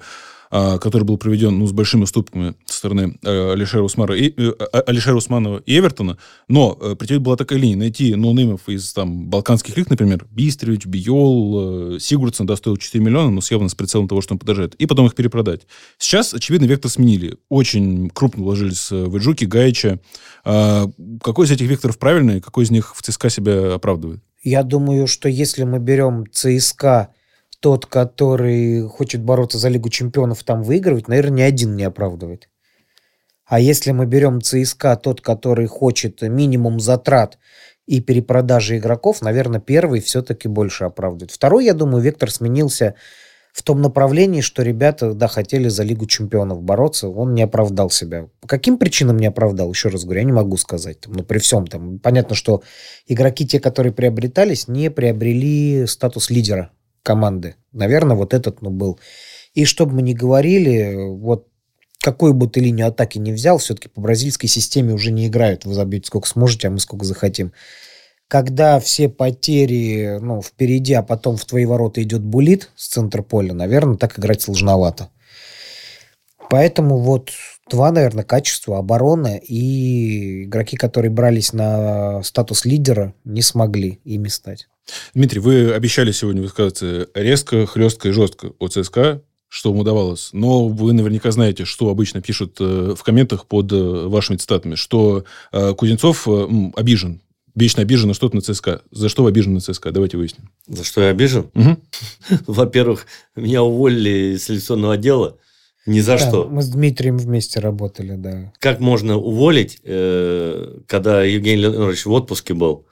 который 0.50 1.04
был 1.04 1.18
проведен 1.18 1.58
ну, 1.58 1.66
с 1.66 1.72
большими 1.72 2.02
уступками 2.02 2.54
со 2.66 2.78
стороны 2.78 3.18
э, 3.22 3.52
Алишера, 3.52 3.82
Усмара 3.82 4.16
и, 4.16 4.32
э, 4.36 4.52
а, 4.72 4.80
Алишера 4.80 5.16
Усманова 5.16 5.62
и 5.64 5.78
Эвертона, 5.78 6.18
но 6.48 6.76
э, 6.80 6.94
тебе 7.06 7.18
была 7.18 7.36
такая 7.36 7.58
линия, 7.58 7.76
найти 7.76 8.14
ноунеймов 8.14 8.68
из 8.68 8.92
там, 8.92 9.26
балканских 9.26 9.76
лиг, 9.76 9.90
например, 9.90 10.26
Бистревич, 10.30 10.86
Биол, 10.86 11.98
Сигурдсон, 11.98 12.46
да, 12.46 12.56
стоил 12.56 12.76
4 12.76 13.02
миллиона, 13.02 13.30
но 13.30 13.40
с 13.40 13.50
явно 13.50 13.68
с 13.68 13.74
прицелом 13.74 14.08
того, 14.08 14.20
что 14.20 14.34
он 14.34 14.38
подождет, 14.38 14.74
и 14.76 14.86
потом 14.86 15.06
их 15.06 15.14
перепродать. 15.14 15.62
Сейчас, 15.98 16.34
очевидно, 16.34 16.66
вектор 16.66 16.90
сменили. 16.90 17.36
Очень 17.48 18.10
крупно 18.10 18.44
вложились 18.44 18.90
в 18.90 19.16
Эджуки, 19.16 19.44
Гаича. 19.44 20.00
А, 20.44 20.90
какой 21.22 21.46
из 21.46 21.50
этих 21.50 21.66
векторов 21.68 21.98
правильный, 21.98 22.40
какой 22.40 22.64
из 22.64 22.70
них 22.70 22.94
в 22.94 23.02
ЦСКА 23.02 23.30
себя 23.30 23.74
оправдывает? 23.74 24.20
Я 24.42 24.62
думаю, 24.62 25.06
что 25.06 25.28
если 25.28 25.64
мы 25.64 25.78
берем 25.78 26.24
ЦСКА 26.30 27.08
тот, 27.60 27.86
который 27.86 28.82
хочет 28.82 29.22
бороться 29.22 29.58
за 29.58 29.68
Лигу 29.68 29.88
чемпионов, 29.88 30.44
там 30.44 30.62
выигрывать, 30.62 31.08
наверное, 31.08 31.38
ни 31.38 31.42
один 31.42 31.76
не 31.76 31.84
оправдывает. 31.84 32.48
А 33.46 33.60
если 33.60 33.92
мы 33.92 34.06
берем 34.06 34.42
ЦСКА, 34.42 34.96
тот, 34.96 35.20
который 35.20 35.66
хочет 35.66 36.22
минимум 36.22 36.80
затрат 36.80 37.38
и 37.86 38.00
перепродажи 38.00 38.78
игроков, 38.78 39.22
наверное, 39.22 39.60
первый 39.60 40.00
все-таки 40.00 40.48
больше 40.48 40.84
оправдывает. 40.84 41.30
Второй, 41.30 41.64
я 41.64 41.74
думаю, 41.74 42.02
вектор 42.02 42.30
сменился 42.30 42.96
в 43.52 43.62
том 43.62 43.80
направлении, 43.80 44.40
что 44.40 44.62
ребята, 44.62 45.14
да, 45.14 45.28
хотели 45.28 45.68
за 45.68 45.84
Лигу 45.84 46.06
чемпионов 46.06 46.60
бороться, 46.62 47.08
он 47.08 47.34
не 47.34 47.42
оправдал 47.42 47.88
себя. 47.88 48.28
По 48.40 48.48
каким 48.48 48.76
причинам 48.76 49.16
не 49.16 49.26
оправдал, 49.26 49.70
еще 49.70 49.88
раз 49.88 50.04
говорю, 50.04 50.20
я 50.20 50.26
не 50.26 50.32
могу 50.32 50.56
сказать. 50.56 51.00
Там, 51.00 51.14
ну, 51.14 51.22
при 51.22 51.38
всем 51.38 51.66
там, 51.66 51.98
понятно, 52.00 52.34
что 52.34 52.62
игроки, 53.06 53.46
те, 53.46 53.60
которые 53.60 53.92
приобретались, 53.92 54.68
не 54.68 54.90
приобрели 54.90 55.86
статус 55.86 56.28
лидера 56.30 56.70
команды. 57.06 57.54
Наверное, 57.72 58.16
вот 58.16 58.34
этот 58.34 58.62
ну, 58.62 58.70
был. 58.70 58.98
И 59.54 59.64
чтобы 59.64 59.94
мы 59.94 60.02
не 60.02 60.12
говорили, 60.12 60.96
вот 60.96 61.46
какую 62.00 62.34
бы 62.34 62.48
ты 62.48 62.58
линию 62.58 62.88
атаки 62.88 63.18
не 63.18 63.32
взял, 63.32 63.58
все-таки 63.58 63.88
по 63.88 64.00
бразильской 64.00 64.48
системе 64.48 64.92
уже 64.92 65.12
не 65.12 65.28
играют. 65.28 65.64
Вы 65.64 65.74
забьете 65.74 66.08
сколько 66.08 66.28
сможете, 66.28 66.66
а 66.66 66.70
мы 66.72 66.80
сколько 66.80 67.04
захотим. 67.04 67.52
когда 68.28 68.80
все 68.80 69.08
потери 69.08 70.18
ну, 70.20 70.42
впереди, 70.42 70.94
а 70.94 71.02
потом 71.02 71.36
в 71.36 71.44
твои 71.44 71.64
ворота 71.64 72.02
идет 72.02 72.22
булит 72.22 72.70
с 72.74 72.88
центра 72.88 73.22
поля, 73.22 73.54
наверное, 73.54 73.96
так 73.96 74.18
играть 74.18 74.42
сложновато. 74.42 75.10
Поэтому 76.50 76.98
вот 76.98 77.30
два, 77.70 77.92
наверное, 77.92 78.24
качества. 78.24 78.78
Оборона 78.78 79.36
и 79.36 80.44
игроки, 80.44 80.76
которые 80.76 81.10
брались 81.10 81.52
на 81.52 82.20
статус 82.24 82.64
лидера, 82.64 83.14
не 83.24 83.42
смогли 83.42 84.00
ими 84.04 84.28
стать. 84.28 84.68
Дмитрий, 85.14 85.40
вы 85.40 85.72
обещали 85.72 86.12
сегодня 86.12 86.42
высказаться 86.42 87.08
резко, 87.14 87.66
хлестко 87.66 88.08
и 88.08 88.12
жестко 88.12 88.52
о 88.58 88.68
ЦСКА, 88.68 89.22
что 89.48 89.70
вам 89.70 89.80
удавалось. 89.80 90.30
Но 90.32 90.68
вы 90.68 90.92
наверняка 90.92 91.30
знаете, 91.30 91.64
что 91.64 91.88
обычно 91.88 92.20
пишут 92.20 92.56
э, 92.60 92.94
в 92.96 93.02
комментах 93.02 93.46
под 93.46 93.72
э, 93.72 94.06
вашими 94.06 94.36
цитатами, 94.36 94.74
что 94.74 95.24
э, 95.52 95.74
Кузнецов 95.74 96.28
обижен 96.76 97.20
вечно 97.54 97.82
обижен 97.82 98.08
на 98.08 98.14
что-то 98.14 98.36
на 98.36 98.42
ЦСКА. 98.42 98.82
За 98.90 99.08
что 99.08 99.22
вы 99.22 99.30
обижены 99.30 99.54
на 99.54 99.60
ЦСКА? 99.60 99.90
Давайте 99.90 100.18
выясним. 100.18 100.50
За 100.66 100.84
что 100.84 101.00
я 101.00 101.08
обижен? 101.08 101.50
Угу. 101.54 101.76
Во-первых, 102.46 103.06
меня 103.34 103.62
уволили 103.62 104.34
из 104.34 104.44
селекционного 104.44 104.94
отдела. 104.94 105.38
Ни 105.86 106.00
за 106.00 106.12
да, 106.12 106.18
что. 106.18 106.48
Мы 106.50 106.62
с 106.62 106.68
Дмитрием 106.68 107.16
вместе 107.16 107.60
работали, 107.60 108.16
да. 108.16 108.52
Как 108.58 108.80
можно 108.80 109.16
уволить, 109.16 109.80
когда 109.82 111.22
Евгений 111.22 111.62
Леонидович 111.62 112.04
в 112.04 112.12
отпуске 112.12 112.54
был, 112.54 112.86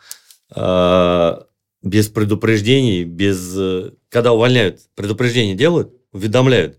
э, 0.54 1.36
без 1.84 2.08
предупреждений, 2.08 3.04
без... 3.04 3.54
Э, 3.56 3.92
когда 4.08 4.32
увольняют, 4.32 4.80
предупреждение 4.94 5.54
делают, 5.54 5.92
уведомляют. 6.12 6.78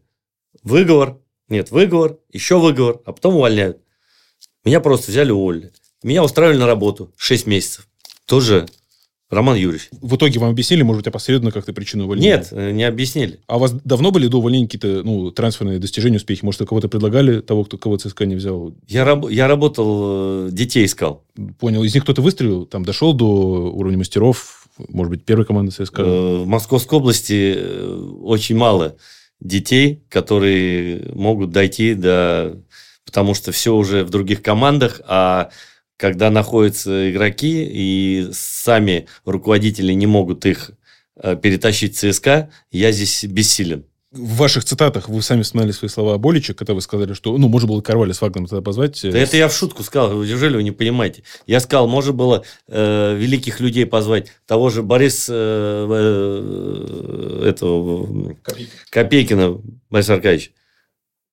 Выговор, 0.64 1.20
нет, 1.48 1.72
выговор, 1.72 2.18
еще 2.34 2.60
выговор, 2.60 3.02
а 3.06 3.14
потом 3.14 3.36
увольняют. 3.36 3.78
Меня 4.66 4.80
просто 4.80 5.12
взяли 5.12 5.32
уволили. 5.32 5.72
Меня 6.04 6.24
устраивали 6.24 6.58
на 6.58 6.66
работу 6.66 7.14
6 7.18 7.46
месяцев. 7.46 7.88
Тоже 8.26 8.66
Роман 9.30 9.56
Юрьевич. 9.58 9.90
В 9.92 10.16
итоге 10.16 10.40
вам 10.40 10.52
объяснили, 10.52 10.82
может 10.82 11.02
быть, 11.04 11.08
опосредованно 11.08 11.52
как-то 11.52 11.74
причину 11.74 12.06
увольнения? 12.06 12.38
Нет, 12.38 12.48
э, 12.52 12.72
не 12.72 12.84
объяснили. 12.84 13.40
А 13.46 13.58
у 13.58 13.60
вас 13.60 13.74
давно 13.84 14.10
были 14.10 14.28
до 14.28 14.38
увольнения 14.38 14.66
какие-то 14.66 15.04
ну, 15.04 15.30
трансферные 15.30 15.78
достижения, 15.78 16.18
успехи? 16.18 16.44
Может, 16.44 16.62
вы 16.62 16.68
кого-то 16.68 16.90
предлагали, 16.90 17.42
того, 17.42 17.64
кто, 17.64 17.78
кого 17.78 17.98
ЦСКА 17.98 18.26
не 18.26 18.36
взял? 18.36 18.74
Я, 18.88 19.04
раб- 19.04 19.30
я 19.30 19.48
работал, 19.48 20.48
э, 20.48 20.50
детей 20.52 20.86
искал. 20.86 21.24
Понял. 21.60 21.84
Из 21.84 21.94
них 21.94 22.04
кто-то 22.04 22.24
выстрелил, 22.24 22.66
там 22.66 22.86
дошел 22.86 23.14
до 23.14 23.26
уровня 23.26 24.00
мастеров, 24.00 24.65
может 24.78 25.10
быть, 25.10 25.26
первой 25.26 25.46
команды 25.46 25.72
ЦСКА? 25.72 26.02
Э, 26.02 26.36
В 26.44 26.48
Московской 26.48 26.98
области 27.00 27.58
очень 28.22 28.58
мало 28.58 28.98
детей, 29.40 30.04
которые 30.10 31.12
могут 31.14 31.52
дойти 31.52 31.94
до... 31.94 32.62
Потому 33.06 33.34
что 33.34 33.52
все 33.52 33.76
уже 33.76 34.04
в 34.04 34.10
других 34.10 34.42
командах, 34.42 35.00
а 35.08 35.50
когда 35.98 36.30
находятся 36.30 37.12
игроки 37.12 37.64
и 37.64 38.28
сами 38.34 39.08
руководители 39.24 39.94
не 39.94 40.08
могут 40.08 40.46
их 40.46 40.72
э, 41.16 41.36
перетащить 41.36 41.96
в 41.96 42.00
ЦСКА, 42.00 42.50
я 42.72 42.92
здесь 42.92 43.24
бессилен. 43.26 43.86
В 44.16 44.38
ваших 44.38 44.64
цитатах 44.64 45.10
вы 45.10 45.22
сами 45.22 45.42
вспоминали 45.42 45.72
свои 45.74 45.90
слова 45.90 46.14
о 46.14 46.18
Боличе, 46.18 46.54
когда 46.54 46.74
вы 46.74 46.82
сказали, 46.82 47.14
что, 47.14 47.38
ну, 47.38 47.50
можно 47.50 47.68
было 47.68 47.82
Карваля 47.82 48.14
с 48.14 48.22
Вагнером 48.22 48.48
тогда 48.48 48.62
позвать. 48.62 49.00
Да 49.04 49.18
это 49.18 49.36
я 49.36 49.50
в 49.50 49.54
шутку 49.54 49.84
сказал, 49.84 50.24
неужели 50.24 50.56
вы 50.56 50.64
не 50.64 50.72
понимаете? 50.72 51.24
Я 51.48 51.60
сказал, 51.60 51.88
можно 51.90 52.14
было 52.14 52.44
э, 52.68 53.16
великих 53.16 53.60
людей 53.60 53.86
позвать, 53.86 54.32
того 54.46 54.70
же 54.70 54.84
Бориса 54.84 55.34
э, 55.36 55.88
э, 57.44 57.50
этого, 57.50 58.36
Копейкина. 58.42 58.72
Копейкина 58.90 59.62
Бориса 59.90 60.14
Аркадьевича. 60.14 60.52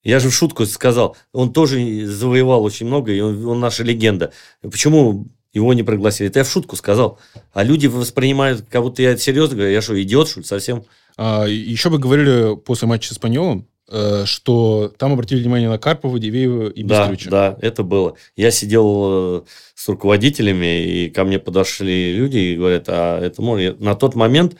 Я 0.02 0.18
же 0.18 0.30
в 0.30 0.34
шутку 0.34 0.66
сказал, 0.66 1.16
он 1.32 1.52
тоже 1.52 2.06
завоевал 2.06 2.64
очень 2.64 2.86
много, 2.86 3.12
и 3.12 3.20
он, 3.20 3.46
он 3.46 3.60
наша 3.60 3.84
легенда. 3.84 4.32
Почему 4.60 5.28
его 5.52 5.72
не 5.74 5.84
пригласили? 5.84 6.28
Это 6.28 6.40
я 6.40 6.44
в 6.44 6.50
шутку 6.50 6.74
сказал. 6.74 7.20
А 7.52 7.62
люди 7.62 7.86
воспринимают, 7.86 8.66
как 8.68 8.82
будто 8.82 9.02
я 9.02 9.16
серьезно 9.16 9.56
говорю, 9.56 9.72
я 9.72 9.80
что, 9.80 10.02
идиот, 10.02 10.28
что 10.28 10.40
ли, 10.40 10.46
совсем? 10.46 10.84
А, 11.16 11.44
еще 11.44 11.88
вы 11.88 11.98
говорили 11.98 12.56
после 12.56 12.88
матча 12.88 13.08
с 13.08 13.12
Испаньолом, 13.12 13.68
э, 13.90 14.24
что 14.24 14.92
там 14.96 15.12
обратили 15.12 15.40
внимание 15.40 15.68
на 15.68 15.78
Карпова, 15.78 16.18
Дивеева 16.18 16.70
и 16.70 16.82
Бестровича. 16.82 17.30
Да, 17.30 17.50
да, 17.50 17.58
это 17.66 17.82
было. 17.82 18.16
Я 18.36 18.50
сидел 18.50 19.40
э, 19.40 19.42
с 19.74 19.88
руководителями, 19.88 20.84
и 20.84 21.10
ко 21.10 21.24
мне 21.24 21.38
подошли 21.38 22.14
люди 22.14 22.38
и 22.38 22.56
говорят, 22.56 22.84
а 22.88 23.20
это 23.20 23.42
можно... 23.42 23.74
На 23.74 23.94
тот 23.94 24.14
момент 24.14 24.56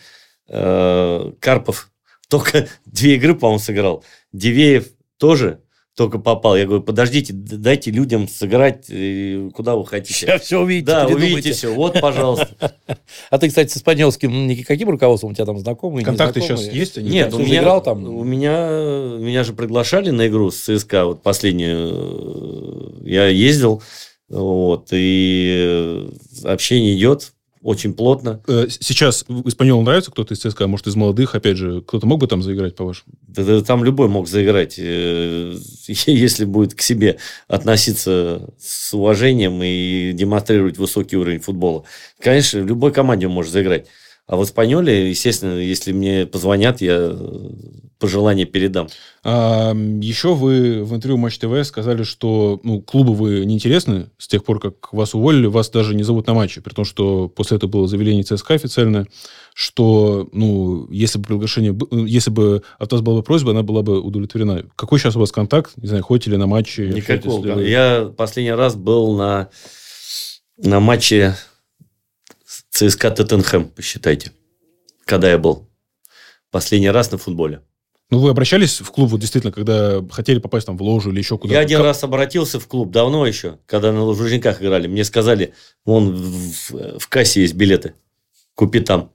э, 0.48 1.32
Карпов 1.40 1.90
только 2.28 2.68
две 2.84 3.16
игры, 3.16 3.34
по-моему, 3.34 3.58
сыграл. 3.58 4.04
Дивеев 4.32 4.88
тоже 5.18 5.61
только 5.94 6.18
попал. 6.18 6.56
Я 6.56 6.64
говорю, 6.64 6.82
подождите, 6.82 7.34
дайте 7.34 7.90
людям 7.90 8.26
сыграть, 8.26 8.86
куда 9.54 9.76
вы 9.76 9.84
хотите. 9.86 10.14
Сейчас 10.14 10.42
все 10.42 10.60
увидите. 10.60 10.86
Да, 10.86 11.06
увидите 11.06 11.52
все. 11.52 11.74
Вот, 11.74 12.00
пожалуйста. 12.00 12.74
А 13.28 13.38
ты, 13.38 13.48
кстати, 13.48 13.70
с 13.70 13.76
испанским 13.76 14.46
никаким 14.46 14.88
руководством 14.88 15.32
у 15.32 15.34
тебя 15.34 15.44
там 15.44 15.58
знакомый? 15.58 16.02
Контакты 16.02 16.40
сейчас 16.40 16.62
есть? 16.66 16.96
Они 16.96 17.10
Нет, 17.10 17.34
у 17.34 17.38
меня, 17.38 17.60
играл 17.60 17.82
там? 17.82 18.04
у 18.04 18.24
меня, 18.24 18.68
меня 19.18 19.44
же 19.44 19.52
приглашали 19.52 20.10
на 20.10 20.28
игру 20.28 20.50
с 20.50 20.60
ЦСКА, 20.60 21.04
вот 21.04 21.22
последнюю. 21.22 23.02
Я 23.04 23.26
ездил, 23.26 23.82
вот, 24.28 24.88
и 24.92 26.08
общение 26.44 26.96
идет 26.96 27.32
очень 27.62 27.94
плотно. 27.94 28.42
Э, 28.48 28.66
сейчас 28.68 29.24
Испаньолу 29.44 29.82
нравится 29.82 30.10
кто-то 30.10 30.34
из 30.34 30.40
ЦСКА? 30.40 30.66
Может, 30.66 30.88
из 30.88 30.96
молодых, 30.96 31.34
опять 31.34 31.56
же, 31.56 31.80
кто-то 31.82 32.06
мог 32.06 32.20
бы 32.20 32.26
там 32.26 32.42
заиграть, 32.42 32.74
по-вашему? 32.74 33.14
Да, 33.22 33.44
да, 33.44 33.62
там 33.62 33.84
любой 33.84 34.08
мог 34.08 34.28
заиграть, 34.28 34.74
э, 34.78 35.54
если 35.86 36.44
будет 36.44 36.74
к 36.74 36.80
себе 36.80 37.18
относиться 37.48 38.50
с 38.58 38.92
уважением 38.94 39.62
и 39.62 40.12
демонстрировать 40.12 40.78
высокий 40.78 41.16
уровень 41.16 41.40
футбола. 41.40 41.84
Конечно, 42.20 42.60
в 42.60 42.66
любой 42.66 42.92
команде 42.92 43.28
может 43.28 43.52
заиграть. 43.52 43.86
А 44.26 44.36
в 44.36 44.44
Испаньоле, 44.44 45.10
естественно, 45.10 45.58
если 45.58 45.92
мне 45.92 46.26
позвонят, 46.26 46.80
я 46.80 47.16
пожелание 48.02 48.46
передам. 48.46 48.88
А, 49.22 49.72
еще 49.74 50.34
вы 50.34 50.82
в 50.82 50.92
интервью 50.94 51.18
Матч 51.18 51.38
ТВ 51.38 51.64
сказали, 51.64 52.02
что 52.02 52.60
ну, 52.64 52.80
клубу 52.80 53.12
вы 53.12 53.44
неинтересны 53.44 54.10
с 54.18 54.26
тех 54.26 54.42
пор, 54.44 54.58
как 54.58 54.92
вас 54.92 55.14
уволили, 55.14 55.46
вас 55.46 55.70
даже 55.70 55.94
не 55.94 56.02
зовут 56.02 56.26
на 56.26 56.34
матче, 56.34 56.60
при 56.60 56.74
том, 56.74 56.84
что 56.84 57.28
после 57.28 57.58
этого 57.58 57.70
было 57.70 57.86
заявление 57.86 58.24
ЦСКА 58.24 58.54
официальное, 58.54 59.06
что 59.54 60.28
ну, 60.32 60.88
если 60.90 61.18
бы 61.18 61.26
приглашение, 61.26 61.78
если 62.06 62.30
бы 62.30 62.64
от 62.78 62.90
вас 62.90 63.02
была 63.02 63.18
бы 63.18 63.22
просьба, 63.22 63.52
она 63.52 63.62
была 63.62 63.82
бы 63.82 64.00
удовлетворена. 64.00 64.64
Какой 64.74 64.98
сейчас 64.98 65.14
у 65.14 65.20
вас 65.20 65.30
контакт? 65.30 65.72
Не 65.76 65.86
знаю, 65.86 66.02
ходите 66.02 66.30
ли 66.30 66.36
на 66.36 66.48
матчи? 66.48 66.80
Никакого. 66.80 67.60
Я 67.60 68.12
последний 68.16 68.52
раз 68.52 68.74
был 68.74 69.16
на, 69.16 69.48
на 70.58 70.80
матче 70.80 71.36
ЦСКА 72.88 73.10
Тоттенхэм, 73.10 73.68
посчитайте, 73.68 74.32
когда 75.04 75.30
я 75.30 75.38
был. 75.38 75.68
Последний 76.50 76.90
раз 76.90 77.12
на 77.12 77.18
футболе. 77.18 77.62
Ну, 78.10 78.18
вы 78.18 78.30
обращались 78.30 78.80
в 78.80 78.90
клуб, 78.90 79.10
вот 79.10 79.20
действительно, 79.20 79.52
когда 79.52 80.04
хотели 80.10 80.38
попасть 80.38 80.66
там 80.66 80.76
в 80.76 80.82
ложу 80.82 81.10
или 81.10 81.18
еще 81.18 81.38
куда-то? 81.38 81.54
Я 81.54 81.60
один 81.60 81.78
как... 81.78 81.86
раз 81.86 82.04
обратился 82.04 82.60
в 82.60 82.66
клуб, 82.66 82.90
давно 82.90 83.24
еще, 83.24 83.58
когда 83.66 83.92
на 83.92 84.02
Лужниках 84.02 84.60
играли. 84.60 84.86
Мне 84.86 85.04
сказали, 85.04 85.54
вон 85.84 86.14
в, 86.14 86.98
в 86.98 87.08
кассе 87.08 87.40
есть 87.40 87.54
билеты, 87.54 87.94
купи 88.54 88.80
там. 88.80 89.12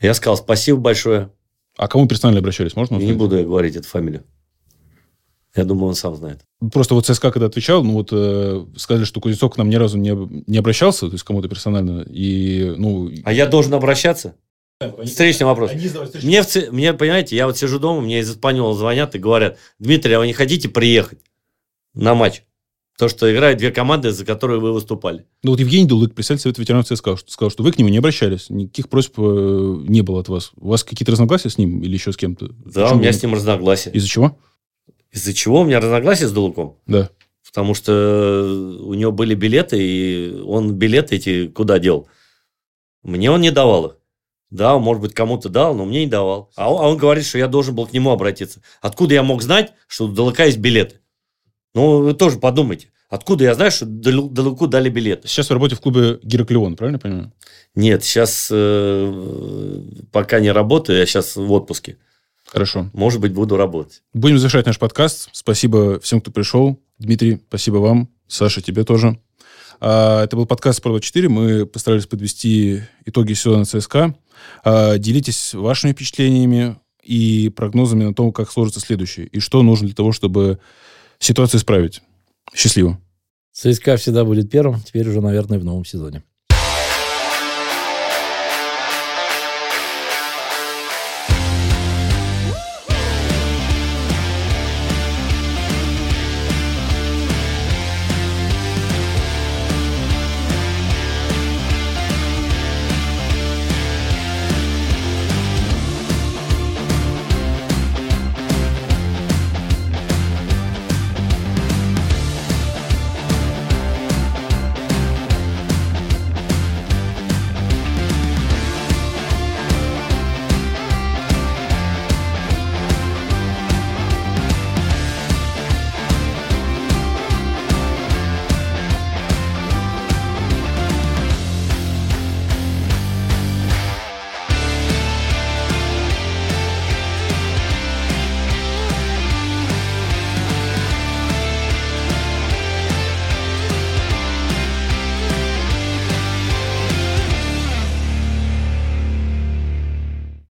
Я 0.00 0.12
сказал, 0.12 0.36
спасибо 0.36 0.78
большое. 0.78 1.30
А 1.78 1.88
кому 1.88 2.06
персонально 2.06 2.40
обращались, 2.40 2.76
можно? 2.76 2.96
Не 2.96 3.12
буду 3.12 3.38
я 3.38 3.44
говорить 3.44 3.76
эту 3.76 3.88
фамилию. 3.88 4.24
Я 5.54 5.64
думаю, 5.64 5.88
он 5.88 5.94
сам 5.94 6.16
знает. 6.16 6.40
Просто 6.72 6.94
вот 6.94 7.06
ЦСКА, 7.06 7.30
когда 7.30 7.46
отвечал, 7.46 7.84
ну 7.84 7.92
вот 7.92 8.08
э, 8.12 8.64
сказали, 8.76 9.04
что 9.04 9.20
Кузнецов 9.20 9.52
к 9.52 9.58
нам 9.58 9.68
ни 9.68 9.74
разу 9.76 9.98
не, 9.98 10.16
не 10.46 10.58
обращался, 10.58 11.08
то 11.08 11.12
есть 11.12 11.24
кому-то 11.24 11.48
персонально. 11.48 12.06
И, 12.08 12.74
ну... 12.78 13.10
А 13.24 13.32
я 13.32 13.46
должен 13.46 13.74
обращаться? 13.74 14.34
Встречный 15.04 15.46
вопрос. 15.46 15.72
Мне, 16.22 16.42
в, 16.42 16.72
мне, 16.72 16.92
понимаете, 16.94 17.36
я 17.36 17.46
вот 17.46 17.58
сижу 17.58 17.78
дома, 17.78 18.00
мне 18.00 18.20
из 18.20 18.30
Испаньола 18.30 18.74
звонят 18.74 19.14
и 19.14 19.18
говорят, 19.18 19.58
Дмитрий, 19.78 20.14
а 20.14 20.20
вы 20.20 20.26
не 20.26 20.32
хотите 20.32 20.68
приехать 20.68 21.20
на 21.94 22.14
матч? 22.14 22.42
То, 22.98 23.08
что 23.08 23.32
играют 23.32 23.58
две 23.58 23.70
команды, 23.72 24.10
за 24.10 24.24
которые 24.24 24.60
вы 24.60 24.72
выступали. 24.72 25.24
Ну 25.42 25.52
вот 25.52 25.60
Евгений 25.60 25.86
Дулык, 25.86 26.14
председатель 26.14 26.42
Совета 26.42 26.60
ветеранов 26.60 26.86
ЦСКА, 26.86 27.16
сказал, 27.26 27.50
что 27.50 27.62
вы 27.62 27.72
к 27.72 27.78
нему 27.78 27.88
не 27.88 27.98
обращались, 27.98 28.50
никаких 28.50 28.88
просьб 28.88 29.14
э, 29.18 29.84
не 29.88 30.02
было 30.02 30.20
от 30.20 30.28
вас. 30.28 30.52
У 30.56 30.68
вас 30.68 30.84
какие-то 30.84 31.12
разногласия 31.12 31.48
с 31.48 31.58
ним 31.58 31.82
или 31.82 31.94
еще 31.94 32.12
с 32.12 32.16
кем-то? 32.16 32.48
Да, 32.48 32.82
Почему 32.82 32.96
у 32.96 33.00
меня 33.00 33.10
вы... 33.10 33.18
с 33.18 33.22
ним 33.22 33.34
разногласия. 33.34 33.90
Из-за 33.90 34.08
чего? 34.08 34.38
Из-за 35.12 35.34
чего 35.34 35.60
у 35.60 35.64
меня 35.64 35.80
разногласия 35.80 36.26
с 36.26 36.32
Дулуком? 36.32 36.78
Да. 36.86 37.10
Потому 37.46 37.74
что 37.74 38.78
у 38.80 38.94
него 38.94 39.12
были 39.12 39.34
билеты, 39.34 39.76
и 39.78 40.40
он 40.40 40.74
билеты 40.74 41.16
эти 41.16 41.48
куда 41.48 41.78
дел? 41.78 42.08
Мне 43.02 43.30
он 43.30 43.42
не 43.42 43.50
давал 43.50 43.86
их. 43.86 43.96
Да, 44.50 44.78
может 44.78 45.02
быть, 45.02 45.14
кому-то 45.14 45.48
дал, 45.48 45.74
но 45.74 45.84
мне 45.84 46.04
не 46.04 46.10
давал. 46.10 46.50
А 46.56 46.72
он, 46.72 46.84
а 46.84 46.88
он 46.88 46.98
говорит, 46.98 47.24
что 47.24 47.38
я 47.38 47.48
должен 47.48 47.74
был 47.74 47.86
к 47.86 47.92
нему 47.92 48.10
обратиться. 48.10 48.62
Откуда 48.80 49.14
я 49.14 49.22
мог 49.22 49.42
знать, 49.42 49.72
что 49.86 50.06
у 50.06 50.08
Далака 50.08 50.44
есть 50.44 50.58
билеты? 50.58 50.96
Ну, 51.74 52.02
вы 52.02 52.14
тоже 52.14 52.38
подумайте. 52.38 52.88
Откуда 53.08 53.44
я 53.44 53.54
знаю, 53.54 53.70
что 53.70 53.86
Далаку 53.86 54.66
дали 54.66 54.88
билеты? 54.88 55.28
Сейчас 55.28 55.50
вы 55.50 55.54
работаете 55.54 55.78
в 55.78 55.82
клубе 55.82 56.18
Гераклеон, 56.22 56.76
правильно 56.76 56.96
я 56.96 57.00
понимаю? 57.00 57.32
Нет, 57.74 58.04
сейчас 58.04 58.48
э, 58.50 59.80
пока 60.12 60.40
не 60.40 60.50
работаю, 60.50 60.98
я 60.98 61.06
сейчас 61.06 61.36
в 61.36 61.50
отпуске. 61.52 61.98
Хорошо. 62.52 62.90
Может 62.92 63.18
быть, 63.18 63.32
буду 63.32 63.56
работать. 63.56 64.02
Будем 64.12 64.36
завершать 64.36 64.66
наш 64.66 64.78
подкаст. 64.78 65.30
Спасибо 65.32 65.98
всем, 66.00 66.20
кто 66.20 66.30
пришел. 66.30 66.78
Дмитрий, 66.98 67.40
спасибо 67.48 67.76
вам. 67.78 68.10
Саша, 68.28 68.60
тебе 68.60 68.84
тоже. 68.84 69.18
А, 69.80 70.22
это 70.22 70.36
был 70.36 70.44
подкаст 70.44 70.80
«Спорт 70.80 71.02
4 71.02 71.30
Мы 71.30 71.64
постарались 71.64 72.06
подвести 72.06 72.82
итоги 73.06 73.32
сезона 73.32 73.64
ЦСКА. 73.64 74.14
А, 74.64 74.98
делитесь 74.98 75.54
вашими 75.54 75.92
впечатлениями 75.92 76.76
и 77.02 77.48
прогнозами 77.48 78.04
на 78.04 78.12
то, 78.12 78.30
как 78.32 78.50
сложится 78.50 78.80
следующий, 78.80 79.24
и 79.24 79.40
что 79.40 79.62
нужно 79.62 79.86
для 79.86 79.96
того, 79.96 80.12
чтобы 80.12 80.58
ситуацию 81.18 81.58
исправить. 81.58 82.02
Счастливо. 82.54 83.00
ЦСКА 83.52 83.96
всегда 83.96 84.26
будет 84.26 84.50
первым, 84.50 84.82
теперь 84.82 85.08
уже, 85.08 85.22
наверное, 85.22 85.58
в 85.58 85.64
новом 85.64 85.86
сезоне. 85.86 86.22